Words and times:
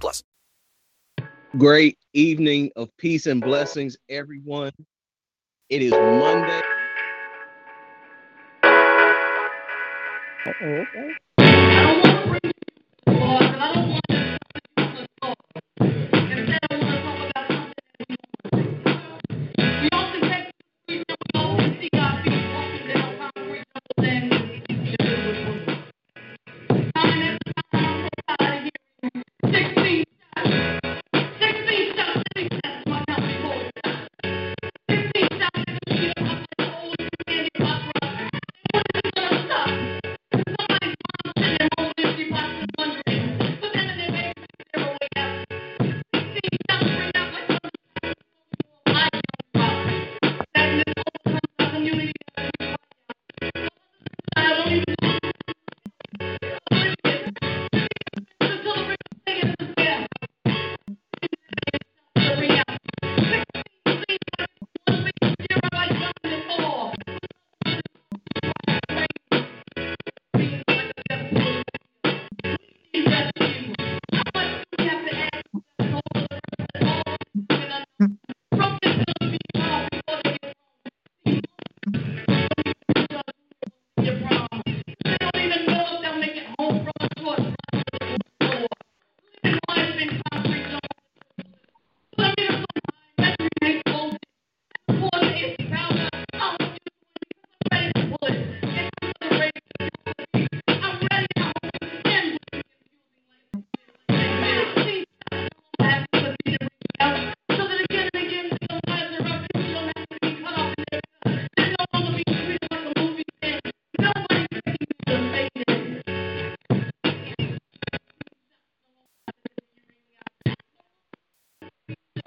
plus. 0.00 0.22
Great 1.58 1.98
evening 2.14 2.70
of 2.76 2.88
peace 2.96 3.26
and 3.26 3.40
blessings, 3.40 3.96
everyone. 4.08 4.72
It 5.68 5.82
is 5.82 5.92
Monday. 5.92 6.62
Uh-oh, 10.44 10.84
okay. 10.96 11.12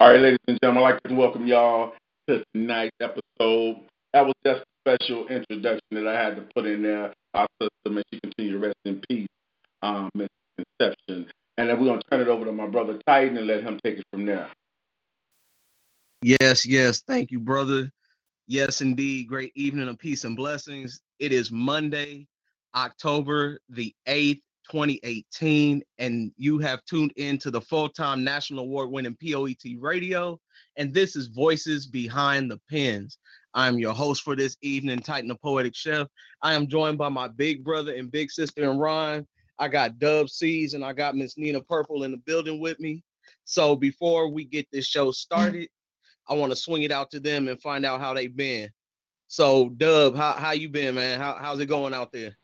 All 0.06 0.12
right, 0.12 0.20
ladies 0.20 0.38
and 0.46 0.56
gentlemen, 0.62 0.84
I'd 0.84 0.92
like 0.92 1.02
to 1.08 1.14
welcome 1.16 1.48
y'all 1.48 1.92
to 2.28 2.44
tonight's 2.54 2.94
episode. 3.00 3.80
That 4.12 4.24
was 4.24 4.34
just 4.46 4.62
a 4.62 4.96
special 5.00 5.26
introduction 5.26 5.80
that 5.94 6.06
I 6.06 6.12
had 6.14 6.36
to 6.36 6.42
put 6.54 6.64
in 6.64 6.80
there. 6.84 7.12
Our 7.34 7.48
sister, 7.60 7.90
may 7.90 8.02
she 8.14 8.20
continue 8.20 8.52
to 8.52 8.58
rest 8.60 8.76
in 8.84 9.02
peace, 9.10 9.26
um, 9.82 10.08
Miss 10.14 10.28
Conception. 10.56 11.26
And 11.58 11.68
then 11.68 11.80
we're 11.80 11.86
going 11.86 11.98
to 11.98 12.06
turn 12.08 12.20
it 12.20 12.28
over 12.28 12.44
to 12.44 12.52
my 12.52 12.68
brother 12.68 13.00
Titan 13.04 13.36
and 13.36 13.48
let 13.48 13.64
him 13.64 13.80
take 13.84 13.98
it 13.98 14.04
from 14.12 14.26
there. 14.26 14.48
Yes, 16.22 16.64
yes. 16.64 17.02
Thank 17.08 17.32
you, 17.32 17.40
brother. 17.40 17.90
Yes, 18.46 18.82
indeed. 18.82 19.26
Great 19.26 19.50
evening 19.56 19.88
of 19.88 19.98
peace 19.98 20.22
and 20.22 20.36
blessings. 20.36 21.00
It 21.18 21.32
is 21.32 21.50
Monday, 21.50 22.28
October 22.76 23.58
the 23.70 23.92
8th, 24.06 24.40
2018, 24.70 25.82
and 25.98 26.32
you 26.36 26.58
have 26.58 26.84
tuned 26.84 27.12
in 27.16 27.38
to 27.38 27.50
the 27.50 27.60
full 27.60 27.88
time 27.88 28.24
national 28.24 28.64
award 28.64 28.90
winning 28.90 29.16
POET 29.22 29.76
radio. 29.78 30.38
And 30.76 30.92
this 30.92 31.16
is 31.16 31.28
Voices 31.28 31.86
Behind 31.86 32.50
the 32.50 32.60
Pens. 32.70 33.18
I'm 33.54 33.78
your 33.78 33.94
host 33.94 34.22
for 34.22 34.36
this 34.36 34.56
evening, 34.60 35.00
Titan 35.00 35.28
the 35.28 35.34
Poetic 35.34 35.74
Chef. 35.74 36.06
I 36.42 36.54
am 36.54 36.68
joined 36.68 36.98
by 36.98 37.08
my 37.08 37.28
big 37.28 37.64
brother 37.64 37.94
and 37.94 38.10
big 38.12 38.30
sister 38.30 38.70
in 38.70 38.78
Rhyme. 38.78 39.26
I 39.58 39.68
got 39.68 39.98
Dub 39.98 40.28
C's 40.28 40.74
and 40.74 40.84
I 40.84 40.92
got 40.92 41.16
Miss 41.16 41.38
Nina 41.38 41.62
Purple 41.62 42.02
in 42.02 42.10
the 42.10 42.18
building 42.18 42.60
with 42.60 42.78
me. 42.78 43.02
So 43.44 43.74
before 43.74 44.28
we 44.28 44.44
get 44.44 44.66
this 44.70 44.86
show 44.86 45.10
started, 45.12 45.68
I 46.28 46.34
want 46.34 46.52
to 46.52 46.56
swing 46.56 46.82
it 46.82 46.92
out 46.92 47.10
to 47.12 47.20
them 47.20 47.48
and 47.48 47.60
find 47.62 47.86
out 47.86 48.00
how 48.00 48.12
they've 48.12 48.36
been. 48.36 48.70
So 49.28 49.70
Dub, 49.70 50.16
how, 50.16 50.32
how 50.32 50.52
you 50.52 50.68
been, 50.68 50.94
man? 50.94 51.18
How, 51.18 51.38
how's 51.40 51.60
it 51.60 51.66
going 51.66 51.94
out 51.94 52.12
there? 52.12 52.36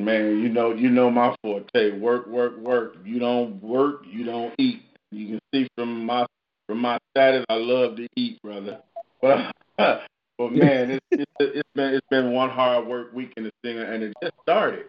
Man, 0.00 0.40
you 0.42 0.48
know, 0.50 0.74
you 0.74 0.90
know 0.90 1.10
my 1.10 1.34
forte. 1.42 1.98
Work, 1.98 2.26
work, 2.26 2.58
work. 2.58 2.96
You 3.04 3.18
don't 3.18 3.62
work, 3.62 4.04
you 4.06 4.24
don't 4.24 4.54
eat. 4.58 4.82
You 5.10 5.26
can 5.28 5.40
see 5.54 5.68
from 5.74 6.04
my 6.04 6.26
from 6.66 6.78
my 6.78 6.98
status, 7.12 7.44
I 7.48 7.54
love 7.54 7.96
to 7.96 8.06
eat, 8.16 8.40
brother. 8.42 8.80
But 9.22 9.52
but 9.78 10.52
man, 10.52 10.90
it's, 10.90 11.06
it's 11.12 11.32
it's 11.40 11.68
been 11.74 11.94
it's 11.94 12.06
been 12.10 12.32
one 12.32 12.50
hard 12.50 12.86
work 12.86 13.12
week 13.14 13.32
in 13.36 13.44
the 13.44 13.50
singer, 13.64 13.84
and 13.84 14.02
it 14.02 14.12
just 14.22 14.34
started. 14.42 14.86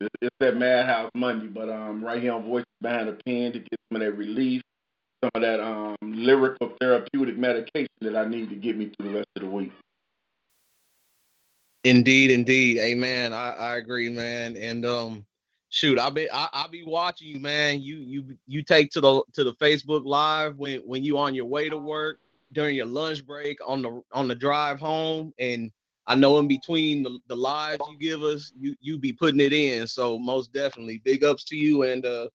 It's, 0.00 0.14
it's 0.22 0.36
that 0.40 0.56
Madhouse 0.56 1.10
Monday, 1.14 1.48
but 1.48 1.68
um, 1.68 2.02
right 2.02 2.22
here 2.22 2.32
on 2.32 2.44
Voices 2.44 2.66
Behind 2.80 3.08
the 3.08 3.18
Pen 3.24 3.52
to 3.52 3.58
get 3.58 3.78
some 3.90 4.00
of 4.00 4.00
that 4.00 4.16
relief, 4.16 4.62
some 5.22 5.30
of 5.34 5.42
that 5.42 5.60
um 5.60 5.96
lyrical 6.02 6.72
therapeutic 6.80 7.36
medication 7.36 7.88
that 8.00 8.16
I 8.16 8.26
need 8.26 8.48
to 8.48 8.56
get 8.56 8.78
me 8.78 8.92
through 8.96 9.12
the 9.12 9.18
rest 9.18 9.28
of 9.36 9.42
the 9.42 9.50
week. 9.50 9.72
Indeed, 11.84 12.30
indeed. 12.30 12.78
Amen. 12.78 13.32
I, 13.32 13.50
I 13.52 13.76
agree, 13.76 14.08
man. 14.08 14.56
And 14.56 14.84
um 14.84 15.24
shoot, 15.70 15.98
I'll 15.98 16.10
be 16.10 16.30
I, 16.30 16.48
I'll 16.52 16.68
be 16.68 16.84
watching 16.84 17.28
you, 17.28 17.40
man. 17.40 17.80
You 17.80 17.96
you 17.96 18.36
you 18.46 18.62
take 18.62 18.90
to 18.92 19.00
the 19.00 19.22
to 19.34 19.44
the 19.44 19.54
Facebook 19.54 20.04
live 20.04 20.56
when 20.58 20.80
when 20.80 21.04
you 21.04 21.18
on 21.18 21.34
your 21.34 21.46
way 21.46 21.68
to 21.68 21.78
work, 21.78 22.18
during 22.52 22.76
your 22.76 22.86
lunch 22.86 23.24
break, 23.26 23.58
on 23.66 23.82
the 23.82 24.02
on 24.12 24.28
the 24.28 24.34
drive 24.34 24.80
home. 24.80 25.32
And 25.38 25.70
I 26.06 26.14
know 26.14 26.38
in 26.38 26.48
between 26.48 27.02
the, 27.02 27.18
the 27.28 27.36
lives 27.36 27.82
you 27.90 27.98
give 27.98 28.22
us, 28.22 28.52
you 28.58 28.74
you 28.80 28.98
be 28.98 29.12
putting 29.12 29.40
it 29.40 29.52
in. 29.52 29.86
So 29.86 30.18
most 30.18 30.52
definitely 30.52 31.00
big 31.04 31.22
ups 31.22 31.44
to 31.44 31.56
you 31.56 31.84
and 31.84 32.04
uh 32.04 32.28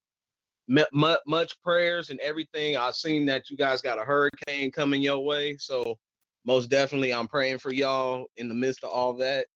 much, 0.69 1.19
much 1.27 1.61
prayers 1.61 2.09
and 2.09 2.19
everything. 2.21 2.77
I've 2.77 2.95
seen 2.95 3.25
that 3.25 3.49
you 3.49 3.57
guys 3.57 3.81
got 3.81 3.99
a 3.99 4.03
hurricane 4.03 4.71
coming 4.71 5.01
your 5.01 5.19
way. 5.19 5.57
So 5.57 5.97
most 6.45 6.69
definitely 6.69 7.13
I'm 7.13 7.27
praying 7.27 7.59
for 7.59 7.73
y'all 7.73 8.27
in 8.37 8.47
the 8.49 8.55
midst 8.55 8.83
of 8.83 8.89
all 8.89 9.13
that. 9.13 9.47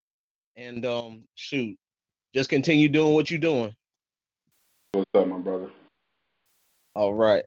And 0.56 0.84
um 0.86 1.24
shoot, 1.34 1.76
just 2.34 2.48
continue 2.48 2.88
doing 2.88 3.14
what 3.14 3.30
you're 3.30 3.38
doing. 3.38 3.74
What's 4.92 5.10
up, 5.14 5.26
my 5.26 5.38
brother? 5.38 5.70
All 6.94 7.14
right. 7.14 7.44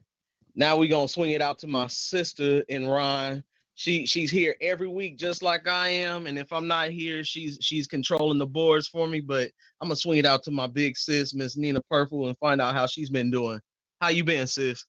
Now 0.56 0.78
we're 0.78 0.90
gonna 0.90 1.08
swing 1.08 1.32
it 1.32 1.42
out 1.42 1.58
to 1.60 1.68
my 1.68 1.88
sister 1.88 2.62
in 2.70 2.88
Rhyme. 2.88 3.44
She 3.76 4.06
she's 4.06 4.30
here 4.30 4.56
every 4.62 4.90
week 4.90 5.18
just 5.18 5.42
like 5.42 5.68
I 5.68 5.90
am. 5.90 6.28
And 6.28 6.38
if 6.38 6.52
I'm 6.52 6.68
not 6.68 6.90
here, 6.90 7.24
she's 7.24 7.58
she's 7.62 7.88
controlling 7.88 8.38
the 8.38 8.46
boards 8.46 8.88
for 8.88 9.08
me. 9.08 9.22
But 9.22 9.50
I'm 9.82 9.88
gonna 9.88 9.96
swing 9.96 10.20
it 10.20 10.26
out 10.26 10.44
to 10.44 10.52
my 10.52 10.68
big 10.68 10.98
sis, 10.98 11.34
Miss 11.34 11.58
Nina 11.58 11.82
Purple, 11.90 12.28
and 12.28 12.38
find 12.38 12.62
out 12.62 12.76
how 12.76 12.86
she's 12.86 13.10
been 13.10 13.32
doing. 13.32 13.60
How 14.02 14.10
you 14.10 14.24
been, 14.24 14.48
sis? 14.48 14.86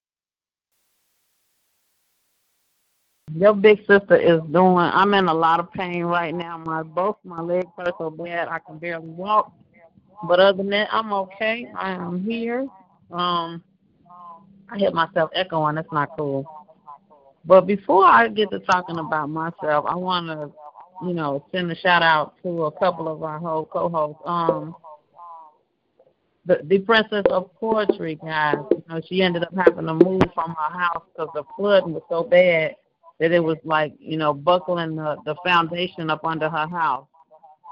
Your 3.37 3.55
big 3.55 3.79
sister 3.87 4.17
is 4.17 4.41
doing. 4.51 4.77
I'm 4.79 5.15
in 5.15 5.29
a 5.29 5.35
lot 5.35 5.61
of 5.61 5.73
pain 5.73 6.05
right 6.05 6.35
now. 6.35 6.59
My 6.59 6.83
both 6.83 7.17
my 7.25 7.41
legs 7.41 7.67
hurt 7.77 7.95
so 7.99 8.11
bad 8.11 8.49
I 8.49 8.59
can 8.59 8.79
barely 8.79 9.09
walk. 9.09 9.53
But 10.27 10.41
other 10.41 10.59
than 10.59 10.71
that, 10.71 10.89
I'm 10.93 11.13
okay. 11.13 11.67
I 11.77 11.93
am 11.93 12.25
here. 12.25 12.67
Um, 13.11 13.63
I 14.71 14.79
hit 14.79 14.95
myself 14.95 15.31
echoing. 15.35 15.77
That's 15.77 15.91
not 15.93 16.11
cool. 16.17 16.45
But 17.45 17.67
before 17.67 18.05
I 18.05 18.29
get 18.29 18.51
to 18.51 18.59
talking 18.61 18.99
about 18.99 19.29
myself, 19.29 19.87
I 19.89 19.95
want 19.97 20.27
to, 20.27 20.53
you 21.07 21.15
know, 21.15 21.45
send 21.53 21.71
a 21.71 21.77
shout 21.77 22.03
out 22.03 22.35
to 22.43 22.65
a 22.65 22.73
couple 22.79 23.09
of 23.09 23.23
our 23.23 23.39
whole 23.39 23.65
co-hosts. 23.65 24.23
Um, 24.27 24.75
the, 26.45 26.61
the 26.65 26.79
princess 26.81 27.25
of 27.31 27.55
poetry, 27.55 28.17
guys. 28.23 28.57
You 28.71 28.83
know, 28.89 29.01
she 29.09 29.23
ended 29.23 29.43
up 29.45 29.55
having 29.57 29.87
to 29.87 29.95
move 29.95 30.23
from 30.35 30.55
her 30.59 30.79
house 30.79 31.05
because 31.13 31.31
the 31.35 31.45
flooding 31.57 31.95
was 31.95 32.03
so 32.09 32.23
bad 32.25 32.77
that 33.21 33.33
it 33.33 33.41
was 33.41 33.59
like, 33.65 33.93
you 34.01 34.17
know, 34.17 34.33
buckling 34.35 34.97
the 34.97 35.17
the 35.25 35.37
foundation 35.45 36.11
up 36.11 36.25
under 36.25 36.49
her 36.49 36.67
house. 36.67 37.07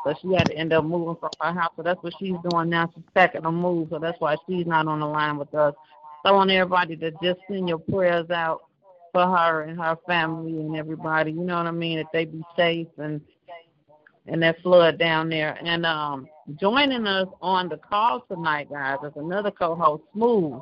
So 0.04 0.14
she 0.22 0.28
had 0.34 0.46
to 0.48 0.54
end 0.56 0.72
up 0.72 0.84
moving 0.84 1.16
from 1.18 1.30
her 1.40 1.58
house. 1.58 1.72
So 1.76 1.82
that's 1.82 2.02
what 2.02 2.14
she's 2.18 2.36
doing 2.50 2.70
now. 2.70 2.90
She's 2.94 3.04
packing 3.14 3.42
to 3.42 3.50
move. 3.50 3.88
So 3.90 3.98
that's 3.98 4.20
why 4.20 4.36
she's 4.48 4.66
not 4.66 4.86
on 4.86 5.00
the 5.00 5.06
line 5.06 5.38
with 5.38 5.52
us. 5.54 5.74
So 6.22 6.28
I 6.28 6.32
want 6.32 6.50
everybody 6.50 6.96
to 6.96 7.10
just 7.22 7.40
send 7.50 7.68
your 7.68 7.78
prayers 7.78 8.30
out 8.30 8.60
for 9.12 9.26
her 9.26 9.62
and 9.62 9.80
her 9.80 9.96
family 10.06 10.52
and 10.52 10.76
everybody. 10.76 11.32
You 11.32 11.40
know 11.40 11.56
what 11.56 11.66
I 11.66 11.72
mean? 11.72 11.98
That 11.98 12.06
they 12.12 12.26
be 12.26 12.42
safe 12.56 12.88
and 12.98 13.20
and 14.26 14.42
that 14.42 14.60
flood 14.62 14.98
down 14.98 15.30
there. 15.30 15.58
And 15.64 15.84
um 15.86 16.28
joining 16.60 17.06
us 17.06 17.28
on 17.40 17.68
the 17.68 17.78
call 17.78 18.20
tonight, 18.30 18.68
guys, 18.70 18.98
is 19.02 19.12
another 19.16 19.50
co-host, 19.50 20.02
Smooth. 20.12 20.60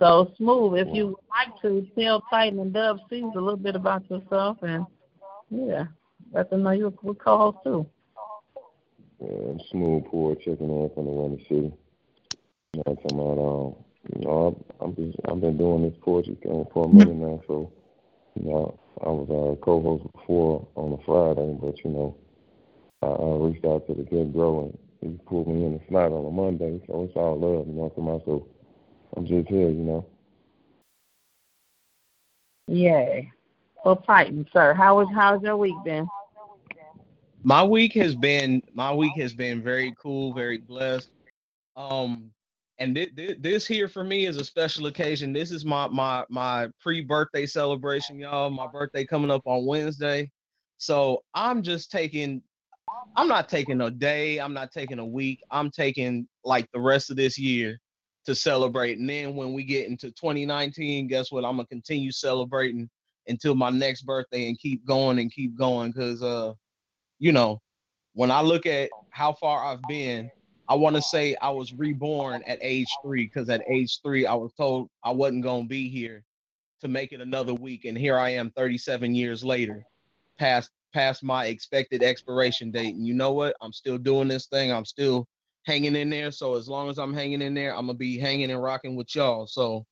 So 0.00 0.32
Smooth, 0.38 0.78
if 0.78 0.88
you 0.94 1.08
would 1.08 1.16
like 1.28 1.60
to 1.60 1.86
tell 1.94 2.22
Titan 2.30 2.58
and 2.58 2.72
Dub 2.72 3.00
C's 3.10 3.22
a 3.36 3.40
little 3.40 3.58
bit 3.58 3.76
about 3.76 4.10
yourself 4.10 4.56
and 4.62 4.86
yeah, 5.50 5.84
let 6.32 6.48
them 6.48 6.62
know 6.62 6.70
you're 6.70 6.88
a 6.88 7.14
co-host 7.14 7.58
too. 7.62 7.86
Yeah, 9.20 9.50
I'm 9.50 9.60
smooth 9.70 10.06
poor 10.06 10.34
checking 10.36 10.70
in 10.70 10.90
from 10.94 11.04
the 11.04 11.10
Windy 11.10 11.44
City. 11.50 11.74
You 12.72 12.76
know, 12.76 12.82
I'm 12.86 12.96
talking 12.96 13.20
about 13.20 13.38
um 13.38 13.74
you 14.14 14.24
know, 14.24 14.56
I've, 14.80 14.88
I'm 14.88 14.96
just, 14.96 15.18
I've 15.28 15.40
been 15.42 15.58
doing 15.58 15.82
this 15.82 15.98
poetry 16.00 16.38
thing 16.42 16.64
for 16.72 16.86
a 16.86 16.88
minute 16.88 17.16
now, 17.16 17.42
so 17.46 17.70
you 18.36 18.50
know, 18.50 18.80
I 19.04 19.08
was 19.08 19.28
a 19.28 19.62
co-host 19.62 20.10
before 20.14 20.66
on 20.76 20.94
a 20.94 21.04
Friday, 21.04 21.58
but 21.60 21.76
you 21.84 21.90
know, 21.90 22.16
I, 23.02 23.06
I 23.06 23.46
reached 23.46 23.66
out 23.66 23.86
to 23.86 23.94
the 23.94 24.08
kid 24.08 24.32
bro 24.32 24.72
and 25.02 25.12
he 25.12 25.18
pulled 25.26 25.48
me 25.48 25.66
in 25.66 25.74
the 25.74 25.80
slot 25.90 26.12
on 26.12 26.24
a 26.24 26.30
Monday, 26.30 26.80
so 26.86 27.04
it's 27.04 27.16
all 27.16 27.38
love, 27.38 27.66
you 27.68 27.74
know, 27.74 27.92
what 27.94 28.14
I'm 28.14 28.22
so 28.24 28.46
I'm 29.16 29.26
just 29.26 29.48
here, 29.48 29.68
you 29.68 29.82
know. 29.84 30.06
Yeah. 32.68 33.22
Well, 33.84 33.96
Titan, 33.96 34.46
sir, 34.52 34.74
how 34.74 34.98
was 34.98 35.08
how's 35.14 35.42
your 35.42 35.56
week 35.56 35.74
been? 35.84 36.08
My 37.42 37.64
week 37.64 37.94
has 37.94 38.14
been 38.14 38.62
my 38.74 38.92
week 38.94 39.14
has 39.16 39.32
been 39.32 39.62
very 39.62 39.94
cool, 40.00 40.34
very 40.34 40.58
blessed. 40.58 41.10
Um, 41.76 42.30
and 42.78 42.94
th- 42.94 43.14
th- 43.16 43.38
this 43.40 43.66
here 43.66 43.88
for 43.88 44.04
me 44.04 44.26
is 44.26 44.36
a 44.36 44.44
special 44.44 44.86
occasion. 44.86 45.32
This 45.32 45.50
is 45.50 45.64
my 45.64 45.88
my 45.88 46.24
my 46.28 46.68
pre-birthday 46.80 47.46
celebration, 47.46 48.18
y'all. 48.18 48.50
My 48.50 48.66
birthday 48.66 49.04
coming 49.06 49.30
up 49.30 49.42
on 49.46 49.66
Wednesday, 49.66 50.30
so 50.78 51.22
I'm 51.34 51.62
just 51.62 51.90
taking. 51.90 52.42
I'm 53.16 53.28
not 53.28 53.48
taking 53.48 53.80
a 53.82 53.90
day. 53.90 54.38
I'm 54.38 54.54
not 54.54 54.72
taking 54.72 54.98
a 54.98 55.06
week. 55.06 55.42
I'm 55.50 55.70
taking 55.70 56.28
like 56.44 56.68
the 56.72 56.80
rest 56.80 57.10
of 57.10 57.16
this 57.16 57.38
year 57.38 57.80
to 58.26 58.34
celebrate. 58.34 58.98
And 58.98 59.08
then 59.08 59.34
when 59.34 59.52
we 59.52 59.64
get 59.64 59.88
into 59.88 60.10
2019, 60.10 61.08
guess 61.08 61.32
what? 61.32 61.44
I'm 61.44 61.56
gonna 61.56 61.66
continue 61.66 62.12
celebrating 62.12 62.88
until 63.26 63.54
my 63.54 63.70
next 63.70 64.02
birthday 64.02 64.48
and 64.48 64.58
keep 64.58 64.84
going 64.86 65.18
and 65.18 65.32
keep 65.32 65.56
going. 65.56 65.92
Cause 65.92 66.22
uh, 66.22 66.52
you 67.18 67.32
know, 67.32 67.60
when 68.14 68.30
I 68.30 68.40
look 68.40 68.66
at 68.66 68.90
how 69.10 69.32
far 69.32 69.64
I've 69.64 69.82
been, 69.88 70.30
I 70.68 70.74
want 70.74 70.96
to 70.96 71.02
say 71.02 71.36
I 71.40 71.50
was 71.50 71.72
reborn 71.72 72.42
at 72.46 72.58
age 72.60 72.88
three. 73.02 73.28
Cause 73.28 73.48
at 73.48 73.62
age 73.68 74.00
three, 74.02 74.26
I 74.26 74.34
was 74.34 74.52
told 74.54 74.88
I 75.02 75.10
wasn't 75.10 75.44
gonna 75.44 75.64
be 75.64 75.88
here 75.88 76.24
to 76.80 76.88
make 76.88 77.12
it 77.12 77.20
another 77.20 77.54
week, 77.54 77.84
and 77.84 77.96
here 77.96 78.18
I 78.18 78.30
am, 78.30 78.50
37 78.52 79.14
years 79.14 79.44
later, 79.44 79.84
past 80.38 80.70
past 80.92 81.22
my 81.22 81.46
expected 81.46 82.02
expiration 82.02 82.70
date. 82.70 82.94
And 82.94 83.06
you 83.06 83.14
know 83.14 83.32
what? 83.32 83.56
I'm 83.60 83.72
still 83.72 83.98
doing 83.98 84.28
this 84.28 84.46
thing. 84.46 84.72
I'm 84.72 84.84
still 84.84 85.26
hanging 85.64 85.96
in 85.96 86.10
there. 86.10 86.30
So 86.30 86.56
as 86.56 86.68
long 86.68 86.88
as 86.88 86.98
I'm 86.98 87.14
hanging 87.14 87.42
in 87.42 87.54
there, 87.54 87.74
I'm 87.74 87.86
gonna 87.86 87.94
be 87.94 88.18
hanging 88.18 88.50
and 88.50 88.62
rocking 88.62 88.96
with 88.96 89.14
y'all. 89.14 89.46
So 89.46 89.84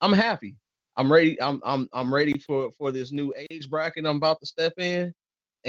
I'm 0.00 0.12
happy. 0.12 0.56
I'm 0.96 1.12
ready. 1.12 1.40
I'm 1.40 1.60
I'm 1.64 1.88
I'm 1.92 2.12
ready 2.12 2.38
for 2.38 2.70
for 2.78 2.92
this 2.92 3.12
new 3.12 3.32
age 3.50 3.68
bracket 3.68 4.06
I'm 4.06 4.16
about 4.16 4.40
to 4.40 4.46
step 4.46 4.74
in. 4.78 5.12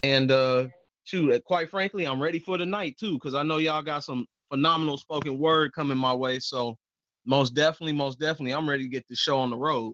And 0.04 0.32
uh 0.32 0.68
shoot, 1.06 1.32
uh, 1.32 1.40
quite 1.40 1.70
frankly, 1.70 2.06
I'm 2.06 2.22
ready 2.22 2.40
for 2.40 2.58
the 2.58 2.66
night 2.66 2.98
too, 3.00 3.14
because 3.14 3.36
I 3.36 3.44
know 3.44 3.58
y'all 3.58 3.82
got 3.82 4.04
some 4.04 4.26
phenomenal 4.50 4.98
spoken 4.98 5.40
word 5.40 5.74
coming 5.74 5.98
my 5.98 6.14
way. 6.14 6.40
So 6.40 6.78
most 7.26 7.54
definitely, 7.54 7.94
most 7.94 8.20
definitely, 8.20 8.54
I'm 8.54 8.70
ready 8.70 8.84
to 8.84 8.90
get 8.90 9.08
the 9.08 9.16
show 9.16 9.40
on 9.40 9.50
the 9.50 9.58
road. 9.58 9.94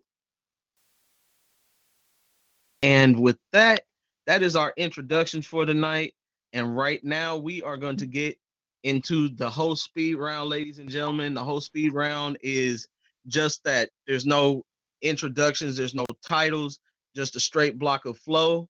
And 2.82 3.20
with 3.20 3.38
that, 3.54 3.84
that 4.26 4.42
is 4.42 4.56
our 4.56 4.74
introduction 4.76 5.42
for 5.42 5.66
tonight. 5.66 6.14
And 6.54 6.76
right 6.76 7.04
now, 7.04 7.38
we 7.38 7.62
are 7.62 7.78
going 7.78 7.98
to 7.98 8.06
get 8.06 8.38
into 8.84 9.30
the 9.30 9.50
whole 9.50 9.76
speed 9.76 10.16
round, 10.16 10.50
ladies 10.50 10.80
and 10.80 10.90
gentlemen. 10.90 11.34
The 11.34 11.44
whole 11.44 11.62
speed 11.62 11.94
round 11.94 12.38
is 12.42 12.88
just 13.28 13.64
that. 13.64 13.90
There's 14.08 14.26
no 14.26 14.64
introductions, 15.02 15.78
there's 15.78 15.96
no 15.96 16.06
titles, 16.28 16.80
just 17.16 17.36
a 17.36 17.40
straight 17.40 17.78
block 17.78 18.06
of 18.06 18.18
flow. 18.18 18.68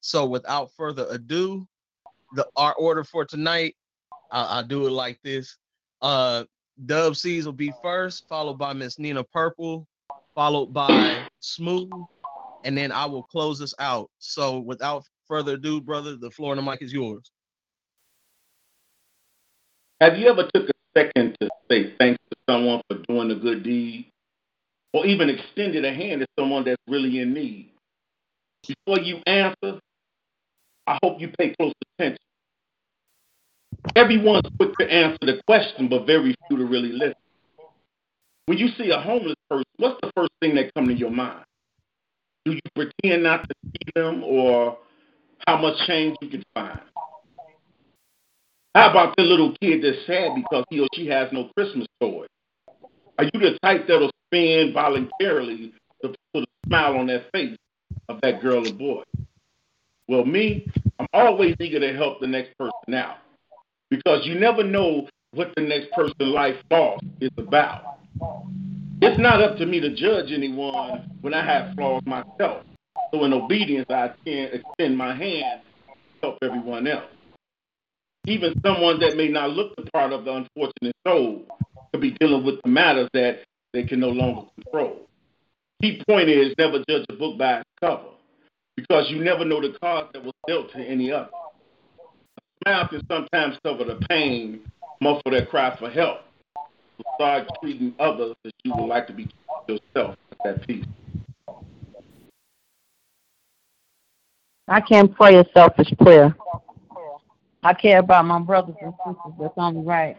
So 0.00 0.26
without 0.26 0.70
further 0.76 1.06
ado, 1.10 1.66
the 2.34 2.46
our 2.56 2.74
order 2.74 3.04
for 3.04 3.24
tonight, 3.24 3.76
I, 4.30 4.44
I'll 4.44 4.64
do 4.64 4.86
it 4.86 4.90
like 4.90 5.20
this. 5.22 5.56
Uh 6.00 6.44
Dub 6.86 7.16
C's 7.16 7.44
will 7.44 7.52
be 7.52 7.72
first, 7.82 8.28
followed 8.28 8.58
by 8.58 8.72
Miss 8.72 8.98
Nina 8.98 9.24
Purple, 9.24 9.86
followed 10.34 10.72
by 10.72 11.26
Smooth, 11.40 11.90
and 12.64 12.78
then 12.78 12.92
I 12.92 13.04
will 13.06 13.24
close 13.24 13.58
this 13.58 13.74
out. 13.80 14.10
So 14.18 14.60
without 14.60 15.04
further 15.26 15.54
ado, 15.54 15.80
brother, 15.80 16.16
the 16.16 16.30
floor 16.30 16.52
and 16.52 16.58
the 16.58 16.70
mic 16.70 16.80
is 16.80 16.92
yours. 16.92 17.32
Have 20.00 20.16
you 20.16 20.28
ever 20.28 20.48
took 20.54 20.68
a 20.68 20.72
second 20.96 21.36
to 21.40 21.48
say 21.70 21.94
thanks 21.98 22.20
to 22.30 22.36
someone 22.48 22.82
for 22.88 22.98
doing 23.08 23.30
a 23.32 23.34
good 23.34 23.64
deed? 23.64 24.10
Or 24.92 25.04
even 25.04 25.28
extended 25.28 25.84
a 25.84 25.92
hand 25.92 26.20
to 26.20 26.26
someone 26.38 26.64
that's 26.64 26.80
really 26.86 27.18
in 27.18 27.34
need? 27.34 27.70
Before 28.66 29.02
you 29.02 29.20
answer, 29.26 29.80
I 30.86 30.98
hope 31.02 31.20
you 31.20 31.30
pay 31.38 31.54
close 31.58 31.72
attention. 31.98 32.18
Everyone's 33.96 34.48
quick 34.56 34.76
to 34.78 34.90
answer 34.90 35.18
the 35.22 35.40
question, 35.46 35.88
but 35.88 36.06
very 36.06 36.34
few 36.46 36.58
to 36.58 36.64
really 36.64 36.92
listen. 36.92 37.14
When 38.46 38.56
you 38.58 38.68
see 38.78 38.90
a 38.90 39.00
homeless 39.00 39.34
person, 39.50 39.64
what's 39.76 39.98
the 40.00 40.10
first 40.16 40.30
thing 40.40 40.54
that 40.54 40.72
comes 40.74 40.88
to 40.88 40.94
your 40.94 41.10
mind? 41.10 41.44
Do 42.44 42.52
you 42.52 42.60
pretend 42.74 43.24
not 43.24 43.48
to 43.48 43.54
see 43.64 43.92
them 43.94 44.22
or 44.24 44.78
how 45.46 45.58
much 45.60 45.86
change 45.86 46.16
you 46.22 46.28
can 46.28 46.44
find? 46.54 46.80
How 48.74 48.90
about 48.90 49.16
the 49.16 49.22
little 49.22 49.54
kid 49.60 49.82
that's 49.82 50.06
sad 50.06 50.34
because 50.34 50.64
he 50.70 50.80
or 50.80 50.86
she 50.94 51.06
has 51.06 51.32
no 51.32 51.50
Christmas 51.56 51.86
toy? 52.00 52.26
Are 53.18 53.24
you 53.24 53.40
the 53.40 53.58
type 53.62 53.86
that'll 53.88 54.10
spend 54.28 54.74
voluntarily 54.74 55.72
to 56.02 56.14
put 56.32 56.44
a 56.44 56.46
smile 56.66 56.96
on 56.96 57.06
that 57.06 57.30
face 57.32 57.56
of 58.08 58.20
that 58.22 58.40
girl 58.40 58.68
or 58.68 58.72
boy? 58.72 59.02
Well, 60.06 60.24
me, 60.24 60.66
I'm 60.98 61.06
always 61.12 61.56
eager 61.60 61.80
to 61.80 61.92
help 61.94 62.20
the 62.20 62.26
next 62.26 62.56
person 62.58 62.94
out 62.94 63.16
because 63.90 64.26
you 64.26 64.38
never 64.38 64.62
know 64.62 65.08
what 65.32 65.52
the 65.56 65.62
next 65.62 65.90
person's 65.92 66.14
life 66.20 66.56
loss 66.70 67.00
is 67.20 67.30
about. 67.36 67.98
It's 69.00 69.18
not 69.18 69.42
up 69.42 69.58
to 69.58 69.66
me 69.66 69.80
to 69.80 69.94
judge 69.94 70.32
anyone 70.32 71.10
when 71.20 71.34
I 71.34 71.44
have 71.44 71.74
flaws 71.74 72.02
myself. 72.06 72.64
So 73.12 73.24
in 73.24 73.32
obedience, 73.32 73.86
I 73.90 74.12
extend 74.26 74.96
my 74.96 75.14
hand 75.14 75.62
to 76.20 76.28
help 76.28 76.38
everyone 76.42 76.86
else. 76.86 77.04
Even 78.26 78.54
someone 78.64 79.00
that 79.00 79.16
may 79.16 79.28
not 79.28 79.50
look 79.50 79.74
the 79.76 79.90
part 79.90 80.12
of 80.12 80.24
the 80.24 80.32
unfortunate 80.32 80.94
soul 81.06 81.46
could 81.92 82.00
be 82.00 82.10
dealing 82.20 82.44
with 82.44 82.60
the 82.62 82.68
matters 82.68 83.08
that 83.14 83.44
they 83.72 83.84
can 83.84 84.00
no 84.00 84.08
longer 84.08 84.42
control. 84.62 85.06
Key 85.80 86.02
point 86.08 86.28
is 86.28 86.54
never 86.58 86.78
judge 86.88 87.06
a 87.08 87.14
book 87.14 87.38
by 87.38 87.60
its 87.60 87.70
cover 87.80 88.08
because 88.76 89.06
you 89.10 89.22
never 89.22 89.44
know 89.44 89.60
the 89.60 89.78
cards 89.78 90.08
that 90.12 90.24
was 90.24 90.34
dealt 90.46 90.72
to 90.72 90.78
any 90.78 91.12
other. 91.12 91.30
A 92.38 92.42
smile 92.64 92.88
can 92.88 93.06
sometimes 93.08 93.56
cover 93.64 93.84
the 93.84 94.04
pain, 94.08 94.60
muffle 95.00 95.30
that 95.30 95.48
cry 95.48 95.76
for 95.78 95.88
help. 95.88 96.20
So 96.96 97.04
start 97.14 97.48
treating 97.62 97.94
others 97.98 98.34
as 98.44 98.52
you 98.64 98.72
would 98.74 98.86
like 98.86 99.06
to 99.06 99.12
be 99.12 99.28
yourself 99.68 100.16
at 100.32 100.38
that 100.44 100.66
peace. 100.66 100.84
I 104.66 104.80
can't 104.80 105.14
pray 105.14 105.36
a 105.36 105.44
selfish 105.54 105.92
prayer. 105.98 106.36
I 107.62 107.74
care 107.74 107.98
about 107.98 108.24
my 108.24 108.38
brothers 108.38 108.76
and 108.80 108.94
sisters. 109.04 109.32
That's 109.38 109.54
only 109.56 109.84
right. 109.84 110.16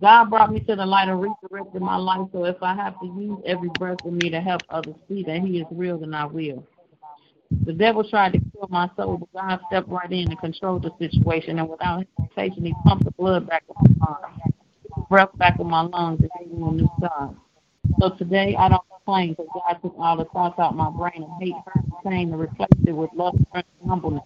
God 0.00 0.30
brought 0.30 0.52
me 0.52 0.60
to 0.60 0.76
the 0.76 0.86
light 0.86 1.08
and 1.08 1.20
resurrected 1.20 1.82
my 1.82 1.96
life, 1.96 2.28
so 2.32 2.44
if 2.44 2.62
I 2.62 2.74
have 2.76 2.98
to 3.00 3.06
use 3.06 3.38
every 3.44 3.68
breath 3.70 3.98
of 4.04 4.12
me 4.12 4.30
to 4.30 4.40
help 4.40 4.62
others 4.70 4.94
see 5.08 5.24
that 5.24 5.40
He 5.40 5.58
is 5.60 5.66
real, 5.72 5.98
then 5.98 6.14
I 6.14 6.26
will. 6.26 6.64
The 7.64 7.72
devil 7.72 8.08
tried 8.08 8.32
to 8.34 8.38
kill 8.38 8.68
my 8.70 8.88
soul, 8.96 9.18
but 9.18 9.32
God 9.32 9.60
stepped 9.66 9.88
right 9.88 10.10
in 10.12 10.30
and 10.30 10.38
controlled 10.38 10.84
the 10.84 10.92
situation, 10.98 11.58
and 11.58 11.68
without 11.68 12.06
hesitation, 12.18 12.66
He 12.66 12.74
pumped 12.84 13.04
the 13.04 13.10
blood 13.12 13.48
back 13.48 13.64
in 13.68 13.74
my 13.98 14.06
arm, 14.06 14.40
breath 15.10 15.36
back 15.38 15.58
in 15.58 15.66
my 15.66 15.80
lungs, 15.80 16.20
and 16.20 16.30
gave 16.38 16.56
me 16.56 16.68
a 16.68 16.72
new 16.72 16.88
start. 16.98 17.34
So 18.00 18.10
today 18.10 18.54
I 18.56 18.68
don't 18.68 18.84
complain 18.88 19.30
because 19.30 19.48
God 19.52 19.78
took 19.82 19.94
all 19.98 20.16
the 20.16 20.24
thoughts 20.26 20.58
out 20.60 20.76
my 20.76 20.90
brain 20.90 21.24
and 21.24 21.42
hate, 21.42 21.54
hurt, 21.66 21.84
and 21.84 21.92
pain 22.04 22.30
and 22.32 22.40
replaced 22.40 22.72
it 22.86 22.92
with 22.92 23.10
love, 23.14 23.34
strength, 23.48 23.68
and 23.80 23.90
humbleness. 23.90 24.22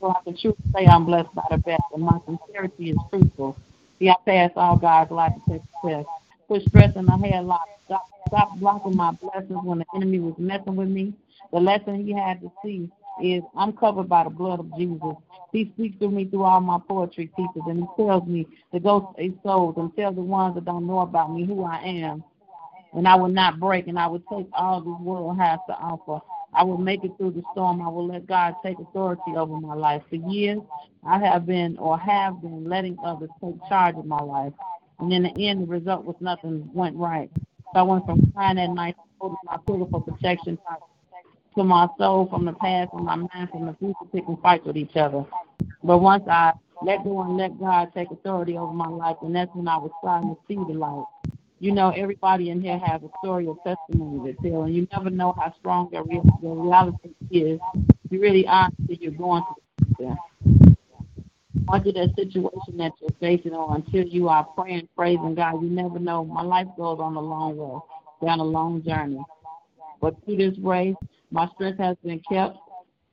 So 0.00 0.10
I 0.10 0.22
can 0.24 0.36
truly 0.36 0.56
say 0.74 0.86
I'm 0.86 1.04
blessed 1.04 1.34
by 1.34 1.42
the 1.50 1.58
best, 1.58 1.82
and 1.94 2.02
my 2.02 2.18
sincerity 2.24 2.90
is 2.90 2.96
truthful. 3.10 3.56
See, 3.98 4.08
I 4.08 4.14
pass 4.24 4.50
all 4.56 4.76
God's 4.76 5.10
life 5.10 5.32
to 5.46 5.52
take 5.52 5.62
success. 5.82 6.06
Put 6.48 6.62
stress 6.68 6.90
in 6.96 7.04
the 7.06 7.12
headlock. 7.12 7.60
Stop, 7.84 8.08
stop 8.28 8.58
blocking 8.58 8.96
my 8.96 9.12
blessings 9.12 9.60
when 9.62 9.78
the 9.80 9.84
enemy 9.94 10.18
was 10.20 10.34
messing 10.38 10.76
with 10.76 10.88
me. 10.88 11.12
The 11.52 11.60
lesson 11.60 12.06
he 12.06 12.12
had 12.12 12.40
to 12.40 12.50
see 12.64 12.90
is 13.22 13.42
I'm 13.54 13.74
covered 13.74 14.08
by 14.08 14.24
the 14.24 14.30
blood 14.30 14.60
of 14.60 14.74
Jesus. 14.76 15.16
He 15.52 15.70
speaks 15.74 15.98
to 16.00 16.08
me 16.08 16.24
through 16.24 16.44
all 16.44 16.60
my 16.60 16.78
poetry 16.88 17.26
pieces, 17.36 17.62
and 17.66 17.80
he 17.80 18.02
tells 18.02 18.26
me 18.26 18.46
to 18.72 18.80
go 18.80 19.12
save 19.18 19.34
souls 19.42 19.74
and 19.76 19.94
tell 19.96 20.12
the 20.12 20.22
ones 20.22 20.54
that 20.54 20.64
don't 20.64 20.86
know 20.86 21.00
about 21.00 21.32
me 21.32 21.44
who 21.44 21.64
I 21.64 21.78
am. 21.82 22.24
And 22.94 23.06
I 23.06 23.16
will 23.16 23.28
not 23.28 23.60
break, 23.60 23.86
and 23.86 23.98
I 23.98 24.06
will 24.06 24.22
take 24.32 24.46
all 24.52 24.80
this 24.80 24.98
world 25.04 25.38
has 25.38 25.58
to 25.68 25.74
offer. 25.74 26.24
I 26.52 26.64
will 26.64 26.78
make 26.78 27.04
it 27.04 27.12
through 27.16 27.32
the 27.32 27.42
storm. 27.52 27.80
I 27.82 27.88
will 27.88 28.06
let 28.06 28.26
God 28.26 28.54
take 28.64 28.78
authority 28.78 29.36
over 29.36 29.56
my 29.60 29.74
life. 29.74 30.02
For 30.10 30.16
years, 30.16 30.60
I 31.06 31.18
have 31.18 31.46
been 31.46 31.78
or 31.78 31.98
have 31.98 32.40
been 32.42 32.68
letting 32.68 32.98
others 33.04 33.30
take 33.42 33.54
charge 33.68 33.96
of 33.96 34.06
my 34.06 34.20
life. 34.20 34.52
And 34.98 35.12
in 35.12 35.22
the 35.22 35.48
end, 35.48 35.62
the 35.62 35.66
result 35.66 36.04
was 36.04 36.16
nothing 36.20 36.68
went 36.74 36.96
right. 36.96 37.30
So 37.72 37.80
I 37.80 37.82
went 37.82 38.04
from 38.06 38.32
crying 38.32 38.58
at 38.58 38.70
night, 38.70 38.96
holding 39.18 39.38
my 39.44 39.58
pillow 39.66 39.88
for 39.90 40.02
protection, 40.02 40.58
to 41.56 41.64
my 41.64 41.88
soul 41.98 42.28
from 42.28 42.44
the 42.44 42.52
past 42.54 42.90
and 42.92 43.04
my 43.04 43.16
mind 43.16 43.50
from 43.50 43.66
the 43.66 43.74
future 43.74 44.10
picking 44.12 44.36
fights 44.38 44.66
with 44.66 44.76
each 44.76 44.96
other. 44.96 45.24
But 45.82 45.98
once 45.98 46.24
I 46.28 46.52
let 46.82 47.04
go 47.04 47.22
and 47.22 47.36
let 47.36 47.58
God 47.58 47.92
take 47.94 48.10
authority 48.10 48.56
over 48.58 48.72
my 48.72 48.88
life, 48.88 49.16
and 49.22 49.34
that's 49.34 49.54
when 49.54 49.68
I 49.68 49.76
was 49.76 49.90
starting 50.00 50.34
to 50.34 50.40
see 50.48 50.56
the 50.56 50.78
light. 50.78 51.04
You 51.62 51.72
know, 51.72 51.90
everybody 51.90 52.48
in 52.48 52.62
here 52.62 52.78
has 52.78 53.02
a 53.02 53.10
story 53.22 53.46
or 53.46 53.54
testimony 53.66 54.32
to 54.32 54.50
tell, 54.50 54.62
and 54.62 54.74
you 54.74 54.88
never 54.90 55.10
know 55.10 55.34
how 55.38 55.54
strong 55.60 55.90
your, 55.92 56.04
real, 56.04 56.24
your 56.42 56.56
reality 56.56 57.10
is. 57.30 57.60
You 58.08 58.18
really 58.18 58.46
are 58.46 58.70
until 58.78 58.96
you're 58.96 59.12
going 59.12 59.42
through 59.98 60.12
it. 60.12 60.18
Under 61.68 61.92
that 61.92 62.14
situation 62.16 62.78
that 62.78 62.92
you're 62.98 63.10
facing, 63.20 63.52
or 63.52 63.76
until 63.76 64.06
you 64.06 64.30
are 64.30 64.42
praying, 64.42 64.88
praising 64.96 65.34
God, 65.34 65.62
you 65.62 65.68
never 65.68 65.98
know. 65.98 66.24
My 66.24 66.40
life 66.40 66.66
goes 66.78 66.98
on 66.98 67.14
a 67.16 67.20
long 67.20 67.58
way, 67.58 67.78
down 68.26 68.40
a 68.40 68.44
long 68.44 68.82
journey. 68.82 69.22
But 70.00 70.14
through 70.24 70.36
this 70.38 70.58
race, 70.60 70.96
my 71.30 71.46
strength 71.54 71.78
has 71.78 71.98
been 72.02 72.22
kept. 72.26 72.56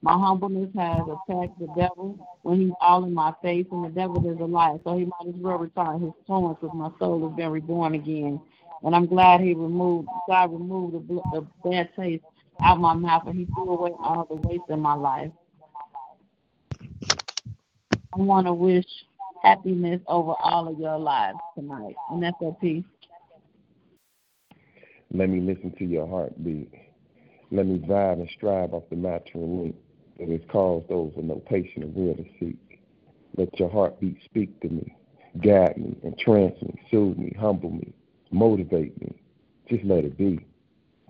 My 0.04 0.13
humbleness 0.13 0.70
has 0.75 1.01
attacked 1.01 1.60
the 1.60 1.68
devil 1.75 2.18
when 2.44 2.62
he's 2.62 2.74
all 2.80 3.04
in 3.04 3.13
my 3.13 3.34
face, 3.42 3.66
and 3.72 3.84
the 3.84 3.89
devil 3.89 4.18
is 4.32 4.39
a 4.39 4.46
liar. 4.46 4.77
So 4.84 4.98
he 4.98 5.06
might 5.06 5.27
as 5.27 5.42
well 5.42 5.58
retire 5.58 5.98
his 5.98 6.13
taunts 6.27 6.60
because 6.62 6.75
my 6.75 6.92
soul 7.00 7.27
has 7.27 7.36
been 7.36 7.50
reborn 7.50 7.96
again. 7.96 8.39
And 8.84 8.96
I'm 8.96 9.08
glad 9.08 9.42
he 9.42 9.56
removed, 9.56 10.08
God 10.27 10.54
removed 10.54 10.94
the, 11.08 11.22
the 11.34 11.48
bad 11.63 11.89
taste 11.96 12.24
out 12.62 12.75
of 12.75 12.82
my 12.82 12.94
mouth, 12.94 13.24
and 13.25 13.39
he 13.39 13.46
threw 13.46 13.72
away 13.72 13.92
all 14.00 14.25
the 14.25 14.36
waste 14.36 14.70
in 14.70 14.80
my 14.80 14.94
life. 14.94 15.32
I 18.13 18.22
want 18.22 18.46
to 18.46 18.54
wish 18.54 18.86
happiness 19.44 20.01
over 20.08 20.36
all 20.39 20.68
of 20.68 20.80
your 20.80 21.00
lives 21.00 21.39
tonight. 21.56 21.96
And 22.12 22.22
that's 22.22 22.38
a 22.42 22.51
peace. 22.62 22.84
Let 25.12 25.30
me 25.30 25.39
listen 25.39 25.74
to 25.80 25.86
your 25.86 26.08
heartbeat. 26.08 26.72
Let 27.51 27.66
me 27.66 27.80
vibe 27.80 28.20
and 28.20 28.30
strive 28.36 28.74
off 28.74 28.84
the 28.89 28.96
matching 28.96 29.63
link 29.63 29.75
that 30.20 30.30
has 30.30 30.42
caused 30.52 30.90
those 30.90 31.12
with 31.16 31.26
no 31.26 31.36
patience 31.48 31.86
and 31.86 31.96
will 31.96 32.16
to 32.16 32.26
seek. 32.40 32.80
Let 33.38 33.60
your 33.60 33.70
heartbeat 33.70 34.18
speak 34.26 34.60
to 34.62 34.70
me, 34.70 34.96
guide 35.44 35.78
me, 35.78 35.98
entrance 36.04 36.60
me, 36.62 36.76
soothe 36.90 37.18
me, 37.18 37.36
humble 37.40 37.70
me, 37.70 37.94
motivate 38.32 39.00
me. 39.00 39.22
Just 39.70 39.84
let 39.84 40.06
it 40.06 40.18
be. 40.18 40.46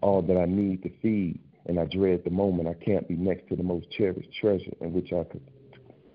All 0.02 0.22
that 0.22 0.38
I 0.38 0.46
need 0.46 0.84
to 0.84 0.92
feed, 1.02 1.40
and 1.66 1.80
I 1.80 1.86
dread 1.86 2.24
the 2.24 2.32
moment 2.32 2.68
I 2.68 2.74
can't 2.74 3.08
be 3.08 3.16
next 3.16 3.48
to 3.50 3.56
the 3.56 3.64
most 3.64 3.90
cherished 3.92 4.30
treasure 4.40 4.74
in 4.82 4.94
which 4.94 5.14
I 5.14 5.24
could 5.24 5.42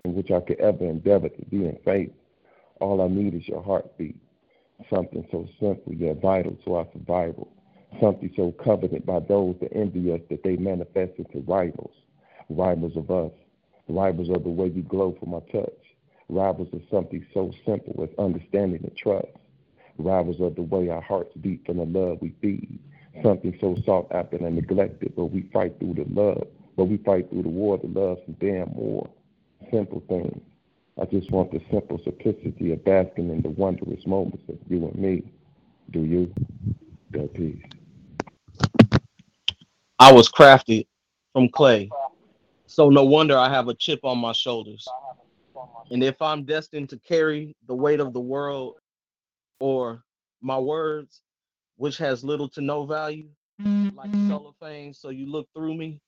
in 0.05 0.15
which 0.15 0.31
I 0.31 0.41
could 0.41 0.59
ever 0.59 0.83
endeavor 0.85 1.29
to 1.29 1.45
be 1.45 1.65
in 1.65 1.77
faith. 1.85 2.11
All 2.81 3.01
I 3.01 3.07
need 3.07 3.33
is 3.35 3.47
your 3.47 3.63
heartbeat. 3.63 4.17
Something 4.89 5.25
so 5.31 5.47
simple 5.61 5.93
yet 5.93 6.21
vital 6.21 6.57
to 6.65 6.75
our 6.75 6.87
survival 6.91 7.53
something 8.01 8.31
so 8.35 8.53
coveted 8.63 9.05
by 9.05 9.19
those 9.19 9.55
that 9.61 9.73
envy 9.73 10.11
us 10.11 10.21
that 10.29 10.43
they 10.43 10.55
manifest 10.55 11.13
into 11.17 11.39
rivals, 11.41 11.93
rivals 12.49 12.95
of 12.95 13.09
us, 13.11 13.31
rivals 13.87 14.29
of 14.29 14.43
the 14.43 14.49
way 14.49 14.69
we 14.69 14.81
glow 14.81 15.15
from 15.19 15.33
our 15.33 15.41
touch, 15.51 15.73
rivals 16.29 16.69
of 16.73 16.81
something 16.91 17.25
so 17.33 17.51
simple 17.65 18.03
as 18.03 18.09
understanding 18.17 18.81
and 18.83 18.95
trust, 18.97 19.27
rivals 19.97 20.39
of 20.39 20.55
the 20.55 20.61
way 20.61 20.89
our 20.89 21.01
hearts 21.01 21.33
beat 21.41 21.65
from 21.65 21.77
the 21.77 21.85
love 21.85 22.17
we 22.21 22.33
feed, 22.41 22.79
something 23.21 23.55
so 23.59 23.75
sought 23.85 24.11
after 24.11 24.37
and 24.37 24.55
neglected, 24.55 25.13
but 25.15 25.25
we 25.25 25.41
fight 25.53 25.77
through 25.79 25.93
the 25.93 26.05
love, 26.09 26.47
but 26.75 26.85
we 26.85 26.97
fight 26.97 27.29
through 27.29 27.43
the 27.43 27.49
war 27.49 27.77
to 27.77 27.87
love 27.87 28.17
some 28.25 28.35
damn 28.39 28.69
more. 28.73 29.09
Simple 29.71 30.03
things. 30.07 30.41
I 31.01 31.05
just 31.05 31.31
want 31.31 31.51
the 31.51 31.61
simple 31.71 31.99
simplicity 32.03 32.71
of 32.71 32.83
basking 32.83 33.29
in 33.29 33.41
the 33.41 33.49
wondrous 33.49 34.05
moments 34.05 34.43
of 34.49 34.57
you 34.69 34.85
and 34.85 34.95
me. 34.95 35.23
Do 35.91 36.01
you? 36.01 36.33
That 37.11 37.33
peace. 37.33 37.61
I 39.99 40.11
was 40.11 40.29
crafted 40.29 40.85
from 41.33 41.49
clay. 41.49 41.89
So 42.73 42.89
no 42.89 43.03
wonder 43.03 43.37
I 43.37 43.49
have 43.49 43.67
a 43.67 43.75
chip 43.75 43.99
on 44.03 44.17
my 44.17 44.31
shoulders. 44.31 44.87
And 45.91 46.03
if 46.03 46.19
I'm 46.23 46.43
destined 46.43 46.89
to 46.89 46.97
carry 46.97 47.55
the 47.67 47.75
weight 47.75 47.99
of 47.99 48.13
the 48.13 48.19
world 48.19 48.77
or 49.59 50.03
my 50.41 50.57
words, 50.57 51.21
which 51.75 51.99
has 51.99 52.23
little 52.23 52.49
to 52.49 52.61
no 52.61 52.87
value, 52.87 53.27
like 53.59 54.09
mm-hmm. 54.09 54.27
cellophane, 54.27 54.91
so 54.91 55.09
you 55.09 55.27
look 55.27 55.47
through 55.53 55.75
me, 55.75 56.01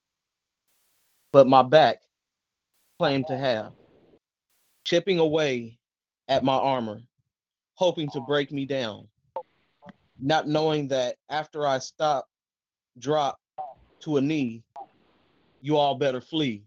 but 1.32 1.46
my 1.46 1.62
back 1.62 1.98
claim 2.98 3.22
to 3.28 3.38
have, 3.38 3.70
chipping 4.82 5.20
away 5.20 5.78
at 6.26 6.42
my 6.42 6.56
armor, 6.56 7.00
hoping 7.74 8.10
to 8.10 8.20
break 8.22 8.50
me 8.50 8.66
down, 8.66 9.06
not 10.18 10.48
knowing 10.48 10.88
that 10.88 11.14
after 11.30 11.64
I 11.64 11.78
stop, 11.78 12.26
drop, 12.98 13.38
to 14.00 14.16
a 14.16 14.20
knee, 14.20 14.64
you 15.66 15.76
all 15.76 15.96
better 15.96 16.20
flee. 16.20 16.62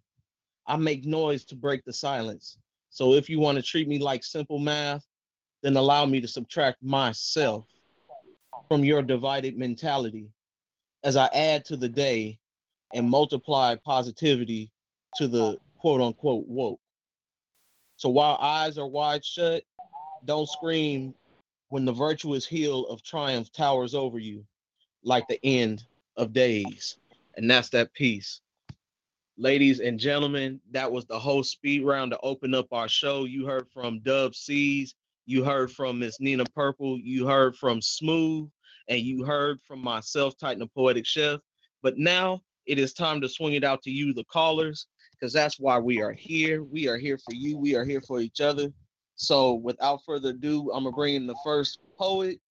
I 0.68 0.76
make 0.76 1.06
noise 1.06 1.46
to 1.46 1.56
break 1.56 1.86
the 1.86 1.94
silence. 1.94 2.58
So 2.90 3.14
if 3.14 3.30
you 3.30 3.40
want 3.40 3.56
to 3.58 3.62
treat 3.62 3.88
me 3.88 3.98
like 3.98 4.24
simple 4.26 4.60
math, 4.60 5.06
then 5.64 5.78
allow 5.78 6.06
me 6.06 6.20
to 6.20 6.28
subtract 6.28 6.84
myself 6.84 7.66
from 8.68 8.84
your 8.84 9.02
divided 9.02 9.58
mentality 9.58 10.28
as 11.06 11.16
I 11.16 11.28
add 11.28 11.64
to 11.66 11.78
the 11.78 11.88
day 11.88 12.38
and 12.94 13.10
multiply 13.10 13.76
positivity 13.86 14.70
to 15.16 15.30
the 15.30 15.58
quote 15.78 16.02
unquote 16.02 16.46
woke. 16.48 16.82
So 17.96 18.10
while 18.10 18.38
eyes 18.42 18.78
are 18.78 18.88
wide 18.88 19.24
shut, 19.24 19.64
don't 20.26 20.50
scream 20.50 21.14
when 21.70 21.86
the 21.86 21.94
virtuous 21.94 22.46
heel 22.46 22.86
of 22.88 23.02
triumph 23.02 23.52
towers 23.54 23.96
over 23.96 24.20
you 24.20 24.46
like 25.04 25.26
the 25.30 25.40
end 25.46 25.86
of 26.18 26.34
days 26.34 26.98
and 27.40 27.50
that's 27.50 27.70
that 27.70 27.94
piece. 27.94 28.42
Ladies 29.42 29.80
and 29.80 29.98
gentlemen, 29.98 30.60
that 30.72 30.92
was 30.92 31.06
the 31.06 31.18
whole 31.18 31.44
speed 31.44 31.86
round 31.86 32.12
to 32.12 32.20
open 32.24 32.54
up 32.54 32.68
our 32.74 32.90
show. 32.90 33.24
You 33.24 33.46
heard 33.46 33.70
from 33.70 34.02
Dub 34.02 34.36
C's, 34.36 34.96
you 35.28 35.46
heard 35.46 35.72
from 35.72 35.98
Miss 35.98 36.20
Nina 36.20 36.44
Purple, 36.44 37.00
you 37.00 37.26
heard 37.26 37.56
from 37.56 37.82
Smooth, 37.82 38.50
and 38.90 39.00
you 39.00 39.24
heard 39.24 39.62
from 39.66 39.82
myself, 39.82 40.38
Titan 40.38 40.60
the 40.60 40.68
Poetic 40.68 41.06
Chef. 41.06 41.40
But 41.82 41.98
now 41.98 42.42
it 42.66 42.80
is 42.80 42.92
time 42.92 43.22
to 43.22 43.30
swing 43.30 43.54
it 43.54 43.64
out 43.64 43.82
to 43.84 43.92
you, 43.92 44.14
the 44.14 44.26
callers, 44.26 44.88
because 45.14 45.32
that's 45.32 45.58
why 45.58 45.80
we 45.80 46.02
are 46.02 46.12
here. 46.12 46.66
We 46.66 46.90
are 46.90 46.98
here 46.98 47.18
for 47.18 47.34
you. 47.34 47.58
We 47.58 47.76
are 47.76 47.86
here 47.86 48.02
for 48.02 48.20
each 48.20 48.42
other. 48.42 48.74
So 49.16 49.54
without 49.54 50.02
further 50.06 50.32
ado, 50.32 50.70
I'm 50.74 50.84
gonna 50.84 50.94
bring 50.94 51.16
in 51.16 51.28
the 51.28 51.40
first 51.46 51.80
poet, 51.98 52.42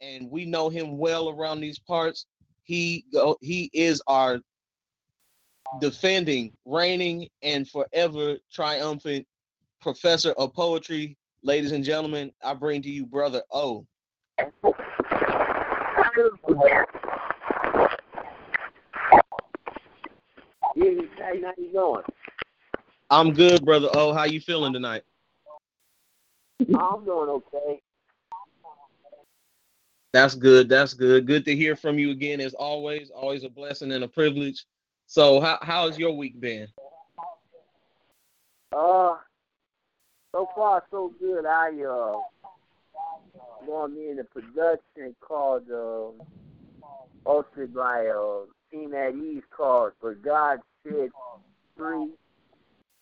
and 0.00 0.28
we 0.28 0.44
know 0.44 0.70
him 0.70 0.98
well 0.98 1.28
around 1.28 1.60
these 1.60 1.78
parts. 1.78 2.26
He 2.64 3.04
go, 3.12 3.36
he 3.42 3.70
is 3.72 4.02
our 4.08 4.40
defending, 5.80 6.52
reigning, 6.64 7.28
and 7.42 7.68
forever 7.68 8.36
triumphant 8.52 9.26
professor 9.80 10.32
of 10.32 10.52
poetry. 10.54 11.16
Ladies 11.42 11.72
and 11.72 11.84
gentlemen, 11.84 12.32
I 12.42 12.54
bring 12.54 12.82
to 12.82 12.90
you 12.90 13.06
brother 13.06 13.42
O. 13.52 13.86
how 21.42 21.52
you 21.56 21.72
going? 21.72 22.02
I'm 23.10 23.32
good, 23.32 23.64
brother 23.64 23.88
O. 23.94 24.12
How 24.12 24.24
you 24.24 24.40
feeling 24.40 24.72
tonight? 24.72 25.02
I'm 26.60 27.04
doing 27.04 27.28
okay. 27.28 27.80
That's 30.12 30.34
good. 30.34 30.68
That's 30.68 30.94
good. 30.94 31.26
Good 31.26 31.44
to 31.44 31.54
hear 31.54 31.76
from 31.76 31.98
you 31.98 32.10
again, 32.10 32.40
as 32.40 32.54
always. 32.54 33.10
Always 33.10 33.44
a 33.44 33.48
blessing 33.48 33.92
and 33.92 34.02
a 34.02 34.08
privilege. 34.08 34.64
So, 35.06 35.40
how 35.40 35.58
how's 35.62 35.98
your 35.98 36.12
week 36.12 36.40
been? 36.40 36.68
Uh, 38.72 39.16
so 40.32 40.48
far 40.54 40.82
so 40.90 41.12
good. 41.18 41.46
I 41.46 41.68
uh, 41.82 42.16
going 43.64 43.94
me 43.94 44.10
in 44.10 44.16
the 44.16 44.24
production 44.24 45.14
called 45.20 45.64
uh, 45.70 46.10
hosted 47.24 47.72
by 47.72 48.02
a 48.02 48.44
team 48.70 48.94
at 48.94 49.14
East 49.14 49.46
called 49.56 49.92
For 50.00 50.14
God 50.14 50.58
Said 50.84 51.10
Three 51.76 52.10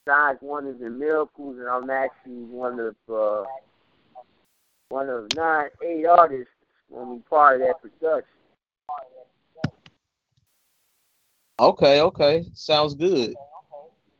Signs, 0.07 0.39
Wonders, 0.41 0.81
and 0.81 0.99
Miracles, 0.99 1.57
and 1.57 1.67
I'm 1.67 1.89
actually 1.89 2.43
one 2.43 2.79
of 2.79 2.95
uh, 3.11 3.43
one 4.89 5.09
of 5.09 5.31
nine, 5.35 5.69
eight 5.83 6.05
artists 6.05 6.53
when 6.89 7.09
we 7.09 7.19
part 7.29 7.61
of 7.61 7.67
that 7.67 7.81
production. 7.81 8.29
Okay, 11.59 12.01
okay, 12.01 12.45
sounds 12.53 12.95
good. 12.95 13.33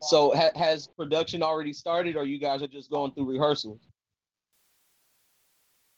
So 0.01 0.33
ha- 0.35 0.51
has 0.55 0.87
production 0.87 1.43
already 1.43 1.73
started, 1.73 2.15
or 2.15 2.25
you 2.25 2.39
guys 2.39 2.61
are 2.61 2.67
just 2.67 2.89
going 2.89 3.11
through 3.11 3.29
rehearsals? 3.29 3.79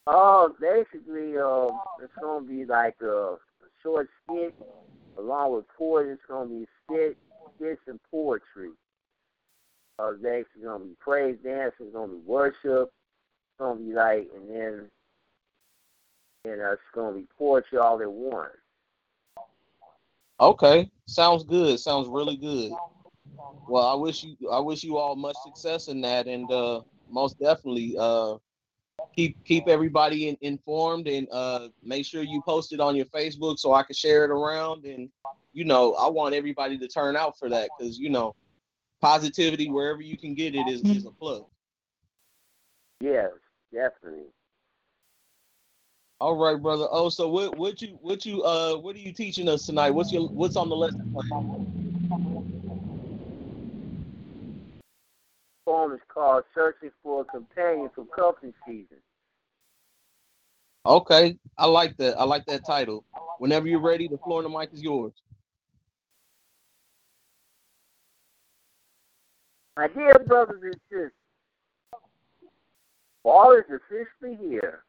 Oh, 0.08 0.56
basically, 0.60 1.38
um, 1.38 1.80
it's 2.02 2.14
gonna 2.22 2.46
be 2.46 2.66
like 2.66 2.96
a, 3.02 3.36
short 3.84 4.10
skit 4.24 4.56
along 5.18 5.54
with 5.54 5.66
poetry. 5.78 6.14
It's 6.14 6.22
gonna 6.28 6.50
be 6.50 6.68
skit, 6.84 7.18
skits 7.56 7.82
and 7.88 8.00
poetry. 8.10 8.72
Uh, 10.00 10.14
it's 10.14 10.26
actually 10.26 10.64
gonna 10.64 10.86
be 10.86 10.96
praise 11.00 11.38
dance. 11.44 11.74
It's 11.80 11.94
gonna 11.94 12.14
be 12.14 12.20
worship. 12.26 12.90
It's 12.90 13.60
gonna 13.60 13.80
be 13.80 13.94
like, 13.94 14.30
and 14.36 14.50
then, 14.50 14.90
and 16.46 16.62
uh, 16.62 16.72
it's 16.72 16.82
gonna 16.96 17.18
be 17.18 17.28
poetry 17.38 17.78
all 17.78 18.02
at 18.02 18.12
once. 18.12 18.52
Okay, 20.40 20.90
sounds 21.08 21.44
good. 21.44 21.80
Sounds 21.80 22.08
really 22.08 22.38
good. 22.38 22.72
Well, 23.68 23.86
I 23.86 23.96
wish 23.96 24.24
you 24.24 24.36
I 24.52 24.60
wish 24.60 24.84
you 24.84 24.98
all 24.98 25.16
much 25.16 25.36
success 25.44 25.88
in 25.88 26.00
that, 26.02 26.28
and 26.28 26.50
uh, 26.52 26.82
most 27.10 27.40
definitely 27.40 27.96
uh, 28.00 28.36
keep 29.16 29.44
keep 29.44 29.68
everybody 29.68 30.30
in, 30.30 30.38
informed, 30.42 31.08
and 31.08 31.28
uh, 31.32 31.70
make 31.84 32.06
sure 32.06 32.22
you 32.22 32.42
post 32.44 32.72
it 32.72 32.80
on 32.80 32.96
your 32.96 33.06
Facebook 33.08 33.58
so 33.58 33.74
I 33.74 33.84
can 33.84 33.96
share 33.96 34.26
it 34.26 34.32
around. 34.32 34.86
And 34.86 35.10
you 35.54 35.66
know, 35.66 35.96
I 35.96 36.08
want 36.08 36.36
everybody 36.36 36.78
to 36.78 36.88
turn 36.88 37.16
out 37.16 37.38
for 37.40 37.50
that 37.50 37.70
because 37.78 37.98
you 37.98 38.10
know, 38.10 38.36
positivity 39.02 39.70
wherever 39.70 40.02
you 40.02 40.18
can 40.18 40.36
get 40.36 40.54
it 40.54 40.68
is 40.68 40.84
is 40.84 41.06
a 41.06 41.12
plus. 41.12 41.42
Yes, 43.02 43.32
definitely. 43.74 44.28
All 46.20 46.36
right, 46.36 46.60
brother. 46.60 46.88
Oh, 46.90 47.10
so 47.10 47.28
what 47.28 47.58
what 47.58 47.82
you 47.82 48.00
what 48.02 48.26
you 48.26 48.42
uh 48.44 48.76
what 48.76 48.96
are 48.96 49.00
you 49.00 49.14
teaching 49.14 49.48
us 49.48 49.68
tonight? 49.68 49.92
What's 49.92 50.12
your 50.12 50.28
what's 50.30 50.56
on 50.56 50.68
the 50.68 50.76
lesson 50.76 50.98
plan? 51.14 51.62
Poem 55.66 55.92
is 55.92 56.00
called 56.08 56.44
"Searching 56.56 56.90
for 57.04 57.22
a 57.22 57.26
Companion 57.26 57.92
for 57.94 58.06
Cuffing 58.06 58.54
Season." 58.66 58.98
Okay, 60.88 61.38
I 61.58 61.68
like 61.68 61.96
that. 61.98 62.18
I 62.18 62.24
like 62.24 62.46
that 62.48 62.66
title. 62.66 63.04
Whenever 63.38 63.68
you're 63.68 63.80
ready, 63.80 64.08
the 64.08 64.18
floor 64.18 64.44
and 64.44 64.52
the 64.52 64.58
mic 64.58 64.74
is 64.74 64.82
yours. 64.82 65.14
My 69.76 69.88
dear 69.88 70.16
brothers 70.26 70.62
and 70.64 70.74
sisters, 70.90 71.12
fall 73.22 73.52
is 73.52 73.66
officially 73.66 74.36
here. 74.50 74.82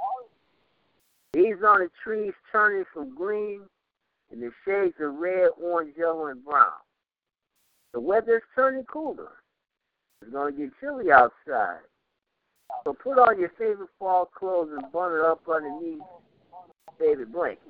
Leaves 1.38 1.62
on 1.64 1.78
the 1.78 1.90
trees 2.02 2.32
turning 2.50 2.84
from 2.92 3.14
green 3.14 3.60
in 4.32 4.40
the 4.40 4.50
shades 4.64 4.96
of 5.00 5.14
red, 5.14 5.50
orange, 5.62 5.94
yellow, 5.96 6.26
and 6.26 6.44
brown. 6.44 6.82
The 7.92 8.00
weather 8.00 8.38
is 8.38 8.42
turning 8.56 8.82
cooler. 8.84 9.30
It's 10.20 10.32
going 10.32 10.52
to 10.52 10.58
get 10.58 10.72
chilly 10.80 11.12
outside. 11.12 11.78
So 12.82 12.92
put 12.92 13.20
on 13.20 13.38
your 13.38 13.52
favorite 13.56 13.88
fall 14.00 14.26
clothes 14.26 14.70
and 14.72 14.90
bundle 14.90 15.26
up 15.26 15.40
underneath 15.48 16.00
favorite 16.98 17.32
blankets. 17.32 17.62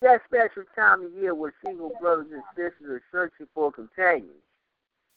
That 0.00 0.22
special 0.26 0.62
time 0.74 1.04
of 1.04 1.12
year 1.12 1.34
where 1.34 1.52
single 1.62 1.92
brothers 2.00 2.28
and 2.32 2.42
sisters 2.56 2.88
are 2.88 3.02
searching 3.12 3.46
for 3.54 3.70
companions 3.70 4.30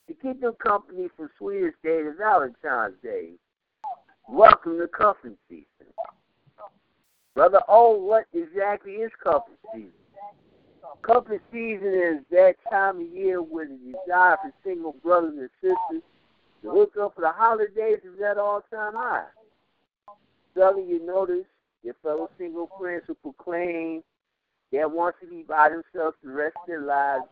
to 0.06 0.14
keep 0.14 0.42
them 0.42 0.54
company 0.62 1.08
from 1.16 1.30
sweetest 1.38 1.76
day 1.82 2.02
to 2.02 2.12
Valentine's 2.12 2.96
Day. 3.02 3.30
Welcome 4.28 4.78
to 4.78 4.86
cuffing 4.86 5.38
season. 5.48 5.92
Brother 7.34 7.60
O, 7.68 7.96
what 7.96 8.24
exactly 8.34 8.92
is 8.92 9.10
cuffing 9.22 9.54
season? 9.72 9.92
Cuffing 11.02 11.40
season 11.50 11.94
is 11.94 12.24
that 12.30 12.54
time 12.70 13.00
of 13.00 13.08
year 13.08 13.42
where 13.42 13.66
the 13.66 13.78
desire 13.78 14.36
for 14.42 14.52
single 14.62 14.94
brothers 15.02 15.38
and 15.38 15.50
sisters 15.60 16.02
to 16.62 16.70
hook 16.70 16.92
up 17.00 17.14
for 17.14 17.22
the 17.22 17.32
holidays 17.32 17.98
is 18.04 18.20
at 18.22 18.38
all-time 18.38 18.92
high. 18.94 19.24
Suddenly 20.54 20.88
you 20.88 21.04
notice 21.04 21.46
your 21.82 21.94
fellow 22.02 22.30
single 22.38 22.70
friends 22.78 23.04
who 23.06 23.14
proclaim 23.14 24.02
they 24.70 24.84
want 24.84 25.16
to 25.20 25.26
be 25.26 25.42
by 25.42 25.70
themselves 25.70 26.16
the 26.22 26.30
rest 26.30 26.56
of 26.62 26.66
their 26.66 26.82
lives 26.82 27.24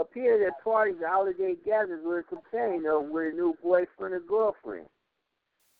appear 0.00 0.46
at 0.46 0.62
parties 0.62 0.96
holiday 1.04 1.54
gatherings 1.64 2.02
with 2.04 2.18
a 2.20 2.22
companion 2.22 2.86
or 2.86 3.00
with 3.00 3.32
a 3.32 3.36
new 3.36 3.56
boyfriend 3.62 4.14
or 4.14 4.20
girlfriend. 4.20 4.86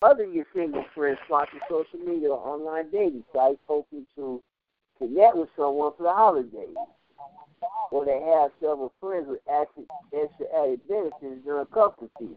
Other 0.01 0.25
your 0.27 0.47
single 0.55 0.85
friends 0.95 1.19
flock 1.27 1.51
to 1.51 1.59
social 1.69 1.99
media 1.99 2.31
or 2.31 2.39
online 2.39 2.91
dating 2.91 3.25
sites 3.35 3.59
hoping 3.67 4.07
to 4.15 4.41
connect 4.99 5.37
with 5.37 5.49
someone 5.57 5.93
for 5.97 6.05
the 6.05 6.13
holidays. 6.13 6.77
Or 7.91 8.05
they 8.05 8.21
have 8.21 8.53
several 8.61 8.93
friends 9.01 9.27
with 9.29 9.41
extra, 9.51 9.83
extra 10.15 10.47
added 10.57 10.81
benefits 10.89 11.45
during 11.45 11.63
a 11.63 11.75
couple 11.75 12.09
season. 12.19 12.37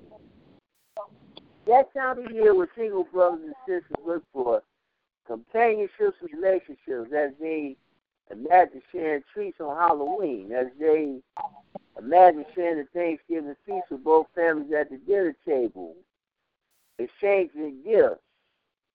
That 1.67 1.93
time 1.93 2.26
of 2.26 2.32
year 2.32 2.56
when 2.56 2.67
single 2.76 3.04
brothers 3.04 3.41
and 3.45 3.56
sisters 3.67 3.97
look 4.06 4.24
for 4.34 4.63
companionships 5.28 6.17
and 6.21 6.30
relationships 6.34 7.13
as 7.15 7.32
they 7.39 7.76
imagine 8.32 8.82
sharing 8.91 9.21
treats 9.32 9.60
on 9.60 9.78
Halloween, 9.78 10.52
as 10.52 10.67
they 10.80 11.19
imagine 12.00 12.45
sharing 12.56 12.78
the 12.78 12.88
Thanksgiving 12.93 13.56
feast 13.67 13.86
with 13.91 14.04
both 14.04 14.26
families 14.34 14.74
at 14.74 14.89
the 14.89 14.97
dinner 14.97 15.36
table, 15.45 15.95
exchanging 17.04 17.82
gifts 17.84 18.22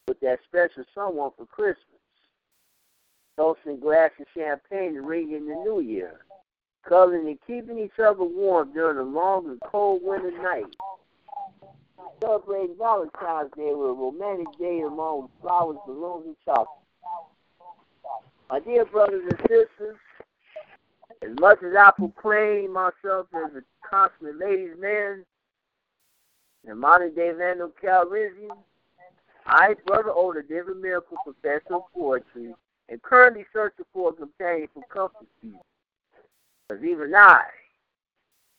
with 0.09 0.21
that 0.21 0.39
special 0.47 0.85
someone 0.95 1.31
for 1.37 1.47
Christmas, 1.47 1.85
toasting 3.37 3.81
glass 3.81 4.11
of 4.21 4.27
champagne 4.35 4.95
to 4.95 5.03
ring 5.03 5.33
in 5.33 5.47
the 5.47 5.55
new 5.55 5.81
year, 5.81 6.21
cuddling 6.89 7.27
and 7.27 7.39
keeping 7.47 7.79
each 7.79 7.99
other 7.99 8.25
warm 8.25 8.73
during 8.73 8.97
the 8.97 9.03
long 9.03 9.47
and 9.47 9.61
cold 9.61 10.01
winter 10.03 10.31
night, 10.43 10.65
celebrating 12.21 12.77
Valentine's 12.79 13.51
Day 13.57 13.73
with 13.75 13.91
a 13.91 13.93
romantic 13.93 14.47
day 14.59 14.83
with 14.85 15.31
flowers, 15.41 15.77
balloons, 15.87 16.27
and 16.27 16.37
chocolate. 16.45 16.69
My 18.49 18.61
dear 18.61 18.85
brothers 18.85 19.25
and 19.29 19.39
sisters, 19.41 19.97
as 21.23 21.31
much 21.41 21.63
as 21.65 21.75
I 21.77 21.91
proclaim 21.97 22.73
myself 22.73 23.27
as 23.35 23.57
a 23.57 23.63
consummate 23.89 24.39
ladies' 24.39 24.79
man 24.79 25.25
and 26.67 26.81
modern 26.81 27.15
day 27.15 27.33
Lando 27.33 27.73
Calrissian, 27.83 28.57
I, 29.47 29.75
Brother 29.87 30.11
Older, 30.11 30.43
David 30.43 30.79
Miracle 30.79 31.17
Professor 31.25 31.77
of 31.77 31.83
Poetry, 31.95 32.53
and 32.89 33.03
currently 33.03 33.45
searching 33.53 33.85
for 33.93 34.11
a 34.11 34.13
companion 34.13 34.69
for 34.75 34.83
cuffing 34.91 35.29
season. 35.41 35.61
Because 36.69 36.85
even 36.85 37.15
I 37.15 37.43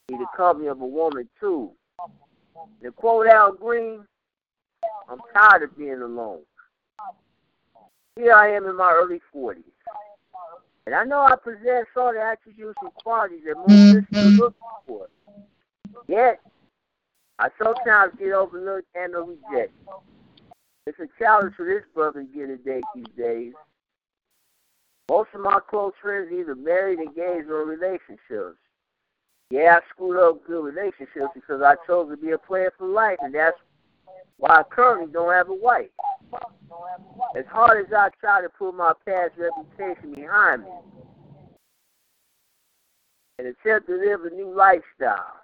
need 0.10 0.20
the 0.20 0.28
company 0.36 0.68
of 0.68 0.80
a 0.80 0.86
woman 0.86 1.28
too. 1.40 1.72
To 2.84 2.92
quote 2.92 3.28
Al 3.28 3.54
Green, 3.54 4.06
I'm 5.10 5.20
tired 5.34 5.64
of 5.64 5.78
being 5.78 6.02
alone. 6.02 6.42
Here 8.16 8.34
I 8.34 8.50
am 8.52 8.66
in 8.66 8.78
my 8.78 8.92
early 8.94 9.22
40s. 9.36 9.64
And 10.86 10.96
I 10.96 11.04
know 11.04 11.20
I 11.20 11.36
possess 11.36 11.86
all 11.98 12.14
the 12.14 12.22
attributes 12.22 12.78
and 12.82 12.94
qualities 13.04 13.42
that 13.46 13.58
most 13.58 13.70
listeners 13.70 14.06
are 14.14 14.44
looking 14.44 14.60
for. 14.88 15.08
Yet, 16.08 16.40
I 17.40 17.50
sometimes 17.62 18.14
get 18.18 18.32
overlooked 18.32 18.88
and 18.96 19.14
rejected. 19.14 19.72
It's 20.88 21.00
a 21.00 21.08
challenge 21.20 21.54
for 21.56 21.66
this 21.66 21.84
brother 21.94 22.24
to 22.24 22.28
get 22.28 22.50
a 22.50 22.58
date 22.58 22.84
these 22.96 23.06
days. 23.18 23.54
Most 25.10 25.30
of 25.34 25.42
my 25.42 25.60
close 25.70 25.94
friends 26.02 26.32
either 26.32 26.56
married, 26.56 27.00
engaged, 27.00 27.50
or 27.50 27.66
relationships. 27.66 28.58
Yeah, 29.50 29.80
I 29.80 29.90
screwed 29.90 30.18
up 30.18 30.46
good 30.46 30.64
relationships 30.64 31.32
because 31.34 31.62
I 31.62 31.76
chose 31.86 32.10
to 32.10 32.18
be 32.18 32.32
a 32.32 32.38
player 32.38 32.74
for 32.78 32.88
life, 32.88 33.18
and 33.22 33.34
that's 33.34 33.58
why 34.38 34.58
I 34.58 34.64
currently 34.64 35.12
don't 35.12 35.32
have 35.32 35.50
a 35.50 35.54
wife. 35.54 35.90
As 37.38 37.46
hard 37.50 37.86
as 37.86 37.94
I 37.94 38.10
try 38.20 38.42
to 38.42 38.50
put 38.50 38.74
my 38.74 38.94
past 39.06 39.34
reputation 39.38 40.14
behind 40.14 40.64
me 40.64 40.70
and 43.40 43.48
attempt 43.48 43.88
to 43.88 43.96
live 43.96 44.26
a 44.26 44.30
new 44.36 44.54
lifestyle, 44.54 45.42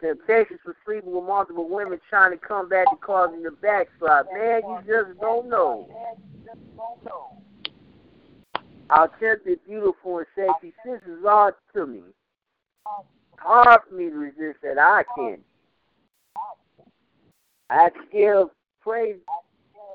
temptations 0.00 0.60
for 0.64 0.76
sleeping 0.84 1.12
with 1.12 1.24
multiple 1.24 1.68
women 1.68 2.00
trying 2.08 2.32
to 2.32 2.38
come 2.38 2.68
back 2.68 2.86
and 2.90 3.00
causing 3.00 3.42
the 3.42 3.50
backslide, 3.50 4.26
man, 4.32 4.62
you 4.64 4.78
just 4.86 5.20
don't 5.20 5.48
know. 5.48 5.88
How 8.88 9.06
tempted, 9.06 9.60
beautiful, 9.66 10.18
and 10.18 10.26
sexy 10.34 10.72
sisters 10.84 11.24
are 11.26 11.56
to 11.74 11.86
me. 11.86 12.02
Hard 13.36 13.80
for 13.88 13.94
me 13.94 14.08
to 14.08 14.16
resist 14.16 14.58
that 14.62 14.78
I 14.78 15.04
can. 15.16 15.38
I 17.70 17.82
have 17.82 17.94
to 17.94 18.00
give 18.10 18.48
praise. 18.80 19.16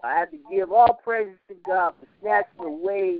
I 0.04 0.20
have 0.20 0.32
to 0.32 0.38
give 0.52 0.72
all 0.72 1.00
praises 1.04 1.38
to 1.48 1.56
God 1.66 1.94
for 2.00 2.08
snatching 2.22 2.66
away 2.66 3.20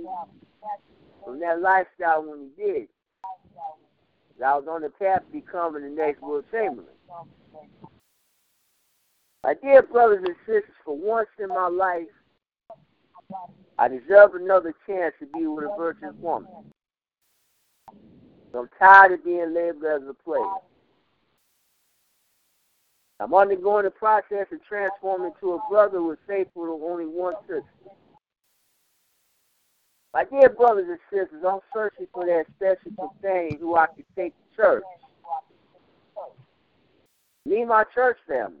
from 1.24 1.40
that 1.40 1.60
lifestyle 1.60 2.22
when 2.22 2.50
he 2.56 2.62
did. 2.62 2.88
I 4.42 4.56
was 4.56 4.66
on 4.68 4.82
the 4.82 4.90
path 4.90 5.20
to 5.26 5.32
becoming 5.32 5.82
the 5.82 5.88
next 5.90 6.22
Wilt 6.22 6.44
Chamberlain. 6.50 6.88
My 9.44 9.54
dear 9.54 9.82
brothers 9.82 10.24
and 10.24 10.36
sisters, 10.46 10.74
for 10.84 10.96
once 10.96 11.28
in 11.38 11.48
my 11.48 11.68
life, 11.68 12.08
I 13.78 13.88
deserve 13.88 14.34
another 14.34 14.74
chance 14.86 15.14
to 15.20 15.26
be 15.26 15.46
with 15.46 15.64
a 15.64 15.76
virtuous 15.76 16.14
woman. 16.20 16.48
I'm 18.54 18.68
tired 18.78 19.12
of 19.12 19.24
being 19.24 19.52
labeled 19.52 19.84
as 19.84 20.08
a 20.08 20.14
player. 20.14 20.42
I'm 23.20 23.34
undergoing 23.34 23.84
the 23.84 23.90
process 23.90 24.46
of 24.52 24.64
transforming 24.68 25.32
into 25.34 25.54
a 25.54 25.58
brother 25.68 25.98
is 26.12 26.18
faithful 26.26 26.66
to 26.66 26.86
only 26.86 27.06
one 27.06 27.34
sister. 27.42 27.64
My 30.14 30.22
dear 30.22 30.48
brothers 30.48 30.86
and 30.88 30.98
sisters, 31.10 31.42
I'm 31.44 31.58
searching 31.74 32.06
for 32.14 32.24
that 32.24 32.44
special 32.54 32.92
companion 32.96 33.58
who 33.58 33.74
I 33.74 33.86
can 33.86 34.04
take 34.16 34.32
to 34.32 34.56
church. 34.56 34.84
Me 37.44 37.64
my 37.64 37.82
church 37.92 38.16
family. 38.28 38.58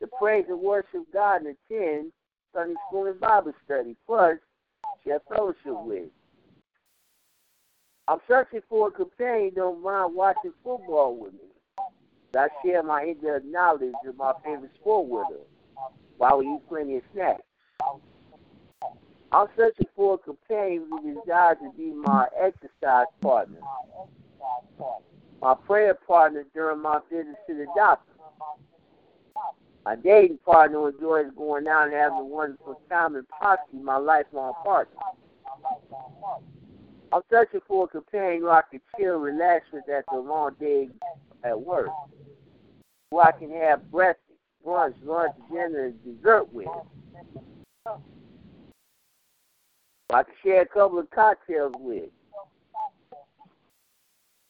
To 0.00 0.08
praise 0.20 0.46
and 0.48 0.58
worship 0.60 1.04
God 1.12 1.42
and 1.42 1.56
attend 1.70 2.10
Sunday 2.52 2.74
school 2.88 3.06
and 3.06 3.20
Bible 3.20 3.52
study, 3.64 3.94
plus 4.04 4.38
share 5.04 5.20
fellowship 5.28 5.80
with. 5.84 6.10
I'm 8.08 8.18
searching 8.26 8.60
for 8.68 8.88
a 8.88 8.90
companion 8.90 9.50
who 9.50 9.60
don't 9.60 9.82
mind 9.82 10.14
watching 10.16 10.52
football 10.64 11.16
with 11.16 11.34
me. 11.34 11.38
I 12.36 12.48
share 12.64 12.82
my 12.82 13.04
in-depth 13.04 13.44
knowledge 13.44 13.94
of 14.06 14.16
my 14.16 14.32
favorite 14.44 14.74
sport 14.74 15.08
with 15.08 15.38
her 15.38 15.44
while 16.16 16.38
we 16.38 16.48
eat 16.48 16.68
plenty 16.68 16.96
of 16.96 17.02
snacks. 17.12 17.42
I'm 19.34 19.48
searching 19.56 19.86
for 19.96 20.14
a 20.14 20.18
companion 20.18 20.86
who 20.88 21.20
desires 21.20 21.56
to 21.60 21.72
be 21.76 21.90
my 21.90 22.28
exercise 22.40 23.06
partner, 23.20 23.58
my 25.42 25.54
prayer 25.66 25.94
partner 25.94 26.44
during 26.54 26.80
my 26.80 27.00
visits 27.10 27.36
to 27.48 27.54
the 27.56 27.66
doctor, 27.74 28.12
my 29.84 29.96
dating 29.96 30.38
partner 30.44 30.78
who 30.78 30.86
enjoys 30.86 31.32
going 31.36 31.66
out 31.66 31.86
and 31.86 31.94
having 31.94 32.18
a 32.18 32.24
wonderful 32.24 32.80
time, 32.88 33.16
and 33.16 33.28
possibly 33.28 33.80
my 33.80 33.96
lifelong 33.96 34.52
partner. 34.62 34.94
I'm 37.12 37.22
searching 37.28 37.60
for 37.66 37.86
a 37.86 37.88
companion 37.88 38.42
who 38.42 38.50
I 38.50 38.62
can 38.70 38.80
chill, 38.96 39.16
relax 39.16 39.66
with 39.72 39.88
after 39.88 40.14
a 40.14 40.20
long 40.20 40.54
day 40.60 40.90
at 41.42 41.60
work, 41.60 41.88
who 43.10 43.18
I 43.18 43.32
can 43.32 43.50
have 43.50 43.90
breakfast, 43.90 44.38
brunch, 44.64 44.94
lunch, 45.02 45.34
dinner, 45.50 45.86
and 45.86 46.04
dessert 46.04 46.52
with. 46.52 46.68
I 50.10 50.22
can 50.22 50.34
share 50.42 50.62
a 50.62 50.66
couple 50.66 50.98
of 50.98 51.10
cocktails 51.10 51.74
with. 51.78 52.10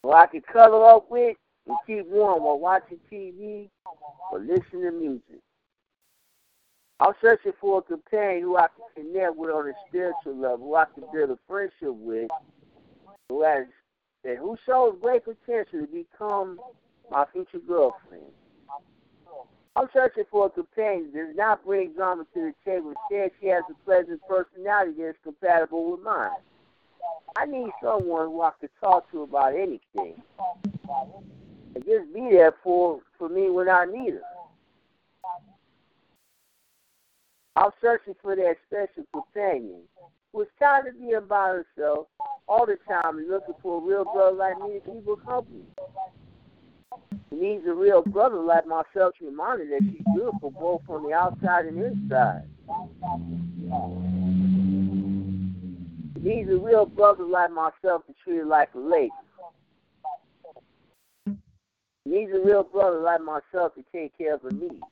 Or 0.02 0.16
I 0.16 0.26
can 0.26 0.42
cuddle 0.42 0.84
up 0.84 1.10
with 1.10 1.36
and 1.66 1.76
keep 1.86 2.06
warm 2.06 2.42
while 2.42 2.58
watching 2.58 2.98
TV 3.10 3.68
or 4.30 4.40
listening 4.40 4.82
to 4.82 4.92
music. 4.92 5.40
I'm 7.00 7.12
searching 7.20 7.52
for 7.60 7.78
a 7.78 7.82
companion 7.82 8.42
who 8.42 8.56
I 8.56 8.66
can 8.94 9.04
connect 9.04 9.36
with 9.36 9.50
on 9.50 9.68
a 9.68 9.72
spiritual 9.88 10.36
level, 10.36 10.66
who 10.66 10.74
I 10.76 10.84
can 10.94 11.04
build 11.12 11.30
a 11.30 11.38
friendship 11.48 11.74
with, 11.82 12.30
who 13.28 13.42
has 13.42 13.66
and 14.24 14.38
who 14.38 14.56
shows 14.64 14.96
great 15.00 15.22
potential 15.24 15.80
to 15.80 15.86
become 15.86 16.58
my 17.10 17.24
future 17.32 17.58
girlfriend. 17.66 18.24
I'm 19.76 19.88
searching 19.92 20.24
for 20.30 20.46
a 20.46 20.50
companion 20.50 21.10
that 21.12 21.26
does 21.26 21.36
not 21.36 21.64
bring 21.64 21.94
drama 21.94 22.24
to 22.34 22.40
the 22.40 22.54
table. 22.64 22.94
Instead, 23.10 23.32
she 23.40 23.48
has 23.48 23.64
a 23.68 23.84
pleasant 23.84 24.20
personality 24.28 24.92
that 24.98 25.10
is 25.10 25.16
compatible 25.24 25.90
with 25.90 26.00
mine. 26.00 26.30
I 27.36 27.46
need 27.46 27.70
someone 27.82 28.26
who 28.26 28.42
I 28.42 28.52
can 28.60 28.68
talk 28.80 29.10
to 29.10 29.22
about 29.22 29.54
anything. 29.54 30.22
And 31.74 31.84
just 31.84 32.14
be 32.14 32.28
there 32.30 32.54
for, 32.62 33.00
for 33.18 33.28
me 33.28 33.50
when 33.50 33.68
I 33.68 33.84
need 33.84 34.14
her. 34.14 34.22
I'm 37.56 37.70
searching 37.80 38.14
for 38.22 38.36
that 38.36 38.56
special 38.66 39.04
companion 39.12 39.82
who 40.32 40.42
is 40.42 40.48
tired 40.58 40.86
of 40.88 41.00
being 41.00 41.20
by 41.28 41.62
herself 41.76 42.06
all 42.48 42.66
the 42.66 42.76
time 42.88 43.18
and 43.18 43.28
looking 43.28 43.54
for 43.62 43.78
a 43.78 43.84
real 43.84 44.04
brother 44.04 44.36
like 44.36 44.58
me 44.60 44.80
to 44.80 44.80
keep 44.80 45.06
her 45.06 45.16
company. 45.16 45.64
Needs 47.30 47.66
a 47.66 47.74
real 47.74 48.02
brother 48.02 48.36
like 48.38 48.66
myself 48.66 49.14
to 49.18 49.26
remind 49.26 49.60
her 49.60 49.66
that 49.66 49.80
she's 49.82 50.02
beautiful 50.14 50.50
both 50.50 50.82
from 50.86 51.04
the 51.06 51.12
outside 51.12 51.66
and 51.66 51.82
inside. 51.82 52.44
Needs 56.20 56.48
a 56.50 56.56
real 56.56 56.86
brother 56.86 57.24
like 57.24 57.50
myself 57.50 58.06
to 58.06 58.14
treat 58.22 58.38
her 58.38 58.44
like 58.44 58.70
a 58.74 58.78
lady. 58.78 59.10
Needs 62.06 62.32
a 62.34 62.40
real 62.40 62.62
brother 62.62 63.00
like 63.00 63.20
myself 63.20 63.74
to 63.74 63.84
take 63.92 64.16
care 64.16 64.34
of 64.34 64.42
her 64.42 64.50
needs. 64.50 64.82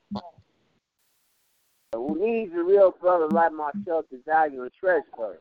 Needs 1.95 2.53
a 2.53 2.63
real 2.63 2.91
brother 2.99 3.27
like 3.29 3.51
myself 3.51 4.05
to 4.09 4.19
value 4.25 4.63
and 4.63 4.71
treasure 4.79 5.03
her. 5.17 5.39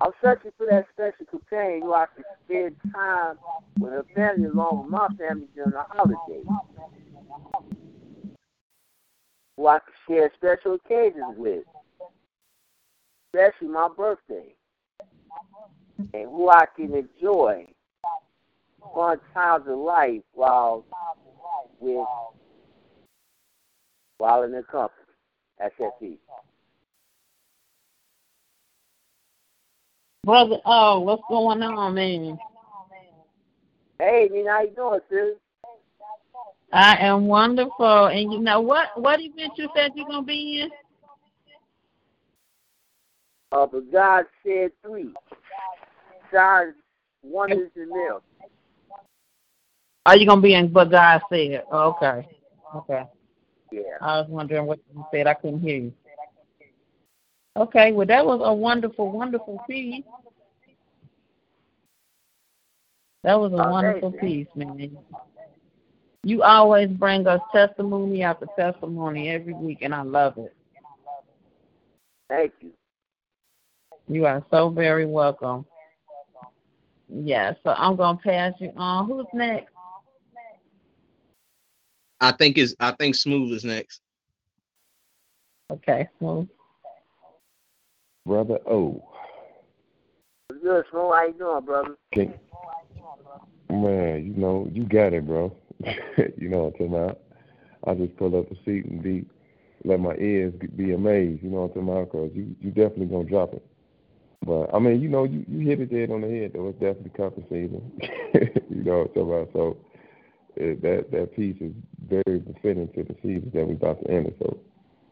I'm 0.00 0.12
searching 0.22 0.50
for 0.58 0.66
that 0.70 0.86
special 0.92 1.24
companion 1.26 1.82
who 1.82 1.94
I 1.94 2.06
can 2.14 2.24
spend 2.44 2.76
time 2.94 3.38
with 3.78 3.92
her 3.92 4.04
family 4.14 4.46
along 4.46 4.82
with 4.82 4.90
my 4.90 5.08
family 5.16 5.46
during 5.54 5.70
the 5.70 5.84
holidays. 5.88 6.44
Who 9.56 9.66
I 9.66 9.78
can 9.78 9.94
share 10.06 10.32
special 10.36 10.74
occasions 10.74 11.36
with, 11.38 11.64
especially 13.32 13.68
my 13.68 13.88
birthday. 13.96 14.54
And 16.12 16.28
who 16.28 16.50
I 16.50 16.66
can 16.76 16.94
enjoy 16.94 17.66
fun 18.94 19.18
times 19.32 19.64
of 19.66 19.78
life 19.78 20.20
while 20.34 20.84
with 21.80 22.06
while 24.18 24.42
in 24.42 24.52
the 24.52 24.62
company. 24.62 25.04
That's 25.58 25.74
Brother, 30.26 30.56
oh, 30.66 30.98
what's 30.98 31.22
going 31.28 31.62
on, 31.62 31.94
man? 31.94 32.36
Hey, 34.00 34.28
Nina, 34.28 34.50
how 34.50 34.62
you 34.62 34.70
doing, 34.74 35.00
sis? 35.08 35.38
I 36.72 36.96
am 36.96 37.28
wonderful. 37.28 38.06
And 38.06 38.32
you 38.32 38.40
know 38.40 38.60
what? 38.60 39.00
What 39.00 39.20
event 39.20 39.52
you 39.54 39.68
said 39.76 39.92
you're 39.94 40.08
gonna 40.08 40.24
be 40.24 40.62
in? 40.62 40.70
Uh, 43.52 43.66
but 43.66 43.92
God 43.92 44.24
said 44.44 44.72
three. 44.84 45.14
Signs, 46.34 46.74
wonders, 47.22 47.70
and 47.76 47.88
miracles. 47.88 48.22
Are 50.06 50.16
you 50.16 50.26
gonna 50.26 50.40
be 50.40 50.54
in? 50.54 50.72
But 50.72 50.90
God 50.90 51.20
said. 51.30 51.62
Oh, 51.70 51.90
okay. 52.02 52.28
Okay. 52.74 53.04
Yeah. 53.70 53.82
I 54.02 54.18
was 54.18 54.26
wondering 54.28 54.66
what 54.66 54.80
you 54.92 55.06
said. 55.14 55.28
I 55.28 55.34
couldn't 55.34 55.60
hear 55.60 55.76
you. 55.76 55.92
Okay, 57.56 57.92
well, 57.92 58.06
that 58.06 58.24
was 58.24 58.40
a 58.44 58.52
wonderful, 58.52 59.10
wonderful 59.10 59.62
piece. 59.68 60.04
That 63.22 63.40
was 63.40 63.52
a 63.52 63.56
Oh, 63.56 63.70
wonderful 63.70 64.12
piece, 64.12 64.46
man. 64.54 64.96
You 66.22 66.42
always 66.42 66.90
bring 66.90 67.26
us 67.26 67.40
testimony 67.52 68.22
after 68.22 68.46
testimony 68.58 69.30
every 69.30 69.54
week, 69.54 69.78
and 69.82 69.94
I 69.94 70.02
love 70.02 70.36
it. 70.38 70.54
Thank 72.28 72.52
you. 72.60 72.72
You 74.08 74.26
are 74.26 74.44
so 74.50 74.68
very 74.68 75.06
welcome. 75.06 75.64
Yeah, 77.08 77.54
so 77.64 77.70
I'm 77.70 77.96
gonna 77.96 78.18
pass 78.18 78.52
you 78.58 78.72
on. 78.76 79.06
Who's 79.06 79.26
next? 79.32 79.72
I 82.20 82.32
think 82.32 82.58
is 82.58 82.76
I 82.80 82.92
think 82.92 83.14
Smooth 83.14 83.52
is 83.52 83.64
next. 83.64 84.00
Okay, 85.70 86.08
well, 86.20 86.46
Brother 88.26 88.58
O. 88.66 89.00
Yes, 90.50 90.84
Smo? 90.92 91.14
How 91.14 91.26
you 91.28 91.34
doing, 91.38 91.64
brother? 91.64 91.94
Can, 92.12 92.34
man, 93.70 94.26
you 94.26 94.34
know, 94.34 94.68
you 94.72 94.82
got 94.82 95.12
it, 95.12 95.24
bro. 95.24 95.56
you 96.36 96.48
know 96.48 96.64
what 96.64 96.66
I'm 96.66 96.72
talking 96.72 96.86
about. 96.88 97.20
I 97.86 97.94
just 97.94 98.16
pull 98.16 98.36
up 98.36 98.48
the 98.48 98.56
seat 98.64 98.86
and 98.86 99.00
be 99.00 99.26
let 99.84 100.00
my 100.00 100.16
ears 100.16 100.52
be 100.74 100.92
amazed. 100.92 101.44
You 101.44 101.50
know 101.50 101.58
what 101.62 101.76
I'm 101.76 101.86
talking 101.86 101.88
about? 101.88 102.10
Cause 102.10 102.30
you 102.34 102.56
you 102.60 102.70
definitely 102.70 103.06
gonna 103.06 103.28
drop 103.28 103.54
it. 103.54 103.64
But 104.44 104.74
I 104.74 104.80
mean, 104.80 105.00
you 105.00 105.08
know, 105.08 105.22
you, 105.22 105.44
you 105.46 105.64
hit 105.64 105.80
it 105.80 105.92
dead 105.92 106.10
on 106.10 106.22
the 106.22 106.28
head 106.28 106.52
though. 106.54 106.70
It's 106.70 106.80
definitely 106.80 107.10
compensating. 107.10 107.92
you 108.68 108.82
know 108.82 108.98
what 108.98 109.08
I'm 109.08 109.14
talking 109.14 109.22
about? 109.22 109.50
So 109.52 109.76
it, 110.56 110.82
that 110.82 111.12
that 111.12 111.36
piece 111.36 111.56
is 111.60 111.72
very 112.08 112.40
befitting 112.40 112.88
to 112.88 113.04
the 113.04 113.14
season 113.22 113.52
that 113.54 113.66
we're 113.66 113.74
about 113.74 114.02
to 114.02 114.10
enter. 114.10 114.32
So 114.40 114.58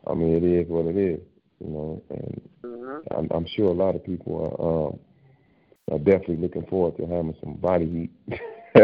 I 0.08 0.14
mean, 0.14 0.34
it 0.34 0.42
is 0.42 0.68
what 0.68 0.86
it 0.86 0.96
is. 0.96 1.20
You 1.60 1.70
know, 1.70 2.02
and 2.10 2.40
hmm 2.64 2.73
I'm, 3.16 3.28
I'm 3.30 3.46
sure 3.46 3.66
a 3.66 3.72
lot 3.72 3.94
of 3.94 4.04
people 4.04 4.34
are, 4.58 4.60
um, 4.88 4.98
are 5.90 6.02
definitely 6.02 6.36
looking 6.36 6.66
forward 6.66 6.96
to 6.96 7.06
having 7.06 7.36
some 7.42 7.54
body 7.54 8.10
heat. 8.28 8.40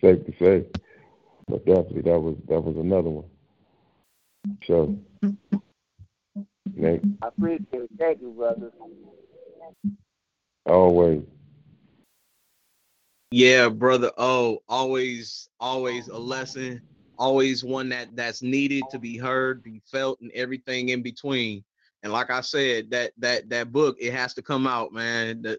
Safe 0.00 0.26
to 0.26 0.32
say, 0.40 0.66
but 1.46 1.64
definitely 1.64 2.02
that 2.02 2.18
was 2.18 2.36
that 2.48 2.60
was 2.60 2.76
another 2.76 3.10
one. 3.10 3.24
So, 4.66 4.98
next, 6.74 7.06
I 7.22 7.28
appreciate 7.28 7.66
it. 7.72 7.90
Thank 7.98 8.20
you, 8.20 8.30
brother. 8.30 8.72
Always. 10.66 11.22
Yeah, 13.30 13.68
brother. 13.70 14.10
Oh, 14.18 14.58
always, 14.68 15.48
always 15.58 16.08
a 16.08 16.18
lesson. 16.18 16.82
Always 17.16 17.64
one 17.64 17.88
that 17.90 18.14
that's 18.14 18.42
needed 18.42 18.84
to 18.90 18.98
be 18.98 19.16
heard, 19.16 19.62
be 19.62 19.80
felt, 19.90 20.20
and 20.20 20.30
everything 20.32 20.90
in 20.90 21.02
between. 21.02 21.64
And 22.02 22.12
like 22.12 22.30
I 22.30 22.40
said, 22.40 22.90
that 22.90 23.12
that 23.18 23.48
that 23.50 23.72
book 23.72 23.96
it 24.00 24.12
has 24.12 24.34
to 24.34 24.42
come 24.42 24.66
out, 24.66 24.92
man. 24.92 25.42
The 25.42 25.58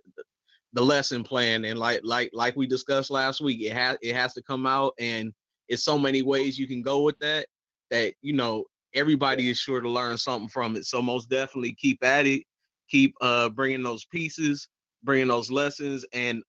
the 0.73 0.81
lesson 0.81 1.23
plan 1.23 1.65
and 1.65 1.77
like 1.77 2.01
like 2.03 2.31
like 2.33 2.55
we 2.55 2.67
discussed 2.67 3.11
last 3.11 3.41
week, 3.41 3.61
it 3.61 3.73
has 3.73 3.97
it 4.01 4.15
has 4.15 4.33
to 4.33 4.41
come 4.41 4.65
out, 4.65 4.93
and 4.99 5.33
it's 5.69 5.83
so 5.83 5.97
many 5.97 6.21
ways 6.21 6.59
you 6.59 6.67
can 6.67 6.81
go 6.81 7.01
with 7.01 7.17
that. 7.19 7.47
That 7.91 8.13
you 8.21 8.33
know 8.33 8.65
everybody 8.93 9.49
is 9.49 9.57
sure 9.57 9.81
to 9.81 9.89
learn 9.89 10.17
something 10.17 10.49
from 10.49 10.75
it. 10.75 10.85
So 10.85 11.01
most 11.01 11.29
definitely 11.29 11.73
keep 11.73 12.03
at 12.03 12.25
it. 12.25 12.43
Keep 12.89 13.15
uh 13.21 13.49
bringing 13.49 13.83
those 13.83 14.05
pieces, 14.05 14.67
bringing 15.03 15.29
those 15.29 15.49
lessons, 15.49 16.05
and 16.13 16.43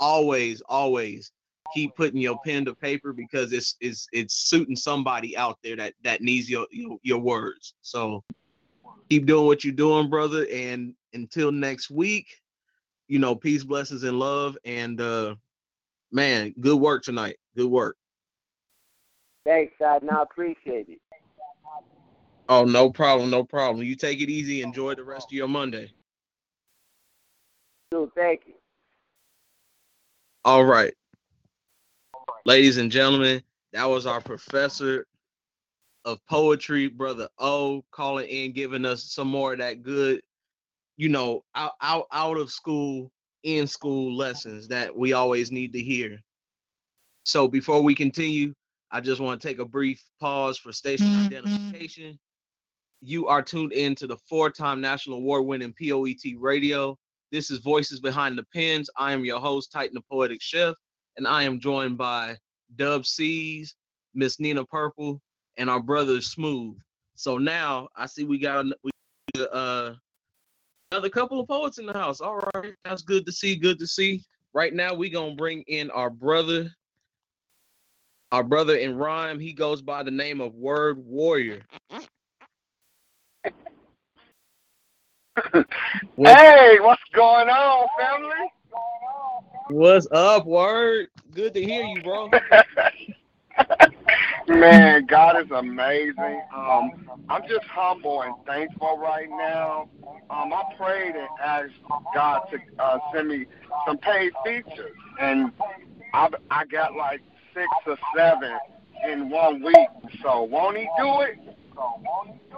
always, 0.00 0.60
always 0.68 1.32
keep 1.72 1.94
putting 1.96 2.20
your 2.20 2.38
pen 2.44 2.64
to 2.64 2.74
paper 2.74 3.12
because 3.12 3.52
it's 3.52 3.76
it's 3.80 4.06
it's 4.12 4.34
suiting 4.34 4.76
somebody 4.76 5.36
out 5.36 5.58
there 5.62 5.76
that 5.76 5.94
that 6.02 6.20
needs 6.20 6.50
your 6.50 6.66
your, 6.70 6.98
your 7.02 7.18
words. 7.18 7.74
So 7.82 8.22
keep 9.12 9.26
doing 9.26 9.46
what 9.46 9.62
you're 9.62 9.74
doing, 9.74 10.08
brother. 10.08 10.46
And 10.50 10.94
until 11.12 11.52
next 11.52 11.90
week, 11.90 12.40
you 13.08 13.18
know, 13.18 13.34
peace, 13.34 13.62
blessings, 13.62 14.04
and 14.04 14.18
love. 14.18 14.56
And 14.64 15.00
uh 15.00 15.34
man, 16.10 16.54
good 16.60 16.80
work 16.80 17.02
tonight. 17.02 17.36
Good 17.54 17.66
work. 17.66 17.96
Thanks, 19.44 19.74
I 19.84 19.98
now 20.02 20.22
appreciate 20.22 20.88
it. 20.88 21.00
Oh, 22.48 22.64
no 22.64 22.90
problem, 22.90 23.30
no 23.30 23.44
problem. 23.44 23.84
You 23.84 23.94
take 23.94 24.20
it 24.20 24.28
easy. 24.28 24.62
Enjoy 24.62 24.94
the 24.94 25.04
rest 25.04 25.28
of 25.28 25.32
your 25.32 25.48
Monday. 25.48 25.90
Dude, 27.90 28.10
thank 28.14 28.42
you. 28.46 28.54
All 30.44 30.64
right. 30.64 30.92
Ladies 32.44 32.78
and 32.78 32.90
gentlemen, 32.90 33.42
that 33.72 33.84
was 33.84 34.06
our 34.06 34.20
professor 34.20 35.06
of 36.04 36.18
poetry, 36.28 36.88
brother 36.88 37.28
O, 37.38 37.84
calling 37.90 38.28
in, 38.28 38.52
giving 38.52 38.84
us 38.84 39.04
some 39.04 39.28
more 39.28 39.52
of 39.52 39.58
that 39.60 39.82
good, 39.82 40.20
you 40.96 41.08
know, 41.08 41.44
out 41.54 41.72
out 41.80 42.06
out 42.12 42.36
of 42.36 42.50
school, 42.50 43.10
in 43.42 43.66
school 43.66 44.16
lessons 44.16 44.68
that 44.68 44.96
we 44.96 45.12
always 45.12 45.50
need 45.50 45.72
to 45.72 45.82
hear. 45.82 46.18
So 47.24 47.46
before 47.48 47.82
we 47.82 47.94
continue, 47.94 48.54
I 48.90 49.00
just 49.00 49.20
want 49.20 49.40
to 49.40 49.48
take 49.48 49.58
a 49.58 49.64
brief 49.64 50.02
pause 50.20 50.58
for 50.58 50.72
station 50.72 51.24
identification. 51.24 52.04
Mm-hmm. 52.04 52.16
You 53.04 53.26
are 53.26 53.42
tuned 53.42 53.72
in 53.72 53.94
to 53.96 54.06
the 54.06 54.18
four-time 54.28 54.80
national 54.80 55.18
award-winning 55.18 55.74
POET 55.80 56.36
radio. 56.38 56.96
This 57.32 57.50
is 57.50 57.58
Voices 57.58 58.00
Behind 58.00 58.36
the 58.36 58.44
Pens. 58.54 58.90
I 58.96 59.12
am 59.12 59.24
your 59.24 59.40
host, 59.40 59.72
Titan 59.72 59.94
the 59.94 60.02
Poetic 60.10 60.42
Chef, 60.42 60.74
and 61.16 61.26
I 61.26 61.42
am 61.44 61.58
joined 61.58 61.96
by 61.96 62.36
Dub 62.76 63.06
C's, 63.06 63.74
Miss 64.14 64.38
Nina 64.38 64.64
Purple, 64.66 65.20
and 65.58 65.70
our 65.70 65.80
brother 65.80 66.14
is 66.14 66.28
Smooth. 66.30 66.76
So 67.16 67.38
now 67.38 67.88
I 67.96 68.06
see 68.06 68.24
we 68.24 68.38
got 68.38 68.66
we 68.84 68.90
uh 69.52 69.94
another 70.92 71.08
couple 71.10 71.40
of 71.40 71.48
poets 71.48 71.78
in 71.78 71.86
the 71.86 71.92
house. 71.92 72.20
All 72.20 72.40
right, 72.54 72.74
that's 72.84 73.02
good 73.02 73.26
to 73.26 73.32
see. 73.32 73.56
Good 73.56 73.78
to 73.80 73.86
see. 73.86 74.22
Right 74.54 74.74
now 74.74 74.94
we 74.94 75.10
gonna 75.10 75.34
bring 75.36 75.62
in 75.68 75.90
our 75.90 76.10
brother, 76.10 76.70
our 78.32 78.44
brother 78.44 78.76
in 78.76 78.96
rhyme. 78.96 79.40
He 79.40 79.52
goes 79.52 79.82
by 79.82 80.02
the 80.02 80.10
name 80.10 80.40
of 80.40 80.54
Word 80.54 80.98
Warrior. 81.04 81.62
What- 86.16 86.38
Hey, 86.38 86.78
what's 86.80 87.02
going 87.14 87.48
on, 87.48 87.88
family? 87.98 88.52
What's 89.68 90.06
up, 90.12 90.46
Word? 90.46 91.08
Good 91.32 91.54
to 91.54 91.62
hear 91.64 91.84
you, 91.84 92.02
bro. 92.02 92.30
Man, 94.48 95.06
God 95.06 95.36
is 95.44 95.50
amazing. 95.50 96.42
Um, 96.56 96.92
I'm 97.28 97.42
just 97.48 97.64
humble 97.70 98.22
and 98.22 98.34
thankful 98.46 98.98
right 98.98 99.28
now. 99.30 99.88
Um, 100.30 100.52
I 100.52 100.62
prayed 100.76 101.14
and 101.16 101.28
asked 101.42 101.72
God 102.14 102.42
to 102.50 102.58
uh, 102.82 102.98
send 103.14 103.28
me 103.28 103.46
some 103.86 103.98
paid 103.98 104.32
features, 104.44 104.92
and 105.20 105.52
I 106.14 106.28
I 106.50 106.64
got 106.66 106.94
like 106.96 107.20
six 107.54 107.68
or 107.86 107.96
seven 108.16 108.58
in 109.08 109.30
one 109.30 109.62
week. 109.62 109.88
So 110.22 110.42
won't 110.44 110.76
He 110.78 110.88
do 110.98 111.20
it? 111.22 111.38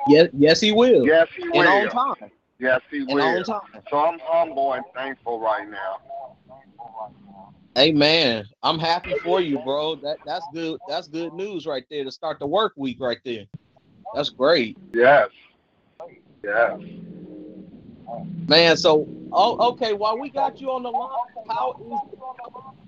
Yes, 0.08 0.28
yes, 0.34 0.60
he 0.60 0.72
will. 0.72 1.04
Yes, 1.06 1.28
He 1.36 1.48
will. 1.48 1.60
And 1.60 1.68
on 1.68 2.16
time. 2.16 2.30
Yes, 2.58 2.80
He 2.90 3.00
And 3.00 3.10
will. 3.10 3.38
on 3.38 3.44
time. 3.44 3.82
So 3.90 3.98
I'm 3.98 4.18
humble 4.22 4.74
and 4.74 4.84
thankful 4.94 5.40
right 5.40 5.68
now. 5.68 5.96
Hey 7.76 7.90
man, 7.90 8.44
I'm 8.62 8.78
happy 8.78 9.14
for 9.24 9.40
you, 9.40 9.58
bro. 9.58 9.96
That 9.96 10.18
that's 10.24 10.46
good. 10.54 10.78
That's 10.88 11.08
good 11.08 11.34
news 11.34 11.66
right 11.66 11.84
there 11.90 12.04
to 12.04 12.10
start 12.12 12.38
the 12.38 12.46
work 12.46 12.72
week 12.76 12.98
right 13.00 13.18
there. 13.24 13.46
That's 14.14 14.30
great, 14.30 14.78
Yes. 14.92 15.28
Yes. 16.44 16.78
man. 18.46 18.76
So, 18.76 19.08
oh, 19.32 19.72
okay. 19.72 19.92
While 19.92 20.20
we 20.20 20.30
got 20.30 20.60
you 20.60 20.70
on 20.70 20.84
the 20.84 20.90
line, 20.90 21.10
how 21.48 21.72
is 21.72 21.78
the 22.12 22.18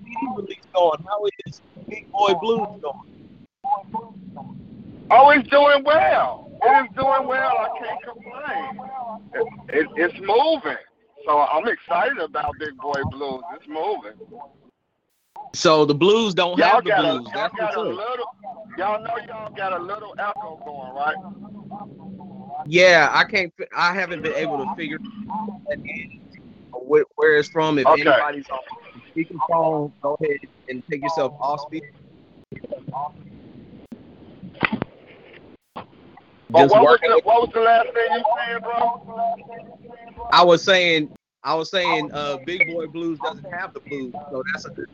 CD 0.05 0.27
release 0.37 0.59
going? 0.73 1.03
How 1.05 1.25
is 1.47 1.61
Big 1.89 2.09
Boy 2.13 2.35
Blues 2.35 2.69
going? 2.81 4.15
Oh, 5.11 5.31
it's 5.31 5.49
doing 5.49 5.83
well. 5.85 6.49
It 6.63 6.85
is 6.85 6.95
doing 6.95 7.27
well. 7.27 7.53
I 7.59 7.79
can't 7.79 8.03
complain. 8.05 8.89
It, 9.35 9.81
it, 9.81 9.87
it's 9.97 10.21
moving. 10.21 10.79
So 11.25 11.41
I'm 11.41 11.67
excited 11.67 12.19
about 12.19 12.55
Big 12.61 12.77
Boy 12.77 13.03
Blues. 13.11 13.43
It's 13.55 13.67
moving. 13.67 14.13
So 15.57 15.87
the 15.87 15.95
blues 15.95 16.35
don't 16.35 16.59
Y'all 16.59 16.69
have 16.75 16.85
the 16.85 16.91
got 16.91 17.05
a, 17.07 17.09
blues. 17.09 17.31
y'all 17.33 17.33
That's 17.35 17.57
got 17.57 17.77
a 17.77 17.81
little. 17.83 18.27
Y'all 18.77 19.03
know 19.03 19.17
y'all 19.27 19.51
got 19.57 19.73
a 19.73 19.83
little 19.83 20.15
echo 20.19 20.61
going, 20.67 20.95
right? 20.95 21.17
Yeah, 22.67 23.09
I 23.11 23.25
can't. 23.25 23.53
I 23.75 23.95
haven't 23.95 24.23
been 24.23 24.35
able 24.35 24.59
to 24.59 24.67
figure 24.77 24.99
that 25.69 25.79
in, 25.87 26.05
or 26.73 27.05
where, 27.15 27.37
it's 27.37 27.49
from. 27.49 27.79
If 27.79 27.87
Okay. 27.87 28.01
anybody's 28.01 28.45
on 28.51 28.59
speakerphone, 29.17 29.93
go 30.03 30.19
ahead 30.21 30.37
and 30.69 30.83
take 30.91 31.03
yourself 31.03 31.33
off 31.41 31.61
speaker. 31.63 31.87
But 36.51 36.61
Just 36.61 36.75
what 36.75 36.83
was, 36.83 36.99
the, 37.03 37.21
what 37.25 37.41
was 37.41 37.51
the 37.55 37.61
last 37.61 37.87
thing 37.95 38.13
you 38.13 38.25
said, 38.47 38.63
bro? 38.63 40.29
I 40.33 40.45
was 40.45 40.63
saying, 40.63 41.09
I 41.43 41.55
was 41.55 41.71
saying, 41.71 42.11
uh, 42.13 42.37
Big 42.45 42.67
Boy 42.67 42.87
Blues 42.89 43.19
doesn't 43.21 43.47
have 43.51 43.73
the 43.73 43.81
blues, 43.81 44.13
so 44.31 44.43
that's 44.53 44.67
a 44.67 44.71
good. 44.71 44.87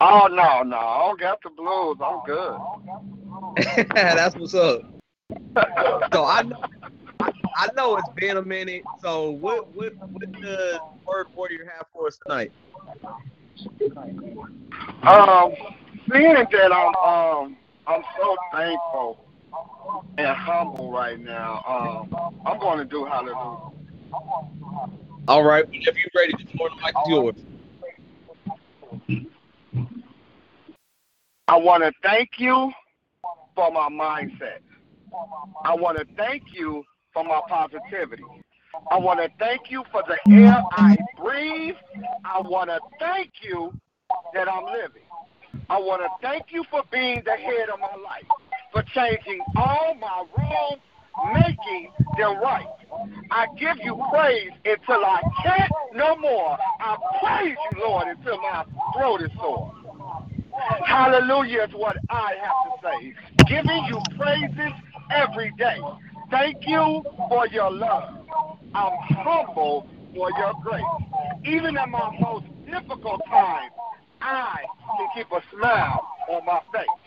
Oh 0.00 0.28
no, 0.30 0.62
no, 0.62 0.76
I 0.78 0.98
don't 1.06 1.20
got 1.20 1.42
the 1.42 1.50
blues. 1.50 1.98
I'm 2.02 2.20
good. 2.24 2.58
that's 3.94 4.36
what's 4.36 4.54
up. 4.54 4.82
So 6.12 6.24
I 6.24 6.42
know, 6.42 6.56
I, 7.20 7.30
I 7.56 7.68
know 7.76 7.96
it's 7.96 8.08
been 8.16 8.36
a 8.36 8.42
minute. 8.42 8.82
So 9.00 9.30
what, 9.30 9.72
what, 9.74 9.92
what 10.12 10.42
does 10.42 10.80
Word 11.06 11.26
Warrior 11.34 11.70
have 11.76 11.86
for 11.92 12.08
us 12.08 12.18
tonight? 12.26 12.52
Um, 15.02 15.52
seeing 16.12 16.34
that 16.34 16.72
I'm 16.72 16.94
um 16.96 17.56
I'm 17.86 18.02
so 18.18 18.36
thankful 18.52 19.24
and 20.18 20.26
humble 20.28 20.90
right 20.90 21.18
now. 21.20 21.62
Um, 21.66 22.16
I'm 22.46 22.58
going 22.58 22.78
to 22.78 22.84
do 22.84 23.04
hallelujah. 23.04 23.58
All 25.28 25.44
right, 25.44 25.64
whenever 25.68 25.98
you're 25.98 26.10
ready, 26.16 26.32
the 26.32 26.56
floor 26.56 26.70
the 26.70 26.76
mic 26.84 26.94
is 27.04 27.08
yours. 27.08 27.49
I 31.48 31.56
want 31.56 31.82
to 31.82 31.92
thank 32.02 32.30
you 32.38 32.72
for 33.54 33.70
my 33.72 33.88
mindset. 33.88 34.60
I 35.64 35.74
want 35.74 35.98
to 35.98 36.06
thank 36.16 36.42
you 36.52 36.84
for 37.12 37.24
my 37.24 37.40
positivity. 37.48 38.22
I 38.90 38.96
want 38.98 39.20
to 39.20 39.28
thank 39.38 39.70
you 39.70 39.84
for 39.90 40.02
the 40.06 40.16
air 40.32 40.62
I 40.72 40.96
breathe. 41.18 41.74
I 42.24 42.40
want 42.40 42.70
to 42.70 42.78
thank 42.98 43.32
you 43.42 43.72
that 44.32 44.48
I'm 44.48 44.64
living. 44.64 45.02
I 45.68 45.78
want 45.78 46.02
to 46.02 46.08
thank 46.26 46.46
you 46.50 46.64
for 46.70 46.82
being 46.90 47.22
the 47.24 47.36
head 47.36 47.68
of 47.68 47.80
my 47.80 47.94
life, 47.96 48.24
for 48.72 48.82
changing 48.82 49.40
all 49.56 49.94
my 49.94 50.24
wrongs, 50.36 50.80
making 51.32 51.90
them 52.18 52.40
right. 52.40 52.66
I 53.30 53.46
give 53.58 53.76
you 53.82 54.00
praise 54.12 54.50
until 54.64 55.04
I 55.04 55.22
can't 55.42 55.72
no 55.94 56.16
more. 56.16 56.58
I 56.80 56.96
praise 57.20 57.56
you, 57.72 57.80
Lord, 57.80 58.08
until 58.08 58.38
my 58.40 58.64
throat 58.96 59.22
is 59.22 59.30
sore. 59.36 59.72
Hallelujah 60.86 61.64
is 61.68 61.74
what 61.74 61.96
I 62.08 62.34
have 62.42 62.54
to 62.64 62.88
say. 62.88 63.14
Giving 63.46 63.84
you 63.84 64.00
praises 64.16 64.72
every 65.10 65.52
day. 65.58 65.78
Thank 66.30 66.66
you 66.66 67.02
for 67.28 67.46
your 67.48 67.70
love. 67.70 68.26
I'm 68.74 68.92
humble 69.24 69.88
for 70.14 70.30
your 70.38 70.52
grace. 70.62 70.84
Even 71.44 71.76
in 71.76 71.90
my 71.90 72.16
most 72.20 72.46
difficult 72.66 73.20
times, 73.28 73.72
I 74.20 74.58
can 74.96 75.08
keep 75.14 75.32
a 75.32 75.40
smile 75.52 76.06
on 76.30 76.44
my 76.44 76.60
face. 76.72 76.99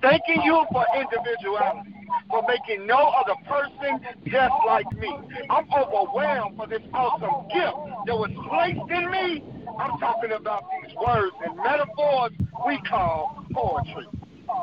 Thanking 0.00 0.42
you 0.42 0.64
for 0.72 0.84
individuality. 0.94 1.94
for 2.30 2.42
making 2.48 2.86
no 2.86 2.96
other 2.96 3.34
person 3.46 4.00
just 4.26 4.54
like 4.66 4.90
me. 4.98 5.10
I'm 5.50 5.66
overwhelmed 5.72 6.56
for 6.56 6.66
this 6.66 6.82
awesome 6.92 7.48
gift 7.48 7.76
that 8.06 8.16
was 8.16 8.30
placed 8.48 8.90
in 8.90 9.10
me. 9.10 9.42
I'm 9.78 9.98
talking 9.98 10.32
about 10.32 10.64
these 10.82 10.94
words 10.96 11.34
and 11.44 11.56
metaphors 11.56 12.32
we 12.66 12.80
call 12.88 13.44
poetry. 13.52 14.06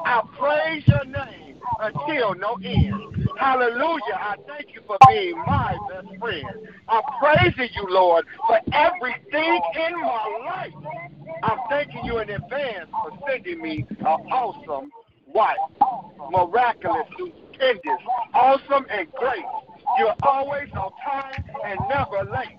I 0.05 0.21
praise 0.37 0.83
your 0.87 1.05
name 1.05 1.57
until 1.79 2.35
no 2.35 2.55
end. 2.63 2.93
Hallelujah. 3.37 4.15
I 4.15 4.35
thank 4.47 4.73
you 4.73 4.81
for 4.85 4.97
being 5.07 5.37
my 5.37 5.75
best 5.89 6.07
friend. 6.19 6.45
I'm 6.87 7.03
praising 7.19 7.69
you, 7.75 7.87
Lord, 7.89 8.25
for 8.47 8.59
everything 8.73 9.61
in 9.87 10.01
my 10.01 10.39
life. 10.45 10.73
I'm 11.43 11.57
thanking 11.69 12.05
you 12.05 12.19
in 12.19 12.29
advance 12.29 12.89
for 12.91 13.11
sending 13.27 13.61
me 13.61 13.85
an 13.99 14.05
awesome 14.05 14.91
wife. 15.33 15.57
Miraculous, 16.29 17.07
stupendous, 17.13 18.01
awesome, 18.33 18.85
and 18.89 19.11
great. 19.13 19.43
You're 19.99 20.15
always 20.23 20.69
on 20.73 20.91
time 21.03 21.43
and 21.65 21.79
never 21.89 22.29
late. 22.31 22.57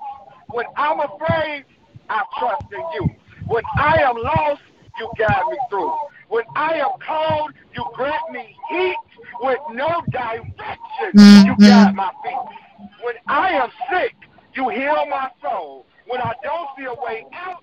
When 0.50 0.66
I'm 0.76 1.00
afraid, 1.00 1.64
I 2.08 2.22
trust 2.38 2.64
in 2.72 2.84
you. 2.94 3.14
When 3.46 3.64
I 3.76 4.02
am 4.02 4.16
lost, 4.16 4.62
you 4.98 5.10
guide 5.18 5.42
me 5.50 5.56
through. 5.70 5.94
When 6.28 6.44
I 6.54 6.74
am 6.74 6.90
cold, 7.06 7.52
you 7.74 7.84
grant 7.94 8.30
me 8.32 8.56
heat 8.70 8.96
with 9.40 9.58
no 9.72 10.02
direction. 10.10 10.52
You 11.12 11.20
mm-hmm. 11.20 11.62
guide 11.62 11.94
my 11.94 12.10
feet. 12.22 12.88
When 13.02 13.14
I 13.26 13.50
am 13.50 13.70
sick, 13.90 14.14
you 14.54 14.68
heal 14.68 15.06
my 15.10 15.30
soul. 15.42 15.86
When 16.06 16.20
I 16.20 16.32
don't 16.42 16.68
see 16.76 16.84
a 16.84 16.94
way 16.94 17.24
out, 17.32 17.60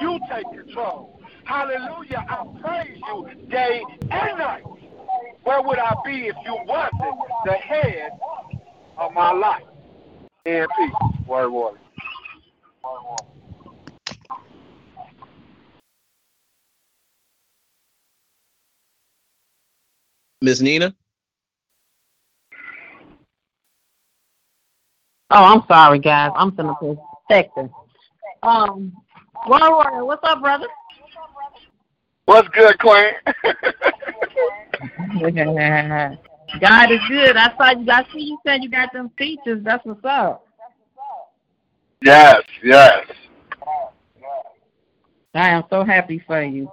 you 0.00 0.18
take 0.30 0.46
control. 0.50 1.21
Hallelujah. 1.44 2.24
I 2.28 2.46
praise 2.62 3.00
you 3.08 3.28
day 3.50 3.82
and 4.10 4.38
night. 4.38 4.64
Where 5.44 5.62
would 5.62 5.78
I 5.78 5.94
be 6.04 6.28
if 6.28 6.36
you 6.44 6.58
wasn't 6.66 7.18
the 7.44 7.54
head 7.54 8.12
of 8.98 9.12
my 9.14 9.32
life? 9.32 9.64
And 10.46 10.68
peace. 10.78 10.92
Word, 11.26 11.50
word. 11.50 11.78
Miss 20.42 20.60
Nina. 20.60 20.94
Oh, 25.30 25.44
I'm 25.44 25.62
sorry, 25.68 25.98
guys. 25.98 26.32
I'm 26.36 26.52
finna 26.52 26.78
put 26.78 26.98
texting. 27.30 27.70
Um, 28.42 28.92
Warren 29.46 29.72
Warrior, 29.72 30.04
what's 30.04 30.22
up, 30.24 30.40
brother? 30.42 30.68
What's 32.24 32.48
good, 32.48 32.78
Queen? 32.78 33.12
God 36.60 36.92
is 36.92 37.00
good. 37.08 37.36
I 37.36 37.54
saw 37.56 37.70
you. 37.78 37.90
I 37.90 38.04
see 38.12 38.20
you 38.20 38.38
said 38.46 38.62
you 38.62 38.70
got 38.70 38.92
them 38.92 39.10
features. 39.18 39.62
That's 39.64 39.84
what's 39.84 40.04
up. 40.04 40.46
yes, 42.02 42.42
yes. 42.62 43.06
I 45.34 45.48
am 45.48 45.64
so 45.70 45.84
happy 45.84 46.22
for 46.26 46.42
you. 46.42 46.70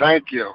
Thank 0.00 0.32
you. 0.32 0.52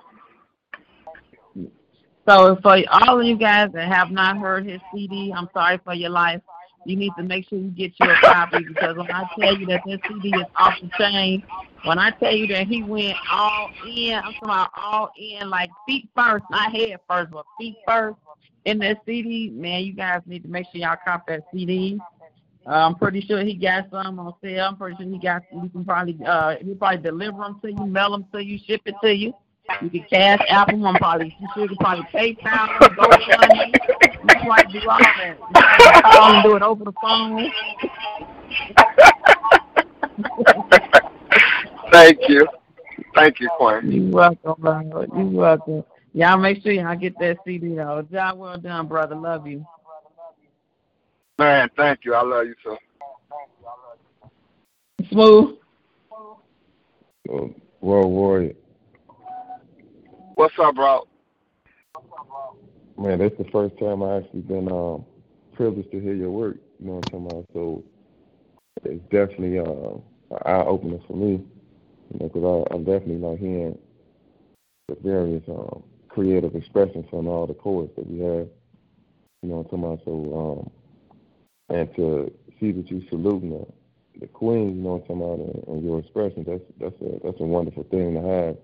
So 2.28 2.58
for 2.62 2.78
all 2.92 3.20
of 3.20 3.26
you 3.26 3.38
guys 3.38 3.70
that 3.74 3.92
have 3.92 4.12
not 4.12 4.38
heard 4.38 4.68
his 4.68 4.82
CD, 4.94 5.34
I'm 5.36 5.50
sorry 5.54 5.80
for 5.84 5.94
your 5.94 6.12
life. 6.12 6.42
You 6.86 6.96
need 6.96 7.12
to 7.18 7.24
make 7.24 7.48
sure 7.50 7.58
you 7.58 7.70
get 7.70 7.94
your 8.00 8.16
copy 8.22 8.64
because 8.68 8.98
when 8.98 9.10
I 9.12 9.24
tell 9.40 9.58
you 9.58 9.66
that 9.68 9.82
this 9.86 10.00
CD 10.08 10.30
is 10.30 10.46
off 10.56 10.76
the 10.82 10.90
chain, 10.98 11.44
when 11.86 12.00
I 12.00 12.12
tell 12.12 12.34
you 12.34 12.48
that 12.48 12.68
he 12.68 12.84
went 12.84 13.18
all 13.32 13.70
in, 13.86 14.16
I'm 14.16 14.34
talking 14.34 14.40
about 14.44 14.72
all 14.76 15.12
in, 15.18 15.50
like 15.50 15.70
feet 15.88 16.10
first, 16.16 16.46
not 16.50 16.72
head 16.72 17.00
first, 17.08 17.32
but 17.32 17.46
feet 17.58 17.78
first 17.88 18.18
in 18.66 18.80
that 18.80 19.02
CD, 19.06 19.50
man, 19.50 19.84
you 19.84 19.94
guys 19.94 20.22
need 20.26 20.44
to 20.44 20.50
make 20.50 20.66
sure 20.66 20.82
y'all 20.82 20.98
cop 21.04 21.28
that 21.28 21.44
CD. 21.54 22.00
Uh, 22.68 22.72
I'm 22.72 22.96
pretty 22.96 23.22
sure 23.22 23.44
he 23.44 23.54
got 23.56 23.90
some 23.90 24.20
on 24.20 24.34
sale. 24.44 24.66
I'm 24.68 24.76
pretty 24.76 24.98
sure 24.98 25.12
he 25.12 25.18
got. 25.18 25.44
You 25.52 25.70
can 25.70 25.86
probably 25.86 26.18
uh, 26.26 26.56
he 26.62 26.74
probably 26.76 27.02
deliver 27.02 27.38
them 27.38 27.60
to 27.62 27.72
you, 27.72 27.86
mail 27.86 28.12
them 28.12 28.26
to 28.34 28.44
you, 28.44 28.60
ship 28.60 28.82
it 28.86 28.96
to 29.02 29.16
you. 29.16 29.34
You 29.82 29.90
can 29.90 30.04
cash 30.10 30.42
app 30.50 30.68
them. 30.68 30.86
I'm 30.86 30.96
probably 30.96 31.36
you 31.40 31.48
sure 31.54 31.64
you 31.64 31.70
can 31.70 31.78
probably 31.78 32.06
PayPal 32.14 32.80
them, 32.80 32.96
GoFundMe. 32.96 33.68
You 33.68 34.28
can 34.28 34.46
probably 34.46 34.80
do 34.80 34.90
all 34.90 35.00
that. 35.00 35.38
You 35.40 36.12
can 36.12 36.44
do 36.44 36.56
it 36.56 36.62
over 36.62 36.84
the 36.84 36.94
phone. 37.02 37.52
Thank 41.92 42.20
you. 42.28 42.48
Thank 43.16 43.40
you, 43.40 43.50
Queen. 43.58 43.92
You're 43.92 44.12
welcome, 44.12 44.56
brother. 44.60 45.08
You're 45.16 45.26
welcome. 45.26 45.84
Y'all 46.14 46.38
make 46.38 46.62
sure 46.64 46.72
y'all 46.72 46.96
get 46.96 47.18
that 47.20 47.38
CD 47.46 47.76
though. 47.76 48.06
Job 48.12 48.38
well 48.38 48.58
done, 48.58 48.88
brother. 48.88 49.16
Love 49.16 49.48
you. 49.48 49.66
Man, 51.38 51.70
thank 51.78 52.00
you. 52.04 52.14
I 52.14 52.24
love 52.24 52.46
you 52.48 52.56
too. 52.64 52.78
Smooth. 55.10 55.58
So, 57.28 57.54
Word 57.82 58.08
Warrior, 58.08 58.54
What's 60.36 60.54
up, 60.60 60.76
bro? 60.76 61.08
man, 62.98 63.20
that's 63.20 63.38
the 63.38 63.46
first 63.52 63.78
time 63.80 64.04
I 64.04 64.18
actually 64.18 64.42
been 64.42 64.72
um, 64.72 65.06
privileged 65.54 65.92
to 65.92 66.00
hear 66.00 66.14
your 66.14 66.32
work. 66.32 66.58
You 66.80 66.88
know 66.88 66.94
what 66.96 67.14
I'm 67.14 67.26
talking 67.26 67.38
about? 67.38 67.46
So 67.54 67.84
it's 68.84 69.04
definitely 69.04 69.60
uh, 69.60 70.36
an 70.36 70.42
eye 70.46 70.66
opener 70.66 71.00
for 71.08 71.16
me. 71.16 71.44
You 72.12 72.20
know, 72.20 72.28
because 72.28 72.68
I'm 72.72 72.84
definitely 72.84 73.18
like 73.18 73.40
hearing 73.40 73.78
the 74.88 74.96
various 74.96 75.44
um, 75.48 75.84
creative 76.08 76.56
expressions 76.56 77.06
from 77.10 77.28
all 77.28 77.48
the 77.48 77.54
poets 77.54 77.94
that 77.96 78.08
we 78.08 78.20
have. 78.20 78.48
You 79.42 79.50
know 79.50 79.64
talking 79.64 79.84
about? 79.84 80.02
So 80.06 80.72
um, 81.70 81.76
and 81.76 81.96
to 81.96 82.34
see 82.60 82.72
that 82.72 82.90
you 82.90 83.06
saluting 83.10 83.52
the, 83.52 83.66
the 84.20 84.28
queen, 84.28 84.78
you 84.78 84.82
know 84.82 85.00
talking 85.00 85.22
about, 85.22 85.40
and, 85.40 85.68
and 85.68 85.86
your 85.86 86.00
expressions, 86.00 86.48
that's 86.48 86.64
that's 86.80 87.02
a 87.02 87.20
that's 87.24 87.40
a 87.40 87.44
wonderful 87.44 87.84
thing 87.84 88.16
to 88.16 88.22
have. 88.22 88.58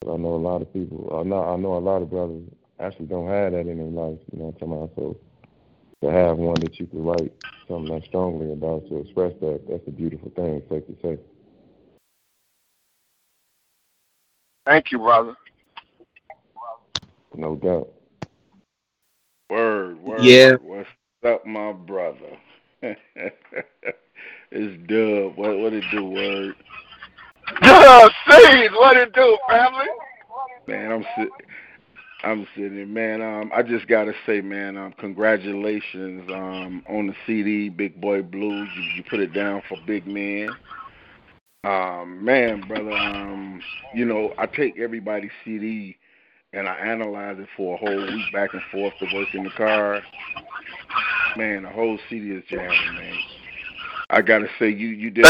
But 0.00 0.14
I 0.14 0.16
know 0.16 0.34
a 0.34 0.36
lot 0.36 0.62
of 0.62 0.72
people, 0.72 1.10
I 1.12 1.22
know 1.24 1.42
I 1.42 1.56
know 1.56 1.74
a 1.74 1.78
lot 1.78 2.02
of 2.02 2.10
brothers 2.10 2.44
actually 2.78 3.06
don't 3.06 3.28
have 3.28 3.52
that 3.52 3.66
in 3.66 3.76
their 3.78 4.04
life. 4.04 4.18
You 4.32 4.38
know 4.38 4.52
talking 4.52 4.72
about? 4.72 4.92
So 4.96 5.16
to 6.02 6.10
have 6.10 6.38
one 6.38 6.60
that 6.60 6.78
you 6.78 6.86
could 6.86 7.04
write 7.04 7.32
something 7.68 7.94
that 7.94 8.06
strongly 8.06 8.52
about 8.52 8.88
to 8.88 8.98
express 8.98 9.34
that, 9.40 9.62
that's 9.68 9.86
a 9.86 9.90
beautiful 9.90 10.30
thing. 10.30 10.62
Safe 10.70 10.86
to 10.86 10.96
say. 11.02 11.18
Thank 14.70 14.92
you, 14.92 14.98
brother. 14.98 15.34
No 17.34 17.56
doubt. 17.56 17.88
Word, 19.50 20.00
word. 20.00 20.24
Yeah. 20.24 20.54
What's 20.62 20.88
up, 21.26 21.44
my 21.44 21.72
brother? 21.72 22.38
it's 22.80 22.96
Dub. 24.52 25.36
What 25.36 25.58
what 25.58 25.72
it 25.72 25.82
do, 25.90 26.04
word? 26.04 26.54
Dub 27.62 28.12
Seeds, 28.28 28.72
what 28.74 28.96
it 28.96 29.12
do, 29.12 29.36
family? 29.48 29.86
Man, 30.68 30.92
I'm 30.92 31.04
sit 31.18 31.28
I'm 32.22 32.46
sitting, 32.54 32.94
man. 32.94 33.22
Um, 33.22 33.50
I 33.52 33.64
just 33.64 33.88
gotta 33.88 34.12
say, 34.24 34.40
man, 34.40 34.76
um, 34.76 34.94
congratulations 35.00 36.30
um 36.30 36.84
on 36.88 37.08
the 37.08 37.14
CD, 37.26 37.70
Big 37.70 38.00
Boy 38.00 38.22
Blues. 38.22 38.68
You 38.76 38.82
you 38.98 39.02
put 39.10 39.18
it 39.18 39.32
down 39.34 39.62
for 39.68 39.76
big 39.84 40.06
men. 40.06 40.50
Um, 41.62 42.24
man, 42.24 42.62
brother, 42.66 42.90
um, 42.90 43.60
you 43.94 44.06
know, 44.06 44.32
I 44.38 44.46
take 44.46 44.78
everybody's 44.78 45.30
CD 45.44 45.98
and 46.54 46.66
I 46.66 46.74
analyze 46.76 47.36
it 47.38 47.48
for 47.54 47.74
a 47.74 47.76
whole 47.76 48.06
week 48.06 48.32
back 48.32 48.54
and 48.54 48.62
forth 48.72 48.94
to 48.98 49.14
work 49.14 49.28
in 49.34 49.44
the 49.44 49.50
car. 49.50 50.00
Man, 51.36 51.64
the 51.64 51.68
whole 51.68 51.98
CD 52.08 52.30
is 52.30 52.44
jamming, 52.48 52.94
man. 52.94 53.18
I 54.08 54.22
gotta 54.22 54.48
say, 54.58 54.70
you 54.70 54.88
you 54.88 55.10
did 55.10 55.26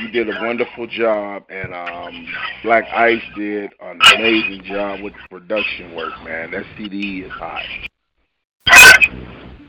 you 0.00 0.10
did 0.10 0.28
a 0.28 0.44
wonderful 0.44 0.86
job, 0.88 1.44
and 1.48 1.72
um, 1.72 2.26
Black 2.62 2.84
Ice 2.92 3.22
did 3.36 3.70
an 3.80 4.00
amazing 4.16 4.64
job 4.64 5.00
with 5.00 5.14
the 5.14 5.28
production 5.30 5.94
work, 5.94 6.12
man. 6.24 6.50
That 6.50 6.64
CD 6.76 7.20
is 7.20 7.32
hot. 7.32 7.62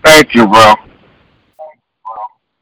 Thank 0.03 0.34
you, 0.34 0.47
bro. 0.47 0.73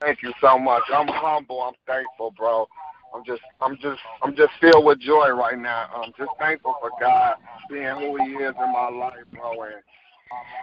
Thank 0.02 0.22
you 0.22 0.32
so 0.41 0.60
much. 0.60 0.84
I'm 0.93 1.08
humble. 1.08 1.62
I'm 1.62 1.74
thankful, 1.88 2.32
bro. 2.38 2.68
I'm 3.14 3.24
just, 3.26 3.41
I'm 3.62 3.78
just, 3.78 4.00
I'm 4.22 4.36
just 4.36 4.52
filled 4.62 4.86
with 4.86 5.00
joy 5.00 5.30
right 5.30 5.58
now. 5.58 5.89
I'm 5.95 6.12
just 6.18 6.32
thankful 6.39 6.76
for 6.80 6.91
God 7.00 7.36
being 7.70 7.95
who 7.95 8.18
He 8.18 8.34
is 8.36 8.54
in 8.64 8.72
my 8.72 8.89
life, 8.89 9.26
bro. 9.34 9.64
And 9.64 9.76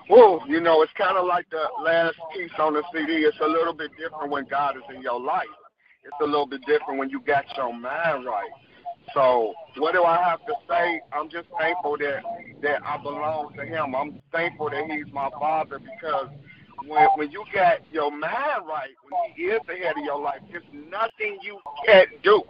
whoa, 0.09 0.41
you 0.47 0.61
know, 0.61 0.83
it's 0.83 0.93
kind 0.97 1.17
of 1.17 1.27
like 1.27 1.47
the 1.51 1.65
last 1.83 2.17
piece 2.35 2.51
on 2.59 2.75
the 2.75 2.83
CD. 2.93 3.25
It's 3.25 3.37
a 3.43 3.49
little 3.49 3.73
bit 3.73 3.91
different 3.99 4.31
when 4.31 4.45
God 4.47 4.77
is 4.77 4.83
in 4.95 5.03
your 5.03 5.21
life. 5.21 5.47
It's 6.05 6.15
a 6.21 6.27
little 6.27 6.47
bit 6.47 6.61
different 6.67 6.99
when 6.99 7.11
you 7.11 7.21
got 7.21 7.45
your 7.57 7.73
mind 7.73 8.27
right. 8.27 8.51
So 9.15 9.55
what 9.79 9.93
do 9.95 10.05
I 10.05 10.17
have 10.23 10.45
to 10.47 10.55
say? 10.69 11.01
I'm 11.13 11.29
just 11.29 11.49
thankful 11.59 11.97
that 11.99 12.23
that 12.63 12.83
I 12.87 12.99
belong 12.99 13.55
to 13.57 13.65
Him. 13.65 13.95
I'm 13.95 14.21
thankful 14.33 14.71
that 14.71 14.85
He's 14.91 15.13
my 15.13 15.31
Father 15.41 15.79
because 15.79 16.29
when 16.87 17.09
when 17.17 17.31
you 17.31 17.45
got 17.55 17.81
your 17.93 18.11
mind 18.11 18.67
right, 18.67 18.91
when 19.03 19.35
He 19.35 19.45
is 19.45 19.61
the 19.67 19.75
head 19.75 19.97
of 19.97 20.05
your 20.05 20.21
life, 20.21 20.41
there's 20.51 20.65
nothing 20.73 21.39
you 21.43 21.59
can't 21.87 22.11
do. 22.23 22.43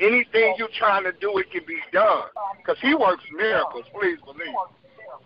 Anything 0.00 0.54
you're 0.58 0.68
trying 0.76 1.04
to 1.04 1.12
do, 1.12 1.38
it 1.38 1.50
can 1.50 1.62
be 1.66 1.78
done 1.92 2.24
because 2.58 2.76
He 2.80 2.94
works 2.94 3.22
miracles. 3.36 3.84
Please 3.92 4.18
believe. 4.24 4.54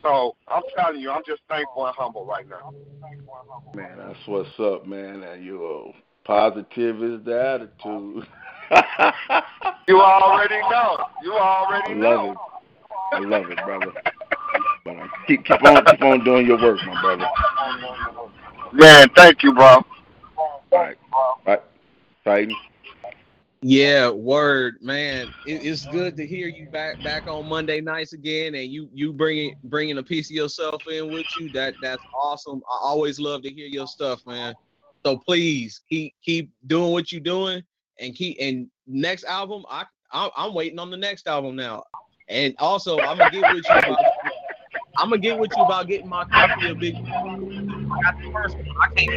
So 0.03 0.37
I'm 0.47 0.63
telling 0.77 1.01
you, 1.01 1.11
I'm 1.11 1.23
just 1.27 1.43
thankful 1.49 1.87
and 1.87 1.95
humble 1.97 2.25
right 2.25 2.47
now. 2.49 2.73
Man, 3.75 3.99
that's 3.99 4.19
what's 4.27 4.49
up, 4.59 4.87
man. 4.87 5.23
And 5.23 5.45
you 5.45 5.93
positive 6.25 7.03
is 7.03 7.25
the 7.25 7.41
attitude. 7.41 8.27
You 9.89 10.03
already 10.03 10.61
know. 10.71 10.99
You 11.23 11.33
already 11.33 11.95
know. 11.95 12.37
I 13.15 13.19
know. 13.19 13.21
love 13.23 13.25
it. 13.25 13.25
I 13.25 13.39
love 13.39 13.51
it, 13.51 13.59
brother. 13.65 13.93
But 14.85 14.97
keep 15.27 15.45
keep 15.47 15.65
on 15.65 15.85
keep 15.87 16.03
on 16.03 16.25
doing 16.25 16.47
your 16.47 16.61
work, 16.61 16.79
my 16.87 17.01
brother. 17.01 17.27
Man, 18.73 19.09
thank 19.17 19.43
you, 19.43 19.53
bro. 19.55 19.85
All 20.37 20.63
right. 20.71 20.97
All 21.13 21.41
right. 21.47 21.63
Titan. 22.25 22.57
Yeah, 23.61 24.11
word, 24.11 24.77
man. 24.81 25.35
It, 25.45 25.65
it's 25.65 25.87
good 25.87 26.17
to 26.17 26.27
hear 26.27 26.47
you 26.47 26.69
back 26.71 27.03
back 27.03 27.27
on 27.27 27.49
Monday 27.49 27.81
nights 27.81 28.13
again, 28.13 28.55
and 28.55 28.71
you 28.71 28.89
you 28.93 29.13
bringing 29.13 29.57
bringing 29.65 29.99
a 29.99 30.03
piece 30.03 30.31
of 30.31 30.37
yourself 30.37 30.83
in 30.87 31.11
with 31.11 31.27
you. 31.37 31.49
That 31.51 31.75
that's 31.81 32.03
awesome. 32.15 32.63
I 32.71 32.79
always 32.83 33.19
love 33.19 33.43
to 33.43 33.51
hear 33.51 33.67
your 33.67 33.89
stuff, 33.89 34.25
man. 34.27 34.55
So 35.05 35.17
please 35.17 35.81
keep 35.89 36.15
keep 36.23 36.51
doing 36.69 36.93
what 36.93 37.11
you're 37.11 37.21
doing, 37.21 37.63
and 37.99 38.15
keep 38.15 38.37
and 38.41 38.69
next 38.87 39.25
album. 39.25 39.65
I 39.69 39.85
I'm, 40.13 40.31
I'm 40.37 40.55
waiting 40.55 40.79
on 40.79 40.91
the 40.91 40.97
next 40.97 41.27
album 41.27 41.57
now, 41.57 41.83
and 42.29 42.55
also 42.59 42.99
I'm 43.01 43.19
gonna 43.19 43.31
get 43.31 43.53
with 43.53 43.69
you. 43.69 43.77
About, 43.77 43.99
I'm 44.99 45.11
gonna 45.11 45.19
get 45.19 45.37
with 45.37 45.51
you 45.57 45.65
about 45.65 45.89
getting 45.89 46.09
my 46.09 46.25
copy 46.27 46.69
of 46.69 46.79
Big. 46.79 46.95
I 47.99 48.03
got 48.03 48.19
the 48.19 48.31
first 48.33 48.57
one. 48.57 48.67
I 48.81 48.89
can't. 48.95 49.11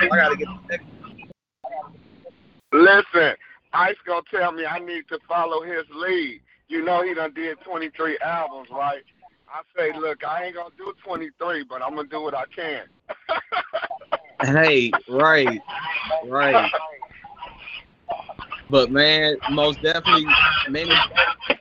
I 0.00 0.08
gotta 0.08 0.36
get 0.36 0.48
the 0.48 0.68
next. 0.70 0.86
Listen, 2.72 3.34
Ice 3.72 3.96
gonna 4.06 4.22
tell 4.30 4.52
me 4.52 4.66
I 4.66 4.78
need 4.78 5.08
to 5.08 5.18
follow 5.26 5.62
his 5.62 5.84
lead. 5.94 6.40
You 6.68 6.84
know 6.84 7.02
he 7.02 7.14
done 7.14 7.32
did 7.34 7.58
23 7.62 8.18
albums, 8.22 8.68
right? 8.70 9.02
I 9.48 9.62
say, 9.76 9.98
look, 9.98 10.22
I 10.24 10.44
ain't 10.44 10.56
gonna 10.56 10.68
do 10.76 10.92
23, 11.04 11.64
but 11.64 11.80
I'm 11.82 11.94
gonna 11.96 12.08
do 12.08 12.22
what 12.22 12.34
I 12.34 12.44
can. 12.54 12.82
Hey, 14.40 14.92
right, 15.08 15.60
right. 16.26 16.70
But 18.70 18.90
man, 18.90 19.36
most 19.50 19.82
definitely 19.82 20.26
many 20.68 20.90
and 20.90 21.57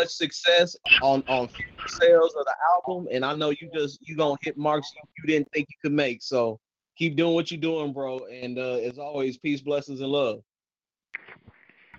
much 0.00 0.08
success 0.08 0.76
on 1.02 1.22
on 1.28 1.48
sales 1.86 2.34
of 2.34 2.44
the 2.44 2.54
album. 2.74 3.08
And 3.10 3.24
I 3.24 3.34
know 3.34 3.50
you 3.50 3.70
just 3.72 3.98
you 4.02 4.16
gonna 4.16 4.36
hit 4.42 4.56
marks 4.56 4.90
you, 4.94 5.02
you 5.18 5.34
didn't 5.34 5.52
think 5.52 5.68
you 5.70 5.76
could 5.82 5.92
make. 5.92 6.22
So 6.22 6.58
keep 6.96 7.16
doing 7.16 7.34
what 7.34 7.50
you're 7.50 7.60
doing, 7.60 7.92
bro. 7.92 8.20
And 8.26 8.58
uh, 8.58 8.76
as 8.76 8.98
always, 8.98 9.36
peace, 9.38 9.60
blessings, 9.60 10.00
and 10.00 10.10
love. 10.10 10.42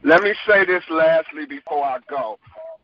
Let 0.03 0.23
me 0.23 0.33
say 0.47 0.65
this 0.65 0.83
lastly 0.89 1.45
before 1.45 1.83
I 1.85 1.99
go. 2.09 2.39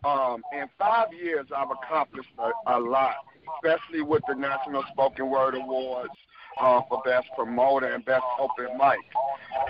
Um, 0.06 0.44
in 0.54 0.68
five 0.78 1.12
years, 1.12 1.48
I've 1.56 1.72
accomplished 1.72 2.30
a, 2.38 2.52
a 2.68 2.80
lot, 2.80 3.16
especially 3.56 4.04
with 4.04 4.22
the 4.28 4.36
National 4.36 4.84
Spoken 4.92 5.30
Word 5.30 5.56
Awards 5.56 6.14
uh, 6.60 6.82
for 6.88 7.02
Best 7.04 7.28
Promoter 7.36 7.88
and 7.88 8.06
Best 8.06 8.24
Open 8.40 8.78
Mic. 8.78 9.00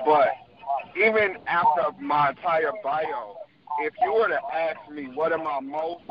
But 0.06 0.30
even 0.98 1.38
after 1.48 1.92
my 2.02 2.32
entire 2.32 2.74
bio, 2.84 3.38
if 3.82 3.94
you 4.02 4.14
were 4.14 4.28
to 4.28 4.40
ask 4.54 4.92
me 4.92 5.06
what 5.14 5.32
am 5.32 5.48
I 5.48 5.60
most 5.60 6.04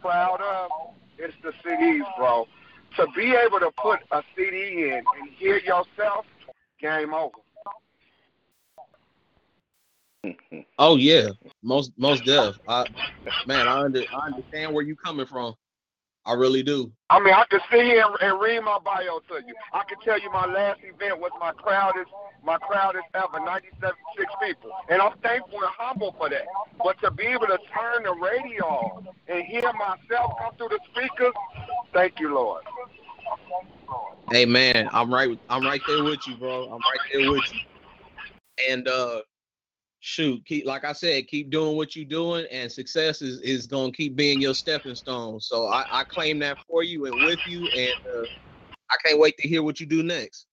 proud 0.00 0.40
of, 0.40 0.70
it's 1.18 1.34
the 1.42 1.52
CDs, 1.64 2.04
bro. 2.16 2.46
To 2.96 3.06
be 3.14 3.34
able 3.34 3.60
to 3.60 3.70
put 3.76 4.00
a 4.10 4.22
CD 4.34 4.88
in 4.88 4.94
and 4.94 5.30
hear 5.36 5.58
yourself, 5.58 6.26
game 6.80 7.12
over. 7.12 7.36
Oh 10.78 10.96
yeah, 10.96 11.28
most 11.62 11.92
most 11.96 12.24
def. 12.24 12.56
I 12.68 12.84
man, 13.46 13.68
I 13.68 13.80
under 13.82 14.02
I 14.12 14.26
understand 14.26 14.74
where 14.74 14.84
you 14.84 14.96
coming 14.96 15.26
from. 15.26 15.54
I 16.26 16.34
really 16.34 16.64
do. 16.64 16.90
I 17.08 17.20
mean, 17.20 17.32
I 17.32 17.44
can 17.48 17.60
sit 17.70 17.84
here 17.84 18.04
and, 18.04 18.16
and 18.20 18.40
read 18.40 18.60
my 18.64 18.78
bio 18.84 19.20
to 19.28 19.34
you. 19.46 19.54
I 19.72 19.84
can 19.88 19.98
tell 20.04 20.20
you 20.20 20.30
my 20.32 20.44
last 20.46 20.80
event 20.82 21.20
was 21.20 21.30
my 21.38 21.52
crowdest, 21.52 22.10
my 22.44 22.58
crowdest 22.58 23.04
ever, 23.14 23.38
97 23.44 23.94
six 24.18 24.32
people, 24.42 24.72
and 24.88 25.00
I'm 25.00 25.16
thankful 25.22 25.60
and 25.60 25.70
humble 25.78 26.16
for 26.18 26.28
that. 26.28 26.46
But 26.82 27.00
to 27.02 27.12
be 27.12 27.26
able 27.26 27.46
to 27.46 27.58
turn 27.72 28.02
the 28.02 28.14
radio 28.14 28.64
on 28.64 29.08
and 29.28 29.44
hear 29.44 29.72
myself 29.72 30.32
come 30.42 30.56
through 30.58 30.70
the 30.70 30.80
speakers, 30.90 31.32
thank 31.92 32.18
you, 32.18 32.34
Lord. 32.34 32.64
Hey 34.32 34.44
man, 34.44 34.88
I'm 34.92 35.12
right. 35.14 35.38
I'm 35.48 35.64
right 35.64 35.80
there 35.86 36.02
with 36.02 36.26
you, 36.26 36.36
bro. 36.36 36.64
I'm 36.64 36.80
right 36.80 37.00
there 37.12 37.30
with 37.30 37.44
you. 37.52 37.60
And 38.68 38.88
uh, 38.88 39.20
shoot, 40.06 40.44
keep 40.46 40.64
like 40.66 40.84
I 40.84 40.92
said, 40.92 41.26
keep 41.26 41.50
doing 41.50 41.76
what 41.76 41.96
you're 41.96 42.04
doing, 42.04 42.46
and 42.52 42.70
success 42.70 43.22
is 43.22 43.40
is 43.40 43.66
gonna 43.66 43.90
keep 43.90 44.14
being 44.14 44.40
your 44.40 44.54
stepping 44.54 44.94
stone. 44.94 45.40
So 45.40 45.66
I, 45.66 45.84
I 45.90 46.04
claim 46.04 46.38
that 46.38 46.58
for 46.70 46.84
you 46.84 47.06
and 47.06 47.26
with 47.26 47.40
you, 47.48 47.68
and 47.76 47.94
uh, 48.16 48.24
I 48.88 48.96
can't 49.04 49.18
wait 49.18 49.36
to 49.38 49.48
hear 49.48 49.64
what 49.64 49.80
you 49.80 49.86
do 49.86 50.04
next. 50.04 50.46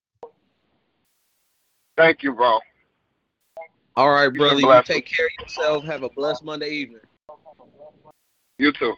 Thank 1.95 2.23
you, 2.23 2.33
bro. 2.33 2.59
All 3.95 4.09
right, 4.09 4.29
brother. 4.29 4.59
You 4.59 4.81
take 4.83 5.05
care 5.05 5.27
of 5.27 5.31
yourself. 5.47 5.85
Have 5.85 6.01
a 6.01 6.09
blessed 6.09 6.43
Monday 6.43 6.69
evening. 6.69 7.01
You 8.57 8.71
too. 8.71 8.95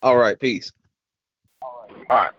All 0.00 0.16
right, 0.16 0.40
peace. 0.40 0.72
All 1.62 2.16
right. 2.16 2.30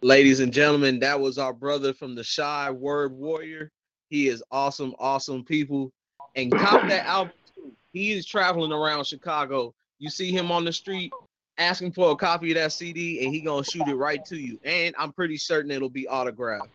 ladies 0.00 0.40
and 0.40 0.52
gentlemen, 0.52 1.00
that 1.00 1.20
was 1.20 1.36
our 1.36 1.52
brother 1.52 1.92
from 1.92 2.14
the 2.14 2.24
Shy 2.24 2.70
Word 2.70 3.12
Warrior. 3.12 3.70
He 4.08 4.28
is 4.28 4.42
awesome, 4.50 4.94
awesome 4.98 5.44
people. 5.44 5.92
And 6.34 6.52
cop 6.52 6.88
that 6.88 7.06
album 7.06 7.32
too. 7.54 7.72
He 7.92 8.12
is 8.12 8.26
traveling 8.26 8.72
around 8.72 9.06
Chicago. 9.06 9.74
You 9.98 10.10
see 10.10 10.30
him 10.30 10.50
on 10.50 10.64
the 10.64 10.72
street 10.72 11.12
asking 11.58 11.92
for 11.92 12.10
a 12.10 12.16
copy 12.16 12.50
of 12.50 12.56
that 12.56 12.72
CD, 12.72 13.24
and 13.24 13.34
he 13.34 13.40
gonna 13.40 13.64
shoot 13.64 13.88
it 13.88 13.94
right 13.94 14.24
to 14.26 14.36
you. 14.36 14.58
And 14.64 14.94
I'm 14.98 15.12
pretty 15.12 15.38
certain 15.38 15.70
it'll 15.70 15.88
be 15.88 16.06
autographed. 16.06 16.68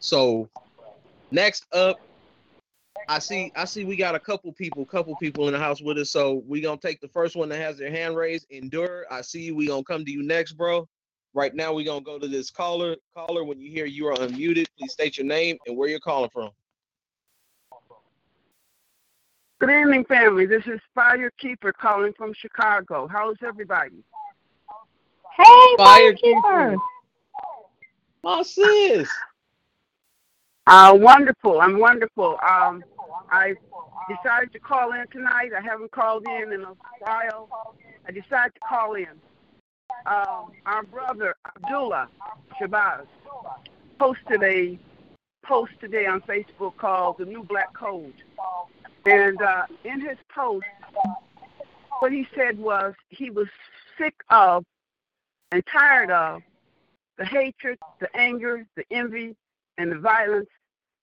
So 0.00 0.48
next 1.30 1.66
up, 1.72 1.98
I 3.08 3.18
see 3.18 3.52
I 3.56 3.64
see 3.64 3.84
we 3.84 3.96
got 3.96 4.14
a 4.14 4.20
couple 4.20 4.52
people, 4.52 4.84
couple 4.84 5.16
people 5.16 5.46
in 5.46 5.54
the 5.54 5.58
house 5.58 5.80
with 5.80 5.96
us. 5.98 6.10
So 6.10 6.42
we 6.46 6.60
gonna 6.60 6.78
take 6.78 7.00
the 7.00 7.08
first 7.08 7.36
one 7.36 7.48
that 7.48 7.58
has 7.58 7.78
their 7.78 7.90
hand 7.90 8.16
raised. 8.16 8.46
Endure. 8.50 9.06
I 9.10 9.22
see 9.22 9.42
you. 9.42 9.56
We 9.56 9.68
gonna 9.68 9.84
come 9.84 10.04
to 10.04 10.10
you 10.10 10.22
next, 10.22 10.52
bro. 10.52 10.86
Right 11.32 11.54
now, 11.54 11.72
we're 11.72 11.84
gonna 11.84 12.00
go 12.00 12.18
to 12.18 12.28
this 12.28 12.50
caller. 12.50 12.96
Caller, 13.14 13.44
when 13.44 13.60
you 13.60 13.70
hear 13.70 13.86
you 13.86 14.06
are 14.08 14.14
unmuted, 14.16 14.66
please 14.78 14.92
state 14.92 15.18
your 15.18 15.26
name 15.26 15.56
and 15.66 15.76
where 15.76 15.88
you're 15.88 16.00
calling 16.00 16.30
from. 16.30 16.50
Good 19.58 19.70
evening, 19.70 20.04
family. 20.04 20.44
This 20.44 20.66
is 20.66 20.80
Fire 20.94 21.30
Keeper 21.38 21.72
calling 21.72 22.12
from 22.12 22.34
Chicago. 22.34 23.08
How's 23.10 23.36
everybody? 23.42 24.04
Hey, 25.34 25.76
Fire 25.78 26.12
Firekeeper. 26.12 26.76
My 28.22 28.42
sis. 28.42 29.08
Uh, 30.66 30.98
wonderful. 31.00 31.62
I'm 31.62 31.78
wonderful. 31.78 32.38
Um, 32.46 32.84
I 33.30 33.54
decided 34.10 34.52
to 34.52 34.58
call 34.58 34.92
in 34.92 35.06
tonight. 35.10 35.52
I 35.56 35.62
haven't 35.62 35.90
called 35.90 36.26
in 36.28 36.52
in 36.52 36.62
a 36.62 36.74
while. 36.98 37.48
I 38.06 38.12
decided 38.12 38.52
to 38.56 38.60
call 38.68 38.94
in. 38.96 39.08
Um, 40.04 40.50
our 40.66 40.82
brother 40.82 41.34
Abdullah 41.56 42.08
Shabazz 42.60 43.06
posted 43.98 44.42
a 44.42 44.78
post 45.42 45.72
today 45.80 46.04
on 46.04 46.20
Facebook 46.20 46.76
called 46.76 47.16
"The 47.18 47.24
New 47.24 47.42
Black 47.42 47.72
Code," 47.72 48.12
and 49.06 49.40
uh, 49.40 49.62
in 49.84 50.00
his 50.00 50.18
post, 50.34 50.66
what 52.00 52.12
he 52.12 52.26
said 52.34 52.58
was 52.58 52.94
he 53.08 53.30
was 53.30 53.46
sick 53.98 54.14
of 54.30 54.64
and 55.52 55.62
tired 55.66 56.10
of 56.10 56.42
the 57.18 57.24
hatred, 57.24 57.78
the 58.00 58.14
anger, 58.16 58.66
the 58.76 58.84
envy, 58.90 59.34
and 59.78 59.92
the 59.92 59.98
violence 59.98 60.48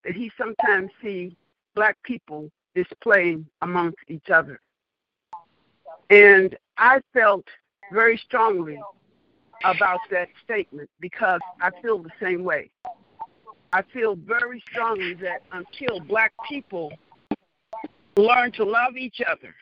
that 0.03 0.15
he 0.15 0.31
sometimes 0.37 0.91
see 1.01 1.35
black 1.75 1.97
people 2.03 2.49
displaying 2.75 3.47
amongst 3.61 3.97
each 4.07 4.29
other. 4.29 4.59
And 6.09 6.55
I 6.77 7.01
felt 7.13 7.45
very 7.91 8.17
strongly 8.17 8.79
about 9.63 9.99
that 10.11 10.27
statement 10.43 10.89
because 10.99 11.39
I 11.61 11.71
feel 11.81 11.99
the 11.99 12.11
same 12.21 12.43
way. 12.43 12.69
I 13.71 13.81
feel 13.81 14.15
very 14.15 14.61
strongly 14.69 15.13
that 15.15 15.41
until 15.51 15.99
black 16.01 16.33
people 16.47 16.91
learn 18.15 18.51
to 18.53 18.63
love 18.63 18.97
each 18.97 19.21
other 19.27 19.55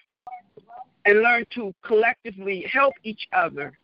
and 1.05 1.21
learn 1.21 1.45
to 1.55 1.73
collectively 1.83 2.65
help 2.71 2.93
each 3.03 3.27
other, 3.33 3.77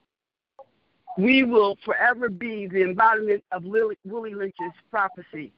we 1.18 1.44
will 1.44 1.78
forever 1.84 2.30
be 2.30 2.68
the 2.68 2.84
embodiment 2.84 3.44
of 3.52 3.66
Lily, 3.66 3.98
Willie 4.06 4.36
Lynch's 4.36 4.74
prophecy. 4.92 5.52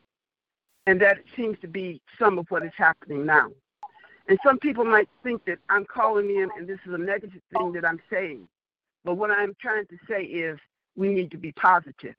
And 0.87 1.01
that 1.01 1.17
seems 1.35 1.57
to 1.61 1.67
be 1.67 2.01
some 2.17 2.39
of 2.39 2.45
what 2.49 2.63
is 2.63 2.71
happening 2.77 3.25
now. 3.25 3.49
And 4.27 4.39
some 4.45 4.57
people 4.59 4.85
might 4.85 5.09
think 5.23 5.43
that 5.45 5.57
I'm 5.69 5.85
calling 5.85 6.29
in 6.29 6.49
and 6.57 6.67
this 6.67 6.79
is 6.85 6.93
a 6.93 6.97
negative 6.97 7.41
thing 7.51 7.73
that 7.73 7.85
I'm 7.85 7.99
saying. 8.09 8.47
But 9.03 9.15
what 9.15 9.31
I'm 9.31 9.55
trying 9.59 9.85
to 9.87 9.97
say 10.07 10.23
is 10.23 10.57
we 10.95 11.13
need 11.13 11.31
to 11.31 11.37
be 11.37 11.51
positive. 11.53 12.15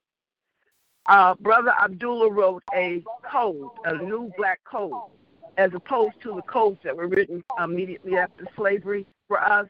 Uh, 1.06 1.34
Brother 1.40 1.72
Abdullah 1.82 2.30
wrote 2.30 2.62
a 2.74 3.02
code, 3.30 3.68
a 3.84 3.96
new 3.96 4.30
black 4.36 4.60
code, 4.64 4.92
as 5.56 5.72
opposed 5.74 6.20
to 6.22 6.34
the 6.34 6.42
codes 6.42 6.78
that 6.84 6.96
were 6.96 7.08
written 7.08 7.42
immediately 7.62 8.16
after 8.16 8.46
slavery 8.56 9.06
for 9.28 9.40
us. 9.40 9.68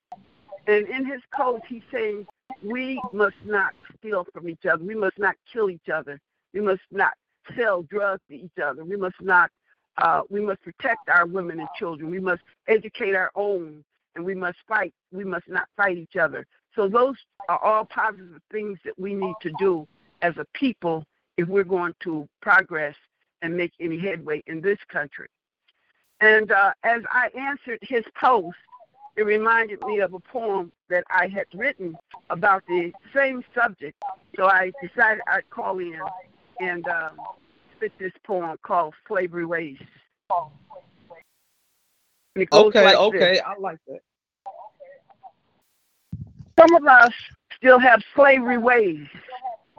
And 0.67 0.87
in 0.89 1.05
his 1.05 1.21
code, 1.35 1.63
he's 1.69 1.83
saying 1.93 2.27
we 2.63 3.01
must 3.13 3.37
not 3.45 3.73
steal 3.99 4.27
from 4.33 4.49
each 4.49 4.67
other. 4.67 4.85
We 4.85 4.95
must 4.95 5.19
not 5.19 5.35
kill 5.53 5.71
each 5.71 5.89
other. 5.93 6.19
We 6.53 6.61
must 6.61 6.83
not 6.91 7.13
sell 7.57 7.83
drugs 7.83 8.23
to 8.29 8.35
each 8.37 8.59
other. 8.63 8.85
We 8.85 8.97
must 8.97 9.21
not. 9.21 9.51
Uh, 9.99 10.23
we 10.31 10.41
must 10.41 10.63
protect 10.63 11.09
our 11.09 11.27
women 11.27 11.61
and 11.61 11.69
children. 11.79 12.11
We 12.11 12.21
must 12.21 12.43
educate 12.69 13.15
our 13.15 13.31
own, 13.35 13.85
and 14.15 14.25
we 14.25 14.35
must 14.35 14.59
fight. 14.67 14.95
We 15.13 15.25
must 15.25 15.49
not 15.49 15.69
fight 15.77 15.99
each 15.99 16.17
other. 16.17 16.47
So 16.75 16.89
those 16.89 17.17
are 17.49 17.59
all 17.59 17.85
positive 17.85 18.41
things 18.51 18.79
that 18.85 18.99
we 18.99 19.15
need 19.15 19.35
to 19.43 19.51
do 19.59 19.87
as 20.23 20.35
a 20.37 20.47
people 20.55 21.05
if 21.37 21.49
we're 21.49 21.65
going 21.65 21.95
to 22.05 22.29
progress 22.41 22.95
and 23.43 23.57
make 23.57 23.73
any 23.81 23.99
headway 23.99 24.43
in 24.47 24.61
this 24.61 24.79
country. 24.89 25.27
And 26.21 26.53
uh, 26.53 26.73
as 26.85 27.03
I 27.11 27.29
answered 27.39 27.79
his 27.83 28.05
post, 28.21 28.57
it 29.17 29.23
reminded 29.23 29.81
me 29.83 30.01
of 30.01 30.15
a 30.15 30.21
poem 30.21 30.73
that 30.89 31.05
I 31.11 31.27
had 31.29 31.47
written 31.55 31.97
about 32.31 32.63
the 32.69 32.93
same 33.15 33.45
subject. 33.55 34.03
So 34.37 34.47
I 34.47 34.73
decided 34.83 35.23
I'd 35.27 35.49
call 35.51 35.79
in 35.79 35.99
and 36.61 36.87
um, 36.89 37.13
spit 37.77 37.93
this 37.99 38.13
poem 38.25 38.57
called 38.63 38.95
Slavery 39.09 39.47
Ways. 39.47 39.79
Okay, 42.53 42.85
like 42.85 42.97
okay, 42.97 43.19
this. 43.19 43.41
I 43.45 43.59
like 43.59 43.79
that. 43.89 44.01
Some 46.59 46.75
of 46.75 46.87
us 46.87 47.13
still 47.57 47.79
have 47.79 48.03
slavery 48.15 48.59
ways 48.59 49.07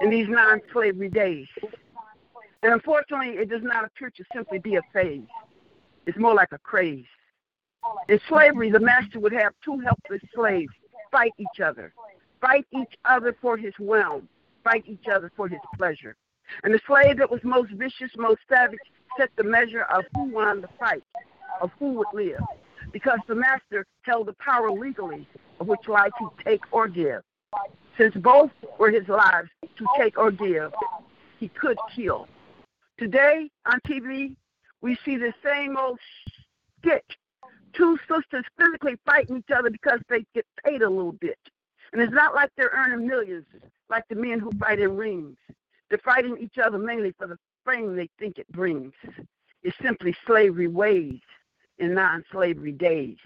in 0.02 0.10
these 0.10 0.28
non 0.28 0.62
slavery 0.74 1.10
days. 1.10 1.48
And 2.64 2.74
unfortunately, 2.74 3.38
it 3.42 3.50
does 3.50 3.64
not 3.64 3.86
appear 3.86 4.10
to 4.12 4.24
simply 4.34 4.60
be 4.60 4.76
a 4.76 4.82
phase, 4.94 5.22
it's 6.06 6.18
more 6.18 6.34
like 6.34 6.52
a 6.52 6.58
craze. 6.60 7.06
In 8.10 8.20
slavery, 8.28 8.70
the 8.70 8.80
master 8.80 9.20
would 9.20 9.34
have 9.34 9.54
two 9.64 9.80
helpless 9.80 10.22
slaves 10.34 10.74
fight 11.12 11.34
each 11.38 11.60
other, 11.64 11.93
fight 12.39 12.66
each 12.72 12.93
other 13.06 13.36
for 13.41 13.58
his 13.58 13.74
realm, 13.80 14.28
fight 14.64 14.84
each 14.88 15.08
other 15.14 15.32
for 15.36 15.47
his 15.47 15.60
pleasure. 15.78 16.16
And 16.64 16.74
the 16.74 16.80
slave 16.88 17.18
that 17.18 17.30
was 17.30 17.41
most 17.43 17.72
vicious, 17.72 18.12
most 18.18 18.39
savage, 18.49 18.80
set 19.18 19.30
the 19.36 19.43
measure 19.43 19.84
of 19.84 20.04
who 20.16 20.26
won 20.26 20.62
the 20.62 20.70
fight, 20.80 21.04
of 21.62 21.72
who 21.80 21.93
would 21.93 22.08
live. 22.14 22.39
Because 22.91 23.20
the 23.28 23.36
master 23.36 23.86
held 24.04 24.28
the 24.28 24.34
power 24.34 24.72
legally 24.72 25.28
of 25.60 25.68
which 25.68 25.88
life 25.88 26.12
he'd 26.20 26.43
take 26.43 26.62
or 26.72 26.88
give. 26.88 27.22
Since 27.97 28.16
both 28.16 28.52
were 28.80 28.89
his 28.89 29.08
lives 29.08 29.49
to 29.78 29.86
take 29.97 30.18
or 30.18 30.32
give, 30.32 30.72
he 31.39 31.49
could 31.49 31.78
kill. 31.93 32.28
Today 32.97 33.49
on 33.66 33.80
TV, 33.88 34.36
we 34.82 34.97
see 35.05 35.17
the 35.17 35.34
same 35.43 35.77
old 35.77 35.99
shit. 36.84 37.05
Two 37.73 37.97
sisters 38.09 38.43
physically 38.57 38.97
fighting 39.05 39.38
each 39.38 39.55
other 39.55 39.69
because 39.69 39.99
they 40.09 40.25
get 40.36 40.45
paid 40.65 40.82
a 40.82 40.89
little 40.89 41.13
bit. 41.13 41.39
And 41.93 42.01
it's 42.01 42.13
not 42.13 42.36
like 42.36 42.49
they're 42.57 42.71
earning 42.73 43.07
millions 43.07 43.45
like 43.89 44.03
the 44.09 44.15
men 44.15 44.39
who 44.39 44.51
fight 44.59 44.79
in 44.79 44.95
rings. 44.95 45.38
They're 45.89 45.99
fighting 45.99 46.38
each 46.39 46.57
other 46.57 46.77
mainly 46.77 47.13
for 47.17 47.27
the 47.27 47.38
fame 47.65 47.95
they 47.95 48.09
think 48.17 48.39
it 48.39 48.51
brings. 48.51 48.93
It's 49.63 49.77
simply 49.82 50.15
slavery 50.25 50.67
ways 50.67 51.19
in 51.77 51.93
non 51.93 52.23
slavery 52.32 52.71
days. 52.71 53.17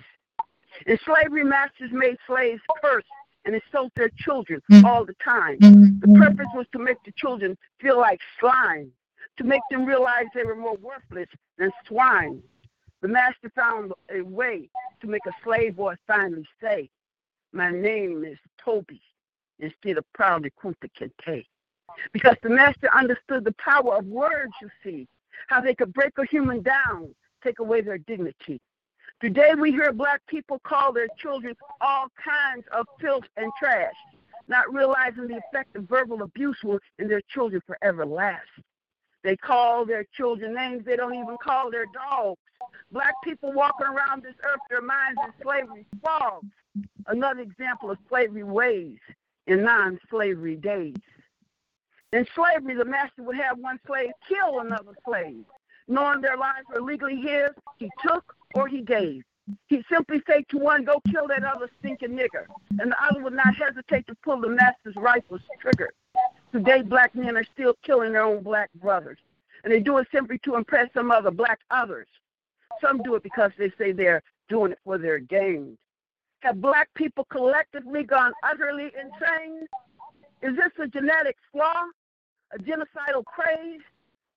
And 0.87 0.99
slavery, 1.05 1.43
masters 1.43 1.91
made 1.91 2.17
slaves 2.27 2.61
curse 2.81 3.05
and 3.45 3.55
insult 3.55 3.93
their 3.95 4.09
children 4.17 4.61
mm. 4.71 4.83
all 4.83 5.05
the 5.05 5.15
time. 5.23 5.57
Mm. 5.59 6.01
The 6.01 6.19
purpose 6.19 6.47
was 6.53 6.65
to 6.73 6.79
make 6.79 6.97
the 7.05 7.13
children 7.15 7.57
feel 7.79 7.97
like 7.97 8.19
slime, 8.39 8.91
to 9.38 9.43
make 9.43 9.61
them 9.69 9.86
realize 9.86 10.25
they 10.33 10.43
were 10.43 10.55
more 10.55 10.77
worthless 10.77 11.29
than 11.57 11.71
swine. 11.88 12.41
The 13.01 13.07
master 13.07 13.51
found 13.55 13.91
a 14.09 14.21
way 14.21 14.69
to 15.01 15.07
make 15.07 15.25
a 15.27 15.31
slave 15.43 15.75
boy 15.75 15.95
finally 16.07 16.47
say, 16.61 16.89
My 17.53 17.71
name 17.71 18.23
is 18.23 18.38
Toby, 18.63 19.01
instead 19.59 19.97
of 19.97 20.05
proudly 20.13 20.51
Kunta 20.61 20.89
Kinte. 20.99 21.45
Because 22.11 22.36
the 22.41 22.49
master 22.49 22.89
understood 22.93 23.43
the 23.45 23.53
power 23.53 23.97
of 23.97 24.05
words, 24.05 24.53
you 24.61 24.69
see, 24.83 25.07
how 25.47 25.61
they 25.61 25.75
could 25.75 25.93
break 25.93 26.17
a 26.17 26.25
human 26.25 26.61
down, 26.61 27.13
take 27.43 27.59
away 27.59 27.81
their 27.81 27.97
dignity. 27.99 28.59
Today 29.21 29.53
we 29.57 29.71
hear 29.71 29.93
black 29.93 30.21
people 30.27 30.59
call 30.63 30.91
their 30.91 31.07
children 31.17 31.55
all 31.79 32.07
kinds 32.23 32.65
of 32.71 32.86
filth 32.99 33.23
and 33.38 33.51
trash, 33.57 33.93
not 34.47 34.73
realizing 34.73 35.27
the 35.27 35.38
effect 35.38 35.75
of 35.75 35.88
verbal 35.88 36.21
abuse 36.23 36.57
will 36.63 36.79
in 36.99 37.07
their 37.07 37.21
children 37.29 37.61
forever 37.65 38.05
last. 38.05 38.47
They 39.26 39.36
call 39.36 39.86
their 39.88 40.05
children 40.15 40.53
names 40.53 40.86
they 40.86 40.95
don't 40.95 41.15
even 41.15 41.38
call 41.43 41.71
their 41.71 41.88
dogs. 41.88 42.39
Black 42.91 43.15
people 43.23 43.51
walking 43.53 43.88
around 43.88 44.21
this 44.21 44.36
earth, 44.43 44.59
their 44.69 44.84
minds 44.84 45.19
in 45.26 45.34
slavery 45.41 45.84
fogs. 46.03 46.45
Another 47.07 47.41
example 47.41 47.89
of 47.89 47.97
slavery 48.07 48.43
ways 48.43 48.99
in 49.47 49.63
non 49.63 49.99
slavery 50.11 50.55
days. 50.55 50.95
In 52.13 52.28
slavery, 52.36 52.76
the 52.76 52.86
master 52.86 53.23
would 53.23 53.36
have 53.36 53.57
one 53.57 53.80
slave 53.88 54.11
kill 54.30 54.59
another 54.59 54.93
slave. 55.03 55.43
Knowing 55.88 56.21
their 56.21 56.38
lives 56.38 56.67
were 56.71 56.82
legally 56.82 57.19
his, 57.19 57.49
he 57.78 57.89
took 58.07 58.36
or 58.53 58.67
he 58.67 58.82
gave. 58.82 59.23
He'd 59.69 59.86
simply 59.91 60.21
say 60.28 60.45
to 60.49 60.59
one, 60.59 60.86
go 60.86 61.01
kill 61.09 61.28
that 61.30 61.43
other 61.43 61.69
stinking 61.80 62.11
nigger. 62.11 62.45
And 62.80 62.91
the 62.91 63.03
other 63.03 63.23
would 63.23 63.34
not 63.34 63.55
hesitate 63.55 64.05
to 64.05 64.15
pull 64.23 64.39
the 64.39 64.49
master's 64.49 64.95
rifle's 64.95 65.41
trigger. 65.59 65.91
Today, 66.55 66.83
black 66.83 67.13
men 67.13 67.35
are 67.35 67.43
still 67.53 67.73
killing 67.83 68.13
their 68.13 68.23
own 68.23 68.41
black 68.41 68.69
brothers. 68.75 69.17
And 69.65 69.73
they 69.73 69.81
do 69.81 69.97
it 69.97 70.07
simply 70.09 70.37
to 70.45 70.55
impress 70.55 70.87
some 70.93 71.11
other 71.11 71.29
black 71.29 71.59
others. 71.69 72.07
Some 72.79 73.03
do 73.03 73.15
it 73.15 73.23
because 73.23 73.51
they 73.57 73.73
say 73.77 73.91
they're 73.91 74.23
doing 74.47 74.71
it 74.71 74.79
for 74.85 74.97
their 74.97 75.19
gain. 75.19 75.77
Have 76.43 76.61
black 76.61 76.87
people 76.93 77.25
collectively 77.25 78.03
gone 78.03 78.31
utterly 78.41 78.85
insane? 78.85 79.67
Is 80.41 80.55
this 80.55 80.71
a 80.81 80.87
genetic 80.87 81.35
flaw, 81.51 81.83
a 82.53 82.57
genocidal 82.57 83.25
craze, 83.25 83.81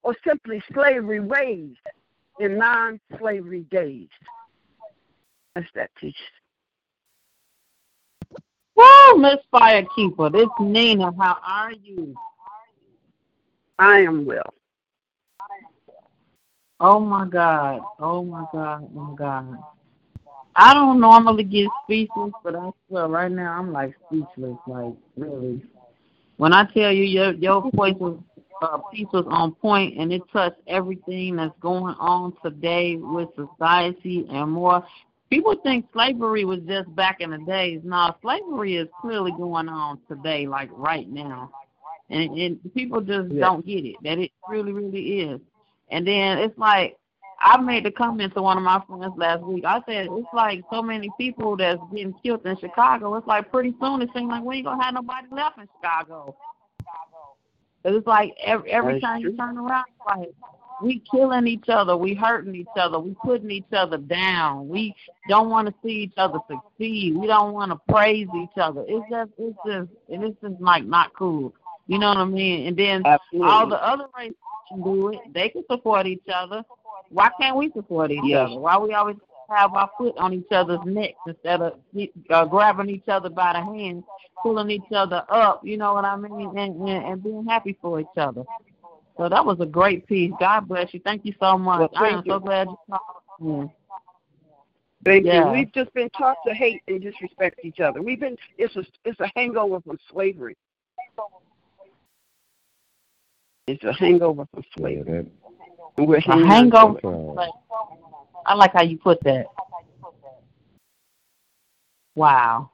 or 0.02 0.16
simply 0.26 0.60
slavery 0.74 1.20
ways 1.20 1.76
in 2.40 2.58
non 2.58 2.98
slavery 3.20 3.64
days? 3.70 4.08
That's 5.54 5.68
that 5.76 5.90
teach. 6.00 6.16
Woo, 8.78 9.18
Miss 9.18 9.38
Firekeeper. 9.52 10.30
This 10.30 10.48
Nina. 10.60 11.12
How 11.18 11.38
are 11.44 11.72
you? 11.72 12.14
I 13.76 13.98
am 14.02 14.24
well. 14.24 14.54
Oh 16.78 17.00
my 17.00 17.26
God. 17.26 17.80
Oh 17.98 18.22
my 18.22 18.44
God. 18.52 18.88
Oh 18.94 19.00
my 19.00 19.16
God. 19.16 19.58
I 20.54 20.74
don't 20.74 21.00
normally 21.00 21.42
get 21.42 21.68
speechless, 21.84 22.32
but 22.44 22.54
I 22.54 22.70
swear 22.88 23.08
right 23.08 23.30
now 23.30 23.58
I'm 23.58 23.72
like 23.72 23.94
speechless, 24.06 24.56
like 24.68 24.94
really. 25.16 25.60
When 26.36 26.52
I 26.52 26.64
tell 26.72 26.92
you 26.92 27.02
your 27.02 27.32
your 27.32 27.68
voice 27.72 27.94
was 27.98 28.20
uh, 28.62 28.78
piece 28.92 29.08
was 29.12 29.26
on 29.28 29.54
point 29.56 29.98
and 29.98 30.12
it 30.12 30.22
touched 30.32 30.60
everything 30.68 31.36
that's 31.36 31.54
going 31.60 31.94
on 31.98 32.32
today 32.44 32.96
with 32.96 33.28
society 33.34 34.26
and 34.30 34.52
more. 34.52 34.84
People 35.30 35.56
think 35.62 35.86
slavery 35.92 36.44
was 36.44 36.60
just 36.66 36.94
back 36.94 37.20
in 37.20 37.30
the 37.30 37.38
days. 37.38 37.80
No, 37.84 38.14
slavery 38.22 38.76
is 38.76 38.88
clearly 39.00 39.32
going 39.32 39.68
on 39.68 40.00
today, 40.08 40.46
like 40.46 40.70
right 40.72 41.08
now. 41.08 41.50
And, 42.10 42.30
and 42.38 42.74
people 42.74 43.02
just 43.02 43.30
Yeah. 43.32 43.40
don't 43.40 43.66
get 43.66 43.84
it, 43.84 43.96
that 44.02 44.18
it 44.18 44.32
really, 44.48 44.72
really 44.72 45.20
is. 45.20 45.40
And 45.90 46.06
then 46.06 46.38
it's 46.38 46.56
like, 46.58 46.96
I 47.40 47.60
made 47.60 47.84
the 47.84 47.90
comment 47.90 48.34
to 48.34 48.42
one 48.42 48.56
of 48.56 48.62
my 48.64 48.80
friends 48.86 49.12
last 49.16 49.42
week. 49.42 49.64
I 49.64 49.80
said, 49.86 50.08
it's 50.10 50.26
like 50.32 50.64
so 50.72 50.82
many 50.82 51.10
people 51.18 51.56
that's 51.56 51.80
getting 51.94 52.14
killed 52.22 52.44
in 52.46 52.56
Chicago. 52.58 53.14
It's 53.14 53.26
like 53.26 53.50
pretty 53.52 53.74
soon 53.80 54.02
it 54.02 54.08
seems 54.14 54.28
like 54.30 54.42
we 54.42 54.56
ain't 54.56 54.64
going 54.64 54.78
to 54.78 54.84
have 54.84 54.94
nobody 54.94 55.28
left 55.30 55.58
in 55.58 55.68
Chicago. 55.76 56.34
it's 57.84 58.06
like 58.06 58.34
every, 58.42 58.70
every 58.70 58.94
That's 58.94 59.02
time 59.04 59.20
you 59.20 59.36
turn 59.36 59.56
around, 59.58 59.84
it's 59.88 60.18
like 60.18 60.34
we 60.82 61.02
killing 61.10 61.46
each 61.46 61.68
other, 61.68 61.96
we 61.96 62.14
hurting 62.14 62.54
each 62.54 62.66
other, 62.76 62.98
we 62.98 63.14
putting 63.24 63.50
each 63.50 63.72
other 63.72 63.96
down. 63.98 64.68
We 64.68 64.94
don't 65.28 65.50
want 65.50 65.68
to 65.68 65.74
see 65.82 66.02
each 66.04 66.14
other 66.16 66.38
succeed. 66.48 67.16
We 67.16 67.26
don't 67.26 67.52
want 67.52 67.72
to 67.72 67.92
praise 67.92 68.28
each 68.36 68.56
other. 68.58 68.84
It's 68.86 69.04
just, 69.10 69.30
it's 69.38 69.56
just, 69.66 69.88
and 70.12 70.24
it's 70.24 70.40
just 70.40 70.60
like 70.60 70.84
not 70.84 71.12
cool. 71.14 71.54
You 71.86 71.98
know 71.98 72.08
what 72.08 72.18
I 72.18 72.24
mean? 72.26 72.66
And 72.66 72.76
then 72.76 73.02
Absolutely. 73.04 73.50
all 73.50 73.66
the 73.66 73.82
other 73.82 74.06
races 74.16 74.36
can 74.68 74.82
do 74.82 75.08
it. 75.08 75.20
They 75.32 75.48
can 75.48 75.64
support 75.70 76.06
each 76.06 76.22
other. 76.32 76.62
Why 77.10 77.30
can't 77.40 77.56
we 77.56 77.70
support 77.74 78.10
each 78.10 78.20
Yes. 78.24 78.48
other? 78.50 78.60
Why 78.60 78.76
we 78.78 78.92
always 78.92 79.16
have 79.48 79.72
our 79.74 79.90
foot 79.96 80.14
on 80.18 80.34
each 80.34 80.52
other's 80.52 80.80
necks 80.84 81.18
instead 81.26 81.62
of 81.62 81.78
uh, 82.30 82.44
grabbing 82.44 82.90
each 82.90 83.08
other 83.08 83.30
by 83.30 83.54
the 83.54 83.60
hand, 83.64 84.04
pulling 84.42 84.70
each 84.70 84.92
other 84.94 85.24
up? 85.30 85.64
You 85.64 85.78
know 85.78 85.94
what 85.94 86.04
I 86.04 86.16
mean? 86.16 86.56
And, 86.58 86.88
and 86.88 87.04
and 87.06 87.22
being 87.22 87.46
happy 87.46 87.76
for 87.80 88.00
each 88.00 88.06
other. 88.18 88.44
So 89.18 89.28
that 89.28 89.44
was 89.44 89.58
a 89.60 89.66
great 89.66 90.06
piece. 90.06 90.32
God 90.38 90.68
bless 90.68 90.94
you. 90.94 91.00
Thank 91.04 91.24
you 91.26 91.34
so 91.40 91.58
much. 91.58 91.80
Well, 91.80 91.90
I 91.96 92.00
thank 92.10 92.18
am 92.18 92.22
you. 92.24 92.32
so 92.32 92.38
glad 92.38 92.68
you 92.68 92.76
called. 92.88 93.02
in. 93.40 93.70
Thank 95.04 95.26
Yeah. 95.26 95.46
you. 95.46 95.52
We've 95.52 95.72
just 95.72 95.92
been 95.92 96.08
taught 96.10 96.36
to 96.46 96.54
hate 96.54 96.82
and 96.86 97.00
disrespect 97.00 97.60
each 97.64 97.80
other. 97.80 98.00
We've 98.00 98.20
been 98.20 98.36
it's 98.56 98.76
a 98.76 98.84
it's 99.04 99.18
a 99.20 99.30
hangover 99.34 99.80
from 99.80 99.98
slavery. 100.10 100.56
It's 103.66 103.82
a 103.84 103.92
hangover 103.92 104.46
from 104.54 104.62
slavery. 104.76 105.26
that, 105.96 106.06
we're 106.06 106.18
A 106.18 106.46
hangover. 106.46 107.00
to 107.00 107.08
it. 107.08 107.34
Right. 107.34 107.50
I 108.46 108.54
like 108.54 108.72
how 108.72 108.82
you 108.82 108.98
put 108.98 109.22
that. 109.24 109.46
Wow. 112.14 112.70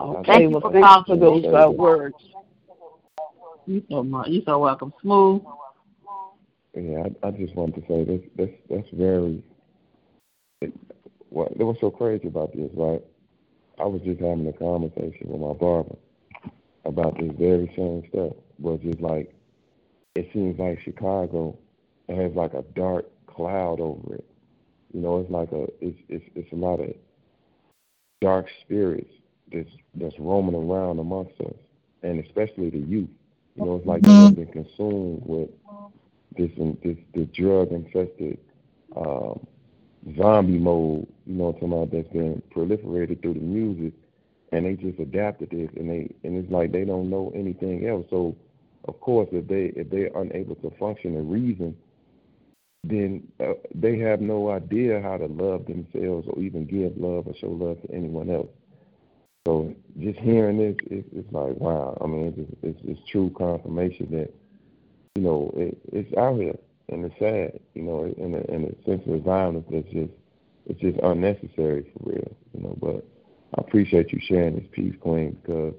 Okay, 0.00 0.32
Thank 0.32 0.42
you 0.42 0.48
well, 0.50 0.60
for 0.60 0.72
thank 0.72 0.84
you 0.84 1.04
for 1.06 1.16
those 1.16 1.44
uh, 1.46 1.70
words. 1.70 2.16
You 3.66 3.82
so 3.88 4.24
so 4.46 4.58
welcome. 4.58 4.92
Smooth. 5.00 5.42
Yeah, 6.74 7.04
I, 7.22 7.28
I 7.28 7.30
just 7.30 7.54
wanted 7.54 7.76
to 7.76 7.88
say 7.88 8.04
this. 8.04 8.20
That's 8.36 8.52
that's 8.68 8.88
very. 8.92 9.42
It, 10.60 10.72
what 11.30 11.56
was 11.56 11.76
so 11.80 11.90
crazy 11.90 12.28
about 12.28 12.54
this, 12.54 12.70
right? 12.74 13.02
I 13.78 13.84
was 13.84 14.00
just 14.02 14.20
having 14.20 14.46
a 14.46 14.52
conversation 14.52 15.28
with 15.28 15.40
my 15.40 15.52
barber 15.52 15.96
about 16.84 17.18
this 17.18 17.32
very 17.38 17.72
same 17.76 18.04
stuff. 18.10 18.32
But 18.58 18.82
just 18.82 19.00
like 19.00 19.34
it 20.14 20.28
seems 20.32 20.58
like 20.58 20.80
Chicago 20.80 21.56
has 22.08 22.32
like 22.34 22.54
a 22.54 22.62
dark 22.74 23.06
cloud 23.26 23.80
over 23.80 24.16
it. 24.16 24.26
You 24.92 25.00
know, 25.00 25.20
it's 25.20 25.30
like 25.30 25.50
a 25.52 25.64
it's 25.80 25.98
it's 26.08 26.24
it's 26.34 26.52
a 26.52 26.56
lot 26.56 26.80
of 26.80 26.94
dark 28.20 28.46
spirits 28.62 29.10
that's 29.52 29.70
that's 29.94 30.18
roaming 30.18 30.54
around 30.54 30.98
amongst 30.98 31.40
us, 31.40 31.56
and 32.02 32.24
especially 32.24 32.70
the 32.70 32.78
youth. 32.78 33.08
You 33.56 33.64
know, 33.64 33.76
it's 33.76 33.86
like 33.86 34.04
they've 34.06 34.34
been 34.34 34.46
consumed 34.46 35.22
with 35.24 35.50
this 36.36 36.50
this 36.82 36.96
this 37.14 37.28
drug 37.34 37.72
infested 37.72 38.38
um, 38.96 39.46
zombie 40.16 40.58
mode. 40.58 41.06
You 41.26 41.34
know 41.34 41.44
what 41.44 41.56
I'm 41.56 41.60
talking 41.60 41.72
about? 41.72 41.90
That's 41.92 42.08
been 42.12 42.42
proliferated 42.54 43.22
through 43.22 43.34
the 43.34 43.40
music, 43.40 43.92
and 44.52 44.66
they 44.66 44.74
just 44.74 44.98
adapted 44.98 45.50
this, 45.50 45.70
and 45.76 45.88
they 45.88 46.14
and 46.24 46.36
it's 46.36 46.50
like 46.50 46.72
they 46.72 46.84
don't 46.84 47.10
know 47.10 47.32
anything 47.34 47.86
else. 47.86 48.06
So, 48.10 48.36
of 48.86 49.00
course, 49.00 49.28
if 49.32 49.46
they 49.48 49.66
if 49.76 49.90
they're 49.90 50.10
unable 50.16 50.56
to 50.56 50.70
function 50.78 51.16
and 51.16 51.30
reason, 51.30 51.76
then 52.84 53.26
uh, 53.40 53.54
they 53.74 53.98
have 53.98 54.20
no 54.20 54.50
idea 54.50 55.00
how 55.00 55.16
to 55.16 55.26
love 55.26 55.66
themselves 55.66 56.26
or 56.28 56.40
even 56.40 56.64
give 56.66 56.96
love 56.96 57.26
or 57.26 57.34
show 57.36 57.48
love 57.50 57.80
to 57.82 57.92
anyone 57.92 58.30
else. 58.30 58.48
So 59.46 59.74
just 60.00 60.18
hearing 60.20 60.58
this, 60.58 60.76
it's, 60.90 61.08
it's 61.12 61.32
like 61.32 61.56
wow. 61.56 61.98
I 62.02 62.06
mean, 62.06 62.34
it's, 62.36 62.50
it's 62.62 62.80
it's 62.84 63.10
true 63.10 63.30
confirmation 63.36 64.08
that 64.12 64.32
you 65.16 65.22
know 65.22 65.52
it, 65.56 65.78
it's 65.92 66.16
out 66.16 66.36
here 66.40 66.56
and 66.88 67.04
it's 67.04 67.18
sad. 67.18 67.60
You 67.74 67.82
know, 67.82 68.04
in 68.04 68.34
a, 68.34 68.54
in 68.54 68.64
a 68.64 68.84
sense 68.88 69.02
of 69.06 69.22
violence 69.22 69.66
that's 69.70 69.88
just 69.92 70.12
it's 70.66 70.80
just 70.80 70.98
unnecessary 71.02 71.92
for 71.92 72.10
real. 72.10 72.36
You 72.54 72.62
know, 72.62 72.78
but 72.80 73.04
I 73.58 73.60
appreciate 73.60 74.12
you 74.12 74.20
sharing 74.22 74.56
this 74.56 74.66
piece, 74.72 74.94
Queen, 75.00 75.36
because 75.42 75.74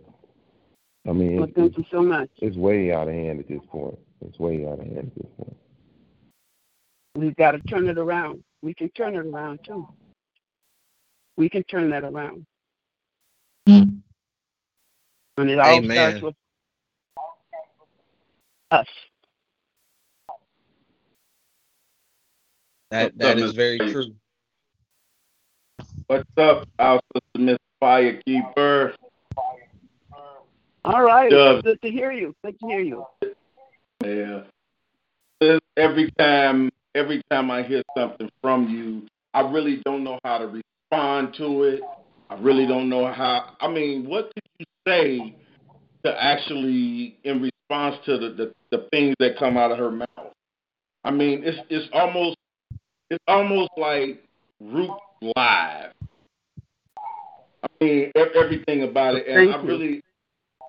I 1.07 1.11
mean, 1.11 1.37
Well, 1.37 1.49
thank 1.55 1.77
you 1.77 1.85
so 1.91 2.01
much. 2.01 2.29
it's 2.37 2.55
way 2.55 2.91
out 2.91 3.07
of 3.07 3.13
hand 3.13 3.39
at 3.39 3.47
this 3.47 3.61
point. 3.69 3.97
It's 4.21 4.39
way 4.39 4.65
out 4.65 4.79
of 4.79 4.85
hand 4.85 5.11
at 5.11 5.15
this 5.15 5.31
point. 5.37 5.57
We've 7.15 7.35
got 7.35 7.51
to 7.51 7.59
turn 7.59 7.87
it 7.87 7.97
around. 7.97 8.43
We 8.61 8.73
can 8.73 8.89
turn 8.89 9.15
it 9.15 9.25
around 9.25 9.59
too. 9.65 9.87
We 11.37 11.49
can 11.49 11.63
turn 11.63 11.89
that 11.89 12.03
around. 12.03 12.45
And 13.67 14.03
it 15.37 15.59
all 15.59 15.77
Amen. 15.77 15.97
starts 15.97 16.21
with 16.21 16.35
us. 18.71 18.87
That 22.91 23.17
that 23.17 23.39
is 23.39 23.53
very 23.53 23.79
true. 23.79 24.15
What's 26.07 26.29
up, 26.37 26.67
our 26.77 27.01
sister 27.13 27.39
Miss 27.39 27.57
Firekeeper? 27.81 28.93
All 30.85 31.01
right. 31.01 31.31
Dub. 31.31 31.63
Good 31.63 31.81
to 31.81 31.89
hear 31.89 32.11
you. 32.11 32.35
Good 32.43 32.59
to 32.59 32.67
hear 32.67 32.79
you. 32.81 33.05
Yeah. 34.03 34.41
Every 35.75 36.11
time, 36.11 36.71
every 36.93 37.23
time 37.31 37.49
I 37.49 37.63
hear 37.63 37.81
something 37.97 38.29
from 38.41 38.69
you, 38.69 39.07
I 39.33 39.41
really 39.41 39.81
don't 39.83 40.03
know 40.03 40.19
how 40.23 40.37
to 40.37 40.47
respond 40.47 41.33
to 41.37 41.63
it. 41.63 41.81
I 42.29 42.35
really 42.35 42.65
don't 42.65 42.89
know 42.89 43.11
how. 43.11 43.55
I 43.59 43.67
mean, 43.67 44.07
what 44.07 44.31
could 44.33 44.43
you 44.59 44.65
say 44.87 45.35
to 46.03 46.23
actually, 46.23 47.17
in 47.23 47.41
response 47.41 47.97
to 48.05 48.17
the, 48.17 48.29
the, 48.29 48.53
the 48.71 48.87
things 48.91 49.15
that 49.19 49.37
come 49.37 49.57
out 49.57 49.71
of 49.71 49.77
her 49.77 49.91
mouth? 49.91 50.07
I 51.03 51.11
mean, 51.11 51.43
it's 51.43 51.59
it's 51.69 51.87
almost 51.93 52.37
it's 53.11 53.23
almost 53.27 53.69
like 53.77 54.23
Root 54.59 54.89
Live. 55.21 55.91
I 57.63 57.67
mean, 57.79 58.11
everything 58.15 58.83
about 58.83 59.15
it, 59.15 59.27
and 59.27 59.51
Thank 59.51 59.55
I 59.55 59.61
you. 59.61 59.67
really 59.67 60.01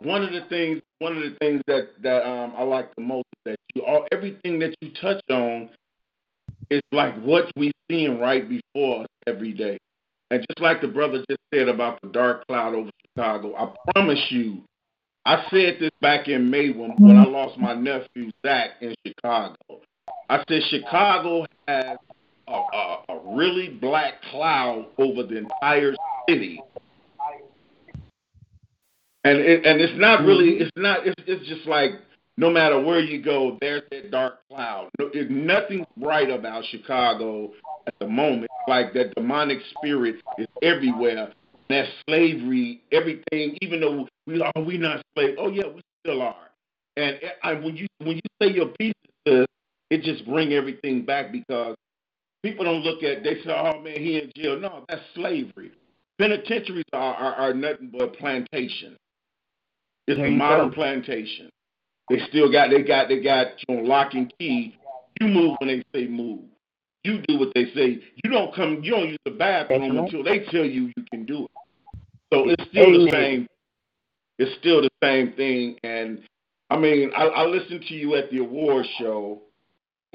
one 0.01 0.23
of 0.23 0.33
the 0.33 0.43
things 0.49 0.83
one 0.99 1.17
of 1.17 1.23
the 1.23 1.37
things 1.39 1.63
that 1.67 1.89
that 2.03 2.27
um 2.29 2.53
I 2.57 2.63
like 2.63 2.95
the 2.97 3.03
most 3.03 3.27
is 3.33 3.53
that 3.53 3.57
you 3.75 3.83
all 3.83 4.07
everything 4.13 4.59
that 4.59 4.75
you 4.81 4.91
touch 5.01 5.23
on 5.31 5.71
is 6.71 6.83
like 6.93 7.19
what 7.23 7.51
we 7.57 7.73
seeing 7.91 8.19
right 8.19 8.47
before 8.49 9.03
us 9.03 9.09
every 9.27 9.53
day. 9.53 9.79
And 10.31 10.41
just 10.41 10.61
like 10.61 10.81
the 10.81 10.89
brother 10.89 11.24
just 11.29 11.41
said 11.55 11.68
about 11.68 12.01
the 12.03 12.09
dark 12.09 12.47
cloud 12.47 12.74
over 12.74 12.91
Chicago, 13.07 13.55
I 13.57 13.72
promise 13.93 14.24
you, 14.31 14.62
I 15.24 15.45
said 15.51 15.77
this 15.81 15.91
back 16.01 16.29
in 16.29 16.51
May 16.51 16.70
when 16.70 16.91
when 16.99 17.16
I 17.16 17.24
lost 17.24 17.59
my 17.59 17.74
nephew 17.74 18.31
Zach 18.45 18.70
in 18.81 18.95
Chicago. 19.07 19.57
I 20.29 20.43
said 20.49 20.62
Chicago 20.70 21.47
has 21.68 21.99
a, 22.49 22.53
a, 22.53 23.03
a 23.09 23.37
really 23.37 23.68
black 23.68 24.22
cloud 24.31 24.87
over 24.99 25.22
the 25.22 25.39
entire 25.39 25.95
city. 26.29 26.61
And 29.24 29.39
it, 29.39 29.66
and 29.66 29.81
it's 29.81 29.99
not 29.99 30.24
really 30.24 30.53
mm-hmm. 30.53 30.62
it's 30.62 30.70
not 30.77 31.07
it's 31.07 31.22
it's 31.27 31.49
just 31.49 31.66
like 31.66 31.91
no 32.37 32.51
matter 32.51 32.80
where 32.80 33.01
you 33.01 33.22
go, 33.22 33.57
there's 33.61 33.82
that 33.91 34.11
dark 34.11 34.39
cloud. 34.49 34.91
No, 34.99 35.09
it, 35.12 35.30
nothing's 35.30 35.87
bright 35.97 36.30
about 36.30 36.64
Chicago 36.70 37.53
at 37.87 37.95
the 37.99 38.07
moment. 38.07 38.51
Like 38.68 38.93
that 38.95 39.14
demonic 39.14 39.59
spirit 39.76 40.16
is 40.39 40.47
everywhere. 40.62 41.32
That 41.68 41.87
slavery, 42.07 42.82
everything. 42.93 43.57
Even 43.62 43.80
though 43.80 44.09
we 44.26 44.41
are 44.41 44.62
we 44.62 44.78
not 44.78 45.03
slaves? 45.16 45.37
Oh 45.39 45.49
yeah, 45.49 45.66
we 45.66 45.80
still 46.05 46.22
are. 46.22 46.34
And 46.97 47.18
I, 47.43 47.55
when 47.55 47.76
you 47.76 47.87
when 47.99 48.16
you 48.16 48.22
say 48.41 48.53
your 48.53 48.68
piece, 48.78 48.93
it 49.24 50.03
just 50.03 50.26
bring 50.26 50.53
everything 50.53 51.05
back 51.05 51.32
because 51.32 51.76
people 52.43 52.64
don't 52.64 52.82
look 52.82 53.03
at. 53.03 53.22
They 53.22 53.43
say, 53.43 53.51
"Oh 53.51 53.80
man, 53.80 53.97
he 53.97 54.18
in 54.18 54.30
jail." 54.37 54.59
No, 54.59 54.84
that's 54.89 55.03
slavery. 55.14 55.72
Penitentiaries 56.18 56.84
are 56.93 57.14
are, 57.14 57.34
are 57.34 57.55
nothing 57.55 57.93
but 57.97 58.16
plantations. 58.16 58.99
It's 60.07 60.20
a 60.20 60.30
modern 60.30 60.68
go. 60.68 60.74
plantation. 60.74 61.51
They 62.09 62.21
still 62.29 62.51
got 62.51 62.71
they 62.71 62.83
got 62.83 63.09
they 63.09 63.21
got 63.21 63.49
you 63.69 63.79
on 63.79 63.87
lock 63.87 64.15
and 64.15 64.33
key. 64.39 64.77
You 65.21 65.29
move 65.29 65.57
when 65.59 65.69
they 65.69 65.85
say 65.99 66.07
move. 66.07 66.41
You 67.05 67.23
do 67.27 67.39
what 67.39 67.53
they 67.55 67.67
say. 67.75 68.01
You 68.25 68.31
don't 68.31 68.55
come. 68.55 68.81
You 68.83 68.93
don't 68.93 69.09
use 69.09 69.19
the 69.25 69.31
bathroom 69.31 69.99
until 69.99 70.23
they 70.23 70.41
tell 70.51 70.65
you 70.65 70.93
you 70.97 71.05
can 71.11 71.25
do 71.25 71.45
it. 71.45 71.51
So 72.33 72.49
it's 72.49 72.65
still 72.71 73.05
the 73.05 73.11
same. 73.11 73.47
It's 74.39 74.59
still 74.59 74.83
the 74.83 74.91
same 75.03 75.33
thing. 75.33 75.79
And 75.83 76.21
I 76.71 76.77
mean, 76.77 77.11
I, 77.17 77.25
I 77.25 77.47
listened 77.47 77.83
to 77.89 77.95
you 77.95 78.17
at 78.17 78.31
the 78.31 78.39
award 78.39 78.87
show, 78.99 79.41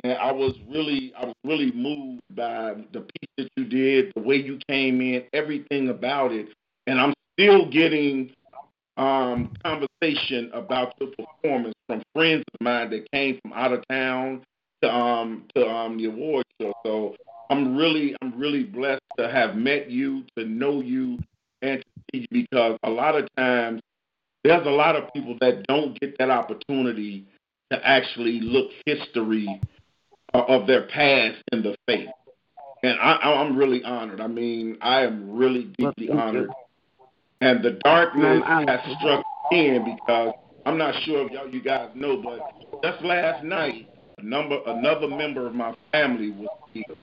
and 0.04 0.14
I 0.14 0.32
was 0.32 0.54
really 0.70 1.14
I 1.18 1.26
was 1.26 1.36
really 1.44 1.72
moved 1.72 2.22
by 2.36 2.74
the 2.94 3.02
piece 3.02 3.30
that 3.38 3.50
you 3.56 3.66
did, 3.66 4.12
the 4.16 4.22
way 4.22 4.36
you 4.36 4.60
came 4.70 5.02
in, 5.02 5.24
everything 5.34 5.90
about 5.90 6.32
it. 6.32 6.48
And 6.88 7.00
I'm 7.00 7.14
still 7.38 7.70
getting 7.70 8.32
um, 8.98 9.54
conversation 9.64 10.52
about 10.54 10.94
your 11.00 11.10
performance 11.12 11.76
from 11.92 12.04
friends 12.14 12.44
of 12.54 12.62
mine 12.62 12.90
that 12.90 13.12
came 13.12 13.38
from 13.42 13.52
out 13.54 13.74
of 13.74 13.84
town 13.90 14.42
to 14.82 14.90
um 14.90 15.46
to 15.56 15.68
um 15.68 15.98
the 15.98 16.06
award 16.06 16.46
show. 16.60 16.74
So 16.86 17.16
I'm 17.50 17.76
really 17.76 18.16
I'm 18.22 18.40
really 18.40 18.64
blessed 18.64 19.02
to 19.18 19.30
have 19.30 19.56
met 19.56 19.90
you, 19.90 20.24
to 20.38 20.46
know 20.46 20.82
you, 20.82 21.20
and 21.62 21.82
to 21.82 21.86
see 22.14 22.28
you 22.32 22.46
because 22.46 22.78
a 22.84 22.90
lot 22.90 23.16
of 23.16 23.28
times 23.36 23.82
there's 24.44 24.66
a 24.66 24.72
lot 24.72 24.96
of 24.96 25.12
people 25.14 25.38
that 25.42 25.68
don't 25.68 26.00
get 26.00 26.18
that 26.18 26.30
opportunity 26.30 27.26
to 27.72 27.88
actually 27.88 28.40
look 28.40 28.70
history 28.86 29.62
of 30.34 30.66
their 30.66 30.88
past 30.88 31.38
in 31.52 31.62
the 31.62 31.76
face. 31.88 32.08
And 32.84 32.98
I, 33.00 33.18
I'm 33.18 33.56
really 33.56 33.84
honored. 33.84 34.22
I 34.22 34.28
mean, 34.28 34.78
I 34.82 35.02
am 35.02 35.36
really 35.36 35.66
deeply 35.78 36.10
honored 36.10 36.50
and 37.42 37.64
the 37.64 37.72
darkness 37.84 38.42
has 38.46 38.80
struck 38.98 39.24
in 39.52 39.84
because 39.84 40.34
I'm 40.66 40.78
not 40.78 40.94
sure 41.04 41.26
if 41.26 41.32
y'all 41.32 41.50
you 41.50 41.62
guys 41.62 41.90
know, 41.96 42.22
but 42.22 42.40
just 42.84 43.04
last 43.04 43.44
night, 43.44 43.88
a 44.18 44.24
number 44.24 44.60
another 44.66 45.08
member 45.08 45.48
of 45.48 45.56
my 45.56 45.74
family 45.92 46.32
was 46.32 46.50
killed. 46.74 46.98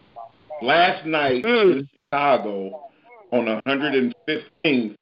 Last 0.63 1.05
night 1.07 1.45
Mm. 1.45 1.73
in 1.73 1.89
Chicago 2.11 2.83
on 3.33 3.47
115th, 3.67 4.97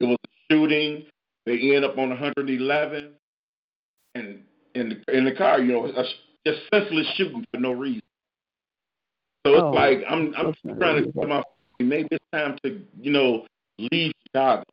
it 0.00 0.04
was 0.04 0.16
a 0.24 0.52
shooting. 0.52 1.06
They 1.46 1.74
end 1.74 1.84
up 1.84 1.96
on 1.98 2.10
111, 2.10 3.14
and 4.14 4.42
in 4.74 4.88
the 4.88 5.16
in 5.16 5.24
the 5.24 5.32
car, 5.32 5.60
you 5.60 5.72
know, 5.72 5.92
just 6.46 6.60
senseless 6.72 7.06
shooting 7.16 7.44
for 7.52 7.60
no 7.60 7.72
reason. 7.72 8.02
So 9.46 9.54
it's 9.54 9.62
Oh, 9.62 9.70
like 9.70 10.02
I'm 10.08 10.34
I'm 10.36 10.54
trying 10.78 11.04
to 11.04 11.12
tell 11.12 11.28
my 11.28 11.42
family, 11.80 11.96
maybe 11.96 12.08
it's 12.10 12.24
time 12.32 12.58
to 12.64 12.80
you 13.00 13.12
know 13.12 13.46
leave 13.78 14.12
Chicago 14.26 14.64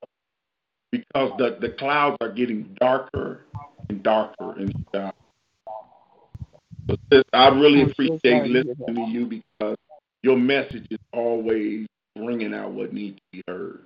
because 0.94 1.32
the 1.40 1.58
the 1.60 1.70
clouds 1.70 2.18
are 2.22 2.32
getting 2.32 2.78
darker 2.80 3.42
and 3.90 4.04
darker 4.04 4.60
in 4.60 4.72
Chicago. 4.86 5.16
So 6.88 6.96
sis, 7.12 7.24
I 7.34 7.48
really 7.48 7.82
appreciate 7.82 8.22
sorry 8.24 8.48
to 8.48 8.54
hear 8.54 8.64
listening 8.64 8.96
to 8.96 9.12
you 9.12 9.26
because 9.26 9.78
your 10.22 10.38
message 10.38 10.86
is 10.92 11.00
always 11.12 11.88
bringing 12.16 12.54
out 12.54 12.72
what 12.72 12.94
needs 12.94 13.18
to 13.18 13.22
be 13.32 13.44
heard. 13.48 13.80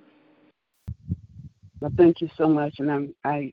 Well, 1.80 1.92
thank 1.96 2.20
you 2.20 2.28
so 2.36 2.46
much, 2.46 2.74
and 2.78 2.90
I'm, 2.90 3.14
I 3.24 3.52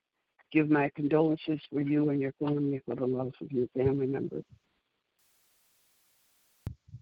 give 0.52 0.70
my 0.70 0.92
condolences 0.96 1.62
for 1.72 1.80
you 1.80 2.10
and 2.10 2.20
your 2.20 2.34
family 2.44 2.82
for 2.86 2.96
the 2.96 3.06
loss 3.06 3.34
of 3.40 3.52
your 3.52 3.68
family 3.78 4.08
members. 4.08 4.44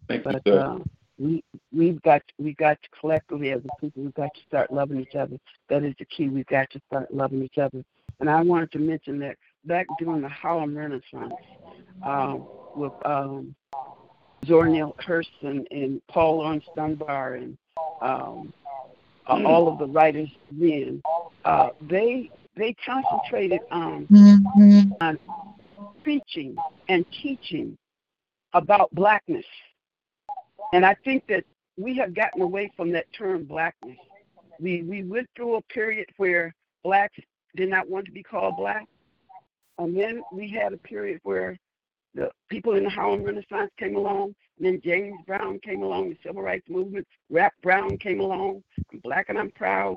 Thank 0.08 0.26
you, 0.26 0.40
sir. 0.46 0.60
uh, 0.60 0.80
we 1.18 1.44
we've 1.72 2.02
got 2.02 2.22
we 2.38 2.54
got 2.54 2.82
to 2.82 2.90
collectively 3.00 3.52
as 3.52 3.62
a 3.64 3.82
people 3.82 4.04
we've 4.04 4.14
got 4.14 4.34
to 4.34 4.42
start 4.48 4.72
loving 4.72 5.00
each 5.00 5.16
other. 5.16 5.38
That 5.70 5.84
is 5.84 5.94
the 6.00 6.06
key. 6.06 6.30
We've 6.30 6.46
got 6.48 6.70
to 6.72 6.82
start 6.88 7.14
loving 7.14 7.44
each 7.44 7.58
other. 7.58 7.84
And 8.20 8.30
I 8.30 8.42
wanted 8.42 8.72
to 8.74 8.80
mention 8.80 9.20
that 9.20 9.38
back 9.66 9.88
during 10.00 10.22
the 10.22 10.30
Harlem 10.30 10.78
Renaissance, 10.78 11.34
um, 12.04 12.48
with 12.76 12.94
um, 13.06 13.56
Zora 14.46 14.70
Neale 14.70 14.96
Hurston 15.06 15.66
and 15.72 16.02
Paul 16.08 16.38
Laurence 16.38 16.66
Dunbar 16.76 17.36
and 17.36 17.58
um, 18.02 18.54
Mm. 19.30 19.48
all 19.48 19.68
of 19.70 19.80
the 19.80 19.88
writers 19.88 20.30
then, 20.52 21.02
uh, 21.46 21.70
they 21.82 22.30
they 22.56 22.76
concentrated 22.86 23.62
on 23.72 24.08
on 25.00 25.18
preaching 26.04 26.56
and 26.90 27.06
teaching 27.22 27.78
about 28.54 28.94
blackness. 28.94 29.46
And 30.74 30.84
I 30.84 30.96
think 31.06 31.28
that 31.28 31.46
we 31.78 31.96
have 31.98 32.16
gotten 32.16 32.42
away 32.42 32.72
from 32.76 32.92
that 32.92 33.06
term 33.16 33.44
blackness. 33.44 33.98
We 34.60 34.82
we 34.82 35.04
went 35.04 35.30
through 35.36 35.56
a 35.56 35.62
period 35.62 36.08
where 36.18 36.54
blacks 36.84 37.20
did 37.56 37.70
not 37.70 37.88
want 37.88 38.06
to 38.08 38.12
be 38.12 38.24
called 38.24 38.58
black. 38.58 38.88
And 39.78 39.96
then 39.96 40.24
we 40.32 40.50
had 40.50 40.74
a 40.74 40.78
period 40.78 41.20
where 41.22 41.58
the 42.16 42.32
people 42.50 42.74
in 42.74 42.84
the 42.84 42.90
Harlem 42.90 43.24
Renaissance 43.24 43.72
came 43.78 43.96
along, 43.96 44.34
and 44.58 44.66
then 44.66 44.82
James 44.84 45.16
Brown 45.28 45.60
came 45.60 45.84
along, 45.84 46.10
the 46.10 46.18
civil 46.26 46.42
rights 46.42 46.68
movement, 46.68 47.08
Rap 47.30 47.54
Brown 47.62 47.98
came 47.98 48.20
along. 48.20 48.64
I'm 48.92 49.00
black 49.00 49.30
and 49.30 49.38
I'm 49.38 49.52
proud. 49.52 49.96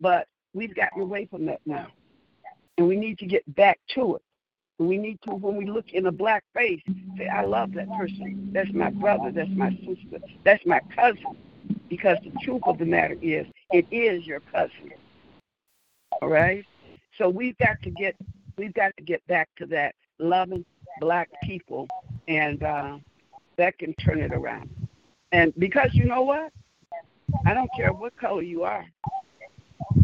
But 0.00 0.26
we've 0.54 0.74
gotten 0.74 1.02
away 1.02 1.26
from 1.26 1.46
that 1.46 1.60
now. 1.66 1.86
And 2.78 2.88
we 2.88 2.96
need 2.96 3.18
to 3.18 3.26
get 3.26 3.42
back 3.54 3.78
to 3.94 4.16
it. 4.16 4.22
We 4.78 4.98
need 4.98 5.18
to, 5.22 5.34
when 5.34 5.56
we 5.56 5.66
look 5.66 5.92
in 5.92 6.06
a 6.06 6.12
black 6.12 6.44
face, 6.54 6.82
say, 7.16 7.28
I 7.28 7.44
love 7.44 7.72
that 7.74 7.88
person. 7.96 8.50
That's 8.52 8.72
my 8.72 8.90
brother. 8.90 9.32
That's 9.32 9.50
my 9.50 9.70
sister. 9.70 10.24
That's 10.44 10.64
my 10.66 10.80
cousin. 10.94 11.36
Because 11.88 12.18
the 12.22 12.32
truth 12.42 12.62
of 12.66 12.78
the 12.78 12.84
matter 12.84 13.16
is, 13.22 13.46
it 13.72 13.86
is 13.90 14.26
your 14.26 14.40
cousin. 14.40 14.92
All 16.20 16.28
right? 16.28 16.64
So 17.16 17.28
we've 17.28 17.56
got 17.58 17.80
to 17.82 17.90
get 17.90 18.16
we've 18.56 18.74
got 18.74 18.96
to 18.96 19.02
get 19.02 19.26
back 19.26 19.48
to 19.56 19.66
that 19.66 19.94
loving 20.18 20.64
black 21.00 21.28
people 21.42 21.88
and 22.28 22.62
uh, 22.62 22.98
that 23.56 23.78
can 23.78 23.94
turn 23.94 24.20
it 24.20 24.32
around. 24.32 24.68
And 25.32 25.52
because 25.58 25.94
you 25.94 26.04
know 26.04 26.22
what? 26.22 26.52
I 27.44 27.54
don't 27.54 27.70
care 27.76 27.92
what 27.92 28.16
color 28.16 28.42
you 28.42 28.62
are. 28.62 28.86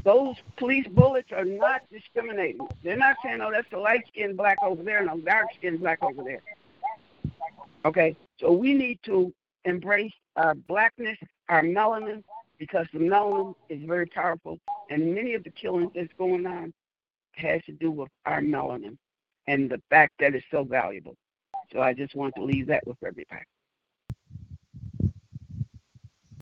Those 0.05 0.37
police 0.57 0.87
bullets 0.89 1.31
are 1.33 1.45
not 1.45 1.83
discriminating. 1.91 2.67
They're 2.83 2.97
not 2.97 3.17
saying, 3.25 3.41
oh, 3.41 3.51
that's 3.53 3.71
the 3.71 3.79
light 3.79 4.03
skinned 4.09 4.37
black 4.37 4.59
over 4.63 4.83
there 4.83 4.99
and 4.99 5.11
a 5.11 5.25
dark 5.25 5.47
skinned 5.57 5.81
black 5.81 6.03
over 6.03 6.25
there. 6.25 6.43
Okay? 7.85 8.17
So 8.41 8.53
we 8.53 8.75
need 8.75 8.99
to 9.05 9.33
embrace 9.65 10.13
our 10.37 10.55
blackness, 10.55 11.19
our 11.49 11.63
melanin, 11.63 12.25
because 12.59 12.87
the 12.93 12.99
melanin 12.99 13.55
is 13.69 13.83
very 13.85 14.07
powerful. 14.07 14.59
And 14.91 15.15
many 15.15 15.35
of 15.35 15.45
the 15.45 15.51
killings 15.51 15.93
that's 15.95 16.13
going 16.19 16.47
on 16.47 16.73
has 17.37 17.63
to 17.65 17.73
do 17.73 17.91
with 17.91 18.09
our 18.27 18.41
melanin 18.41 18.97
and 19.47 19.71
the 19.71 19.81
fact 19.89 20.15
that 20.19 20.35
it's 20.35 20.47
so 20.51 20.65
valuable. 20.65 21.15
So 21.73 21.81
I 21.81 21.95
just 21.95 22.15
want 22.15 22.35
to 22.37 22.45
leave 22.45 22.67
that 22.67 22.87
with 22.87 22.99
everybody. 23.05 23.45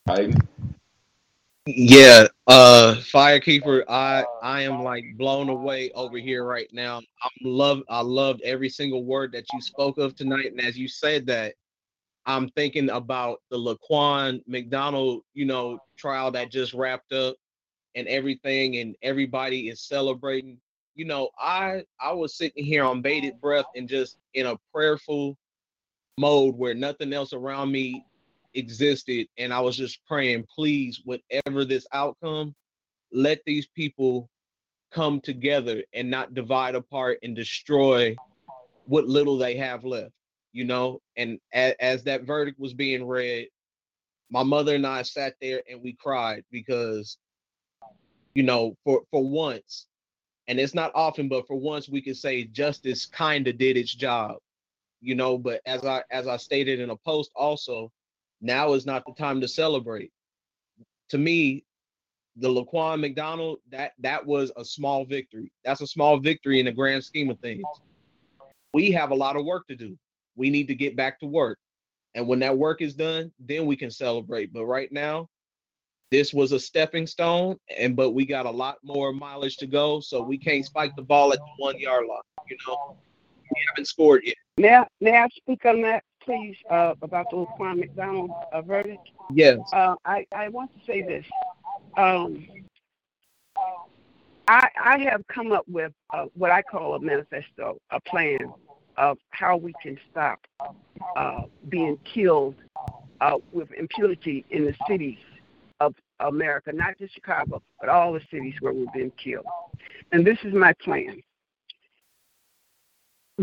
Heidi? 0.08 0.34
Yeah, 1.76 2.26
uh 2.48 2.96
Firekeeper, 2.96 3.84
I 3.88 4.24
I 4.42 4.62
am 4.62 4.82
like 4.82 5.04
blown 5.16 5.48
away 5.48 5.92
over 5.92 6.18
here 6.18 6.44
right 6.44 6.68
now. 6.72 6.96
I'm 6.98 7.30
love 7.42 7.82
I 7.88 8.00
loved 8.00 8.40
every 8.42 8.68
single 8.68 9.04
word 9.04 9.32
that 9.32 9.46
you 9.52 9.60
spoke 9.60 9.98
of 9.98 10.16
tonight. 10.16 10.46
And 10.46 10.60
as 10.60 10.76
you 10.76 10.88
said 10.88 11.26
that, 11.26 11.54
I'm 12.26 12.48
thinking 12.50 12.90
about 12.90 13.40
the 13.50 13.56
Laquan 13.58 14.42
McDonald, 14.48 15.22
you 15.34 15.44
know, 15.44 15.78
trial 15.96 16.32
that 16.32 16.50
just 16.50 16.74
wrapped 16.74 17.12
up 17.12 17.36
and 17.94 18.08
everything, 18.08 18.78
and 18.78 18.96
everybody 19.02 19.68
is 19.68 19.80
celebrating. 19.82 20.58
You 20.96 21.04
know, 21.04 21.30
I 21.38 21.84
I 22.00 22.12
was 22.12 22.34
sitting 22.34 22.64
here 22.64 22.84
on 22.84 23.00
bated 23.00 23.40
breath 23.40 23.66
and 23.76 23.88
just 23.88 24.16
in 24.34 24.46
a 24.46 24.58
prayerful 24.74 25.36
mode 26.18 26.56
where 26.56 26.74
nothing 26.74 27.12
else 27.12 27.32
around 27.32 27.70
me 27.70 28.04
existed 28.54 29.26
and 29.38 29.52
I 29.52 29.60
was 29.60 29.76
just 29.76 30.04
praying, 30.06 30.46
please, 30.54 31.02
whatever 31.04 31.64
this 31.64 31.86
outcome, 31.92 32.54
let 33.12 33.40
these 33.44 33.66
people 33.66 34.28
come 34.90 35.20
together 35.20 35.82
and 35.92 36.10
not 36.10 36.34
divide 36.34 36.74
apart 36.74 37.18
and 37.22 37.34
destroy 37.34 38.14
what 38.86 39.06
little 39.06 39.38
they 39.38 39.56
have 39.56 39.84
left, 39.84 40.12
you 40.52 40.64
know? 40.64 41.00
And 41.16 41.38
as, 41.52 41.74
as 41.80 42.02
that 42.04 42.22
verdict 42.24 42.58
was 42.58 42.74
being 42.74 43.06
read, 43.06 43.48
my 44.30 44.42
mother 44.42 44.74
and 44.74 44.86
I 44.86 45.02
sat 45.02 45.34
there 45.40 45.62
and 45.70 45.82
we 45.82 45.92
cried 45.92 46.44
because, 46.50 47.18
you 48.34 48.42
know, 48.42 48.76
for, 48.84 49.02
for 49.10 49.26
once, 49.26 49.86
and 50.48 50.58
it's 50.58 50.74
not 50.74 50.92
often, 50.94 51.28
but 51.28 51.46
for 51.46 51.56
once 51.56 51.88
we 51.88 52.02
could 52.02 52.16
say 52.16 52.44
justice 52.44 53.06
kind 53.06 53.46
of 53.46 53.58
did 53.58 53.76
its 53.76 53.94
job, 53.94 54.36
you 55.00 55.14
know, 55.14 55.38
but 55.38 55.60
as 55.66 55.84
I 55.84 56.02
as 56.10 56.26
I 56.26 56.36
stated 56.36 56.80
in 56.80 56.90
a 56.90 56.96
post 56.96 57.30
also, 57.36 57.90
now 58.40 58.72
is 58.72 58.86
not 58.86 59.04
the 59.06 59.12
time 59.14 59.40
to 59.40 59.48
celebrate. 59.48 60.10
To 61.10 61.18
me, 61.18 61.64
the 62.36 62.48
Laquan 62.48 63.00
McDonald, 63.00 63.58
that 63.70 63.92
that 63.98 64.24
was 64.24 64.52
a 64.56 64.64
small 64.64 65.04
victory. 65.04 65.50
That's 65.64 65.80
a 65.80 65.86
small 65.86 66.18
victory 66.18 66.60
in 66.60 66.66
the 66.66 66.72
grand 66.72 67.04
scheme 67.04 67.30
of 67.30 67.38
things. 67.40 67.64
We 68.72 68.92
have 68.92 69.10
a 69.10 69.14
lot 69.14 69.36
of 69.36 69.44
work 69.44 69.66
to 69.68 69.76
do. 69.76 69.98
We 70.36 70.48
need 70.48 70.68
to 70.68 70.74
get 70.74 70.96
back 70.96 71.18
to 71.20 71.26
work. 71.26 71.58
And 72.14 72.26
when 72.26 72.38
that 72.40 72.56
work 72.56 72.82
is 72.82 72.94
done, 72.94 73.32
then 73.38 73.66
we 73.66 73.76
can 73.76 73.90
celebrate. 73.90 74.52
But 74.52 74.64
right 74.64 74.90
now, 74.90 75.28
this 76.10 76.32
was 76.34 76.52
a 76.52 76.58
stepping 76.58 77.06
stone, 77.06 77.56
and 77.76 77.94
but 77.94 78.10
we 78.10 78.24
got 78.26 78.46
a 78.46 78.50
lot 78.50 78.78
more 78.82 79.12
mileage 79.12 79.56
to 79.58 79.66
go. 79.66 80.00
So 80.00 80.22
we 80.22 80.38
can't 80.38 80.64
spike 80.64 80.96
the 80.96 81.02
ball 81.02 81.32
at 81.32 81.38
the 81.38 81.52
one 81.58 81.78
yard 81.78 82.06
line. 82.08 82.20
You 82.48 82.56
know, 82.66 82.96
we 83.42 83.62
haven't 83.68 83.86
scored 83.86 84.22
yet. 84.24 84.36
May 84.56 85.16
I 85.16 85.28
speak 85.28 85.64
on 85.66 85.82
that, 85.82 86.02
please, 86.24 86.56
uh, 86.70 86.94
about 87.02 87.30
the 87.30 87.36
Laquan 87.36 87.78
McDonald 87.78 88.30
uh, 88.52 88.62
verdict? 88.62 89.08
Yes. 89.32 89.58
Uh, 89.72 89.94
I, 90.04 90.26
I 90.32 90.48
want 90.48 90.70
to 90.78 90.84
say 90.86 91.02
this. 91.02 91.24
Um, 91.96 92.46
I, 94.48 94.68
I 94.84 94.98
have 94.98 95.22
come 95.28 95.52
up 95.52 95.64
with 95.68 95.92
uh, 96.12 96.26
what 96.34 96.50
I 96.50 96.62
call 96.62 96.94
a 96.94 97.00
manifesto, 97.00 97.78
a 97.90 98.00
plan 98.00 98.52
of 98.96 99.18
how 99.30 99.56
we 99.56 99.72
can 99.82 99.98
stop 100.10 100.40
uh, 101.16 101.42
being 101.68 101.98
killed 102.12 102.56
uh, 103.20 103.36
with 103.52 103.70
impunity 103.72 104.44
in 104.50 104.64
the 104.64 104.74
cities 104.88 105.18
of 105.80 105.94
America, 106.20 106.72
not 106.72 106.98
just 106.98 107.14
Chicago, 107.14 107.62
but 107.80 107.88
all 107.88 108.12
the 108.12 108.20
cities 108.30 108.54
where 108.60 108.72
we've 108.72 108.92
been 108.92 109.12
killed. 109.22 109.46
And 110.12 110.26
this 110.26 110.38
is 110.44 110.52
my 110.52 110.72
plan. 110.74 111.22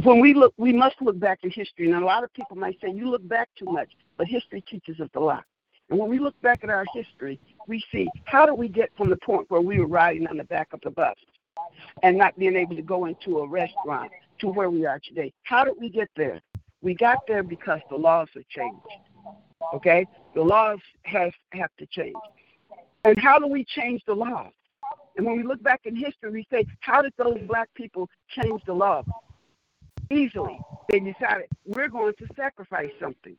When 0.04 0.20
we 0.20 0.36
look, 0.36 0.54
we 0.58 0.74
must 0.74 1.02
look 1.02 1.20
back 1.20 1.40
in 1.42 1.50
history. 1.50 1.90
And 1.90 1.96
a 1.96 2.06
lot 2.06 2.24
of 2.24 2.32
people 2.34 2.56
might 2.56 2.78
say, 2.82 2.92
you 2.92 3.10
look 3.10 3.28
back 3.28 3.50
too 3.58 3.66
much, 3.66 3.90
but 4.18 4.28
history 4.28 4.62
teaches 4.62 5.00
us 5.00 5.10
a 5.16 5.20
lot. 5.20 5.44
And 5.90 5.98
when 5.98 6.10
we 6.10 6.20
look 6.20 6.40
back 6.42 6.64
at 6.64 6.70
our 6.70 6.86
history, 6.94 7.40
we 7.68 7.84
see 7.92 8.08
how 8.26 8.46
do 8.46 8.54
we 8.54 8.68
get 8.68 8.92
from 8.96 9.10
the 9.10 9.16
point 9.18 9.50
where 9.50 9.62
we 9.62 9.80
were 9.80 9.88
riding 9.88 10.28
on 10.28 10.38
the 10.38 10.44
back 10.44 10.68
of 10.74 10.82
the 10.84 10.92
bus 10.92 11.16
and 12.04 12.16
not 12.16 12.38
being 12.38 12.56
able 12.56 12.76
to 12.76 12.82
go 12.84 13.06
into 13.06 13.40
a 13.40 13.48
restaurant 13.48 14.12
to 14.40 14.48
where 14.48 14.70
we 14.70 14.86
are 14.86 15.00
today? 15.00 15.34
How 15.44 15.64
did 15.64 15.76
we 15.80 15.90
get 15.90 16.10
there? 16.16 16.42
We 16.82 16.94
got 16.94 17.26
there 17.28 17.42
because 17.42 17.80
the 17.90 17.96
laws 17.96 18.28
have 18.36 18.48
changed. 18.50 18.86
Okay? 19.74 20.06
The 20.36 20.44
laws 20.44 20.80
has 21.04 21.32
have 21.54 21.72
to 21.80 21.88
change. 21.88 22.16
And 23.04 23.18
how 23.20 23.40
do 23.40 23.48
we 23.48 23.64
change 23.64 24.04
the 24.06 24.14
laws? 24.14 24.52
And 25.16 25.26
when 25.26 25.38
we 25.38 25.44
look 25.44 25.64
back 25.64 25.82
in 25.86 25.96
history, 25.96 26.30
we 26.30 26.46
say, 26.52 26.66
how 26.82 27.02
did 27.02 27.14
those 27.18 27.40
black 27.48 27.70
people 27.74 28.08
change 28.30 28.62
the 28.68 28.74
law? 28.74 29.04
Easily. 30.10 30.60
They 30.90 31.00
decided, 31.00 31.48
we're 31.66 31.90
going 31.90 32.14
to 32.20 32.28
sacrifice 32.36 32.92
something. 33.00 33.36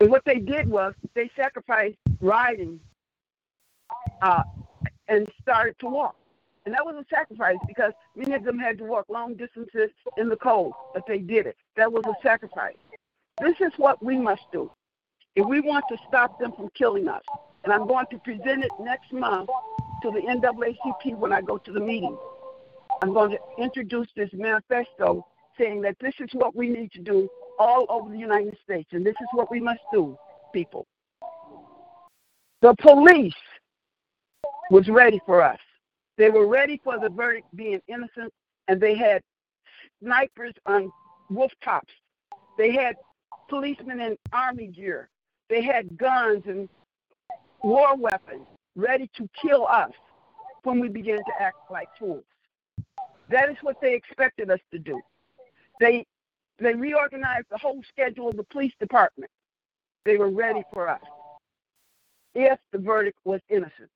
And 0.00 0.10
what 0.10 0.24
they 0.24 0.40
did 0.40 0.68
was 0.68 0.94
they 1.14 1.30
sacrificed 1.36 1.98
riding 2.20 2.80
uh, 4.20 4.42
and 5.08 5.28
started 5.40 5.78
to 5.80 5.86
walk. 5.86 6.16
And 6.64 6.74
that 6.74 6.84
was 6.84 6.94
a 6.96 7.04
sacrifice 7.08 7.56
because 7.66 7.92
many 8.16 8.34
of 8.34 8.44
them 8.44 8.58
had 8.58 8.78
to 8.78 8.84
walk 8.84 9.06
long 9.08 9.34
distances 9.34 9.90
in 10.16 10.28
the 10.28 10.36
cold, 10.36 10.72
but 10.94 11.04
they 11.06 11.18
did 11.18 11.46
it. 11.46 11.56
That 11.76 11.92
was 11.92 12.04
a 12.06 12.14
sacrifice. 12.22 12.76
This 13.40 13.60
is 13.60 13.72
what 13.76 14.02
we 14.04 14.16
must 14.16 14.42
do 14.52 14.70
if 15.34 15.46
we 15.46 15.60
want 15.60 15.84
to 15.88 15.96
stop 16.08 16.38
them 16.38 16.52
from 16.52 16.68
killing 16.76 17.08
us. 17.08 17.22
And 17.64 17.72
I'm 17.72 17.86
going 17.86 18.06
to 18.10 18.18
present 18.18 18.64
it 18.64 18.70
next 18.80 19.12
month 19.12 19.48
to 20.02 20.10
the 20.10 20.20
NAACP 20.20 21.16
when 21.16 21.32
I 21.32 21.40
go 21.40 21.58
to 21.58 21.72
the 21.72 21.80
meeting. 21.80 22.16
I'm 23.02 23.12
going 23.12 23.30
to 23.30 23.38
introduce 23.58 24.08
this 24.16 24.30
manifesto 24.32 25.26
saying 25.58 25.82
that 25.82 25.96
this 26.00 26.14
is 26.20 26.28
what 26.32 26.54
we 26.54 26.68
need 26.68 26.92
to 26.92 27.00
do 27.00 27.28
all 27.58 27.86
over 27.88 28.10
the 28.10 28.18
United 28.18 28.56
States, 28.62 28.88
and 28.92 29.04
this 29.04 29.14
is 29.20 29.28
what 29.32 29.50
we 29.50 29.60
must 29.60 29.80
do, 29.92 30.16
people. 30.52 30.86
The 32.60 32.74
police 32.80 33.34
was 34.70 34.88
ready 34.88 35.20
for 35.26 35.42
us. 35.42 35.58
They 36.16 36.30
were 36.30 36.46
ready 36.46 36.80
for 36.82 36.98
the 36.98 37.08
verdict 37.08 37.46
being 37.54 37.80
innocent, 37.88 38.32
and 38.68 38.80
they 38.80 38.96
had 38.96 39.22
snipers 40.02 40.54
on 40.66 40.90
rooftops. 41.30 41.92
They 42.58 42.72
had 42.72 42.96
policemen 43.48 44.00
in 44.00 44.16
army 44.32 44.68
gear. 44.68 45.08
They 45.48 45.62
had 45.62 45.96
guns 45.98 46.44
and 46.46 46.68
war 47.62 47.96
weapons 47.96 48.46
ready 48.76 49.10
to 49.16 49.28
kill 49.40 49.66
us 49.66 49.92
when 50.62 50.80
we 50.80 50.88
began 50.88 51.18
to 51.18 51.32
act 51.40 51.56
like 51.70 51.88
fools. 51.98 52.24
That 53.28 53.50
is 53.50 53.56
what 53.62 53.80
they 53.80 53.94
expected 53.94 54.50
us 54.50 54.60
to 54.72 54.78
do. 54.78 55.00
They 55.82 56.06
they 56.60 56.74
reorganized 56.74 57.48
the 57.50 57.58
whole 57.58 57.82
schedule 57.88 58.28
of 58.28 58.36
the 58.36 58.44
police 58.44 58.72
department. 58.78 59.30
They 60.04 60.16
were 60.16 60.30
ready 60.30 60.62
for 60.72 60.88
us 60.88 61.00
if 62.36 62.56
the 62.70 62.78
verdict 62.78 63.18
was 63.24 63.40
innocent. 63.48 63.90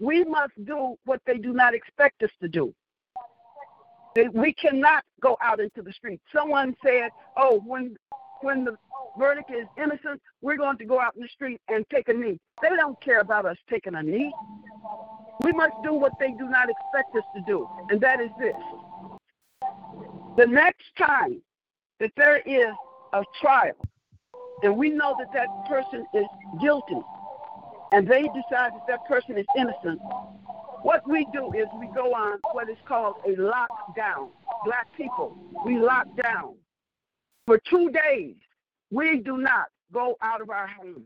We 0.00 0.24
must 0.24 0.52
do 0.64 0.96
what 1.04 1.20
they 1.26 1.36
do 1.36 1.52
not 1.52 1.74
expect 1.74 2.22
us 2.22 2.30
to 2.40 2.48
do. 2.48 2.74
They, 4.14 4.28
we 4.28 4.54
cannot 4.54 5.04
go 5.20 5.36
out 5.42 5.60
into 5.60 5.82
the 5.82 5.92
street. 5.92 6.22
Someone 6.34 6.74
said, 6.82 7.10
"Oh, 7.36 7.60
when 7.66 7.96
when 8.40 8.64
the 8.64 8.76
verdict 9.18 9.50
is 9.50 9.66
innocent, 9.76 10.22
we're 10.40 10.56
going 10.56 10.78
to 10.78 10.86
go 10.86 10.98
out 10.98 11.16
in 11.16 11.22
the 11.22 11.28
street 11.28 11.60
and 11.68 11.84
take 11.90 12.08
a 12.08 12.14
knee." 12.14 12.38
They 12.62 12.70
don't 12.76 12.98
care 13.02 13.20
about 13.20 13.44
us 13.44 13.58
taking 13.68 13.94
a 13.94 14.02
knee. 14.02 14.32
We 15.42 15.52
must 15.52 15.74
do 15.84 15.92
what 15.92 16.12
they 16.18 16.30
do 16.30 16.48
not 16.48 16.70
expect 16.70 17.14
us 17.14 17.24
to 17.36 17.42
do, 17.46 17.68
and 17.90 18.00
that 18.00 18.20
is 18.22 18.30
this. 18.40 18.56
The 20.40 20.46
next 20.46 20.86
time 20.96 21.42
that 21.98 22.12
there 22.16 22.38
is 22.38 22.74
a 23.12 23.22
trial, 23.42 23.76
and 24.62 24.74
we 24.74 24.88
know 24.88 25.14
that 25.18 25.30
that 25.34 25.48
person 25.68 26.06
is 26.14 26.24
guilty, 26.62 27.02
and 27.92 28.08
they 28.08 28.22
decide 28.22 28.72
that 28.72 28.86
that 28.88 29.04
person 29.06 29.36
is 29.36 29.44
innocent, 29.54 30.00
what 30.80 31.06
we 31.06 31.26
do 31.34 31.52
is 31.52 31.66
we 31.78 31.88
go 31.94 32.14
on 32.14 32.38
what 32.52 32.70
is 32.70 32.78
called 32.88 33.16
a 33.26 33.32
lockdown. 33.32 34.30
Black 34.64 34.86
people, 34.96 35.36
we 35.66 35.78
lock 35.78 36.06
down. 36.22 36.54
For 37.44 37.60
two 37.68 37.90
days, 37.90 38.36
we 38.90 39.18
do 39.18 39.36
not 39.36 39.66
go 39.92 40.16
out 40.22 40.40
of 40.40 40.48
our 40.48 40.68
homes. 40.68 41.04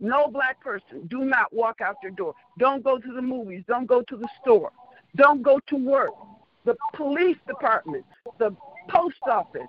No 0.00 0.26
black 0.26 0.60
person, 0.60 1.06
do 1.06 1.24
not 1.24 1.52
walk 1.52 1.80
out 1.80 1.94
your 2.02 2.10
door. 2.10 2.34
Don't 2.58 2.82
go 2.82 2.98
to 2.98 3.12
the 3.12 3.22
movies. 3.22 3.62
Don't 3.68 3.86
go 3.86 4.02
to 4.02 4.16
the 4.16 4.28
store. 4.42 4.72
Don't 5.14 5.42
go 5.42 5.60
to 5.68 5.76
work. 5.76 6.10
The 6.64 6.76
police 6.94 7.36
department, 7.46 8.04
the 8.38 8.56
post 8.88 9.16
office, 9.26 9.68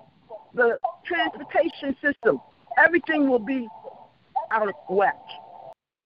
the 0.53 0.77
transportation 1.05 1.95
system, 2.01 2.39
everything 2.77 3.29
will 3.29 3.39
be 3.39 3.67
out 4.51 4.69
of 4.69 4.75
whack. 4.89 5.19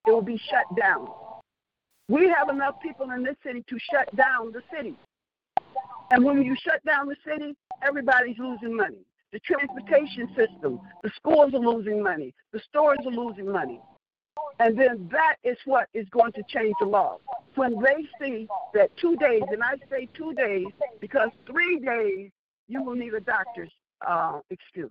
It 0.07 0.11
will 0.11 0.21
be 0.21 0.37
shut 0.49 0.65
down. 0.75 1.07
We 2.07 2.27
have 2.29 2.49
enough 2.49 2.81
people 2.81 3.11
in 3.11 3.23
this 3.23 3.35
city 3.43 3.63
to 3.69 3.77
shut 3.91 4.13
down 4.15 4.51
the 4.51 4.63
city. 4.75 4.95
And 6.11 6.25
when 6.25 6.41
you 6.41 6.55
shut 6.63 6.83
down 6.85 7.07
the 7.07 7.15
city, 7.23 7.55
everybody's 7.83 8.39
losing 8.39 8.75
money. 8.75 9.05
The 9.31 9.39
transportation 9.41 10.27
system, 10.35 10.79
the 11.03 11.11
schools 11.15 11.53
are 11.53 11.59
losing 11.59 12.01
money, 12.01 12.33
the 12.51 12.59
stores 12.67 12.97
are 13.05 13.11
losing 13.11 13.51
money. 13.51 13.79
And 14.59 14.77
then 14.77 15.09
that 15.11 15.35
is 15.43 15.57
what 15.65 15.87
is 15.93 16.07
going 16.09 16.33
to 16.33 16.43
change 16.49 16.73
the 16.79 16.85
law. 16.85 17.17
When 17.55 17.81
they 17.81 18.07
see 18.19 18.47
that 18.73 18.95
two 18.97 19.15
days, 19.17 19.43
and 19.51 19.63
I 19.63 19.75
say 19.89 20.07
two 20.13 20.33
days 20.33 20.67
because 20.99 21.29
three 21.45 21.79
days 21.79 22.31
you 22.67 22.83
will 22.83 22.95
need 22.95 23.13
a 23.13 23.19
doctor's 23.19 23.71
uh, 24.05 24.39
excuse. 24.49 24.89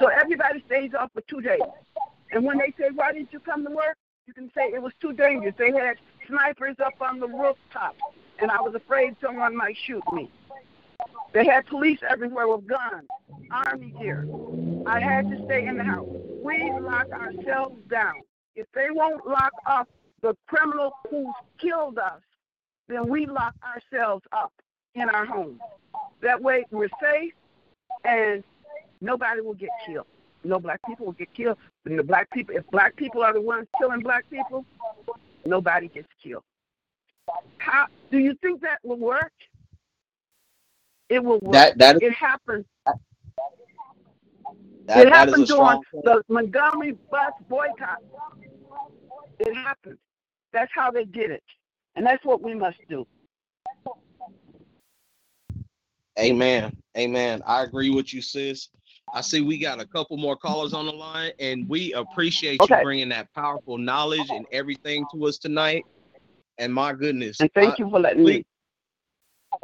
So 0.00 0.06
everybody 0.06 0.62
stays 0.66 0.92
off 0.98 1.10
for 1.12 1.22
two 1.22 1.40
days. 1.40 1.60
And 2.32 2.44
when 2.44 2.58
they 2.58 2.72
say, 2.78 2.90
why 2.94 3.12
didn't 3.12 3.32
you 3.32 3.40
come 3.40 3.64
to 3.64 3.70
work? 3.70 3.96
You 4.26 4.34
can 4.34 4.50
say 4.54 4.70
it 4.72 4.80
was 4.80 4.92
too 5.00 5.12
dangerous. 5.12 5.54
They 5.58 5.72
had 5.72 5.96
snipers 6.28 6.76
up 6.84 6.94
on 7.00 7.18
the 7.18 7.26
rooftop, 7.26 7.96
and 8.38 8.50
I 8.50 8.60
was 8.60 8.74
afraid 8.74 9.16
someone 9.20 9.56
might 9.56 9.76
shoot 9.84 10.04
me. 10.12 10.30
They 11.32 11.44
had 11.44 11.66
police 11.66 11.98
everywhere 12.08 12.48
with 12.48 12.66
guns, 12.66 13.08
army 13.50 13.94
gear. 14.00 14.28
I 14.86 15.00
had 15.00 15.28
to 15.30 15.44
stay 15.46 15.66
in 15.66 15.76
the 15.76 15.84
house. 15.84 16.08
We 16.42 16.72
lock 16.80 17.10
ourselves 17.10 17.76
down. 17.88 18.14
If 18.56 18.66
they 18.74 18.90
won't 18.90 19.26
lock 19.26 19.52
up 19.66 19.88
the 20.22 20.36
criminal 20.46 20.92
who 21.08 21.32
killed 21.58 21.98
us, 21.98 22.20
then 22.88 23.08
we 23.08 23.26
lock 23.26 23.54
ourselves 23.64 24.24
up 24.32 24.52
in 24.94 25.08
our 25.08 25.24
homes. 25.24 25.60
That 26.22 26.42
way 26.42 26.64
we're 26.70 26.88
safe 27.00 27.32
and 28.04 28.42
nobody 29.00 29.40
will 29.40 29.54
get 29.54 29.70
killed. 29.86 30.06
No 30.44 30.58
black 30.58 30.80
people 30.86 31.06
will 31.06 31.12
get 31.12 31.32
killed. 31.34 31.58
And 31.84 31.98
the 31.98 32.02
black 32.02 32.30
people, 32.30 32.56
if 32.56 32.66
black 32.70 32.96
people 32.96 33.22
are 33.22 33.32
the 33.32 33.40
ones 33.40 33.68
killing 33.78 34.00
black 34.00 34.28
people, 34.30 34.64
nobody 35.44 35.88
gets 35.88 36.08
killed. 36.22 36.42
How 37.58 37.86
do 38.10 38.18
you 38.18 38.34
think 38.42 38.62
that 38.62 38.78
will 38.82 38.98
work? 38.98 39.32
It 41.08 41.22
will 41.22 41.38
work. 41.40 41.52
That 41.52 41.78
that 41.78 41.96
is 41.96 42.02
it 42.02 42.12
happened. 42.12 42.64
That, 44.90 45.06
it 45.06 45.12
happened 45.12 45.46
during 45.46 45.80
the 46.02 46.22
Montgomery 46.28 46.92
bus 47.10 47.32
boycott. 47.48 47.98
It 49.38 49.54
happened. 49.54 49.98
That's 50.52 50.70
how 50.74 50.90
they 50.90 51.04
did 51.04 51.30
it, 51.30 51.42
and 51.94 52.04
that's 52.04 52.24
what 52.24 52.42
we 52.42 52.54
must 52.54 52.78
do. 52.88 53.06
Amen. 56.18 56.76
Amen. 56.98 57.40
I 57.46 57.62
agree 57.62 57.90
with 57.90 58.12
you, 58.12 58.20
sis. 58.20 58.68
I 59.14 59.20
see 59.20 59.40
we 59.40 59.58
got 59.58 59.80
a 59.80 59.86
couple 59.86 60.16
more 60.16 60.36
callers 60.36 60.72
on 60.74 60.86
the 60.86 60.92
line, 60.92 61.32
and 61.38 61.68
we 61.68 61.92
appreciate 61.94 62.60
Okay. 62.60 62.78
you 62.78 62.82
bringing 62.82 63.08
that 63.10 63.32
powerful 63.32 63.78
knowledge 63.78 64.30
and 64.30 64.44
everything 64.52 65.06
to 65.14 65.24
us 65.26 65.38
tonight. 65.38 65.84
And 66.58 66.74
my 66.74 66.92
goodness, 66.92 67.40
And 67.40 67.50
thank 67.54 67.74
I- 67.74 67.76
you 67.78 67.88
for 67.90 68.00
letting 68.00 68.24
please, 68.24 68.38
me. 68.38 68.44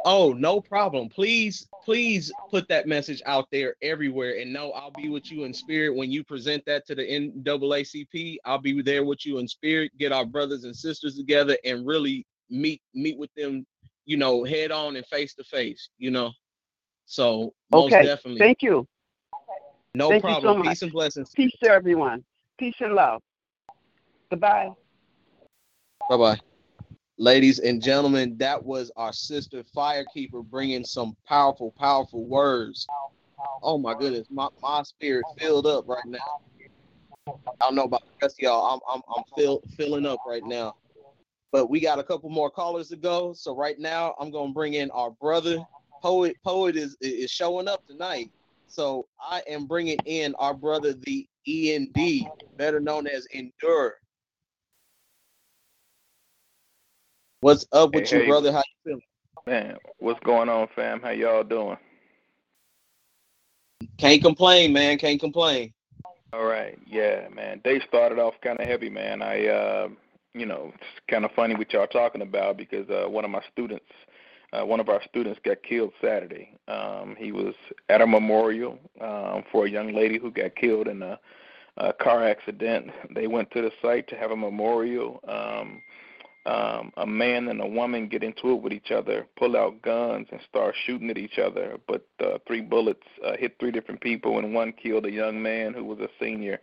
Oh, 0.05 0.33
no 0.33 0.61
problem. 0.61 1.09
Please, 1.09 1.67
please 1.83 2.31
put 2.49 2.67
that 2.69 2.87
message 2.87 3.21
out 3.25 3.47
there 3.51 3.75
everywhere. 3.81 4.39
And 4.39 4.51
no, 4.53 4.71
I'll 4.71 4.91
be 4.91 5.09
with 5.09 5.31
you 5.31 5.43
in 5.43 5.53
spirit 5.53 5.95
when 5.95 6.11
you 6.11 6.23
present 6.23 6.63
that 6.65 6.85
to 6.87 6.95
the 6.95 7.03
NAACP. 7.03 8.37
I'll 8.45 8.59
be 8.59 8.81
there 8.81 9.03
with 9.03 9.25
you 9.25 9.39
in 9.39 9.47
spirit. 9.47 9.91
Get 9.97 10.11
our 10.11 10.25
brothers 10.25 10.63
and 10.63 10.75
sisters 10.75 11.15
together 11.15 11.57
and 11.65 11.85
really 11.85 12.25
meet 12.49 12.81
meet 12.93 13.17
with 13.17 13.33
them, 13.35 13.65
you 14.05 14.17
know, 14.17 14.43
head 14.43 14.71
on 14.71 14.95
and 14.95 15.05
face 15.07 15.33
to 15.35 15.43
face. 15.43 15.89
You 15.97 16.11
know, 16.11 16.31
so 17.05 17.53
most 17.71 17.93
Okay. 17.93 18.03
definitely. 18.03 18.39
Thank 18.41 18.61
you. 18.61 18.87
No 19.95 20.09
Thank 20.09 20.23
you 20.23 20.29
so 20.29 20.39
problem. 20.39 20.61
Peace 20.63 20.81
and 20.83 20.91
blessings. 20.91 21.31
Peace 21.35 21.53
to 21.63 21.69
everyone. 21.69 22.23
Peace 22.59 22.75
and 22.81 22.93
love. 22.93 23.21
Goodbye. 24.29 24.69
Bye 26.09 26.17
bye. 26.17 26.39
Ladies 27.19 27.57
and 27.57 27.81
gentlemen, 27.81 28.37
that 28.37 28.63
was 28.63 28.91
our 28.95 29.11
sister 29.11 29.63
Firekeeper 29.75 30.45
bringing 30.45 30.85
some 30.85 31.17
powerful, 31.27 31.73
powerful 31.75 32.23
words. 32.25 32.85
Oh 33.63 33.79
my 33.79 33.95
goodness, 33.95 34.27
my, 34.29 34.47
my 34.61 34.83
spirit 34.83 35.25
filled 35.39 35.65
up 35.65 35.85
right 35.87 36.05
now. 36.05 36.19
I 37.27 37.33
don't 37.59 37.73
know 37.73 37.85
about 37.85 38.01
the 38.01 38.25
rest 38.27 38.35
of 38.35 38.43
y'all. 38.43 38.71
I'm 38.71 38.79
I'm 38.87 39.01
I'm 39.15 39.23
fill, 39.35 39.63
filling 39.75 40.05
up 40.05 40.19
right 40.27 40.43
now. 40.45 40.75
But 41.51 41.71
we 41.71 41.79
got 41.79 41.97
a 41.97 42.03
couple 42.03 42.29
more 42.29 42.51
callers 42.51 42.89
to 42.89 42.95
go. 42.95 43.33
So 43.33 43.55
right 43.55 43.79
now 43.79 44.13
I'm 44.19 44.29
gonna 44.29 44.53
bring 44.53 44.75
in 44.75 44.91
our 44.91 45.09
brother. 45.09 45.57
Poet 46.03 46.37
Poet 46.43 46.75
is 46.75 46.97
is 47.01 47.31
showing 47.31 47.67
up 47.67 47.83
tonight. 47.87 48.29
So 48.67 49.07
I 49.19 49.41
am 49.47 49.65
bringing 49.65 49.97
in 50.05 50.35
our 50.35 50.53
brother, 50.53 50.93
the 50.93 51.27
END, 51.47 52.27
better 52.57 52.79
known 52.79 53.07
as 53.07 53.25
Endure. 53.27 53.95
What's 57.41 57.67
up 57.71 57.93
with 57.93 58.09
Hey, 58.09 58.17
you, 58.17 58.23
hey. 58.23 58.29
brother? 58.29 58.51
How 58.51 58.59
you 58.59 58.63
feeling? 58.83 59.01
Man, 59.45 59.77
what's 59.99 60.19
going 60.21 60.49
on, 60.49 60.67
fam? 60.75 60.99
How 61.01 61.11
y'all 61.11 61.43
doing? 61.43 61.77
Can't 63.99 64.23
complain, 64.23 64.73
man. 64.73 64.97
Can't 64.97 65.19
complain. 65.19 65.71
All 66.33 66.45
right, 66.45 66.79
yeah, 66.85 67.27
man. 67.33 67.61
Day 67.63 67.79
started 67.87 68.17
off 68.17 68.33
kind 68.41 68.59
of 68.59 68.67
heavy, 68.67 68.89
man. 68.89 69.21
I, 69.21 69.47
uh, 69.47 69.89
you 70.33 70.47
know, 70.47 70.73
it's 70.73 70.99
kind 71.09 71.25
of 71.25 71.31
funny 71.35 71.53
what 71.55 71.71
y'all 71.73 71.85
talking 71.85 72.23
about 72.23 72.57
because 72.57 72.89
uh, 72.89 73.07
one 73.07 73.23
of 73.23 73.29
my 73.29 73.41
students, 73.51 73.85
uh, 74.51 74.65
one 74.65 74.79
of 74.79 74.89
our 74.89 75.01
students, 75.03 75.39
got 75.45 75.61
killed 75.61 75.93
Saturday. 76.01 76.55
Um, 76.67 77.15
he 77.19 77.31
was 77.31 77.53
at 77.89 78.01
a 78.01 78.07
memorial 78.07 78.79
um, 78.99 79.43
for 79.51 79.67
a 79.67 79.69
young 79.69 79.93
lady 79.93 80.17
who 80.17 80.31
got 80.31 80.55
killed 80.55 80.87
in 80.87 81.03
a, 81.03 81.19
a 81.77 81.93
car 81.93 82.27
accident. 82.27 82.89
They 83.13 83.27
went 83.27 83.51
to 83.51 83.61
the 83.61 83.71
site 83.79 84.07
to 84.07 84.17
have 84.17 84.31
a 84.31 84.35
memorial. 84.35 85.19
Um, 85.27 85.83
um, 86.47 86.93
a 86.97 87.05
man 87.05 87.49
and 87.49 87.61
a 87.61 87.67
woman 87.67 88.07
get 88.07 88.23
into 88.23 88.53
it 88.53 88.61
with 88.61 88.71
each 88.71 88.91
other, 88.91 89.27
pull 89.37 89.57
out 89.57 89.81
guns, 89.81 90.27
and 90.31 90.39
start 90.49 90.73
shooting 90.85 91.09
at 91.09 91.17
each 91.17 91.37
other. 91.37 91.77
But 91.87 92.07
uh, 92.23 92.37
three 92.47 92.61
bullets 92.61 93.03
uh, 93.25 93.33
hit 93.37 93.55
three 93.59 93.71
different 93.71 94.01
people, 94.01 94.39
and 94.39 94.53
one 94.53 94.71
killed 94.71 95.05
a 95.05 95.11
young 95.11 95.41
man 95.41 95.73
who 95.73 95.83
was 95.83 95.99
a 95.99 96.07
senior. 96.19 96.59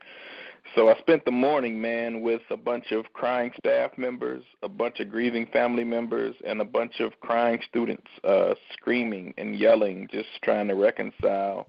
So 0.74 0.88
I 0.88 0.98
spent 0.98 1.26
the 1.26 1.30
morning, 1.30 1.78
man, 1.80 2.22
with 2.22 2.40
a 2.50 2.56
bunch 2.56 2.90
of 2.92 3.04
crying 3.12 3.52
staff 3.58 3.90
members, 3.98 4.42
a 4.62 4.68
bunch 4.68 5.00
of 5.00 5.10
grieving 5.10 5.46
family 5.52 5.84
members, 5.84 6.34
and 6.46 6.62
a 6.62 6.64
bunch 6.64 7.00
of 7.00 7.12
crying 7.20 7.60
students, 7.68 8.06
uh, 8.26 8.54
screaming 8.72 9.34
and 9.36 9.54
yelling, 9.54 10.08
just 10.10 10.28
trying 10.42 10.68
to 10.68 10.74
reconcile 10.74 11.68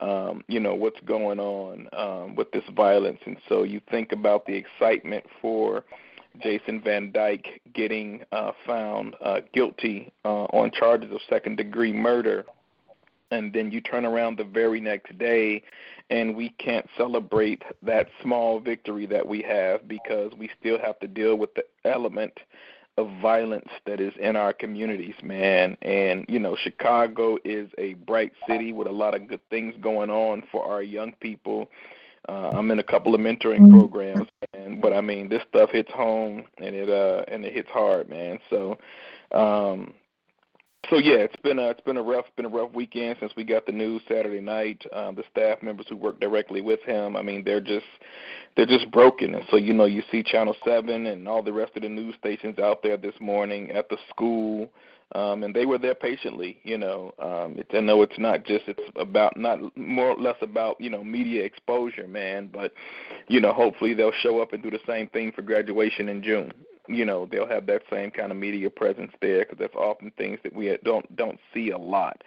um, 0.00 0.42
you 0.48 0.58
know 0.58 0.74
what's 0.74 1.00
going 1.04 1.38
on 1.38 1.88
um, 1.96 2.34
with 2.34 2.50
this 2.50 2.64
violence, 2.74 3.20
and 3.26 3.36
so 3.48 3.62
you 3.62 3.80
think 3.92 4.10
about 4.10 4.44
the 4.44 4.54
excitement 4.54 5.24
for 5.40 5.84
Jason 6.42 6.80
Van 6.80 7.12
Dyke 7.12 7.60
getting 7.74 8.24
uh, 8.32 8.52
found 8.66 9.14
uh, 9.24 9.40
guilty 9.52 10.12
uh, 10.24 10.44
on 10.44 10.70
charges 10.70 11.10
of 11.12 11.20
second 11.28 11.56
degree 11.56 11.92
murder. 11.92 12.44
And 13.30 13.52
then 13.52 13.70
you 13.70 13.80
turn 13.80 14.04
around 14.04 14.38
the 14.38 14.44
very 14.44 14.80
next 14.80 15.16
day, 15.18 15.62
and 16.10 16.36
we 16.36 16.50
can't 16.58 16.86
celebrate 16.96 17.62
that 17.82 18.08
small 18.22 18.60
victory 18.60 19.06
that 19.06 19.26
we 19.26 19.42
have 19.42 19.88
because 19.88 20.32
we 20.38 20.50
still 20.60 20.78
have 20.78 20.98
to 21.00 21.08
deal 21.08 21.36
with 21.36 21.52
the 21.54 21.64
element 21.84 22.38
of 22.96 23.10
violence 23.20 23.68
that 23.86 24.00
is 24.00 24.12
in 24.20 24.36
our 24.36 24.52
communities, 24.52 25.14
man. 25.22 25.76
And 25.82 26.24
you 26.28 26.38
know, 26.38 26.56
Chicago 26.62 27.38
is 27.44 27.68
a 27.78 27.94
bright 27.94 28.32
city 28.48 28.72
with 28.72 28.86
a 28.86 28.92
lot 28.92 29.14
of 29.14 29.26
good 29.26 29.40
things 29.50 29.74
going 29.80 30.10
on 30.10 30.44
for 30.52 30.64
our 30.64 30.82
young 30.82 31.12
people. 31.20 31.68
Uh, 32.28 32.50
I'm 32.54 32.70
in 32.70 32.78
a 32.78 32.84
couple 32.84 33.14
of 33.14 33.20
mentoring 33.20 33.70
programs, 33.70 34.28
and 34.54 34.80
but 34.80 34.92
I 34.92 35.00
mean, 35.00 35.28
this 35.28 35.42
stuff 35.48 35.70
hits 35.70 35.90
home 35.92 36.44
and 36.58 36.74
it 36.74 36.88
uh 36.88 37.24
and 37.28 37.44
it 37.44 37.52
hits 37.52 37.68
hard, 37.68 38.08
man. 38.08 38.38
So, 38.48 38.78
um, 39.32 39.92
so 40.90 40.98
yeah, 40.98 41.16
it's 41.16 41.36
been 41.42 41.58
a 41.58 41.68
it's 41.68 41.80
been 41.80 41.96
a 41.96 42.02
rough 42.02 42.26
been 42.36 42.46
a 42.46 42.50
rough 42.50 42.72
weekend 42.72 43.16
since 43.20 43.32
we 43.36 43.44
got 43.44 43.66
the 43.66 43.72
news 43.72 44.02
Saturday 44.08 44.40
night. 44.40 44.84
Um, 44.92 45.14
the 45.14 45.24
staff 45.30 45.62
members 45.62 45.86
who 45.88 45.96
work 45.96 46.20
directly 46.20 46.60
with 46.60 46.82
him, 46.82 47.16
I 47.16 47.22
mean, 47.22 47.44
they're 47.44 47.60
just 47.60 47.86
they're 48.56 48.66
just 48.66 48.90
broken. 48.90 49.34
And 49.34 49.44
so 49.50 49.56
you 49.56 49.72
know, 49.74 49.84
you 49.84 50.02
see 50.10 50.22
Channel 50.22 50.56
Seven 50.64 51.06
and 51.06 51.28
all 51.28 51.42
the 51.42 51.52
rest 51.52 51.72
of 51.76 51.82
the 51.82 51.88
news 51.88 52.14
stations 52.18 52.58
out 52.58 52.82
there 52.82 52.96
this 52.96 53.14
morning 53.20 53.70
at 53.70 53.88
the 53.88 53.98
school, 54.10 54.70
um, 55.12 55.42
and 55.44 55.54
they 55.54 55.66
were 55.66 55.78
there 55.78 55.94
patiently. 55.94 56.58
You 56.64 56.78
know, 56.78 57.12
um, 57.18 57.58
it, 57.58 57.66
I 57.72 57.80
know 57.80 58.02
it's 58.02 58.18
not 58.18 58.44
just 58.44 58.64
it's 58.66 58.80
about 58.96 59.36
not 59.36 59.58
more 59.76 60.10
or 60.10 60.16
less 60.16 60.36
about 60.40 60.80
you 60.80 60.90
know 60.90 61.04
media 61.04 61.44
exposure, 61.44 62.08
man, 62.08 62.50
but 62.52 62.72
you 63.28 63.40
know, 63.40 63.52
hopefully 63.52 63.94
they'll 63.94 64.12
show 64.22 64.40
up 64.40 64.52
and 64.52 64.62
do 64.62 64.70
the 64.70 64.80
same 64.86 65.08
thing 65.08 65.32
for 65.32 65.42
graduation 65.42 66.08
in 66.08 66.22
June 66.22 66.52
you 66.88 67.04
know 67.04 67.26
they'll 67.30 67.48
have 67.48 67.66
that 67.66 67.82
same 67.90 68.10
kind 68.10 68.30
of 68.30 68.38
media 68.38 68.68
presence 68.68 69.12
there 69.20 69.40
because 69.40 69.58
that's 69.58 69.74
often 69.74 70.12
things 70.16 70.38
that 70.42 70.54
we 70.54 70.76
don't 70.84 71.16
don't 71.16 71.38
see 71.52 71.70
a 71.70 71.78
lot. 71.78 72.22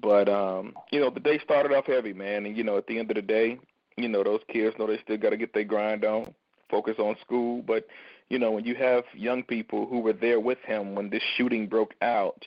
But 0.00 0.28
um, 0.28 0.74
you 0.92 1.00
know 1.00 1.10
the 1.10 1.20
day 1.20 1.38
started 1.42 1.74
off 1.74 1.86
heavy, 1.86 2.12
man, 2.12 2.46
and 2.46 2.56
you 2.56 2.64
know 2.64 2.76
at 2.76 2.86
the 2.86 2.98
end 2.98 3.10
of 3.10 3.16
the 3.16 3.22
day, 3.22 3.58
you 3.96 4.08
know 4.08 4.22
those 4.22 4.40
kids 4.48 4.76
know 4.78 4.86
they 4.86 4.98
still 5.02 5.16
got 5.16 5.30
to 5.30 5.36
get 5.36 5.52
their 5.52 5.64
grind 5.64 6.04
on, 6.04 6.32
focus 6.70 6.96
on 6.98 7.16
school. 7.20 7.62
But 7.62 7.86
you 8.30 8.38
know 8.38 8.50
when 8.50 8.64
you 8.64 8.74
have 8.74 9.04
young 9.14 9.42
people 9.42 9.86
who 9.86 10.00
were 10.00 10.12
there 10.12 10.40
with 10.40 10.58
him 10.64 10.94
when 10.94 11.10
this 11.10 11.22
shooting 11.36 11.66
broke 11.66 11.94
out, 12.02 12.46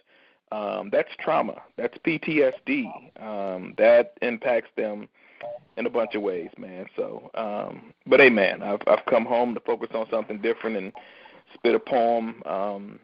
um, 0.51 0.89
that's 0.91 1.09
trauma, 1.19 1.61
that's 1.77 1.97
PTSD, 1.99 3.21
um, 3.21 3.73
that 3.77 4.13
impacts 4.21 4.69
them 4.75 5.07
in 5.77 5.85
a 5.85 5.89
bunch 5.89 6.15
of 6.15 6.21
ways, 6.21 6.49
man. 6.57 6.85
So, 6.95 7.31
um, 7.33 7.93
but 8.05 8.19
hey, 8.19 8.29
man, 8.29 8.61
I've 8.61 8.81
I've 8.87 9.05
come 9.05 9.25
home 9.25 9.53
to 9.53 9.59
focus 9.61 9.89
on 9.93 10.07
something 10.11 10.39
different 10.41 10.77
and 10.77 10.91
spit 11.53 11.75
a 11.75 11.79
poem 11.79 12.41
um, 12.45 12.99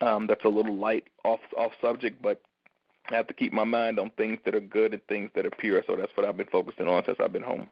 um, 0.00 0.26
that's 0.26 0.44
a 0.44 0.48
little 0.48 0.76
light 0.76 1.04
off 1.24 1.40
off 1.56 1.72
subject, 1.80 2.20
but 2.22 2.40
I 3.10 3.14
have 3.14 3.26
to 3.28 3.34
keep 3.34 3.52
my 3.52 3.64
mind 3.64 3.98
on 3.98 4.10
things 4.16 4.38
that 4.44 4.54
are 4.54 4.60
good 4.60 4.92
and 4.92 5.02
things 5.06 5.30
that 5.34 5.46
are 5.46 5.50
pure. 5.50 5.82
So 5.86 5.96
that's 5.96 6.12
what 6.16 6.26
I've 6.26 6.36
been 6.36 6.46
focusing 6.46 6.88
on 6.88 7.04
since 7.04 7.18
I've 7.20 7.32
been 7.32 7.42
home. 7.42 7.68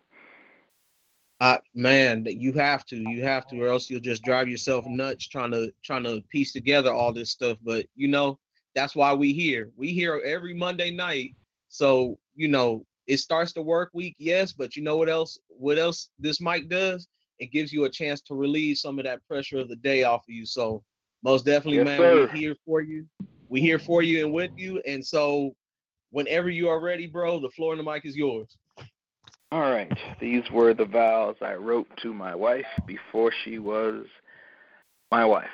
Uh, 1.40 1.58
man, 1.74 2.24
you 2.28 2.52
have 2.52 2.84
to, 2.86 2.96
you 2.96 3.22
have 3.22 3.46
to, 3.48 3.60
or 3.60 3.68
else 3.68 3.90
you'll 3.90 4.00
just 4.00 4.22
drive 4.22 4.48
yourself 4.48 4.86
nuts 4.86 5.28
trying 5.28 5.50
to 5.50 5.72
trying 5.84 6.04
to 6.04 6.22
piece 6.30 6.52
together 6.52 6.92
all 6.92 7.12
this 7.12 7.30
stuff. 7.30 7.58
But 7.62 7.86
you 7.96 8.08
know, 8.08 8.38
that's 8.74 8.94
why 8.94 9.12
we 9.12 9.32
here. 9.32 9.70
We 9.76 9.92
here 9.92 10.22
every 10.24 10.54
Monday 10.54 10.90
night. 10.90 11.34
So 11.68 12.18
you 12.34 12.48
know, 12.48 12.84
it 13.06 13.18
starts 13.18 13.52
the 13.52 13.62
work 13.62 13.90
week, 13.92 14.14
yes, 14.18 14.52
but 14.52 14.76
you 14.76 14.82
know 14.82 14.96
what 14.96 15.08
else? 15.08 15.38
What 15.48 15.78
else 15.78 16.08
this 16.18 16.40
mic 16.40 16.68
does? 16.68 17.08
it 17.38 17.52
gives 17.52 17.72
you 17.72 17.84
a 17.84 17.90
chance 17.90 18.20
to 18.22 18.34
relieve 18.34 18.78
some 18.78 18.98
of 18.98 19.04
that 19.04 19.26
pressure 19.26 19.58
of 19.58 19.68
the 19.68 19.76
day 19.76 20.04
off 20.04 20.22
of 20.22 20.34
you. 20.34 20.46
So 20.46 20.82
most 21.22 21.44
definitely, 21.44 21.78
yes, 21.78 21.86
man, 21.86 21.98
sir. 21.98 22.14
we're 22.14 22.28
here 22.28 22.56
for 22.64 22.80
you. 22.80 23.06
We're 23.48 23.62
here 23.62 23.78
for 23.78 24.02
you 24.02 24.24
and 24.24 24.32
with 24.32 24.50
you. 24.56 24.80
And 24.86 25.04
so 25.04 25.54
whenever 26.10 26.50
you 26.50 26.68
are 26.68 26.80
ready, 26.80 27.06
bro, 27.06 27.40
the 27.40 27.50
floor 27.50 27.72
and 27.72 27.80
the 27.80 27.90
mic 27.90 28.04
is 28.04 28.16
yours. 28.16 28.56
All 29.54 29.70
right. 29.70 29.96
These 30.20 30.42
were 30.52 30.74
the 30.74 30.84
vows 30.84 31.36
I 31.40 31.54
wrote 31.54 31.86
to 32.02 32.12
my 32.12 32.34
wife 32.34 32.66
before 32.88 33.30
she 33.44 33.60
was 33.60 34.04
my 35.12 35.24
wife. 35.24 35.46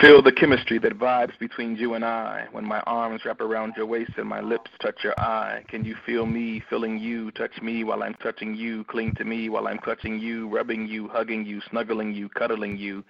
Feel 0.00 0.20
the 0.20 0.32
chemistry 0.32 0.78
that 0.80 0.98
vibes 0.98 1.38
between 1.38 1.76
you 1.76 1.94
and 1.94 2.04
I 2.04 2.48
when 2.50 2.64
my 2.64 2.80
arms 2.80 3.24
wrap 3.24 3.40
around 3.40 3.74
your 3.76 3.86
waist 3.86 4.10
and 4.18 4.28
my 4.28 4.40
lips 4.40 4.70
touch 4.82 5.02
your 5.02 5.18
eye. 5.18 5.64
Can 5.68 5.84
you 5.84 5.94
feel 6.04 6.26
me 6.26 6.60
feeling 6.68 6.98
you? 6.98 7.30
Touch 7.30 7.62
me 7.62 7.82
while 7.82 8.02
I'm 8.02 8.14
touching 8.14 8.54
you. 8.56 8.84
Cling 8.84 9.14
to 9.14 9.24
me 9.24 9.48
while 9.48 9.68
I'm 9.68 9.78
clutching 9.78 10.18
you, 10.18 10.48
rubbing 10.48 10.86
you, 10.86 11.08
hugging 11.08 11.46
you, 11.46 11.62
snuggling 11.70 12.12
you, 12.12 12.28
cuddling 12.28 12.76
you. 12.76 13.04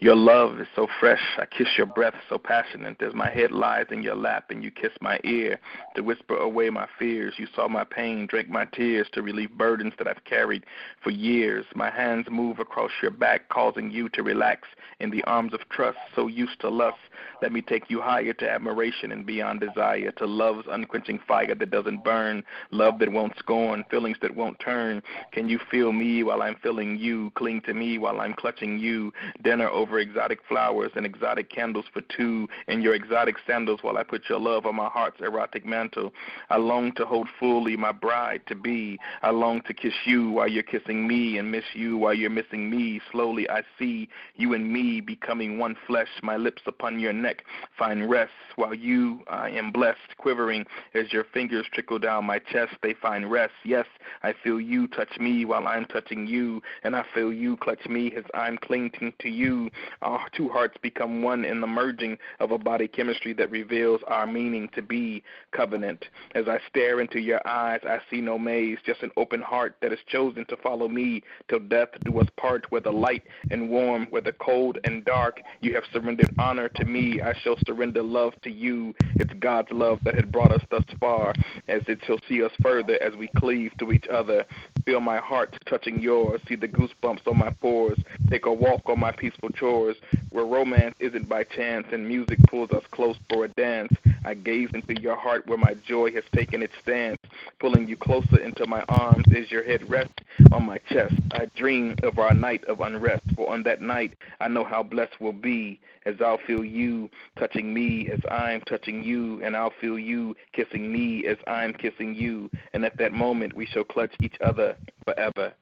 Your 0.00 0.14
love 0.14 0.60
is 0.60 0.68
so 0.76 0.86
fresh. 1.00 1.22
I 1.38 1.46
kiss 1.46 1.66
your 1.76 1.86
breath 1.86 2.14
so 2.28 2.38
passionate 2.38 3.02
as 3.02 3.14
my 3.14 3.30
head 3.30 3.50
lies 3.50 3.86
in 3.90 4.02
your 4.02 4.14
lap 4.14 4.50
and 4.50 4.62
you 4.62 4.70
kiss 4.70 4.92
my 5.00 5.18
ear 5.24 5.58
to 5.96 6.02
whisper 6.02 6.36
away 6.36 6.68
my 6.68 6.86
fears. 6.98 7.34
You 7.38 7.48
saw 7.56 7.68
my 7.68 7.84
pain, 7.84 8.26
drank 8.26 8.48
my 8.48 8.66
tears 8.66 9.08
to 9.14 9.22
relieve 9.22 9.52
burdens 9.52 9.94
that 9.98 10.06
I've 10.06 10.24
carried 10.24 10.66
for 11.02 11.10
years. 11.10 11.64
My 11.74 11.90
hands 11.90 12.26
move 12.30 12.60
across 12.60 12.92
your 13.02 13.10
back, 13.12 13.48
causing 13.48 13.90
you 13.90 14.10
to 14.10 14.22
relax 14.22 14.68
in 15.00 15.10
the 15.10 15.24
arms 15.24 15.54
of 15.54 15.60
trust 15.70 15.98
so 16.18 16.26
used 16.26 16.60
to 16.60 16.68
lust. 16.68 16.98
Let 17.40 17.52
me 17.52 17.62
take 17.62 17.88
you 17.88 18.00
higher 18.00 18.32
to 18.32 18.50
admiration 18.50 19.12
and 19.12 19.24
beyond 19.24 19.60
desire, 19.60 20.10
to 20.12 20.26
love's 20.26 20.66
unquenching 20.68 21.20
fire 21.28 21.54
that 21.54 21.70
doesn't 21.70 22.02
burn, 22.02 22.42
love 22.72 22.98
that 22.98 23.12
won't 23.12 23.38
scorn, 23.38 23.84
feelings 23.88 24.16
that 24.22 24.34
won't 24.34 24.58
turn. 24.58 25.00
Can 25.30 25.48
you 25.48 25.60
feel 25.70 25.92
me 25.92 26.24
while 26.24 26.42
I'm 26.42 26.56
feeling 26.56 26.98
you? 26.98 27.30
Cling 27.36 27.60
to 27.66 27.74
me 27.74 27.98
while 27.98 28.20
I'm 28.20 28.34
clutching 28.34 28.80
you. 28.80 29.12
Dinner 29.44 29.68
over 29.68 30.00
exotic 30.00 30.40
flowers 30.48 30.90
and 30.96 31.06
exotic 31.06 31.48
candles 31.50 31.84
for 31.92 32.02
two, 32.16 32.48
in 32.66 32.82
your 32.82 32.94
exotic 32.94 33.36
sandals 33.46 33.80
while 33.82 33.98
I 33.98 34.02
put 34.02 34.28
your 34.28 34.40
love 34.40 34.66
on 34.66 34.74
my 34.74 34.88
heart's 34.88 35.20
erotic 35.20 35.64
mantle. 35.64 36.12
I 36.50 36.56
long 36.56 36.90
to 36.96 37.06
hold 37.06 37.28
fully 37.38 37.76
my 37.76 37.92
bride 37.92 38.42
to 38.48 38.56
be. 38.56 38.98
I 39.22 39.30
long 39.30 39.60
to 39.62 39.74
kiss 39.74 39.94
you 40.04 40.30
while 40.30 40.48
you're 40.48 40.64
kissing 40.64 41.06
me 41.06 41.38
and 41.38 41.52
miss 41.52 41.64
you 41.74 41.96
while 41.96 42.14
you're 42.14 42.30
missing 42.30 42.68
me. 42.68 43.00
Slowly 43.12 43.48
I 43.48 43.62
see 43.78 44.08
you 44.34 44.54
and 44.54 44.72
me 44.72 45.00
becoming 45.00 45.58
one 45.58 45.76
flesh 45.86 46.07
my 46.22 46.36
lips 46.36 46.62
upon 46.66 46.98
your 46.98 47.12
neck 47.12 47.44
find 47.76 48.08
rest, 48.10 48.32
while 48.56 48.74
you 48.74 49.20
I 49.28 49.50
am 49.50 49.70
blessed, 49.70 50.16
quivering 50.18 50.66
as 50.94 51.12
your 51.12 51.24
fingers 51.24 51.66
trickle 51.72 51.98
down 51.98 52.24
my 52.24 52.38
chest. 52.38 52.72
They 52.82 52.94
find 52.94 53.30
rest. 53.30 53.54
Yes, 53.64 53.86
I 54.22 54.32
feel 54.32 54.60
you 54.60 54.88
touch 54.88 55.18
me 55.18 55.44
while 55.44 55.66
I'm 55.66 55.84
touching 55.86 56.26
you, 56.26 56.62
and 56.82 56.96
I 56.96 57.04
feel 57.14 57.32
you 57.32 57.56
clutch 57.56 57.86
me 57.86 58.12
as 58.16 58.24
I'm 58.34 58.58
clinging 58.58 59.12
to 59.20 59.28
you. 59.28 59.70
Our 60.02 60.26
two 60.32 60.48
hearts 60.48 60.76
become 60.82 61.22
one 61.22 61.44
in 61.44 61.60
the 61.60 61.66
merging 61.66 62.18
of 62.40 62.50
a 62.50 62.58
body 62.58 62.88
chemistry 62.88 63.32
that 63.34 63.50
reveals 63.50 64.00
our 64.06 64.26
meaning 64.26 64.68
to 64.74 64.82
be 64.82 65.22
covenant. 65.52 66.06
As 66.34 66.48
I 66.48 66.58
stare 66.68 67.00
into 67.00 67.20
your 67.20 67.46
eyes, 67.46 67.80
I 67.84 67.98
see 68.10 68.20
no 68.20 68.38
maze, 68.38 68.78
just 68.84 69.02
an 69.02 69.10
open 69.16 69.42
heart 69.42 69.76
that 69.82 69.90
has 69.90 70.00
chosen 70.06 70.44
to 70.46 70.56
follow 70.56 70.88
me 70.88 71.22
till 71.48 71.60
death 71.60 71.88
do 72.04 72.18
us 72.20 72.28
part, 72.36 72.70
where 72.70 72.80
the 72.80 72.90
light 72.92 73.22
and 73.50 73.70
warm, 73.70 74.06
where 74.10 74.22
the 74.22 74.32
cold 74.32 74.78
and 74.84 75.04
dark. 75.04 75.40
You 75.60 75.74
have 75.74 75.84
surrendered 75.98 76.34
honor 76.38 76.68
to 76.68 76.84
me. 76.84 77.20
I 77.20 77.34
shall 77.42 77.56
surrender 77.66 78.02
love 78.02 78.34
to 78.42 78.50
you. 78.50 78.94
It's 79.16 79.32
God's 79.34 79.70
love 79.72 79.98
that 80.04 80.14
had 80.14 80.30
brought 80.30 80.52
us 80.52 80.62
thus 80.70 80.84
far, 81.00 81.34
as 81.66 81.82
it 81.88 81.98
shall 82.06 82.18
see 82.28 82.42
us 82.42 82.52
further 82.62 83.02
as 83.02 83.16
we 83.16 83.28
cleave 83.36 83.72
to 83.78 83.92
each 83.92 84.06
other. 84.08 84.44
Feel 84.84 85.00
my 85.00 85.18
heart 85.18 85.56
touching 85.66 86.00
yours. 86.00 86.40
See 86.48 86.56
the 86.56 86.68
goosebumps 86.68 87.26
on 87.26 87.38
my 87.38 87.50
pores. 87.50 87.98
Take 88.30 88.46
a 88.46 88.52
walk 88.52 88.82
on 88.86 89.00
my 89.00 89.12
peaceful 89.12 89.50
chores, 89.50 89.96
where 90.30 90.44
romance 90.44 90.94
isn't 91.00 91.28
by 91.28 91.44
chance 91.44 91.86
and 91.92 92.06
music 92.06 92.38
pulls 92.48 92.70
us 92.70 92.84
close 92.90 93.16
for 93.28 93.44
a 93.44 93.48
dance. 93.48 93.92
I 94.24 94.34
gaze 94.34 94.68
into 94.74 95.00
your 95.00 95.16
heart 95.16 95.46
where 95.46 95.58
my 95.58 95.74
joy 95.86 96.12
has 96.12 96.24
taken 96.34 96.62
its 96.62 96.74
stance, 96.82 97.18
pulling 97.60 97.88
you 97.88 97.96
closer 97.96 98.38
into 98.38 98.66
my 98.66 98.82
arms 98.88 99.24
as 99.36 99.50
your 99.50 99.64
head 99.64 99.88
rests 99.88 100.14
on 100.52 100.66
my 100.66 100.78
chest. 100.90 101.14
I 101.32 101.46
dream 101.56 101.96
of 102.02 102.18
our 102.18 102.34
night 102.34 102.64
of 102.64 102.80
unrest, 102.80 103.24
for 103.34 103.50
on 103.50 103.62
that 103.64 103.80
night 103.80 104.14
I 104.40 104.48
know 104.48 104.64
how 104.64 104.82
blessed 104.82 105.20
we'll 105.20 105.32
be 105.32 105.80
as 106.06 106.16
I'll 106.20 106.40
feel 106.46 106.64
you 106.64 107.10
touching 107.38 107.72
me 107.74 108.08
as 108.10 108.20
I'm 108.30 108.60
touching 108.62 109.02
you, 109.02 109.42
and 109.42 109.56
I'll 109.56 109.74
feel 109.80 109.98
you 109.98 110.34
kissing 110.52 110.90
me 110.92 111.26
as 111.26 111.36
I'm 111.46 111.72
kissing 111.74 112.14
you. 112.14 112.50
And 112.72 112.84
at 112.84 112.96
that 112.98 113.12
moment, 113.12 113.54
we 113.54 113.66
shall 113.66 113.84
clutch 113.84 114.14
each 114.20 114.36
other 114.40 114.76
forever 115.04 115.52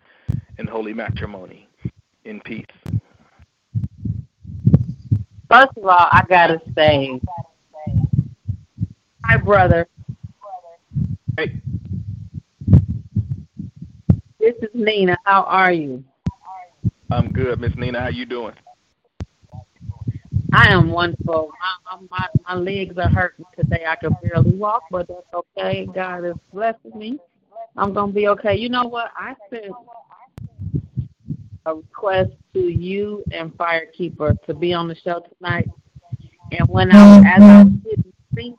in 0.59 0.67
holy 0.67 0.95
matrimony, 0.95 1.69
in 2.25 2.41
peace. 2.41 2.67
First 5.51 5.77
of 5.77 5.85
all, 5.85 6.09
I 6.11 6.23
gotta 6.29 6.61
say, 6.75 7.21
hi, 9.27 9.37
brother. 9.37 9.89
Hey. 11.37 11.61
This 14.39 14.55
is 14.63 14.71
Nina. 14.75 15.17
How 15.25 15.43
are 15.43 15.73
you? 15.73 16.05
I'm 17.11 17.33
good, 17.33 17.61
Miss 17.61 17.75
Nina. 17.77 18.01
How 18.01 18.09
you 18.09 18.27
doing? 18.27 18.55
I 20.53 20.69
am 20.69 20.91
wonderful. 20.91 21.51
I, 21.91 21.99
my 22.11 22.27
my 22.49 22.55
legs 22.55 22.97
are 22.99 23.09
hurting 23.09 23.45
today. 23.59 23.85
I 23.87 23.97
can 23.97 24.17
barely 24.23 24.57
walk, 24.57 24.85
but 24.91 25.09
that's 25.09 25.27
okay. 25.35 25.87
God 25.93 26.25
is 26.25 26.37
blessing 26.53 26.97
me. 26.97 27.19
I'm 27.77 27.93
gonna 27.93 28.13
be 28.13 28.29
okay. 28.29 28.57
You 28.57 28.69
know 28.69 28.85
what? 28.85 29.11
I 29.17 29.35
sent 29.51 29.75
a 31.67 31.75
request 31.75 32.31
to 32.55 32.61
you 32.61 33.25
and 33.33 33.53
Firekeeper 33.59 34.41
to 34.47 34.55
be 34.55 34.73
on 34.73 34.87
the 34.87 34.95
show 34.95 35.21
tonight. 35.37 35.69
And 36.53 36.69
when 36.69 36.93
I 36.93 37.17
was, 37.17 37.25
as 37.27 37.43
I 37.43 37.45
mm-hmm. 37.45 37.75
was 37.75 37.83
sitting 37.85 38.13
speak, 38.33 38.55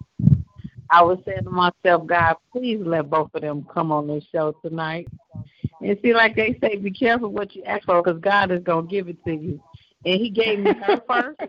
I 0.89 1.03
was 1.03 1.19
saying 1.25 1.43
to 1.43 1.49
myself, 1.49 2.05
God, 2.05 2.35
please 2.51 2.79
let 2.83 3.09
both 3.09 3.29
of 3.33 3.41
them 3.41 3.65
come 3.73 3.91
on 3.91 4.07
this 4.07 4.25
show 4.31 4.53
tonight. 4.63 5.07
And 5.81 5.97
see, 6.01 6.13
like 6.13 6.35
they 6.35 6.57
say, 6.61 6.77
be 6.77 6.91
careful 6.91 7.29
what 7.29 7.55
you 7.55 7.63
ask 7.63 7.85
for 7.85 8.01
because 8.01 8.19
God 8.21 8.51
is 8.51 8.63
going 8.63 8.88
to 8.88 8.91
give 8.91 9.07
it 9.07 9.23
to 9.25 9.33
you. 9.33 9.61
And 10.05 10.21
He 10.21 10.29
gave 10.29 10.59
me 10.59 10.73
her 10.73 11.01
first, 11.07 11.39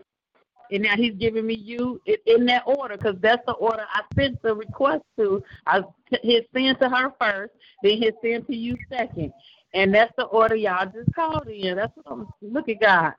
and 0.71 0.83
now 0.83 0.95
He's 0.95 1.15
giving 1.15 1.47
me 1.47 1.55
you 1.55 2.01
in 2.25 2.45
that 2.47 2.63
order 2.65 2.97
because 2.97 3.15
that's 3.21 3.45
the 3.45 3.53
order 3.53 3.85
I 3.91 4.01
sent 4.15 4.41
the 4.41 4.55
request 4.55 5.03
to. 5.17 5.43
I 5.65 5.83
hit 6.21 6.47
send 6.53 6.79
to 6.79 6.89
her 6.89 7.13
first, 7.19 7.53
then 7.83 8.01
hit 8.01 8.15
send 8.23 8.47
to 8.47 8.55
you 8.55 8.77
second. 8.91 9.31
And 9.73 9.93
that's 9.93 10.13
the 10.17 10.25
order 10.25 10.55
y'all 10.55 10.91
just 10.91 11.13
called 11.15 11.47
in. 11.47 11.77
That's 11.77 11.95
what 11.95 12.05
I'm 12.11 12.27
look 12.41 12.69
at 12.69 12.81
God. 12.81 13.13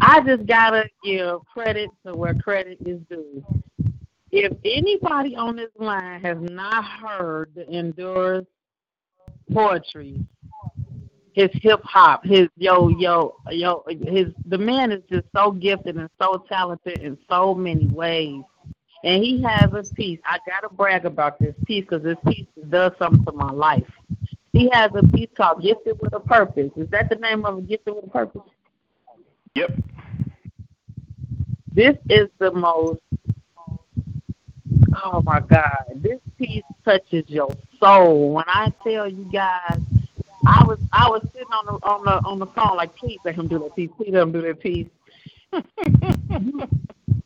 I 0.00 0.20
just 0.20 0.46
gotta 0.46 0.88
give 1.04 1.40
credit 1.52 1.90
to 2.06 2.14
where 2.14 2.34
credit 2.34 2.78
is 2.84 3.00
due. 3.08 3.44
If 4.32 4.56
anybody 4.64 5.34
on 5.34 5.56
this 5.56 5.70
line 5.76 6.20
has 6.20 6.38
not 6.40 6.84
heard 6.84 7.50
the 7.54 7.64
Endura's 7.64 8.46
poetry, 9.52 10.24
his 11.32 11.50
hip 11.54 11.80
hop, 11.82 12.24
his 12.24 12.48
yo 12.56 12.88
yo 12.88 13.36
yo, 13.50 13.84
his 13.88 14.32
the 14.46 14.58
man 14.58 14.92
is 14.92 15.02
just 15.10 15.26
so 15.34 15.50
gifted 15.50 15.96
and 15.96 16.08
so 16.20 16.44
talented 16.48 16.98
in 16.98 17.18
so 17.28 17.54
many 17.54 17.86
ways. 17.88 18.42
And 19.02 19.24
he 19.24 19.42
has 19.42 19.72
a 19.72 19.82
piece. 19.94 20.20
I 20.24 20.38
gotta 20.46 20.72
brag 20.72 21.06
about 21.06 21.38
this 21.38 21.54
piece 21.64 21.84
because 21.88 22.02
this 22.02 22.18
piece 22.28 22.46
does 22.68 22.92
something 22.98 23.24
to 23.24 23.32
my 23.32 23.50
life. 23.50 23.90
He 24.52 24.68
has 24.72 24.90
a 24.94 25.02
piece 25.08 25.30
called 25.36 25.62
"Gifted 25.62 25.98
with 26.00 26.12
a 26.14 26.20
Purpose." 26.20 26.70
Is 26.76 26.88
that 26.90 27.08
the 27.08 27.16
name 27.16 27.44
of 27.44 27.58
it? 27.58 27.68
"Gifted 27.68 27.94
with 27.96 28.04
a 28.04 28.10
Purpose"? 28.10 28.42
Yep. 29.54 29.70
This 31.72 31.96
is 32.08 32.28
the 32.38 32.52
most. 32.52 33.00
Oh 35.02 35.22
my 35.22 35.40
God! 35.40 35.84
This 35.96 36.18
piece 36.38 36.62
touches 36.84 37.24
your 37.28 37.54
soul. 37.78 38.34
When 38.34 38.44
I 38.46 38.72
tell 38.82 39.08
you 39.08 39.28
guys, 39.32 39.80
I 40.46 40.64
was 40.64 40.78
I 40.92 41.08
was 41.08 41.22
sitting 41.32 41.52
on 41.52 41.66
the 41.66 41.72
on 41.86 42.04
the 42.04 42.28
on 42.28 42.38
the 42.38 42.46
phone 42.46 42.76
like, 42.76 42.94
please 42.96 43.18
let 43.24 43.34
him 43.34 43.48
do 43.48 43.58
that 43.60 43.74
piece. 43.76 43.90
Please 43.96 44.12
let 44.12 44.22
him 44.22 44.32
do 44.32 44.42
that 44.42 44.60
piece. 44.60 44.88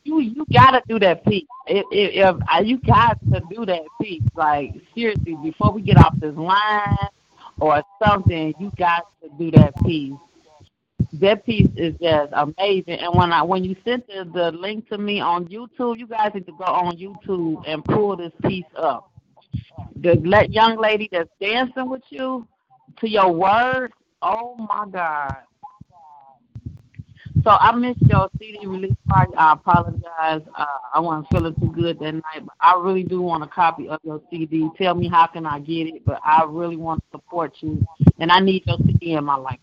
you 0.03 0.19
you 0.19 0.45
gotta 0.53 0.81
do 0.87 0.99
that 0.99 1.25
piece. 1.25 1.47
If, 1.67 1.85
if, 1.91 2.25
if 2.25 2.35
uh, 2.49 2.61
you 2.63 2.77
got 2.79 3.19
to 3.33 3.41
do 3.49 3.65
that 3.65 3.81
piece, 4.01 4.23
like 4.35 4.73
seriously, 4.93 5.37
before 5.41 5.71
we 5.71 5.81
get 5.81 5.97
off 5.97 6.17
this 6.19 6.35
line 6.35 6.97
or 7.59 7.83
something, 8.03 8.53
you 8.59 8.71
got 8.77 9.07
to 9.21 9.29
do 9.37 9.51
that 9.51 9.75
piece. 9.83 10.13
That 11.13 11.45
piece 11.45 11.69
is 11.75 11.95
just 12.01 12.31
amazing. 12.33 12.99
And 12.99 13.15
when 13.15 13.31
I 13.31 13.41
when 13.43 13.63
you 13.63 13.75
sent 13.85 14.07
the, 14.07 14.29
the 14.33 14.51
link 14.51 14.89
to 14.89 14.97
me 14.97 15.19
on 15.19 15.45
YouTube, 15.47 15.97
you 15.97 16.07
guys 16.07 16.31
need 16.33 16.45
to 16.45 16.51
go 16.53 16.65
on 16.65 16.97
YouTube 16.97 17.63
and 17.67 17.83
pull 17.83 18.17
this 18.17 18.33
piece 18.45 18.65
up. 18.75 19.11
The 20.01 20.15
let 20.25 20.51
young 20.51 20.77
lady 20.77 21.09
that's 21.11 21.29
dancing 21.39 21.89
with 21.89 22.03
you 22.09 22.47
to 22.99 23.09
your 23.09 23.31
words, 23.31 23.93
oh 24.21 24.55
my 24.57 24.85
God. 24.91 25.35
So 27.43 27.51
I 27.51 27.75
missed 27.75 28.01
your 28.09 28.29
CD 28.39 28.65
release 28.65 28.95
party. 29.07 29.33
I 29.37 29.53
apologize. 29.53 30.41
Uh, 30.57 30.65
I 30.93 30.99
wasn't 30.99 31.27
feeling 31.31 31.53
too 31.55 31.71
good 31.71 31.99
that 31.99 32.13
night, 32.13 32.41
but 32.43 32.55
I 32.59 32.79
really 32.81 33.03
do 33.03 33.21
want 33.21 33.43
a 33.43 33.47
copy 33.47 33.87
of 33.87 33.99
your 34.03 34.21
CD. 34.31 34.69
Tell 34.77 34.95
me 34.95 35.07
how 35.09 35.27
can 35.27 35.45
I 35.45 35.59
get 35.59 35.87
it, 35.87 36.05
but 36.05 36.19
I 36.25 36.43
really 36.47 36.77
want 36.77 37.03
to 37.03 37.17
support 37.17 37.53
you, 37.59 37.85
and 38.19 38.31
I 38.31 38.39
need 38.39 38.63
your 38.65 38.77
CD 38.85 39.13
in 39.13 39.23
my 39.23 39.35
life. 39.35 39.59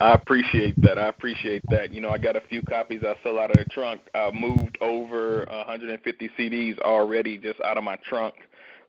I 0.00 0.14
appreciate 0.14 0.80
that. 0.80 0.98
I 0.98 1.08
appreciate 1.08 1.62
that. 1.68 1.92
You 1.92 2.00
know, 2.00 2.08
I 2.08 2.16
got 2.16 2.34
a 2.34 2.40
few 2.48 2.62
copies 2.62 3.02
I 3.04 3.14
sell 3.22 3.38
out 3.38 3.50
of 3.50 3.58
the 3.58 3.66
trunk. 3.66 4.00
I 4.14 4.30
moved 4.30 4.78
over 4.80 5.44
150 5.50 6.30
CDs 6.38 6.78
already 6.80 7.36
just 7.36 7.60
out 7.60 7.76
of 7.76 7.84
my 7.84 7.96
trunk 8.08 8.34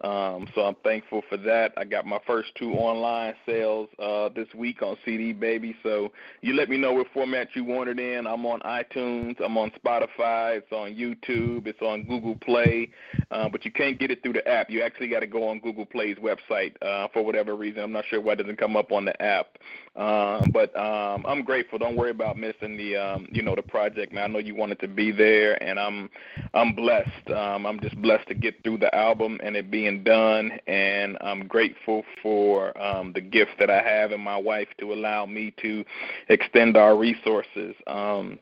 um, 0.03 0.47
so 0.55 0.61
I'm 0.61 0.75
thankful 0.83 1.21
for 1.29 1.37
that. 1.37 1.73
I 1.77 1.83
got 1.83 2.05
my 2.05 2.19
first 2.25 2.49
two 2.55 2.71
online 2.73 3.35
sales 3.45 3.87
uh, 3.99 4.29
this 4.29 4.47
week 4.55 4.81
on 4.81 4.97
CD 5.05 5.31
Baby. 5.31 5.75
So 5.83 6.11
you 6.41 6.53
let 6.53 6.69
me 6.69 6.77
know 6.77 6.93
what 6.93 7.07
format 7.13 7.49
you 7.55 7.63
want 7.63 7.89
it 7.89 7.99
in. 7.99 8.25
I'm 8.25 8.45
on 8.45 8.61
iTunes. 8.61 9.39
I'm 9.43 9.57
on 9.57 9.71
Spotify. 9.83 10.57
It's 10.57 10.71
on 10.71 10.95
YouTube. 10.95 11.67
It's 11.67 11.81
on 11.81 12.03
Google 12.03 12.35
Play. 12.35 12.89
Uh, 13.29 13.47
but 13.49 13.63
you 13.63 13.71
can't 13.71 13.99
get 13.99 14.09
it 14.09 14.23
through 14.23 14.33
the 14.33 14.47
app. 14.47 14.69
You 14.69 14.81
actually 14.81 15.07
got 15.07 15.19
to 15.19 15.27
go 15.27 15.47
on 15.47 15.59
Google 15.59 15.85
Play's 15.85 16.17
website 16.17 16.73
uh, 16.81 17.07
for 17.13 17.23
whatever 17.23 17.55
reason. 17.55 17.83
I'm 17.83 17.91
not 17.91 18.05
sure 18.09 18.19
why 18.19 18.33
it 18.33 18.37
doesn't 18.37 18.57
come 18.57 18.75
up 18.75 18.91
on 18.91 19.05
the 19.05 19.21
app. 19.21 19.57
Um, 19.95 20.51
but 20.53 20.75
um, 20.77 21.25
I'm 21.27 21.43
grateful. 21.43 21.77
Don't 21.77 21.97
worry 21.97 22.11
about 22.11 22.37
missing 22.37 22.77
the 22.77 22.95
um, 22.95 23.27
you 23.29 23.41
know 23.41 23.55
the 23.55 23.61
project, 23.61 24.13
man. 24.13 24.23
I 24.23 24.27
know 24.27 24.39
you 24.39 24.55
wanted 24.55 24.79
to 24.79 24.87
be 24.87 25.11
there, 25.11 25.61
and 25.61 25.77
I'm 25.77 26.09
I'm 26.53 26.73
blessed. 26.73 27.29
Um, 27.29 27.65
I'm 27.65 27.79
just 27.81 28.01
blessed 28.01 28.29
to 28.29 28.33
get 28.33 28.63
through 28.63 28.77
the 28.77 28.93
album 28.95 29.39
and 29.43 29.57
it 29.57 29.69
being 29.69 29.90
being 29.91 30.03
done, 30.03 30.51
and 30.67 31.17
I'm 31.21 31.47
grateful 31.47 32.03
for 32.21 32.77
um, 32.81 33.11
the 33.13 33.21
gift 33.21 33.51
that 33.59 33.69
I 33.69 33.81
have 33.81 34.11
and 34.11 34.23
my 34.23 34.37
wife 34.37 34.67
to 34.79 34.93
allow 34.93 35.25
me 35.25 35.53
to 35.61 35.83
extend 36.29 36.77
our 36.77 36.97
resources. 36.97 37.75
Um, 37.87 38.39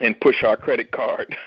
and 0.00 0.20
push 0.20 0.42
our 0.42 0.56
credit 0.56 0.90
card 0.90 1.36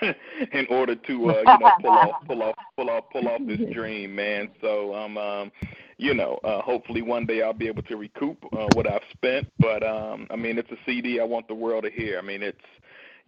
in 0.52 0.66
order 0.70 0.94
to 0.94 1.30
uh, 1.30 1.34
you 1.40 1.44
know 1.44 1.70
pull 1.82 1.90
off 1.90 2.10
pull 2.26 2.42
off 2.42 2.54
pull 2.76 2.88
off 2.88 3.04
pull 3.12 3.28
off 3.28 3.42
this 3.46 3.60
dream, 3.74 4.16
man. 4.16 4.48
So 4.62 4.94
um 4.94 5.18
um 5.18 5.52
you 5.98 6.14
know, 6.14 6.38
uh, 6.44 6.62
hopefully 6.62 7.02
one 7.02 7.26
day 7.26 7.42
I'll 7.42 7.52
be 7.52 7.66
able 7.66 7.82
to 7.82 7.96
recoup 7.98 8.38
uh, 8.56 8.68
what 8.74 8.86
I've 8.86 9.02
spent. 9.12 9.48
But 9.58 9.82
um, 9.82 10.28
I 10.30 10.36
mean, 10.36 10.56
it's 10.56 10.70
a 10.70 10.76
CD 10.86 11.20
I 11.20 11.24
want 11.24 11.46
the 11.46 11.54
world 11.54 11.84
to 11.84 11.90
hear. 11.90 12.18
I 12.18 12.22
mean, 12.22 12.42
it's 12.42 12.56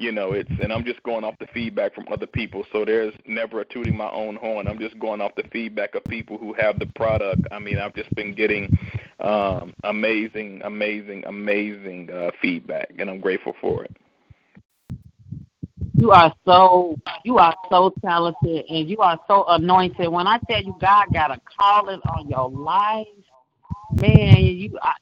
you 0.01 0.11
know 0.11 0.32
it's 0.32 0.51
and 0.62 0.72
i'm 0.72 0.84
just 0.84 1.03
going 1.03 1.24
off 1.24 1.38
the 1.38 1.46
feedback 1.48 1.94
from 1.94 2.07
other 2.11 2.26
people 2.26 2.64
so 2.72 2.86
there's 2.86 3.12
never 3.26 3.61
a 3.61 3.64
tooting 3.66 3.96
my 3.96 4.11
own 4.11 4.36
horn. 4.36 4.66
I'm 4.66 4.78
just 4.78 4.98
going 4.98 5.20
off 5.20 5.34
the 5.36 5.44
feedback 5.53 5.94
of 5.94 6.05
people 6.05 6.38
who 6.38 6.55
have 6.55 6.78
the 6.78 6.86
product. 6.86 7.42
I 7.53 7.59
mean 7.59 7.78
i've 7.78 7.94
just 7.94 8.12
been 8.14 8.34
getting 8.34 8.76
um 9.20 9.74
amazing 9.84 10.62
amazing 10.64 11.24
amazing 11.26 12.11
uh 12.11 12.30
feedback 12.40 12.92
and 12.98 13.11
i'm 13.11 13.20
grateful 13.20 13.55
for 13.61 13.84
it. 13.84 13.94
You 15.94 16.12
are 16.12 16.32
so 16.46 16.98
you 17.24 17.36
are 17.36 17.55
so 17.68 17.92
talented 18.03 18.64
and 18.70 18.88
you 18.88 18.98
are 18.98 19.20
so 19.28 19.44
anointed. 19.48 20.09
When 20.09 20.27
i 20.27 20.39
tell 20.48 20.62
you 20.62 20.74
god 20.81 21.06
got 21.12 21.31
a 21.31 21.40
calling 21.59 22.01
on 22.16 22.28
your 22.28 22.48
life 22.48 23.06
man 23.93 24.36
you 24.36 24.78
I, 24.81 24.94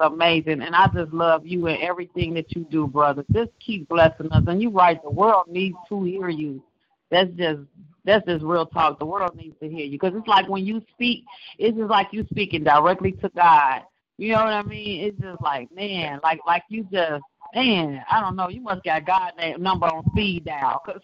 amazing. 0.00 0.62
And 0.62 0.74
I 0.74 0.88
just 0.88 1.12
love 1.12 1.46
you 1.46 1.66
and 1.66 1.82
everything 1.82 2.34
that 2.34 2.54
you 2.54 2.66
do, 2.70 2.86
brother. 2.86 3.24
Just 3.32 3.50
keep 3.64 3.88
blessing 3.88 4.30
us. 4.32 4.44
And 4.46 4.62
you're 4.62 4.70
right, 4.70 5.02
the 5.02 5.10
world 5.10 5.46
needs 5.48 5.76
to 5.88 6.02
hear 6.04 6.28
you. 6.28 6.62
That's 7.10 7.30
just 7.36 7.60
that's 8.04 8.26
just 8.26 8.44
real 8.44 8.66
talk. 8.66 8.98
The 8.98 9.06
world 9.06 9.36
needs 9.36 9.56
to 9.60 9.68
hear 9.68 9.84
you 9.84 9.98
because 9.98 10.14
it's 10.16 10.28
like 10.28 10.48
when 10.48 10.64
you 10.64 10.82
speak, 10.94 11.24
it's 11.58 11.76
just 11.76 11.90
like 11.90 12.08
you 12.12 12.26
speaking 12.30 12.64
directly 12.64 13.12
to 13.12 13.28
God. 13.30 13.82
You 14.18 14.32
know 14.32 14.44
what 14.44 14.52
I 14.52 14.62
mean? 14.62 15.04
It's 15.04 15.20
just 15.20 15.40
like 15.42 15.70
man, 15.74 16.20
like 16.22 16.40
like 16.46 16.64
you 16.68 16.86
just 16.92 17.22
man. 17.54 18.02
I 18.10 18.20
don't 18.20 18.36
know. 18.36 18.48
You 18.48 18.60
must 18.62 18.84
got 18.84 19.06
God 19.06 19.32
number 19.58 19.86
on 19.86 20.04
speed 20.10 20.44
dial 20.44 20.82
because 20.84 21.02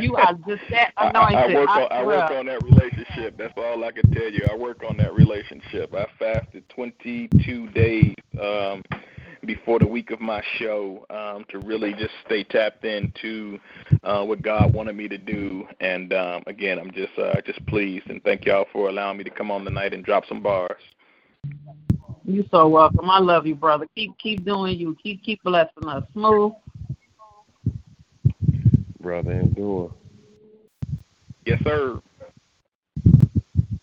you 0.00 0.16
are 0.16 0.34
just 0.46 0.62
that 0.70 0.92
anointed. 0.96 1.36
I, 1.36 1.52
I 1.52 1.54
work 1.54 1.68
on 1.68 1.88
I, 1.90 2.04
work 2.04 2.30
on 2.30 2.46
that 2.46 2.62
relationship. 2.62 3.36
That's 3.36 3.52
all 3.56 3.84
I 3.84 3.92
can 3.92 4.10
tell 4.12 4.30
you. 4.30 4.46
I 4.50 4.56
work 4.56 4.82
on 4.88 4.96
that 4.98 5.14
relationship. 5.14 5.94
I 5.94 6.06
fasted 6.18 6.68
22 6.68 7.68
days 7.70 8.14
um, 8.40 8.82
before 9.44 9.78
the 9.78 9.86
week 9.86 10.10
of 10.10 10.20
my 10.20 10.42
show 10.58 11.04
um, 11.10 11.44
to 11.50 11.58
really 11.58 11.92
just 11.94 12.12
stay 12.26 12.44
tapped 12.44 12.84
into 12.84 13.58
uh, 14.04 14.24
what 14.24 14.42
God 14.42 14.72
wanted 14.72 14.96
me 14.96 15.08
to 15.08 15.18
do. 15.18 15.66
And 15.80 16.12
um, 16.12 16.42
again, 16.46 16.78
I'm 16.78 16.92
just 16.92 17.18
uh, 17.18 17.40
just 17.44 17.64
pleased 17.66 18.08
and 18.08 18.22
thank 18.22 18.44
y'all 18.44 18.66
for 18.72 18.88
allowing 18.88 19.18
me 19.18 19.24
to 19.24 19.30
come 19.30 19.50
on 19.50 19.64
tonight 19.64 19.92
and 19.92 20.04
drop 20.04 20.24
some 20.28 20.42
bars. 20.42 20.82
You're 22.24 22.44
so 22.50 22.68
welcome. 22.68 23.10
I 23.10 23.18
love 23.18 23.46
you, 23.46 23.56
brother. 23.56 23.86
Keep 23.96 24.18
keep 24.18 24.44
doing 24.44 24.78
you. 24.78 24.96
Keep 25.02 25.24
keep 25.24 25.42
blessing 25.42 25.88
us. 25.88 26.04
Smooth 26.12 26.52
brother, 29.00 29.32
Endura. 29.32 29.92
Yes, 31.46 31.60
sir. 31.64 32.00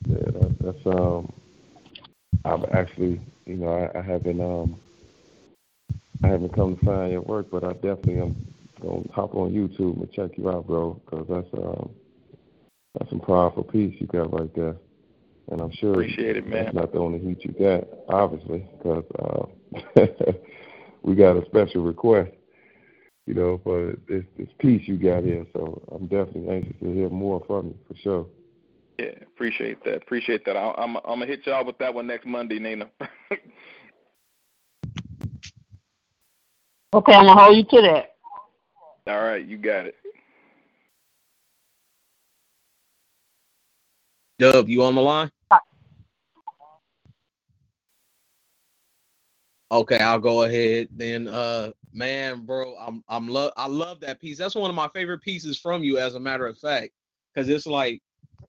Yeah, 0.07 0.31
that's, 0.33 0.53
that's 0.61 0.85
um. 0.85 1.31
I've 2.45 2.63
actually, 2.71 3.19
you 3.45 3.55
know, 3.55 3.67
I, 3.67 3.99
I 3.99 4.01
haven't 4.01 4.39
um. 4.41 4.79
I 6.23 6.27
haven't 6.27 6.53
come 6.55 6.77
to 6.77 6.85
find 6.85 7.11
your 7.11 7.21
work, 7.21 7.47
but 7.51 7.63
I 7.63 7.73
definitely 7.73 8.21
am 8.21 8.35
gonna 8.81 9.03
hop 9.11 9.35
on 9.35 9.51
YouTube 9.51 9.97
and 10.01 10.11
check 10.11 10.37
you 10.37 10.49
out, 10.49 10.67
bro, 10.67 10.99
because 11.05 11.25
that's 11.29 11.63
um. 11.63 11.89
That's 12.97 13.09
some 13.09 13.19
powerful 13.19 13.63
piece 13.63 13.95
you 13.99 14.07
got 14.07 14.33
right 14.33 14.53
there, 14.55 14.75
and 15.51 15.61
I'm 15.61 15.71
sure 15.73 15.91
Appreciate 15.91 16.37
it, 16.37 16.47
man. 16.47 16.65
that's 16.65 16.75
not 16.75 16.91
the 16.91 16.97
only 16.97 17.19
heat 17.19 17.43
you 17.43 17.51
got, 17.51 17.87
obviously, 18.09 18.67
because 18.77 19.03
uh, 19.19 20.05
we 21.03 21.13
got 21.13 21.37
a 21.37 21.45
special 21.45 21.83
request 21.83 22.31
you 23.27 23.33
know, 23.33 23.59
for 23.63 23.93
this, 24.07 24.23
this 24.37 24.47
piece 24.57 24.87
you 24.87 24.97
got 24.97 25.23
here. 25.23 25.45
So 25.53 25.81
I'm 25.91 26.07
definitely 26.07 26.49
anxious 26.49 26.75
to 26.81 26.93
hear 26.93 27.09
more 27.09 27.43
from 27.45 27.67
you 27.67 27.77
for 27.87 27.95
sure. 28.01 28.25
Yeah, 28.97 29.11
appreciate 29.21 29.83
that. 29.83 29.97
Appreciate 29.97 30.45
that. 30.45 30.55
I, 30.57 30.69
am 30.69 30.95
I'm, 30.95 31.03
I'm 31.05 31.19
gonna 31.19 31.27
hit 31.27 31.45
y'all 31.45 31.65
with 31.65 31.77
that 31.77 31.93
one 31.93 32.07
next 32.07 32.25
Monday, 32.25 32.57
Nina. 32.57 32.89
okay, 36.93 37.13
I'm 37.13 37.25
gonna 37.25 37.39
hold 37.39 37.57
you 37.57 37.63
to 37.63 37.81
that. 37.81 38.15
All 39.07 39.21
right, 39.23 39.45
you 39.45 39.57
got 39.57 39.85
it. 39.85 39.95
Dub, 44.39 44.69
you 44.69 44.83
on 44.83 44.95
the 44.95 45.01
line? 45.01 45.31
Okay, 49.69 49.97
I'll 49.97 50.19
go 50.19 50.43
ahead 50.43 50.87
then. 50.95 51.27
Uh, 51.27 51.71
man, 51.93 52.45
bro, 52.45 52.75
I'm 52.77 53.03
I'm 53.07 53.27
love 53.27 53.53
I 53.57 53.67
love 53.67 53.99
that 54.01 54.19
piece. 54.21 54.37
That's 54.37 54.55
one 54.55 54.69
of 54.69 54.75
my 54.75 54.89
favorite 54.89 55.21
pieces 55.21 55.57
from 55.59 55.83
you, 55.83 55.97
as 55.97 56.15
a 56.15 56.19
matter 56.19 56.47
of 56.47 56.57
fact, 56.57 56.91
because 57.33 57.49
it's 57.49 57.67
like 57.67 58.01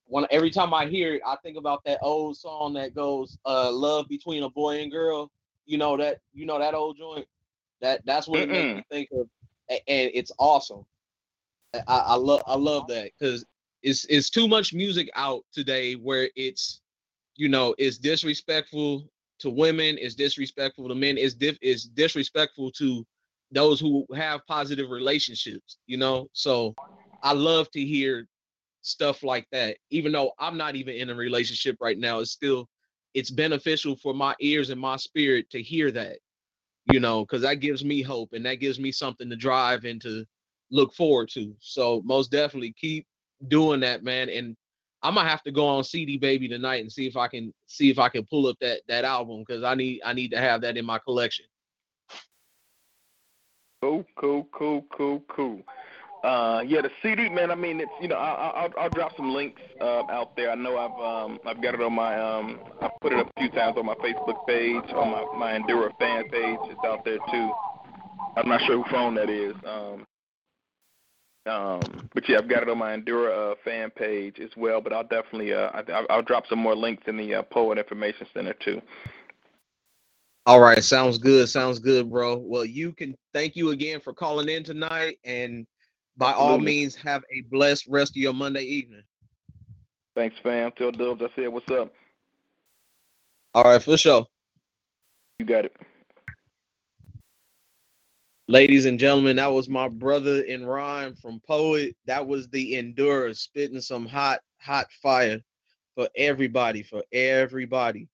when 0.07 0.27
every 0.31 0.51
time 0.51 0.75
I 0.75 0.87
hear 0.87 1.15
it, 1.15 1.23
I 1.27 1.37
think 1.43 1.57
about 1.57 1.83
that 1.85 1.99
old 2.03 2.37
song 2.37 2.75
that 2.75 2.95
goes, 2.95 3.39
uh, 3.47 3.71
"Love 3.73 4.09
between 4.09 4.43
a 4.43 4.51
boy 4.51 4.81
and 4.81 4.91
girl." 4.91 5.31
You 5.67 5.79
know 5.79 5.97
that 5.99 6.21
you 6.33 6.47
know 6.47 6.59
that 6.59 6.75
old 6.75 6.97
joint. 6.99 7.27
That 7.81 8.05
that's 8.07 8.27
what 8.27 8.41
it 8.43 8.51
makes 8.51 8.75
me 8.75 8.83
think 8.91 9.09
of, 9.13 9.29
and 9.69 10.11
it's 10.15 10.33
awesome. 10.39 10.85
I, 11.75 11.81
I 11.87 12.15
love 12.15 12.43
I 12.47 12.57
love 12.57 12.87
that 12.89 13.11
because 13.19 13.45
it's 13.83 14.05
it's 14.07 14.31
too 14.31 14.49
much 14.49 14.73
music 14.75 15.11
out 15.15 15.45
today 15.53 15.95
where 15.95 16.31
it's 16.37 16.81
you 17.37 17.49
know 17.49 17.75
it's 17.79 17.99
disrespectful 17.99 19.09
to 19.41 19.51
women, 19.51 19.97
it's 20.01 20.17
disrespectful 20.17 20.89
to 20.89 20.95
men, 20.95 21.17
it's 21.19 21.35
dif- 21.35 21.59
it's 21.63 21.85
disrespectful 21.85 22.73
to 22.73 23.07
those 23.51 23.81
who 23.81 24.07
have 24.15 24.47
positive 24.47 24.91
relationships, 24.91 25.79
you 25.87 25.97
know. 25.97 26.29
So 26.33 26.77
I 27.23 27.33
love 27.33 27.71
to 27.73 27.81
hear 27.85 28.27
stuff 28.83 29.23
like 29.23 29.47
that. 29.53 29.77
Even 29.91 30.13
though 30.13 30.33
I'm 30.39 30.57
not 30.57 30.77
even 30.77 30.95
in 30.95 31.11
a 31.11 31.15
relationship 31.15 31.77
right 31.81 31.99
now, 31.99 32.21
it's 32.21 32.33
still 32.33 32.69
it's 33.15 33.31
beneficial 33.31 33.97
for 33.97 34.15
my 34.15 34.35
ears 34.41 34.71
and 34.71 34.81
my 34.81 34.97
spirit 34.97 35.49
to 35.51 35.63
hear 35.63 35.91
that, 35.93 36.19
you 36.87 37.01
know, 37.01 37.25
because 37.25 37.43
that 37.43 37.61
gives 37.61 37.85
me 37.85 38.03
hope 38.03 38.33
and 38.33 38.45
that 38.45 38.57
gives 38.57 38.79
me 38.79 38.93
something 38.93 39.31
to 39.31 39.37
drive 39.37 39.85
and 39.85 40.01
to 40.03 40.25
look 40.71 40.95
forward 40.95 41.29
to. 41.31 41.55
So 41.61 42.03
most 42.05 42.31
definitely 42.31 42.75
keep 42.79 43.07
doing 43.49 43.81
that, 43.81 44.05
man. 44.05 44.29
And 44.29 44.57
I'm 45.03 45.15
gonna 45.15 45.29
have 45.29 45.43
to 45.45 45.53
go 45.53 45.67
on 45.67 45.85
CD 45.85 46.19
Baby 46.19 46.49
tonight 46.49 46.81
and 46.83 46.93
see 46.93 47.07
if 47.07 47.17
I 47.17 47.29
can 47.29 47.53
see 47.67 47.91
if 47.91 47.99
I 47.99 48.09
can 48.09 48.27
pull 48.27 48.47
up 48.47 48.57
that 48.61 48.83
that 48.89 49.05
album 49.05 49.45
because 49.47 49.63
I 49.63 49.75
need 49.75 50.01
I 50.05 50.13
need 50.13 50.31
to 50.33 50.39
have 50.39 50.61
that 50.63 50.77
in 50.77 50.85
my 50.85 50.99
collection. 50.99 51.47
Cool, 53.81 54.05
cool, 54.17 54.47
cool, 54.53 54.85
cool, 54.91 55.23
cool. 55.29 55.63
Uh, 56.25 56.63
yeah, 56.67 56.81
the 56.83 56.91
CD, 57.01 57.29
man. 57.29 57.53
I 57.53 57.55
mean, 57.55 57.81
it's 57.81 57.93
you 58.01 58.09
know, 58.09 58.17
I, 58.17 58.65
I'll 58.65 58.71
I'll 58.77 58.91
drop 58.91 59.17
some 59.17 59.33
links 59.33 59.61
uh, 59.81 60.03
out 60.11 60.35
there. 60.35 60.51
I 60.51 60.57
know 60.57 60.77
I've 60.77 61.01
um 61.01 61.39
I've 61.47 61.63
got 61.63 61.75
it 61.75 61.81
on 61.81 61.93
my 61.93 62.19
um 62.19 62.59
I 62.83 62.91
put 63.01 63.13
it 63.13 63.21
up 63.21 63.31
a 63.37 63.41
few 63.41 63.51
times 63.51 63.77
on 63.79 63.87
my 63.87 63.95
Facebook 63.95 64.45
page, 64.49 64.83
on 64.95 65.13
my 65.13 65.25
my 65.39 65.53
Endura 65.57 65.97
fan 65.99 66.25
page. 66.29 66.59
It's 66.65 66.81
out 66.85 67.05
there 67.05 67.19
too. 67.31 67.53
I'm 68.37 68.49
not 68.49 68.61
sure 68.67 68.83
who 68.83 68.91
phone 68.91 69.15
that 69.15 69.31
is. 69.31 69.55
Um, 69.65 70.05
um, 71.47 72.11
but 72.13 72.29
yeah, 72.29 72.39
I've 72.39 72.49
got 72.49 72.65
it 72.65 72.69
on 72.69 72.79
my 72.79 72.97
Endura 72.97 73.53
uh, 73.53 73.55
fan 73.65 73.91
page 73.91 74.41
as 74.43 74.51
well. 74.57 74.81
But 74.81 74.93
I'll 74.93 75.05
definitely 75.05 75.55
uh 75.55 75.71
I, 75.73 75.83
I'll, 75.93 76.07
I'll 76.11 76.23
drop 76.23 76.49
some 76.49 76.59
more 76.59 76.75
links 76.75 77.05
in 77.07 77.17
the 77.17 77.37
uh, 77.37 77.43
Poet 77.43 77.79
Information 77.79 78.27
Center 78.35 78.55
too. 78.55 78.83
All 80.49 80.61
right, 80.61 80.83
sounds 80.83 81.19
good. 81.19 81.47
Sounds 81.51 81.79
good, 81.79 82.09
bro. 82.09 82.37
Well, 82.39 82.65
you 82.65 82.93
can 82.93 83.15
thank 83.35 83.55
you 83.55 83.69
again 83.69 84.01
for 84.01 84.15
calling 84.15 84.49
in 84.49 84.65
tonight, 84.65 85.19
and 85.23 85.67
by 86.17 86.33
all 86.33 86.55
Absolutely. 86.55 86.65
means, 86.65 86.97
have 86.97 87.23
a 87.31 87.43
blessed 87.51 87.87
rest 87.87 88.13
of 88.13 88.17
your 88.17 88.33
Monday 88.33 88.63
evening. 88.63 89.03
Thanks, 90.17 90.37
fam. 90.43 90.73
Tell 90.73 90.91
Dubs 90.91 91.21
I 91.23 91.29
said 91.37 91.49
what's 91.49 91.71
up. 91.71 91.93
All 93.55 93.65
right, 93.65 93.83
for 93.83 93.99
sure. 93.99 94.27
You 95.39 95.45
got 95.45 95.67
it. 95.67 95.77
Ladies 98.49 98.87
and 98.87 98.99
gentlemen, 98.99 99.37
that 99.37 99.53
was 99.53 99.69
my 99.69 99.87
brother 99.87 100.41
in 100.41 100.65
rhyme 100.65 101.15
from 101.15 101.43
Poet. 101.47 101.95
That 102.07 102.27
was 102.27 102.49
the 102.49 102.73
Endura 102.73 103.37
spitting 103.37 103.83
some 103.83 104.07
hot, 104.07 104.41
hot 104.57 104.87
fire 105.03 105.43
for 105.95 106.09
everybody, 106.17 106.83
for 106.83 107.03
everybody. 107.13 108.09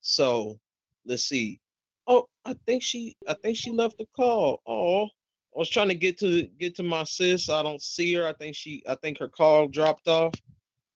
So 0.00 0.58
let's 1.04 1.24
see. 1.24 1.60
Oh, 2.06 2.26
I 2.44 2.54
think 2.66 2.82
she 2.82 3.16
I 3.28 3.34
think 3.34 3.56
she 3.56 3.70
left 3.70 3.98
the 3.98 4.06
call. 4.14 4.62
Oh, 4.66 5.04
I 5.04 5.58
was 5.58 5.70
trying 5.70 5.88
to 5.88 5.94
get 5.94 6.18
to 6.20 6.44
get 6.58 6.76
to 6.76 6.82
my 6.82 7.04
sis. 7.04 7.48
I 7.48 7.62
don't 7.62 7.82
see 7.82 8.14
her. 8.14 8.26
I 8.26 8.32
think 8.34 8.54
she 8.54 8.82
I 8.88 8.94
think 8.96 9.18
her 9.18 9.28
call 9.28 9.68
dropped 9.68 10.08
off. 10.08 10.34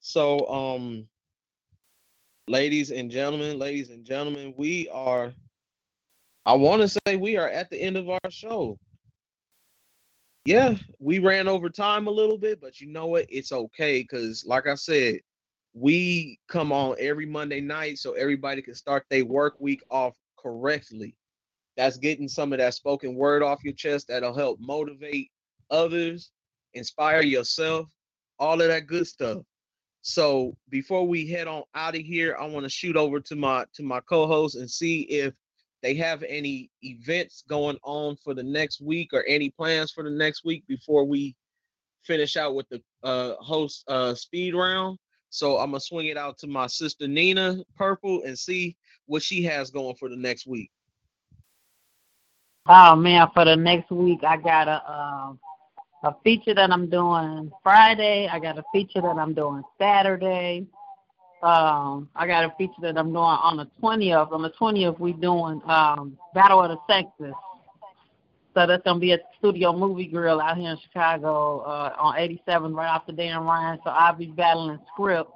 So 0.01 0.47
um 0.49 1.07
ladies 2.49 2.91
and 2.91 3.11
gentlemen, 3.11 3.59
ladies 3.59 3.91
and 3.91 4.05
gentlemen, 4.05 4.55
we 4.57 4.89
are 4.91 5.33
I 6.47 6.55
want 6.55 6.83
to 6.83 6.89
say 6.89 7.17
we 7.17 7.37
are 7.37 7.49
at 7.49 7.71
the 7.71 7.81
end 7.81 7.97
of 7.97 8.09
our 8.09 8.31
show. 8.31 8.79
Yeah, 10.45 10.75
we 10.99 11.19
ran 11.19 11.49
over 11.49 11.69
time 11.69 12.07
a 12.07 12.11
little 12.11 12.39
bit, 12.39 12.61
but 12.61 12.81
you 12.81 12.89
know 12.89 13.07
what? 13.07 13.27
It's 13.29 13.53
okay 13.53 14.01
because, 14.01 14.45
like 14.47 14.67
I 14.67 14.75
said, 14.75 15.21
we 15.75 16.39
come 16.49 16.73
on 16.73 16.97
every 16.99 17.27
Monday 17.27 17.61
night 17.61 17.99
so 17.99 18.13
everybody 18.13 18.63
can 18.63 18.75
start 18.75 19.05
their 19.11 19.25
work 19.25 19.57
week 19.61 19.83
off 19.91 20.15
correctly. 20.41 21.15
That's 21.77 21.97
getting 21.97 22.29
some 22.29 22.53
of 22.53 22.59
that 22.59 22.75
spoken 22.75 23.15
word 23.15 23.43
off 23.43 23.65
your 23.65 23.75
chest 23.75 24.09
that'll 24.09 24.35
help 24.35 24.59
motivate 24.61 25.31
others, 25.71 26.31
inspire 26.75 27.23
yourself, 27.23 27.87
all 28.39 28.61
of 28.61 28.69
that 28.69 28.87
good 28.87 29.07
stuff. 29.07 29.43
So 30.03 30.57
before 30.71 31.07
we 31.07 31.27
head 31.27 31.47
on 31.47 31.63
out 31.75 31.95
of 31.95 32.01
here, 32.01 32.37
I 32.41 32.47
want 32.47 32.65
to 32.65 32.71
shoot 32.71 32.97
over 32.97 33.21
to 33.21 33.37
my 33.37 33.65
to 33.75 33.83
my 33.83 34.01
co-host 34.01 34.57
and 34.57 34.71
see 34.71 35.03
if 35.03 35.35
they 35.83 35.95
have 35.95 36.23
any 36.23 36.71
events 36.83 37.45
going 37.49 37.79
on 37.83 38.17
for 38.17 38.35
the 38.35 38.43
next 38.43 38.81
week 38.81 39.11
or 39.13 39.25
any 39.27 39.51
plans 39.51 39.93
for 39.93 40.05
the 40.05 40.11
next 40.11 40.45
week 40.45 40.65
before 40.67 41.05
we 41.05 41.35
finish 42.05 42.37
out 42.37 42.55
with 42.55 42.69
the 42.71 42.83
uh 43.03 43.35
host 43.37 43.85
uh 43.89 44.15
speed 44.15 44.55
round. 44.55 44.99
So 45.29 45.59
I'm 45.59 45.71
gonna 45.71 45.81
swing 45.81 46.07
it 46.07 46.17
out 46.17 46.39
to 46.39 46.47
my 46.47 46.67
sister 46.67 47.07
Nina 47.07 47.59
Purple 47.77 48.23
and 48.25 48.39
see 48.39 48.77
what 49.11 49.23
she 49.23 49.43
has 49.43 49.71
going 49.71 49.97
for 49.97 50.09
the 50.09 50.17
next 50.17 50.47
week. 50.47 50.71
Oh 52.67 52.95
man, 52.95 53.27
for 53.35 53.45
the 53.45 53.57
next 53.57 53.91
week 53.91 54.21
I 54.23 54.37
got 54.37 54.69
a 54.69 54.91
um 54.91 55.41
a 56.05 56.15
feature 56.25 56.55
that 56.55 56.71
I'm 56.71 56.89
doing 56.89 57.51
Friday. 57.63 58.29
I 58.31 58.39
got 58.39 58.57
a 58.57 58.63
feature 58.73 59.03
that 59.03 59.19
I'm 59.19 59.35
doing 59.35 59.63
Saturday. 59.79 60.67
Um, 61.43 62.09
I 62.15 62.27
got 62.27 62.45
a 62.45 62.55
feature 62.57 62.81
that 62.83 62.97
I'm 62.97 63.09
doing 63.09 63.19
on 63.19 63.57
the 63.57 63.67
twentieth. 63.81 64.29
On 64.31 64.43
the 64.43 64.51
twentieth 64.51 65.01
we 65.01 65.13
doing 65.13 65.61
um 65.67 66.17
Battle 66.33 66.63
of 66.63 66.71
the 66.71 66.79
Sexes. 66.89 67.35
So 68.55 68.67
that's 68.67 68.83
gonna 68.85 69.01
be 69.01 69.13
a 69.13 69.19
Studio 69.39 69.73
Movie 69.73 70.07
Grill 70.07 70.41
out 70.41 70.57
here 70.57 70.71
in 70.71 70.79
Chicago, 70.79 71.61
uh 71.61 71.97
on 71.99 72.17
eighty 72.17 72.41
seven 72.47 72.75
right 72.75 72.89
off 72.89 73.07
the 73.07 73.13
Dan 73.13 73.43
Ryan. 73.43 73.81
So 73.83 73.91
I'll 73.91 74.15
be 74.15 74.27
battling 74.27 74.79
script. 74.93 75.31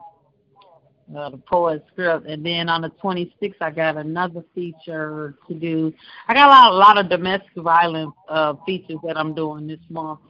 Uh, 1.14 1.28
the 1.28 1.36
poet 1.36 1.84
script, 1.92 2.26
and 2.26 2.44
then 2.44 2.68
on 2.70 2.80
the 2.80 2.88
26th, 3.02 3.56
I 3.60 3.70
got 3.70 3.98
another 3.98 4.42
feature 4.54 5.34
to 5.46 5.54
do. 5.54 5.92
I 6.26 6.32
got 6.32 6.46
a 6.46 6.50
lot, 6.50 6.72
a 6.72 6.76
lot 6.76 6.98
of 6.98 7.10
domestic 7.10 7.56
violence 7.56 8.14
uh, 8.26 8.54
features 8.64 8.96
that 9.04 9.18
I'm 9.18 9.34
doing 9.34 9.66
this 9.66 9.80
month. 9.90 10.20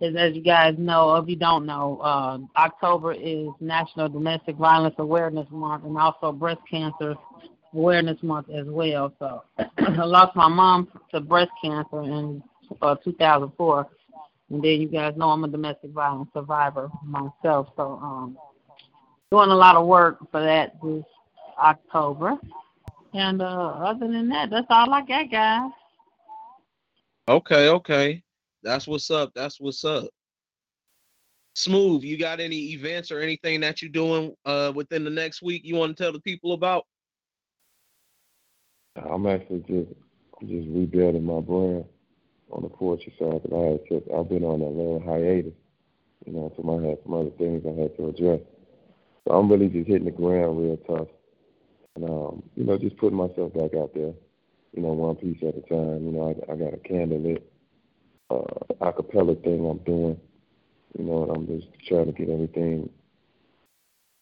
As, 0.00 0.14
as 0.16 0.34
you 0.34 0.40
guys 0.40 0.74
know, 0.78 1.16
if 1.16 1.28
you 1.28 1.36
don't 1.36 1.66
know, 1.66 1.98
uh, 2.02 2.38
October 2.56 3.12
is 3.12 3.48
National 3.60 4.08
Domestic 4.08 4.56
Violence 4.56 4.94
Awareness 4.98 5.46
Month 5.50 5.84
and 5.84 5.98
also 5.98 6.32
Breast 6.32 6.62
Cancer 6.68 7.14
Awareness 7.74 8.22
Month 8.22 8.48
as 8.48 8.66
well. 8.66 9.12
So 9.18 9.44
I 9.58 10.04
lost 10.04 10.34
my 10.34 10.48
mom 10.48 10.88
to 11.12 11.20
breast 11.20 11.50
cancer 11.62 12.02
in 12.02 12.42
uh, 12.80 12.96
2004, 13.04 13.86
and 14.48 14.64
then 14.64 14.80
you 14.80 14.88
guys 14.88 15.12
know 15.18 15.28
I'm 15.28 15.44
a 15.44 15.48
domestic 15.48 15.90
violence 15.90 16.30
survivor 16.32 16.90
myself. 17.04 17.68
So 17.76 18.00
um, 18.02 18.38
doing 19.30 19.50
a 19.50 19.54
lot 19.54 19.76
of 19.76 19.86
work 19.86 20.18
for 20.30 20.42
that 20.42 20.74
this 20.82 21.04
October. 21.58 22.36
And 23.14 23.40
uh, 23.42 23.44
other 23.44 24.08
than 24.08 24.28
that, 24.30 24.50
that's 24.50 24.66
all 24.70 24.92
I 24.92 25.02
got, 25.02 25.30
guys. 25.30 25.70
Okay, 27.28 27.68
okay. 27.68 28.22
That's 28.62 28.86
what's 28.86 29.10
up. 29.10 29.30
That's 29.34 29.60
what's 29.60 29.84
up. 29.84 30.08
Smooth, 31.54 32.02
you 32.02 32.16
got 32.18 32.40
any 32.40 32.72
events 32.72 33.10
or 33.10 33.20
anything 33.20 33.60
that 33.60 33.82
you're 33.82 33.90
doing 33.90 34.34
uh 34.46 34.72
within 34.74 35.04
the 35.04 35.10
next 35.10 35.42
week 35.42 35.62
you 35.64 35.74
want 35.74 35.96
to 35.96 36.02
tell 36.02 36.12
the 36.12 36.20
people 36.20 36.52
about? 36.52 36.86
I'm 38.96 39.26
actually 39.26 39.60
just 39.60 39.90
just 40.40 40.68
rebuilding 40.70 41.24
my 41.24 41.40
brand 41.40 41.84
on 42.50 42.62
the 42.62 42.68
poetry 42.68 43.12
side. 43.18 43.42
That 43.44 43.54
I 43.54 43.72
had 43.72 43.80
took, 43.88 44.04
I've 44.14 44.28
been 44.28 44.44
on 44.44 44.60
a 44.60 44.68
little 44.68 45.02
hiatus. 45.04 45.52
You 46.26 46.32
know, 46.32 46.52
so 46.56 46.62
I 46.68 46.88
had 46.88 46.98
some 47.02 47.14
other 47.14 47.30
things 47.30 47.64
I 47.66 47.80
had 47.80 47.96
to 47.96 48.08
address. 48.08 48.40
So 49.26 49.34
I'm 49.34 49.50
really 49.50 49.68
just 49.68 49.88
hitting 49.88 50.06
the 50.06 50.10
ground 50.10 50.58
real 50.58 50.76
tough, 50.78 51.08
and 51.96 52.04
um, 52.08 52.42
you 52.56 52.64
know, 52.64 52.78
just 52.78 52.96
putting 52.96 53.18
myself 53.18 53.52
back 53.54 53.74
out 53.74 53.92
there. 53.94 54.14
You 54.72 54.82
know, 54.82 54.92
one 54.92 55.16
piece 55.16 55.42
at 55.42 55.56
a 55.56 55.60
time. 55.62 56.04
You 56.06 56.12
know, 56.12 56.28
I, 56.28 56.52
I 56.52 56.56
got 56.56 56.74
a 56.74 56.78
candlelit 56.78 57.42
uh, 58.30 58.74
acapella 58.80 59.42
thing 59.42 59.68
I'm 59.68 59.78
doing. 59.78 60.18
You 60.98 61.04
know, 61.04 61.24
and 61.24 61.36
I'm 61.36 61.46
just 61.46 61.68
trying 61.86 62.06
to 62.06 62.12
get 62.12 62.28
everything 62.28 62.88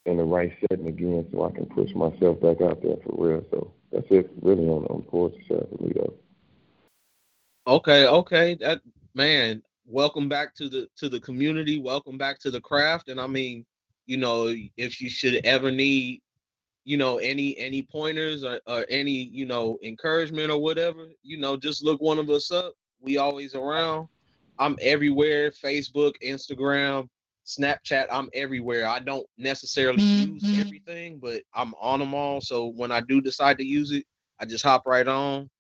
in 0.06 0.16
the 0.16 0.24
right 0.24 0.52
setting 0.60 0.86
again, 0.86 1.26
so 1.32 1.44
I 1.44 1.52
can 1.52 1.66
push 1.66 1.92
myself 1.94 2.40
back 2.40 2.60
out 2.62 2.82
there 2.82 2.96
for 3.04 3.14
real. 3.16 3.44
So 3.50 3.72
that's 3.92 4.06
it, 4.10 4.30
really, 4.42 4.64
on 4.64 4.84
on 4.86 4.98
the 5.04 5.10
poetry 5.10 5.44
side 5.48 5.66
for 5.70 5.84
me, 5.84 5.92
though. 5.94 6.14
Okay, 7.66 8.06
okay. 8.06 8.54
That 8.54 8.80
man, 9.14 9.62
welcome 9.86 10.28
back 10.28 10.54
to 10.56 10.68
the 10.68 10.88
to 10.96 11.08
the 11.08 11.20
community. 11.20 11.80
Welcome 11.80 12.16
back 12.16 12.38
to 12.40 12.50
the 12.50 12.60
craft. 12.60 13.08
And 13.08 13.20
I 13.20 13.26
mean, 13.26 13.66
you 14.08 14.16
know, 14.16 14.52
if 14.78 15.00
you 15.00 15.10
should 15.10 15.44
ever 15.44 15.70
need, 15.70 16.22
you 16.84 16.96
know, 16.96 17.18
any 17.18 17.56
any 17.58 17.82
pointers 17.82 18.42
or, 18.42 18.58
or 18.66 18.86
any, 18.88 19.28
you 19.30 19.44
know, 19.44 19.78
encouragement 19.84 20.50
or 20.50 20.58
whatever, 20.58 21.08
you 21.22 21.38
know, 21.38 21.56
just 21.56 21.84
look 21.84 22.00
one 22.00 22.18
of 22.18 22.30
us 22.30 22.50
up. 22.50 22.72
We 23.00 23.18
always 23.18 23.54
around. 23.54 24.08
I'm 24.58 24.76
everywhere, 24.80 25.50
Facebook, 25.50 26.14
Instagram, 26.24 27.06
Snapchat, 27.46 28.06
I'm 28.10 28.30
everywhere. 28.32 28.88
I 28.88 28.98
don't 28.98 29.26
necessarily 29.36 30.02
use 30.02 30.48
everything, 30.58 31.18
but 31.18 31.42
I'm 31.54 31.74
on 31.80 32.00
them 32.00 32.14
all. 32.14 32.40
So 32.40 32.68
when 32.68 32.90
I 32.90 33.00
do 33.02 33.20
decide 33.20 33.58
to 33.58 33.64
use 33.64 33.92
it, 33.92 34.04
I 34.40 34.46
just 34.46 34.64
hop 34.64 34.86
right 34.86 35.06
on. 35.06 35.50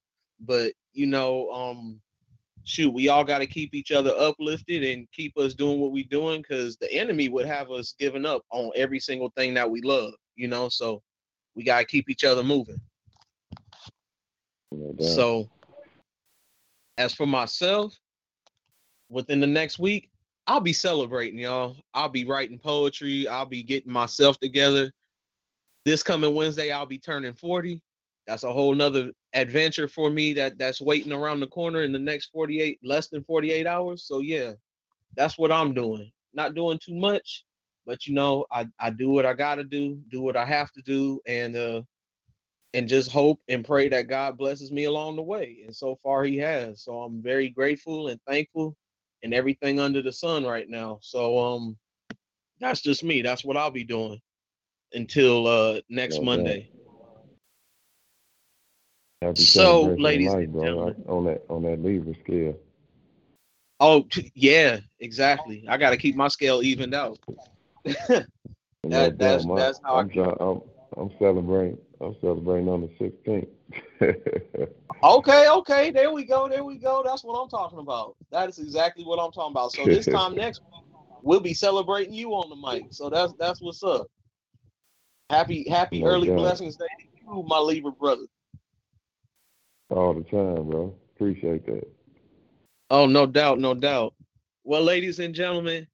But 0.40 0.72
you 0.94 1.06
know, 1.06 1.50
um, 1.50 2.00
shoot, 2.64 2.92
we 2.92 3.08
all 3.08 3.24
got 3.24 3.38
to 3.38 3.46
keep 3.46 3.74
each 3.74 3.92
other 3.92 4.12
uplifted 4.18 4.84
and 4.84 5.10
keep 5.12 5.36
us 5.38 5.54
doing 5.54 5.80
what 5.80 5.92
we're 5.92 6.04
doing 6.10 6.42
because 6.42 6.76
the 6.76 6.92
enemy 6.92 7.28
would 7.28 7.46
have 7.46 7.70
us 7.70 7.94
giving 7.98 8.26
up 8.26 8.42
on 8.50 8.70
every 8.74 9.00
single 9.00 9.30
thing 9.36 9.54
that 9.54 9.70
we 9.70 9.80
love, 9.82 10.12
you 10.36 10.48
know. 10.48 10.68
So 10.68 11.02
we 11.54 11.64
got 11.64 11.78
to 11.78 11.84
keep 11.84 12.08
each 12.10 12.24
other 12.24 12.42
moving. 12.42 12.80
No. 14.70 14.94
So, 15.04 15.48
as 16.98 17.14
for 17.14 17.26
myself, 17.26 17.94
within 19.08 19.40
the 19.40 19.46
next 19.46 19.78
week, 19.78 20.10
I'll 20.46 20.60
be 20.60 20.72
celebrating, 20.72 21.38
y'all. 21.38 21.76
I'll 21.94 22.08
be 22.08 22.24
writing 22.24 22.58
poetry. 22.58 23.28
I'll 23.28 23.46
be 23.46 23.62
getting 23.62 23.92
myself 23.92 24.38
together. 24.40 24.92
This 25.84 26.02
coming 26.02 26.34
Wednesday, 26.34 26.70
I'll 26.70 26.86
be 26.86 26.98
turning 26.98 27.34
40. 27.34 27.80
That's 28.26 28.44
a 28.44 28.52
whole 28.52 28.74
nother 28.74 29.10
adventure 29.34 29.88
for 29.88 30.10
me 30.10 30.32
that 30.34 30.58
that's 30.58 30.80
waiting 30.80 31.12
around 31.12 31.40
the 31.40 31.46
corner 31.46 31.82
in 31.82 31.92
the 31.92 31.98
next 31.98 32.30
48, 32.32 32.78
less 32.82 33.08
than 33.08 33.24
48 33.24 33.66
hours. 33.66 34.04
So 34.04 34.20
yeah, 34.20 34.52
that's 35.16 35.38
what 35.38 35.52
I'm 35.52 35.74
doing. 35.74 36.10
Not 36.34 36.54
doing 36.54 36.78
too 36.78 36.94
much, 36.94 37.44
but 37.86 38.06
you 38.06 38.14
know, 38.14 38.46
I, 38.50 38.66
I 38.78 38.90
do 38.90 39.10
what 39.10 39.26
I 39.26 39.34
gotta 39.34 39.64
do, 39.64 40.00
do 40.10 40.20
what 40.22 40.36
I 40.36 40.44
have 40.44 40.72
to 40.72 40.82
do, 40.82 41.20
and 41.26 41.56
uh 41.56 41.82
and 42.74 42.86
just 42.88 43.10
hope 43.10 43.40
and 43.48 43.64
pray 43.64 43.88
that 43.88 44.08
God 44.08 44.36
blesses 44.36 44.70
me 44.70 44.84
along 44.84 45.16
the 45.16 45.22
way. 45.22 45.60
And 45.64 45.74
so 45.74 45.98
far 46.02 46.24
he 46.24 46.36
has. 46.38 46.82
So 46.82 47.00
I'm 47.02 47.22
very 47.22 47.48
grateful 47.48 48.08
and 48.08 48.20
thankful 48.26 48.76
and 49.22 49.32
everything 49.32 49.80
under 49.80 50.02
the 50.02 50.12
sun 50.12 50.44
right 50.44 50.68
now. 50.68 50.98
So 51.00 51.38
um 51.38 51.76
that's 52.60 52.80
just 52.80 53.04
me. 53.04 53.22
That's 53.22 53.44
what 53.44 53.56
I'll 53.56 53.70
be 53.70 53.84
doing 53.84 54.20
until 54.92 55.46
uh 55.46 55.80
next 55.88 56.16
doubt. 56.16 56.24
Monday. 56.24 56.70
Happy 59.22 59.42
So, 59.44 59.96
ladies 59.98 60.32
life, 60.32 60.48
bro. 60.48 60.88
I- 60.88 61.10
On 61.10 61.24
that 61.24 61.44
on 61.48 61.62
that 61.64 61.82
Libra 61.82 62.14
scale. 62.22 62.56
Oh 63.80 64.06
yeah, 64.34 64.78
exactly. 65.00 65.64
I 65.68 65.76
gotta 65.76 65.96
keep 65.96 66.16
my 66.16 66.28
scale 66.28 66.62
evened 66.62 66.94
out. 66.94 67.18
No 68.84 68.90
That- 68.90 69.18
that's-. 69.18 69.44
My- 69.44 69.56
that's 69.56 69.80
how 69.82 69.96
I 69.96 70.00
I'm, 70.00 70.08
try- 70.10 70.36
I'm 70.40 70.62
I'm 70.96 71.10
celebrating. 71.18 71.78
I'm 72.00 72.14
celebrating 72.20 72.68
on 72.68 72.82
the 72.82 72.88
16th. 73.04 73.48
Okay, 75.02 75.48
okay, 75.48 75.90
there 75.92 76.10
we 76.12 76.24
go, 76.24 76.48
there 76.48 76.64
we 76.64 76.76
go. 76.76 77.02
That's 77.04 77.22
what 77.22 77.40
I'm 77.40 77.48
talking 77.48 77.78
about. 77.78 78.16
That 78.32 78.48
is 78.48 78.58
exactly 78.58 79.04
what 79.04 79.18
I'm 79.20 79.30
talking 79.30 79.52
about. 79.52 79.70
So 79.72 79.84
this 79.84 80.06
time 80.06 80.34
next 80.36 80.60
week, 80.62 80.82
we'll 81.22 81.38
be 81.38 81.54
celebrating 81.54 82.14
you 82.14 82.30
on 82.32 82.48
the 82.50 82.56
mic. 82.56 82.86
So 82.90 83.08
that's 83.08 83.32
that's 83.38 83.60
what's 83.60 83.82
up. 83.84 84.08
Happy 85.30 85.68
happy 85.68 86.00
No 86.02 86.08
early 86.08 86.28
doubt. 86.28 86.38
blessings 86.38 86.76
day 86.76 86.86
to 86.98 87.04
you, 87.36 87.44
my 87.46 87.58
Libra 87.58 87.92
brother. 87.92 88.24
All 89.90 90.14
the 90.14 90.22
time, 90.24 90.68
bro. 90.68 90.94
Appreciate 91.14 91.64
that. 91.66 91.88
Oh, 92.90 93.06
no 93.06 93.26
doubt, 93.26 93.58
no 93.58 93.74
doubt. 93.74 94.14
Well, 94.64 94.82
ladies 94.82 95.18
and 95.18 95.34
gentlemen, 95.34 95.86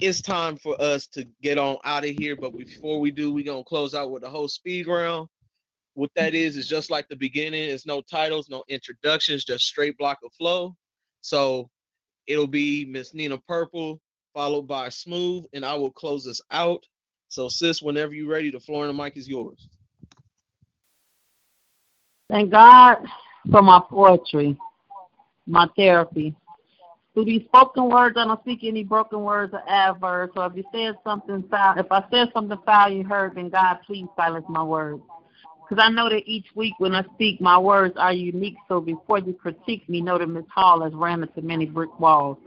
it's 0.00 0.20
time 0.20 0.56
for 0.56 0.80
us 0.80 1.06
to 1.08 1.26
get 1.42 1.58
on 1.58 1.76
out 1.84 2.04
of 2.04 2.10
here. 2.10 2.36
But 2.36 2.56
before 2.56 3.00
we 3.00 3.10
do, 3.10 3.32
we're 3.32 3.44
gonna 3.44 3.64
close 3.64 3.94
out 3.94 4.10
with 4.10 4.22
the 4.22 4.30
whole 4.30 4.48
speed 4.48 4.86
round. 4.86 5.28
What 5.94 6.10
that 6.14 6.34
is 6.34 6.56
is 6.56 6.68
just 6.68 6.90
like 6.90 7.08
the 7.08 7.16
beginning. 7.16 7.68
It's 7.68 7.86
no 7.86 8.00
titles, 8.00 8.48
no 8.48 8.64
introductions, 8.68 9.44
just 9.44 9.64
straight 9.64 9.98
block 9.98 10.18
of 10.24 10.32
flow. 10.34 10.76
So 11.20 11.68
it'll 12.26 12.46
be 12.46 12.84
Miss 12.84 13.12
Nina 13.12 13.38
Purple, 13.38 14.00
followed 14.32 14.68
by 14.68 14.88
Smooth, 14.88 15.44
and 15.52 15.64
I 15.64 15.74
will 15.74 15.90
close 15.90 16.26
us 16.26 16.40
out. 16.50 16.82
So, 17.28 17.48
sis, 17.48 17.82
whenever 17.82 18.14
you're 18.14 18.28
ready, 18.30 18.50
the 18.50 18.60
floor 18.60 18.86
and 18.86 18.96
the 18.96 19.02
mic 19.02 19.16
is 19.16 19.28
yours. 19.28 19.68
Thank 22.30 22.52
God 22.52 22.98
for 23.50 23.60
my 23.60 23.80
poetry, 23.90 24.56
my 25.46 25.66
therapy. 25.74 26.34
Through 27.12 27.24
these 27.24 27.42
spoken 27.46 27.90
words, 27.90 28.16
I 28.16 28.24
don't 28.24 28.40
speak 28.42 28.60
any 28.62 28.84
broken 28.84 29.22
words 29.22 29.52
or 29.52 29.68
adverbs. 29.68 30.34
So 30.36 30.42
if 30.44 30.54
you 30.54 30.62
said 30.72 30.94
something 31.02 31.42
foul, 31.50 31.76
if 31.76 31.90
I 31.90 32.04
said 32.12 32.28
something 32.32 32.56
foul 32.64 32.92
you 32.92 33.02
heard, 33.02 33.34
then 33.34 33.48
God, 33.48 33.78
please 33.84 34.06
silence 34.16 34.46
my 34.48 34.62
words. 34.62 35.02
Because 35.68 35.84
I 35.84 35.90
know 35.90 36.08
that 36.08 36.22
each 36.24 36.46
week 36.54 36.74
when 36.78 36.94
I 36.94 37.02
speak, 37.14 37.40
my 37.40 37.58
words 37.58 37.94
are 37.96 38.12
unique. 38.12 38.56
So 38.68 38.80
before 38.80 39.18
you 39.18 39.32
critique 39.34 39.88
me, 39.88 40.00
know 40.00 40.16
that 40.16 40.28
Miss 40.28 40.44
Hall 40.54 40.82
has 40.82 40.92
ran 40.94 41.22
into 41.22 41.42
many 41.42 41.66
brick 41.66 41.98
walls. 41.98 42.38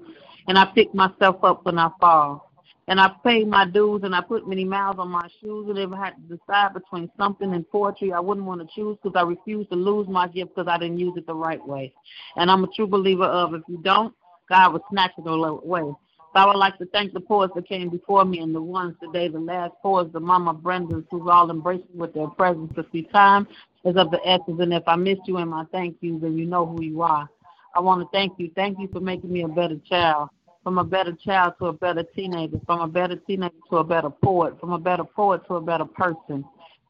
And 0.48 0.58
I 0.58 0.66
pick 0.74 0.94
myself 0.96 1.44
up 1.44 1.66
when 1.66 1.78
I 1.78 1.90
fall. 2.00 2.53
And 2.88 3.00
I 3.00 3.12
paid 3.24 3.48
my 3.48 3.66
dues 3.66 4.02
and 4.04 4.14
I 4.14 4.22
put 4.22 4.48
many 4.48 4.66
miles 4.66 4.98
on 5.00 5.10
my 5.10 5.28
shoes. 5.42 5.70
And 5.70 5.78
if 5.78 5.92
I 5.92 6.06
had 6.06 6.16
to 6.16 6.38
decide 6.38 6.74
between 6.74 7.10
something 7.18 7.54
and 7.54 7.70
poetry, 7.70 8.12
I 8.12 8.20
wouldn't 8.20 8.46
want 8.46 8.62
to 8.62 8.68
choose 8.76 8.98
because 9.02 9.18
I 9.18 9.24
refuse 9.24 9.68
to 9.70 9.76
lose 9.76 10.08
my 10.08 10.28
gift 10.28 10.56
because 10.56 10.68
I 10.68 10.78
didn't 10.78 11.00
use 11.00 11.14
it 11.16 11.26
the 11.26 11.36
right 11.36 11.66
way. 11.66 11.94
And 12.36 12.52
I'm 12.52 12.64
a 12.64 12.68
true 12.76 12.88
believer 12.88 13.24
of 13.24 13.54
if 13.54 13.62
you 13.70 13.78
don't, 13.84 14.14
God 14.50 14.74
will 14.74 14.84
snatch 14.90 15.12
it 15.18 15.26
away. 15.26 15.94
So 16.34 16.40
I 16.40 16.46
would 16.48 16.58
like 16.58 16.78
to 16.80 16.86
thank 16.88 17.14
the 17.14 17.20
poets 17.20 17.54
that 17.56 17.68
came 17.68 17.90
before 17.90 18.26
me 18.26 18.40
and 18.40 18.54
the 18.54 18.62
ones 18.62 18.96
today, 19.02 19.28
the 19.28 19.40
last 19.40 19.74
poets, 19.84 20.12
the 20.12 20.20
Mama 20.20 20.54
Brendans, 20.54 21.06
who's 21.12 21.30
all 21.30 21.50
embraced 21.52 21.84
with 21.94 22.14
their 22.14 22.28
presence. 22.28 22.72
Because 22.76 22.92
see, 22.92 23.04
time 23.04 23.48
is 23.86 23.96
of 23.96 24.12
the 24.12 24.20
essence. 24.26 24.60
And 24.60 24.74
if 24.74 24.84
I 24.88 24.96
missed 24.96 25.22
you 25.28 25.38
in 25.38 25.48
my 25.48 25.64
thank 25.72 25.98
yous, 26.02 26.22
then 26.22 26.38
you 26.38 26.46
know 26.48 26.66
who 26.66 26.84
you 26.84 27.04
are. 27.04 27.30
I 27.76 27.80
want 27.80 28.02
to 28.02 28.08
thank 28.18 28.34
you. 28.40 28.52
Thank 28.56 28.80
you 28.80 28.88
for 28.92 29.00
making 29.00 29.32
me 29.32 29.44
a 29.44 29.48
better 29.48 29.78
child. 29.88 30.30
From 30.64 30.78
a 30.78 30.84
better 30.84 31.12
child 31.12 31.56
to 31.60 31.68
a 31.68 31.74
better 31.74 32.04
teenager, 32.16 32.60
from 32.66 32.80
a 32.80 32.88
better 32.88 33.18
teenager 33.18 33.54
to 33.70 33.78
a 33.78 33.84
better 33.84 34.10
poet, 34.10 34.60
from 34.60 34.72
a 34.72 34.80
better 34.80 35.04
poet 35.04 35.42
to 35.48 35.56
a 35.56 35.62
better 35.62 35.86
person. 35.86 36.46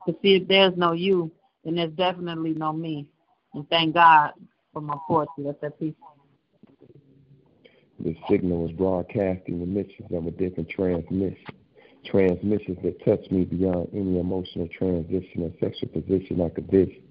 To 0.08 0.16
see 0.22 0.36
if 0.36 0.48
there's 0.48 0.78
no 0.78 0.92
you, 0.92 1.32
then 1.64 1.76
there's 1.76 1.94
definitely 1.94 2.54
no 2.54 2.72
me. 2.74 3.08
And 3.54 3.68
thank 3.70 3.96
God 3.96 4.34
for 4.74 4.82
my 4.82 4.96
poetry. 5.08 5.46
That's 5.46 5.62
that 5.62 5.80
piece. 5.80 5.94
The 8.00 8.16
signal 8.30 8.64
was 8.64 8.72
broadcasting 8.74 9.60
the 9.60 9.64
emissions 9.64 10.12
of 10.12 10.28
a 10.28 10.32
different 10.32 10.70
transmission. 10.70 11.38
Transmissions 12.06 12.78
that 12.84 13.04
touch 13.06 13.32
me 13.32 13.46
beyond 13.46 13.88
any 13.94 14.20
emotional 14.20 14.68
transition 14.68 15.44
or 15.44 15.52
sexual 15.62 15.90
position 15.90 16.42
I 16.42 16.50
could 16.50 16.70
vision. 16.70 17.02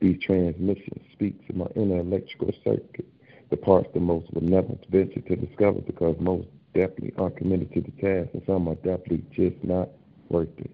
These 0.00 0.22
transmissions 0.22 1.02
speak 1.12 1.46
to 1.48 1.52
my 1.54 1.66
inner 1.76 1.98
electrical 1.98 2.52
circuit, 2.64 3.06
the 3.50 3.56
parts 3.56 3.88
that 3.92 4.00
most 4.00 4.32
would 4.32 4.44
never 4.44 4.74
venture 4.90 5.20
to 5.20 5.36
discover 5.36 5.80
because 5.80 6.16
most 6.20 6.46
definitely 6.72 7.12
aren't 7.18 7.36
committed 7.36 7.72
to 7.74 7.80
the 7.80 7.90
task, 7.92 8.30
and 8.32 8.42
some 8.46 8.68
are 8.68 8.76
definitely 8.76 9.24
just 9.32 9.62
not 9.64 9.88
worth 10.28 10.48
it. 10.58 10.70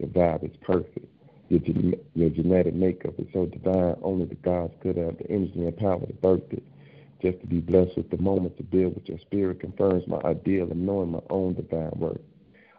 The 0.00 0.06
vibe 0.06 0.44
is 0.44 0.56
perfect. 0.62 1.06
Your, 1.48 1.60
gen- 1.60 1.94
your 2.14 2.30
genetic 2.30 2.74
makeup 2.74 3.14
is 3.18 3.26
so 3.32 3.46
divine, 3.46 3.96
only 4.02 4.24
the 4.24 4.34
gods 4.36 4.74
could 4.82 4.96
have 4.96 5.18
the 5.18 5.30
energy 5.30 5.64
and 5.64 5.76
power 5.76 6.04
to 6.04 6.12
birth 6.14 6.42
it. 6.50 6.62
Just 7.22 7.40
to 7.40 7.46
be 7.46 7.60
blessed 7.60 7.96
with 7.96 8.10
the 8.10 8.18
moment 8.18 8.56
to 8.56 8.62
build 8.62 8.94
with 8.94 9.08
your 9.08 9.18
spirit 9.20 9.60
confirms 9.60 10.06
my 10.06 10.18
ideal 10.24 10.70
of 10.70 10.76
knowing 10.76 11.12
my 11.12 11.20
own 11.30 11.54
divine 11.54 11.92
worth. 11.96 12.20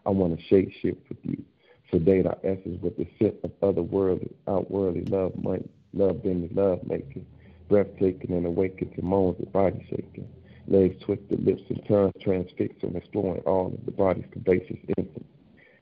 I 0.06 0.10
want 0.10 0.38
to 0.38 0.46
shape 0.46 0.72
shift 0.82 1.00
with 1.10 1.18
you, 1.24 1.44
sedate 1.92 2.26
our 2.26 2.38
essence 2.44 2.82
with 2.82 2.98
the 2.98 3.08
scent 3.20 3.36
of 3.44 3.52
otherworldly, 3.62 4.32
outworldly 4.48 5.06
love, 5.06 5.34
might, 5.42 5.68
love 5.94 6.24
being 6.24 6.50
love 6.54 6.80
making, 6.88 7.26
breathtaking 7.68 8.32
and 8.32 8.46
awakened 8.46 8.94
to 8.96 9.02
moans 9.02 9.40
of 9.40 9.52
body 9.52 9.86
shaking, 9.90 10.28
legs 10.68 11.02
twisted, 11.04 11.46
lips 11.46 11.64
and 11.70 11.86
tongues 11.88 12.14
transfixed 12.22 12.84
and 12.84 12.96
exploring 12.96 13.42
all 13.42 13.68
of 13.68 13.86
the 13.86 13.92
body's 13.92 14.26
curvaceous 14.26 14.80
instance, 14.98 15.28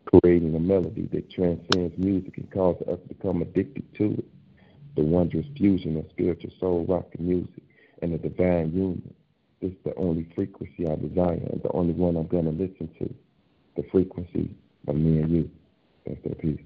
creating 0.05 0.55
a 0.55 0.59
melody 0.59 1.07
that 1.11 1.29
transcends 1.31 1.97
music 1.97 2.37
and 2.37 2.51
causes 2.51 2.87
us 2.87 2.99
to 3.07 3.13
become 3.13 3.41
addicted 3.41 3.93
to 3.95 4.13
it. 4.13 4.25
The 4.95 5.03
wondrous 5.03 5.47
fusion 5.57 5.97
of 5.97 6.05
spiritual 6.09 6.51
soul, 6.59 6.85
rock, 6.87 7.07
and 7.17 7.27
music 7.27 7.63
and 8.01 8.13
the 8.13 8.17
divine 8.17 8.71
union. 8.73 9.13
This 9.61 9.71
is 9.71 9.77
the 9.83 9.95
only 9.95 10.27
frequency 10.35 10.87
I 10.87 10.95
desire 10.95 11.41
and 11.51 11.61
the 11.63 11.71
only 11.71 11.93
one 11.93 12.15
I'm 12.15 12.27
going 12.27 12.45
to 12.45 12.51
listen 12.51 12.89
to. 12.99 13.13
The 13.75 13.87
frequency 13.89 14.49
of 14.87 14.95
me 14.95 15.21
and 15.21 15.31
you. 15.31 15.51
That's 16.05 16.21
that 16.23 16.39
piece. 16.39 16.59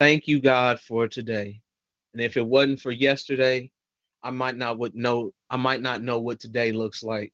Thank 0.00 0.26
you, 0.26 0.40
God, 0.40 0.80
for 0.80 1.06
today. 1.06 1.60
And 2.12 2.22
if 2.22 2.36
it 2.36 2.46
wasn't 2.46 2.80
for 2.80 2.92
yesterday, 2.92 3.70
I 4.22 4.30
might 4.30 4.56
not 4.56 4.78
would 4.78 4.94
know 4.94 5.32
I 5.50 5.56
might 5.56 5.80
not 5.80 6.02
know 6.02 6.20
what 6.20 6.40
today 6.40 6.72
looks 6.72 7.02
like. 7.02 7.32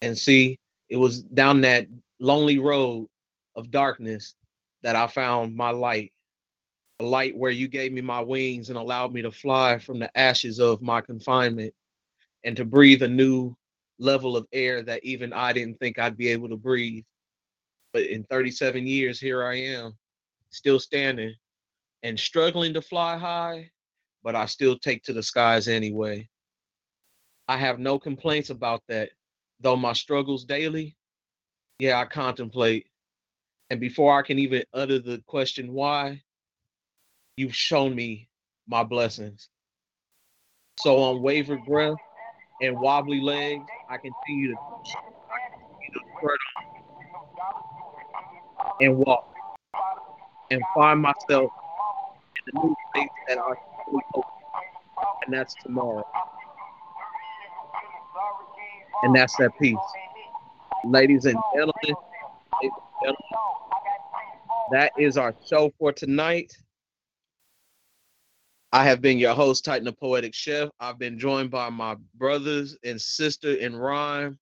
And 0.00 0.16
see, 0.18 0.58
it 0.88 0.96
was 0.96 1.22
down 1.22 1.62
that 1.62 1.86
lonely 2.20 2.58
road 2.58 3.08
of 3.56 3.70
darkness 3.70 4.34
that 4.82 4.96
I 4.96 5.06
found 5.06 5.54
my 5.56 5.70
light 5.70 6.12
a 7.00 7.04
light 7.04 7.36
where 7.36 7.50
you 7.50 7.68
gave 7.68 7.92
me 7.92 8.00
my 8.00 8.20
wings 8.20 8.68
and 8.68 8.78
allowed 8.78 9.12
me 9.12 9.22
to 9.22 9.32
fly 9.32 9.78
from 9.78 9.98
the 9.98 10.16
ashes 10.18 10.60
of 10.60 10.82
my 10.82 11.00
confinement 11.00 11.74
and 12.44 12.56
to 12.56 12.64
breathe 12.64 13.02
a 13.02 13.08
new 13.08 13.54
level 13.98 14.36
of 14.36 14.46
air 14.52 14.82
that 14.82 15.04
even 15.04 15.32
I 15.32 15.52
didn't 15.52 15.78
think 15.78 15.98
I'd 15.98 16.16
be 16.16 16.28
able 16.28 16.48
to 16.48 16.56
breathe. 16.56 17.04
But 17.92 18.04
in 18.04 18.24
37 18.24 18.86
years, 18.86 19.20
here 19.20 19.44
I 19.44 19.56
am, 19.56 19.96
still 20.50 20.78
standing 20.78 21.34
and 22.02 22.18
struggling 22.18 22.74
to 22.74 22.82
fly 22.82 23.16
high, 23.16 23.70
but 24.22 24.36
I 24.36 24.46
still 24.46 24.78
take 24.78 25.02
to 25.04 25.12
the 25.12 25.22
skies 25.22 25.68
anyway. 25.68 26.28
I 27.48 27.56
have 27.56 27.78
no 27.78 27.98
complaints 27.98 28.50
about 28.50 28.82
that, 28.88 29.10
though 29.60 29.76
my 29.76 29.92
struggles 29.92 30.44
daily, 30.44 30.96
yeah, 31.78 31.98
I 31.98 32.04
contemplate. 32.04 32.86
And 33.70 33.80
before 33.80 34.18
I 34.18 34.22
can 34.22 34.38
even 34.38 34.62
utter 34.72 34.98
the 34.98 35.22
question 35.26 35.72
why, 35.72 36.22
you've 37.36 37.54
shown 37.54 37.94
me 37.94 38.28
my 38.68 38.84
blessings. 38.84 39.48
So 40.78 40.98
on 40.98 41.22
wavered 41.22 41.64
breath 41.64 41.96
and 42.60 42.78
wobbly 42.78 43.20
legs, 43.20 43.64
I 43.88 43.96
continue 43.96 44.54
to, 44.54 44.56
and 48.80 48.96
walk 48.96 49.34
and 50.50 50.62
find 50.74 51.00
myself 51.00 51.50
in 52.46 52.52
the 52.52 52.60
new 52.60 52.74
place 52.94 53.08
that 53.28 53.38
I 53.38 53.54
and 53.92 55.34
that's 55.34 55.54
tomorrow. 55.62 56.04
And 59.02 59.14
that's 59.14 59.36
that 59.36 59.50
piece. 59.60 59.76
Ladies 60.84 61.24
and 61.24 61.38
gentlemen, 61.54 61.96
that 64.72 64.92
is 64.98 65.16
our 65.16 65.34
show 65.48 65.72
for 65.78 65.92
tonight. 65.92 66.52
I 68.74 68.84
have 68.84 69.02
been 69.02 69.18
your 69.18 69.34
host, 69.34 69.64
Titan 69.64 69.84
Da 69.84 69.90
P.O.E.Tik 69.90 70.34
Chef. 70.34 70.70
I've 70.80 70.98
been 70.98 71.18
joined 71.18 71.50
by 71.50 71.68
my 71.68 71.96
brothers 72.14 72.76
and 72.84 73.00
sister 73.00 73.54
in 73.54 73.76
rhyme. 73.76 74.38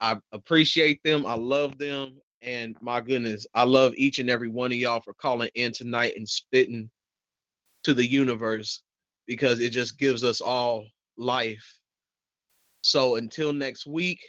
I 0.00 0.16
appreciate 0.32 1.02
them. 1.04 1.26
I 1.26 1.34
love 1.34 1.76
them. 1.76 2.16
And 2.42 2.74
my 2.80 3.02
goodness, 3.02 3.46
I 3.52 3.64
love 3.64 3.92
each 3.96 4.18
and 4.18 4.30
every 4.30 4.48
one 4.48 4.72
of 4.72 4.78
y'all 4.78 5.02
for 5.02 5.12
calling 5.12 5.50
in 5.54 5.72
tonight 5.72 6.14
and 6.16 6.26
spitting 6.26 6.90
to 7.84 7.94
the 7.94 8.06
universe 8.06 8.82
because 9.26 9.60
it 9.60 9.70
just 9.70 9.98
gives 9.98 10.24
us 10.24 10.40
all 10.40 10.84
life. 11.16 11.78
So 12.82 13.16
until 13.16 13.52
next 13.52 13.86
week, 13.86 14.20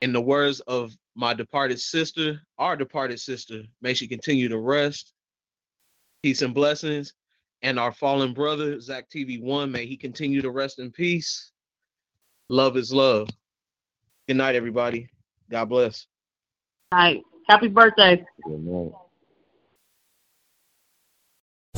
in 0.00 0.12
the 0.12 0.20
words 0.20 0.60
of 0.60 0.92
my 1.14 1.34
departed 1.34 1.80
sister, 1.80 2.40
our 2.58 2.76
departed 2.76 3.20
sister, 3.20 3.62
may 3.80 3.94
she 3.94 4.06
continue 4.06 4.48
to 4.48 4.58
rest. 4.58 5.12
Peace 6.22 6.42
and 6.42 6.54
blessings. 6.54 7.12
And 7.62 7.78
our 7.78 7.92
fallen 7.92 8.34
brother, 8.34 8.78
Zach 8.80 9.08
TV1, 9.08 9.70
may 9.70 9.86
he 9.86 9.96
continue 9.96 10.42
to 10.42 10.50
rest 10.50 10.78
in 10.78 10.90
peace. 10.90 11.52
Love 12.48 12.76
is 12.76 12.92
love. 12.92 13.28
Good 14.28 14.36
night, 14.36 14.54
everybody. 14.54 15.08
God 15.50 15.66
bless. 15.66 16.06
All 16.92 16.98
right. 16.98 17.22
Happy 17.48 17.68
birthday. 17.68 18.24
Good 18.44 18.64
night. 18.64 18.92